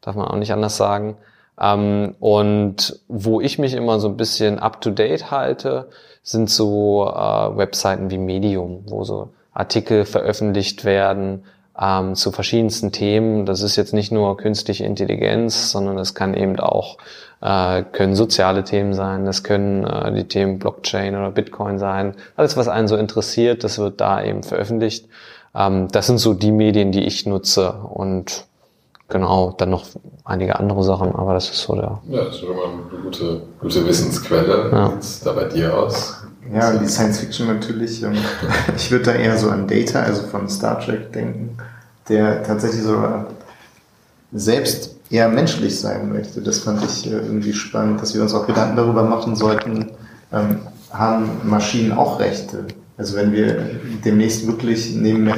darf 0.00 0.16
man 0.16 0.26
auch 0.26 0.36
nicht 0.36 0.52
anders 0.52 0.76
sagen. 0.76 1.16
Ähm, 1.58 2.16
und 2.18 3.00
wo 3.08 3.40
ich 3.40 3.58
mich 3.58 3.74
immer 3.74 4.00
so 4.00 4.08
ein 4.08 4.16
bisschen 4.16 4.58
up-to-date 4.58 5.30
halte, 5.30 5.88
sind 6.22 6.50
so 6.50 7.06
äh, 7.06 7.56
Webseiten 7.56 8.10
wie 8.10 8.18
Medium, 8.18 8.82
wo 8.88 9.04
so 9.04 9.30
Artikel 9.52 10.04
veröffentlicht 10.04 10.84
werden, 10.84 11.44
ähm, 11.80 12.14
zu 12.14 12.32
verschiedensten 12.32 12.92
Themen. 12.92 13.46
Das 13.46 13.62
ist 13.62 13.76
jetzt 13.76 13.94
nicht 13.94 14.12
nur 14.12 14.36
künstliche 14.36 14.84
Intelligenz, 14.84 15.70
sondern 15.70 15.98
es 15.98 16.14
kann 16.14 16.34
eben 16.34 16.58
auch 16.60 16.98
äh, 17.40 17.82
können 17.92 18.16
soziale 18.16 18.64
Themen 18.64 18.94
sein, 18.94 19.26
das 19.26 19.42
können 19.42 19.84
äh, 19.84 20.12
die 20.14 20.24
Themen 20.24 20.58
Blockchain 20.58 21.14
oder 21.14 21.30
Bitcoin 21.30 21.78
sein. 21.78 22.14
Alles, 22.36 22.56
was 22.56 22.68
einen 22.68 22.88
so 22.88 22.96
interessiert, 22.96 23.64
das 23.64 23.78
wird 23.78 24.00
da 24.00 24.22
eben 24.22 24.42
veröffentlicht. 24.42 25.06
Ähm, 25.54 25.88
das 25.92 26.06
sind 26.06 26.18
so 26.18 26.32
die 26.32 26.52
Medien, 26.52 26.90
die 26.90 27.04
ich 27.04 27.26
nutze 27.26 27.72
und 27.72 28.46
genau, 29.08 29.54
dann 29.58 29.70
noch 29.70 29.84
einige 30.24 30.58
andere 30.58 30.82
Sachen, 30.84 31.14
aber 31.14 31.34
das 31.34 31.50
ist 31.50 31.62
so 31.62 31.74
der. 31.74 32.00
Ja, 32.08 32.24
das 32.24 32.36
ist 32.36 32.40
schon 32.40 32.56
mal 32.56 32.64
eine 32.64 33.02
gute, 33.02 33.42
gute 33.60 33.86
Wissensquelle. 33.86 34.70
Ja. 34.72 34.96
Wie 34.96 35.02
sieht 35.02 35.26
da 35.26 35.32
bei 35.32 35.44
dir 35.44 35.76
aus? 35.76 36.24
Ja, 36.54 36.72
die 36.72 36.86
Science 36.88 37.18
Fiction 37.18 37.48
natürlich. 37.48 38.02
Ähm, 38.02 38.14
ich 38.76 38.90
würde 38.90 39.06
da 39.06 39.12
eher 39.12 39.36
so 39.36 39.50
an 39.50 39.66
Data, 39.66 40.00
also 40.00 40.22
von 40.22 40.48
Star 40.48 40.80
Trek 40.80 41.12
denken, 41.12 41.56
der 42.08 42.42
tatsächlich 42.42 42.82
so 42.82 43.02
selbst 44.32 44.96
eher 45.10 45.28
menschlich 45.28 45.78
sein 45.78 46.12
möchte. 46.12 46.40
Das 46.40 46.60
fand 46.60 46.84
ich 46.84 47.06
äh, 47.06 47.16
irgendwie 47.16 47.52
spannend, 47.52 48.00
dass 48.00 48.14
wir 48.14 48.22
uns 48.22 48.34
auch 48.34 48.46
Gedanken 48.46 48.76
darüber 48.76 49.02
machen 49.02 49.36
sollten, 49.36 49.90
ähm, 50.32 50.58
haben 50.90 51.28
Maschinen 51.44 51.92
auch 51.92 52.20
Rechte? 52.20 52.66
Also 52.96 53.16
wenn 53.16 53.32
wir 53.32 53.80
demnächst 54.04 54.46
wirklich 54.46 54.94
neben 54.94 55.26
äh, 55.26 55.34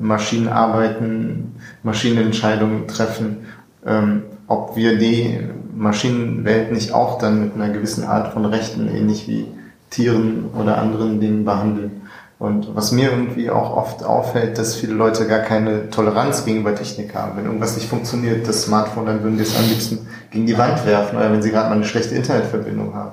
Maschinen 0.00 0.48
arbeiten, 0.48 1.54
Maschinenentscheidungen 1.82 2.88
treffen, 2.88 3.46
ähm, 3.84 4.22
ob 4.48 4.76
wir 4.76 4.96
die 4.96 5.40
Maschinenwelt 5.74 6.72
nicht 6.72 6.92
auch 6.92 7.18
dann 7.18 7.40
mit 7.40 7.54
einer 7.54 7.68
gewissen 7.68 8.04
Art 8.04 8.32
von 8.32 8.46
Rechten, 8.46 8.88
ähnlich 8.88 9.28
wie 9.28 9.46
Tieren 9.96 10.50
oder 10.54 10.78
anderen 10.78 11.20
Dingen 11.20 11.44
behandeln. 11.44 12.02
Und 12.38 12.76
was 12.76 12.92
mir 12.92 13.10
irgendwie 13.10 13.48
auch 13.48 13.74
oft 13.74 14.04
auffällt, 14.04 14.58
dass 14.58 14.74
viele 14.74 14.92
Leute 14.92 15.26
gar 15.26 15.38
keine 15.38 15.88
Toleranz 15.88 16.44
gegenüber 16.44 16.74
Technik 16.74 17.14
haben. 17.14 17.38
Wenn 17.38 17.46
irgendwas 17.46 17.76
nicht 17.76 17.88
funktioniert, 17.88 18.46
das 18.46 18.64
Smartphone, 18.64 19.06
dann 19.06 19.22
würden 19.22 19.38
wir 19.38 19.44
es 19.46 19.56
am 19.56 19.66
liebsten 19.66 20.06
gegen 20.30 20.44
die 20.44 20.58
Wand 20.58 20.84
werfen 20.84 21.16
oder 21.16 21.32
wenn 21.32 21.40
sie 21.40 21.50
gerade 21.50 21.70
mal 21.70 21.76
eine 21.76 21.86
schlechte 21.86 22.14
Internetverbindung 22.14 22.94
haben. 22.94 23.12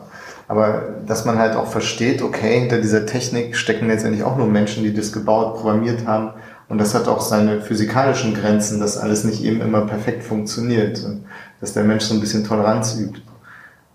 Aber 0.49 0.81
dass 1.07 1.23
man 1.23 1.39
halt 1.39 1.55
auch 1.55 1.67
versteht, 1.67 2.21
okay, 2.21 2.59
hinter 2.59 2.79
dieser 2.79 3.05
Technik 3.05 3.55
stecken 3.55 3.87
letztendlich 3.87 4.25
auch 4.25 4.35
nur 4.35 4.47
Menschen, 4.47 4.83
die 4.83 4.93
das 4.93 5.13
gebaut, 5.13 5.55
programmiert 5.55 6.05
haben. 6.05 6.31
Und 6.67 6.79
das 6.79 6.93
hat 6.93 7.07
auch 7.07 7.21
seine 7.21 7.61
physikalischen 7.61 8.33
Grenzen, 8.33 8.81
dass 8.81 8.97
alles 8.97 9.23
nicht 9.23 9.41
eben 9.41 9.61
immer 9.61 9.81
perfekt 9.81 10.23
funktioniert. 10.23 11.01
Und 11.05 11.23
dass 11.61 11.71
der 11.71 11.85
Mensch 11.85 12.03
so 12.03 12.13
ein 12.13 12.19
bisschen 12.19 12.43
Toleranz 12.43 12.97
übt. 12.99 13.21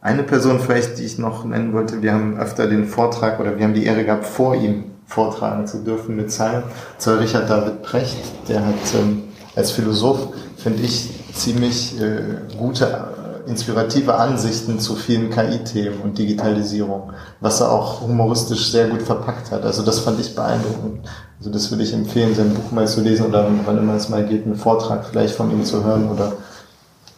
Eine 0.01 0.23
Person 0.23 0.61
vielleicht, 0.61 0.99
die 0.99 1.05
ich 1.05 1.19
noch 1.19 1.45
nennen 1.45 1.73
wollte, 1.73 2.03
wir 2.03 2.13
haben 2.13 2.39
öfter 2.39 2.69
den 2.69 2.87
Vortrag 2.87 3.41
oder 3.41 3.59
wir 3.59 3.65
haben 3.65 3.75
die 3.75 3.85
Ehre 3.85 4.05
gehabt, 4.05 4.27
vor 4.27 4.55
ihm 4.55 4.85
vortragen 5.07 5.67
zu 5.67 5.79
dürfen 5.79 6.15
mit 6.15 6.31
Zeilen. 6.31 6.63
Zoll 6.99 7.19
Richard 7.19 7.51
David 7.51 7.83
Precht, 7.83 8.19
der 8.49 8.65
hat 8.65 8.75
ähm, 8.95 9.25
als 9.57 9.73
Philosoph, 9.73 10.29
finde 10.57 10.83
ich, 10.83 11.11
ziemlich 11.35 12.01
äh, 12.01 12.21
gute, 12.57 12.85
äh, 12.85 13.51
inspirative 13.51 14.15
Ansichten 14.15 14.79
zu 14.79 14.95
vielen 14.95 15.31
KI-Themen 15.31 16.01
und 16.05 16.17
Digitalisierung, 16.17 17.13
was 17.41 17.61
er 17.61 17.73
auch 17.73 18.03
humoristisch 18.03 18.71
sehr 18.71 18.87
gut 18.87 19.03
verpackt 19.03 19.51
hat. 19.51 19.65
Also 19.65 19.83
das 19.83 19.99
fand 19.99 20.21
ich 20.21 20.33
beeindruckend. 20.33 21.09
Also 21.39 21.51
das 21.51 21.73
würde 21.73 21.83
ich 21.83 21.93
empfehlen, 21.93 22.37
sein 22.37 22.55
Buch 22.55 22.71
mal 22.71 22.87
zu 22.87 23.01
lesen 23.01 23.27
oder 23.27 23.49
wann 23.65 23.79
immer 23.79 23.95
es 23.95 24.09
mal 24.09 24.25
geht, 24.25 24.45
einen 24.45 24.55
Vortrag 24.55 25.07
vielleicht 25.07 25.35
von 25.35 25.51
ihm 25.51 25.65
zu 25.65 25.83
hören 25.83 26.09
oder 26.09 26.35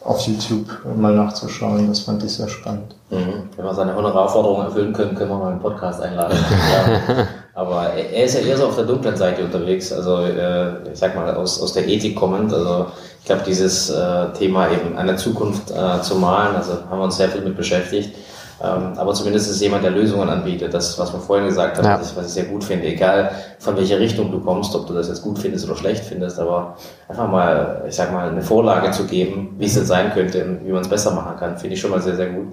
auf 0.02 0.20
YouTube 0.26 0.66
mal 0.96 1.14
nachzuschauen. 1.14 1.88
Das 1.88 2.00
fand 2.00 2.22
ich 2.24 2.32
sehr 2.32 2.48
spannend. 2.48 2.94
Mhm. 3.10 3.50
Wenn 3.56 3.64
wir 3.64 3.74
seine 3.74 3.94
Honorarforderungen 3.94 4.66
erfüllen 4.66 4.92
können, 4.92 5.14
können 5.14 5.30
wir 5.30 5.38
mal 5.38 5.50
einen 5.50 5.60
Podcast 5.60 6.00
einladen. 6.00 6.38
ja. 7.16 7.26
Aber 7.54 7.92
er 7.92 8.24
ist 8.24 8.34
ja 8.34 8.40
eher 8.40 8.56
so 8.56 8.66
auf 8.66 8.76
der 8.76 8.84
dunklen 8.84 9.16
Seite 9.16 9.44
unterwegs, 9.44 9.92
also 9.92 10.18
äh, 10.22 10.90
ich 10.90 10.98
sag 10.98 11.14
mal 11.14 11.34
aus, 11.34 11.60
aus 11.60 11.74
der 11.74 11.86
Ethik 11.86 12.16
kommend. 12.16 12.52
Also 12.52 12.86
ich 13.20 13.26
glaube, 13.26 13.42
dieses 13.46 13.90
äh, 13.90 14.32
Thema 14.38 14.70
eben 14.70 14.96
eine 14.96 15.16
Zukunft 15.16 15.70
äh, 15.70 16.00
zu 16.00 16.14
malen, 16.16 16.56
also 16.56 16.72
haben 16.88 16.98
wir 16.98 17.04
uns 17.04 17.16
sehr 17.16 17.28
viel 17.28 17.42
mit 17.42 17.56
beschäftigt. 17.56 18.14
Ähm, 18.62 18.92
aber 18.96 19.14
zumindest 19.14 19.50
ist 19.50 19.60
jemand, 19.60 19.84
der 19.84 19.90
Lösungen 19.90 20.28
anbietet. 20.28 20.74
Das, 20.74 20.98
was 20.98 21.12
man 21.12 21.22
vorhin 21.22 21.46
gesagt 21.46 21.78
hat, 21.78 21.84
ja. 21.84 21.98
was, 21.98 22.10
ich, 22.10 22.16
was 22.16 22.26
ich 22.26 22.32
sehr 22.32 22.44
gut 22.44 22.62
finde. 22.62 22.86
Egal 22.86 23.30
von 23.58 23.76
welcher 23.76 23.98
Richtung 23.98 24.30
du 24.30 24.40
kommst, 24.40 24.74
ob 24.74 24.86
du 24.86 24.92
das 24.92 25.08
jetzt 25.08 25.22
gut 25.22 25.38
findest 25.38 25.66
oder 25.66 25.76
schlecht 25.76 26.04
findest, 26.04 26.38
aber 26.38 26.76
einfach 27.08 27.28
mal, 27.28 27.84
ich 27.88 27.94
sag 27.94 28.12
mal, 28.12 28.28
eine 28.28 28.42
Vorlage 28.42 28.90
zu 28.90 29.06
geben, 29.06 29.54
wie 29.58 29.64
es 29.64 29.74
denn 29.74 29.86
sein 29.86 30.12
könnte 30.12 30.44
und 30.44 30.66
wie 30.66 30.72
man 30.72 30.82
es 30.82 30.88
besser 30.88 31.12
machen 31.12 31.36
kann, 31.38 31.56
finde 31.56 31.74
ich 31.74 31.80
schon 31.80 31.90
mal 31.90 32.02
sehr, 32.02 32.16
sehr 32.16 32.30
gut. 32.30 32.48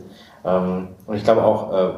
Ähm, 0.45 0.89
und 1.05 1.15
ich 1.17 1.23
glaube 1.23 1.43
auch, 1.43 1.73
äh, 1.73 1.89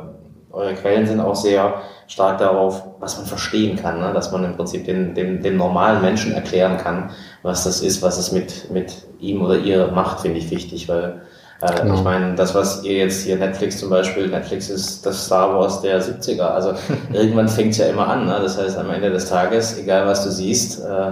eure 0.52 0.74
Quellen 0.74 1.06
sind 1.06 1.20
auch 1.20 1.36
sehr 1.36 1.76
stark 2.08 2.40
darauf, 2.40 2.84
was 3.00 3.18
man 3.18 3.28
verstehen 3.28 3.78
kann, 3.78 4.00
ne? 4.00 4.12
dass 4.14 4.32
man 4.32 4.44
im 4.44 4.56
Prinzip 4.56 4.86
den, 4.86 5.14
dem, 5.14 5.44
dem 5.44 5.58
normalen 5.58 6.02
Menschen 6.02 6.34
erklären 6.34 6.78
kann, 6.78 7.12
was 7.44 7.64
das 7.64 7.82
ist, 7.82 8.02
was 8.02 8.18
es 8.18 8.32
mit, 8.32 8.72
mit 8.72 9.06
ihm 9.20 9.44
oder 9.44 9.58
ihr 9.58 9.92
macht, 9.92 10.22
finde 10.22 10.40
ich 10.40 10.50
wichtig, 10.50 10.90
weil 10.90 11.22
äh, 11.62 11.82
genau. 11.82 11.96
Ich 11.96 12.04
meine, 12.04 12.36
das, 12.36 12.56
was 12.56 12.84
ihr 12.84 12.94
jetzt 12.94 13.24
hier 13.24 13.36
Netflix 13.36 13.80
zum 13.80 13.90
Beispiel, 13.90 14.28
Netflix 14.28 14.70
ist 14.70 15.06
das 15.06 15.26
Star 15.26 15.54
Wars 15.54 15.82
der 15.82 16.02
70er. 16.02 16.42
Also 16.42 16.74
irgendwann 17.14 17.50
fängt 17.50 17.72
es 17.72 17.78
ja 17.78 17.88
immer 17.88 18.08
an. 18.08 18.26
Ne? 18.26 18.40
Das 18.42 18.58
heißt, 18.58 18.78
am 18.78 18.90
Ende 18.90 19.10
des 19.10 19.26
Tages, 19.26 19.78
egal 19.78 20.06
was 20.08 20.24
du 20.24 20.32
siehst, 20.32 20.84
äh, 20.84 21.12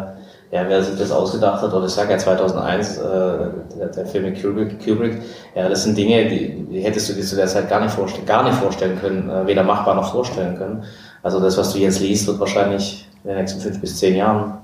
ja, 0.50 0.64
wer 0.66 0.82
sich 0.82 0.98
das 0.98 1.12
ausgedacht 1.12 1.62
hat, 1.62 1.74
oder 1.74 1.86
ich 1.86 1.92
sage 1.92 2.14
ja 2.14 2.18
2001, 2.18 2.98
äh, 2.98 3.02
der, 3.78 3.88
der 3.94 4.06
Film 4.06 4.26
mit 4.26 4.42
Kubrick, 4.42 4.84
Kubrick, 4.84 5.22
ja, 5.56 5.68
das 5.68 5.84
sind 5.84 5.98
Dinge, 5.98 6.30
die, 6.30 6.66
die 6.72 6.80
hättest 6.80 7.10
du 7.10 7.14
dir 7.14 7.24
zu 7.24 7.36
der 7.36 7.48
Zeit 7.48 7.70
gar 7.70 7.82
nicht 7.82 7.94
vorstellen, 7.94 8.26
gar 8.26 8.44
nicht 8.44 8.56
vorstellen 8.56 8.98
können, 9.02 9.30
äh, 9.30 9.46
weder 9.46 9.64
machbar 9.64 9.96
noch 9.96 10.14
vorstellen 10.14 10.58
können. 10.58 10.86
Also 11.22 11.42
das, 11.42 11.58
was 11.58 11.74
du 11.74 11.80
jetzt 11.80 12.00
liest, 12.00 12.28
wird 12.28 12.40
wahrscheinlich 12.40 13.10
in 13.24 13.32
den 13.32 13.40
nächsten 13.40 13.60
fünf 13.60 13.82
bis 13.82 13.98
zehn 13.98 14.16
Jahren 14.16 14.60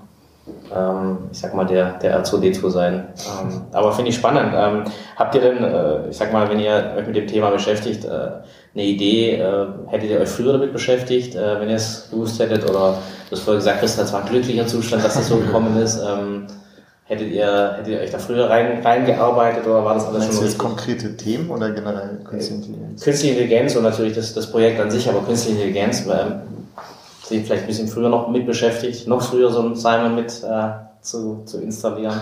ähm, 0.76 1.18
ich 1.32 1.40
sag 1.40 1.54
mal, 1.54 1.66
der, 1.66 1.98
der 2.00 2.24
R2D2 2.24 2.70
sein. 2.70 3.08
Ähm, 3.42 3.62
aber 3.72 3.94
finde 3.94 4.10
ich 4.10 4.16
spannend. 4.16 4.54
Ähm, 4.56 4.84
habt 5.16 5.36
ihr 5.36 5.42
denn, 5.42 5.64
äh, 5.64 6.10
ich 6.10 6.18
sag 6.18 6.34
mal, 6.34 6.50
wenn 6.50 6.60
ihr 6.60 6.94
euch 6.98 7.08
mit 7.08 7.16
dem 7.16 7.28
Thema 7.28 7.50
beschäftigt, 7.50 8.06
äh, 8.06 8.10
eine 8.10 8.84
Idee, 8.84 9.36
äh, 9.36 9.68
hättet 9.88 10.10
ihr 10.10 10.20
euch 10.20 10.30
früher 10.30 10.54
damit 10.54 10.74
beschäftigt, 10.74 11.36
äh, 11.36 11.60
wenn 11.60 11.70
ihr 11.70 11.76
es 11.76 12.10
gewusst 12.12 12.40
hättet? 12.40 12.70
Oder 12.70 12.98
du 13.30 13.36
hast 13.36 13.42
vorher 13.44 13.60
gesagt, 13.60 13.84
das 13.84 14.14
war 14.14 14.22
ein 14.22 14.30
glücklicher 14.30 14.68
Zustand, 14.68 15.04
dass 15.04 15.14
das 15.14 15.28
so 15.30 15.38
gekommen 15.38 15.78
ist. 15.82 16.00
Ähm, 16.00 16.48
hättet 17.06 17.32
ihr, 17.32 17.76
hättet 17.78 17.88
ihr 17.88 18.00
euch 18.00 18.12
da 18.12 18.18
früher 18.18 18.50
rein, 18.50 18.82
reingearbeitet 18.84 19.66
oder 19.66 19.86
war 19.86 19.94
das 19.94 20.08
alles 20.08 20.20
Meinst 20.20 20.34
schon 20.34 20.44
richtig? 20.44 20.60
konkrete 20.60 21.18
Themen 21.18 21.50
oder 21.50 21.72
generell 21.72 22.20
Künstliche 22.26 22.62
Intelligenz? 22.62 23.04
Künstliche 23.04 23.34
Intelligenz 23.36 23.76
und 23.76 23.84
natürlich 23.84 24.14
das, 24.14 24.34
das 24.34 24.52
Projekt 24.52 24.80
an 24.80 24.92
sich, 24.92 25.08
aber 25.08 25.22
Künstliche 25.22 25.58
Intelligenz, 25.58 26.06
ähm, 26.08 26.42
sich 27.24 27.46
vielleicht 27.46 27.64
ein 27.64 27.68
bisschen 27.68 27.88
früher 27.88 28.10
noch 28.10 28.30
mit 28.30 28.46
beschäftigt, 28.46 29.08
noch 29.08 29.22
früher 29.22 29.52
so 29.52 29.62
ein 29.62 29.76
Simon 29.76 30.16
mit 30.16 30.44
äh, 30.44 30.72
zu, 31.02 31.44
zu 31.46 31.62
installieren? 31.62 32.20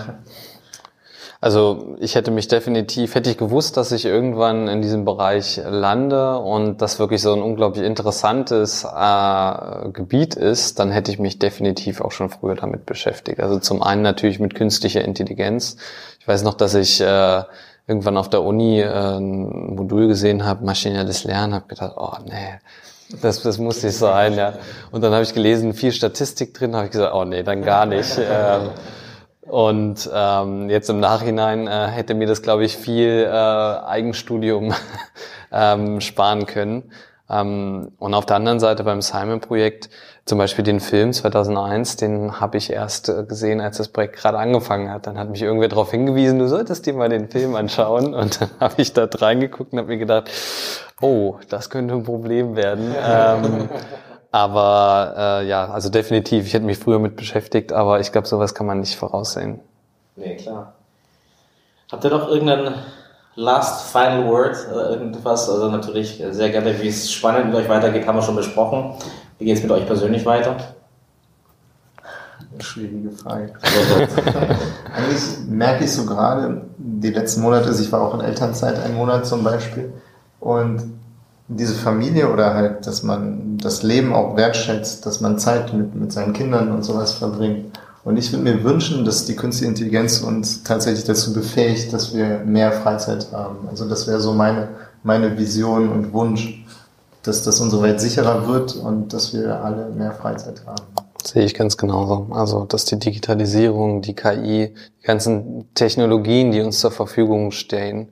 Also 1.42 1.96
ich 1.98 2.14
hätte 2.14 2.30
mich 2.30 2.46
definitiv, 2.46 3.16
hätte 3.16 3.28
ich 3.28 3.36
gewusst, 3.36 3.76
dass 3.76 3.90
ich 3.90 4.04
irgendwann 4.04 4.68
in 4.68 4.80
diesem 4.80 5.04
Bereich 5.04 5.60
lande 5.68 6.38
und 6.38 6.80
das 6.80 7.00
wirklich 7.00 7.20
so 7.20 7.32
ein 7.32 7.42
unglaublich 7.42 7.84
interessantes 7.84 8.84
äh, 8.84 9.88
Gebiet 9.92 10.36
ist, 10.36 10.78
dann 10.78 10.92
hätte 10.92 11.10
ich 11.10 11.18
mich 11.18 11.40
definitiv 11.40 12.00
auch 12.00 12.12
schon 12.12 12.30
früher 12.30 12.54
damit 12.54 12.86
beschäftigt. 12.86 13.40
Also 13.40 13.58
zum 13.58 13.82
einen 13.82 14.02
natürlich 14.02 14.38
mit 14.38 14.54
künstlicher 14.54 15.04
Intelligenz. 15.04 15.78
Ich 16.20 16.28
weiß 16.28 16.44
noch, 16.44 16.54
dass 16.54 16.74
ich 16.74 17.00
äh, 17.00 17.42
irgendwann 17.88 18.18
auf 18.18 18.30
der 18.30 18.44
Uni 18.44 18.80
äh, 18.80 19.16
ein 19.18 19.74
Modul 19.74 20.06
gesehen 20.06 20.44
habe, 20.44 20.64
maschinelles 20.64 21.24
Lernen, 21.24 21.54
habe 21.54 21.66
gedacht, 21.66 21.94
oh 21.96 22.18
nee, 22.24 22.60
das, 23.20 23.42
das 23.42 23.58
muss 23.58 23.82
nicht 23.82 23.96
sein, 23.96 24.34
ja. 24.34 24.54
Und 24.90 25.02
dann 25.02 25.12
habe 25.12 25.22
ich 25.22 25.34
gelesen, 25.34 25.74
viel 25.74 25.92
Statistik 25.92 26.54
drin, 26.54 26.74
habe 26.74 26.86
ich 26.86 26.92
gesagt, 26.92 27.14
oh 27.14 27.24
nee, 27.24 27.42
dann 27.42 27.62
gar 27.62 27.86
nicht. 27.86 28.18
Ähm, 28.18 28.70
und 29.42 30.08
ähm, 30.14 30.70
jetzt 30.70 30.88
im 30.88 31.00
Nachhinein 31.00 31.66
äh, 31.66 31.88
hätte 31.88 32.14
mir 32.14 32.26
das, 32.26 32.42
glaube 32.42 32.64
ich, 32.64 32.76
viel 32.76 33.26
äh, 33.28 33.30
Eigenstudium 33.30 34.72
ähm, 35.52 36.00
sparen 36.00 36.46
können. 36.46 36.92
Ähm, 37.28 37.92
und 37.98 38.14
auf 38.14 38.26
der 38.26 38.36
anderen 38.36 38.60
Seite 38.60 38.84
beim 38.84 39.02
Simon-Projekt, 39.02 39.90
zum 40.24 40.38
Beispiel 40.38 40.64
den 40.64 40.78
Film 40.78 41.12
2001, 41.12 41.96
den 41.96 42.40
habe 42.40 42.56
ich 42.56 42.70
erst 42.70 43.08
äh, 43.08 43.24
gesehen, 43.24 43.60
als 43.60 43.78
das 43.78 43.88
Projekt 43.88 44.16
gerade 44.16 44.38
angefangen 44.38 44.90
hat. 44.90 45.06
Dann 45.06 45.18
hat 45.18 45.30
mich 45.30 45.42
irgendwer 45.42 45.68
darauf 45.68 45.90
hingewiesen, 45.90 46.38
du 46.38 46.46
solltest 46.46 46.86
dir 46.86 46.92
mal 46.92 47.08
den 47.08 47.28
Film 47.28 47.56
anschauen. 47.56 48.14
Und 48.14 48.40
dann 48.40 48.50
habe 48.60 48.80
ich 48.80 48.92
da 48.92 49.08
reingeguckt 49.10 49.72
und 49.72 49.78
habe 49.78 49.88
mir 49.88 49.98
gedacht, 49.98 50.30
oh, 51.00 51.36
das 51.48 51.70
könnte 51.70 51.94
ein 51.94 52.04
Problem 52.04 52.56
werden. 52.56 52.94
ähm, 53.04 53.68
aber 54.30 55.14
äh, 55.16 55.46
ja, 55.46 55.66
also 55.70 55.90
definitiv, 55.90 56.46
ich 56.46 56.54
hätte 56.54 56.64
mich 56.64 56.78
früher 56.78 56.98
mit 56.98 57.16
beschäftigt, 57.16 57.72
aber 57.72 58.00
ich 58.00 58.12
glaube, 58.12 58.26
sowas 58.26 58.54
kann 58.54 58.66
man 58.66 58.80
nicht 58.80 58.96
voraussehen. 58.96 59.60
Nee, 60.16 60.36
klar. 60.36 60.74
Habt 61.90 62.04
ihr 62.04 62.10
noch 62.10 62.28
irgendeinen 62.28 62.74
Last 63.34 63.90
Final 63.92 64.26
Word 64.28 64.56
oder 64.72 64.90
irgendwas? 64.90 65.48
Also 65.48 65.70
natürlich 65.70 66.22
sehr 66.30 66.50
gerne, 66.50 66.80
wie 66.80 66.88
es 66.88 67.12
spannend 67.12 67.46
mit 67.46 67.56
euch 67.56 67.68
weitergeht, 67.68 68.06
haben 68.06 68.16
wir 68.16 68.22
schon 68.22 68.36
besprochen. 68.36 68.94
Wie 69.38 69.44
geht 69.44 69.56
es 69.56 69.62
mit 69.62 69.72
euch 69.72 69.86
persönlich 69.86 70.24
weiter? 70.24 70.56
Schwierige 72.58 73.10
Frage. 73.10 73.52
Eigentlich 74.94 75.48
merke 75.48 75.84
ich 75.84 75.92
so 75.92 76.06
gerade, 76.06 76.62
die 76.78 77.10
letzten 77.10 77.42
Monate, 77.42 77.66
also 77.66 77.82
ich 77.82 77.90
war 77.90 78.02
auch 78.02 78.14
in 78.14 78.20
Elternzeit 78.20 78.78
einen 78.78 78.94
Monat 78.94 79.26
zum 79.26 79.42
Beispiel, 79.42 79.92
und 80.42 80.82
diese 81.46 81.74
Familie 81.74 82.32
oder 82.32 82.54
halt, 82.54 82.86
dass 82.86 83.02
man 83.02 83.58
das 83.58 83.82
Leben 83.82 84.12
auch 84.12 84.36
wertschätzt, 84.36 85.06
dass 85.06 85.20
man 85.20 85.38
Zeit 85.38 85.72
mit, 85.72 85.94
mit 85.94 86.12
seinen 86.12 86.32
Kindern 86.32 86.72
und 86.72 86.82
sowas 86.82 87.12
verbringt. 87.12 87.78
Und 88.04 88.16
ich 88.16 88.32
würde 88.32 88.44
mir 88.44 88.64
wünschen, 88.64 89.04
dass 89.04 89.26
die 89.26 89.36
künstliche 89.36 89.70
Intelligenz 89.70 90.20
uns 90.20 90.64
tatsächlich 90.64 91.04
dazu 91.04 91.32
befähigt, 91.32 91.92
dass 91.92 92.14
wir 92.14 92.40
mehr 92.44 92.72
Freizeit 92.72 93.28
haben. 93.32 93.68
Also 93.68 93.88
das 93.88 94.08
wäre 94.08 94.20
so 94.20 94.32
meine, 94.32 94.68
meine 95.04 95.38
Vision 95.38 95.88
und 95.88 96.12
Wunsch, 96.12 96.64
dass 97.22 97.44
das 97.44 97.60
unsere 97.60 97.82
Welt 97.82 98.00
sicherer 98.00 98.48
wird 98.48 98.74
und 98.74 99.12
dass 99.12 99.32
wir 99.32 99.62
alle 99.62 99.90
mehr 99.90 100.12
Freizeit 100.12 100.62
haben. 100.66 100.82
Sehe 101.24 101.44
ich 101.44 101.54
ganz 101.54 101.76
genauso. 101.76 102.26
Also, 102.32 102.64
dass 102.64 102.84
die 102.84 102.98
Digitalisierung, 102.98 104.02
die 104.02 104.14
KI, 104.14 104.74
die 105.00 105.06
ganzen 105.06 105.72
Technologien, 105.74 106.50
die 106.50 106.60
uns 106.60 106.80
zur 106.80 106.90
Verfügung 106.90 107.52
stehen, 107.52 108.08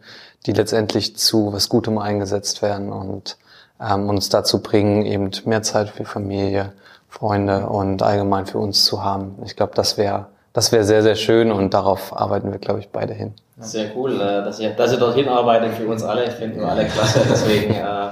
die 0.47 0.53
letztendlich 0.53 1.17
zu 1.17 1.53
was 1.53 1.69
Gutem 1.69 1.99
eingesetzt 1.99 2.63
werden 2.63 2.93
und 2.93 3.37
ähm, 3.81 4.09
uns 4.09 4.29
dazu 4.29 4.63
bringen, 4.63 5.07
eben 5.07 5.31
mehr 5.45 5.63
Zeit 5.63 5.91
für 5.91 6.05
Familie, 6.05 6.73
Freunde 7.09 7.67
und 7.67 8.03
allgemein 8.03 8.47
für 8.47 8.59
uns 8.59 8.85
zu 8.85 9.03
haben. 9.03 9.37
Ich 9.45 9.57
glaube, 9.57 9.73
das 9.75 9.99
wäre 9.99 10.27
das 10.53 10.73
wäre 10.73 10.85
sehr, 10.85 11.03
sehr 11.03 11.15
schön 11.15 11.53
und 11.53 11.75
darauf 11.75 12.17
arbeiten 12.17 12.51
wir, 12.51 12.59
glaube 12.59 12.81
ich, 12.81 12.89
beide 12.89 13.15
hin. 13.15 13.35
Sehr 13.59 13.91
cool, 13.97 14.15
äh, 14.15 14.43
dass 14.43 14.59
ihr, 14.59 14.71
dass 14.71 14.93
ihr 14.93 14.99
dorthin 14.99 15.29
arbeitet 15.29 15.75
für 15.75 15.87
uns 15.87 16.03
alle. 16.03 16.25
Ich 16.25 16.33
finde 16.33 16.61
wir 16.61 16.69
alle 16.69 16.87
klasse. 16.87 17.21
Deswegen, 17.31 17.75
äh, 17.75 18.11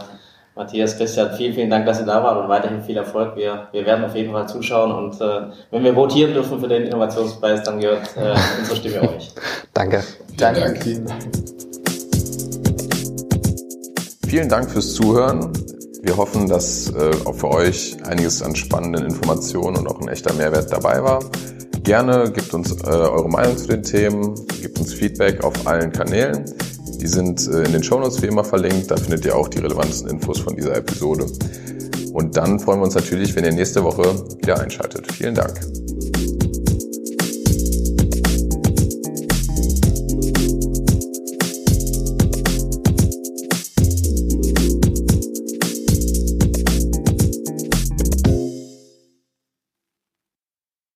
Matthias, 0.54 0.96
Christian, 0.96 1.32
vielen, 1.32 1.54
vielen 1.54 1.70
Dank, 1.70 1.86
dass 1.86 2.00
ihr 2.00 2.06
da 2.06 2.22
wart 2.22 2.42
und 2.42 2.48
weiterhin 2.48 2.82
viel 2.82 2.96
Erfolg. 2.96 3.34
Wir, 3.36 3.68
wir 3.72 3.86
werden 3.86 4.04
auf 4.04 4.14
jeden 4.14 4.32
Fall 4.32 4.48
zuschauen 4.48 4.92
und 4.92 5.20
äh, 5.20 5.52
wenn 5.70 5.84
wir 5.84 5.96
votieren 5.96 6.34
dürfen 6.34 6.60
für 6.60 6.68
den 6.68 6.84
Innovationspreis, 6.84 7.62
dann 7.62 7.80
gehört 7.80 8.16
äh, 8.16 8.34
unsere 8.58 8.76
Stimme 8.76 9.00
euch. 9.16 9.32
Danke. 9.72 10.04
Danke. 10.36 10.60
Danke. 10.60 11.67
Vielen 14.28 14.50
Dank 14.50 14.70
fürs 14.70 14.92
Zuhören. 14.92 15.50
Wir 16.02 16.14
hoffen, 16.18 16.48
dass 16.48 16.90
äh, 16.90 17.10
auch 17.24 17.34
für 17.34 17.48
euch 17.48 17.96
einiges 18.04 18.42
an 18.42 18.54
spannenden 18.54 19.06
Informationen 19.06 19.78
und 19.78 19.86
auch 19.88 20.02
ein 20.02 20.08
echter 20.08 20.34
Mehrwert 20.34 20.70
dabei 20.70 21.02
war. 21.02 21.24
Gerne 21.82 22.30
gebt 22.30 22.52
uns 22.52 22.72
äh, 22.72 22.88
eure 22.88 23.30
Meinung 23.30 23.56
zu 23.56 23.68
den 23.68 23.82
Themen, 23.82 24.34
gebt 24.60 24.78
uns 24.78 24.92
Feedback 24.92 25.42
auf 25.42 25.66
allen 25.66 25.90
Kanälen. 25.92 26.44
Die 27.00 27.06
sind 27.06 27.48
äh, 27.48 27.62
in 27.62 27.72
den 27.72 27.82
Shownotes 27.82 28.20
wie 28.20 28.26
immer 28.26 28.44
verlinkt. 28.44 28.90
Da 28.90 28.98
findet 28.98 29.24
ihr 29.24 29.34
auch 29.34 29.48
die 29.48 29.60
relevantesten 29.60 30.10
Infos 30.10 30.40
von 30.40 30.54
dieser 30.54 30.76
Episode. 30.76 31.24
Und 32.12 32.36
dann 32.36 32.60
freuen 32.60 32.80
wir 32.80 32.84
uns 32.84 32.96
natürlich, 32.96 33.34
wenn 33.34 33.46
ihr 33.46 33.52
nächste 33.52 33.82
Woche 33.82 34.02
wieder 34.42 34.60
einschaltet. 34.60 35.10
Vielen 35.10 35.36
Dank. 35.36 35.58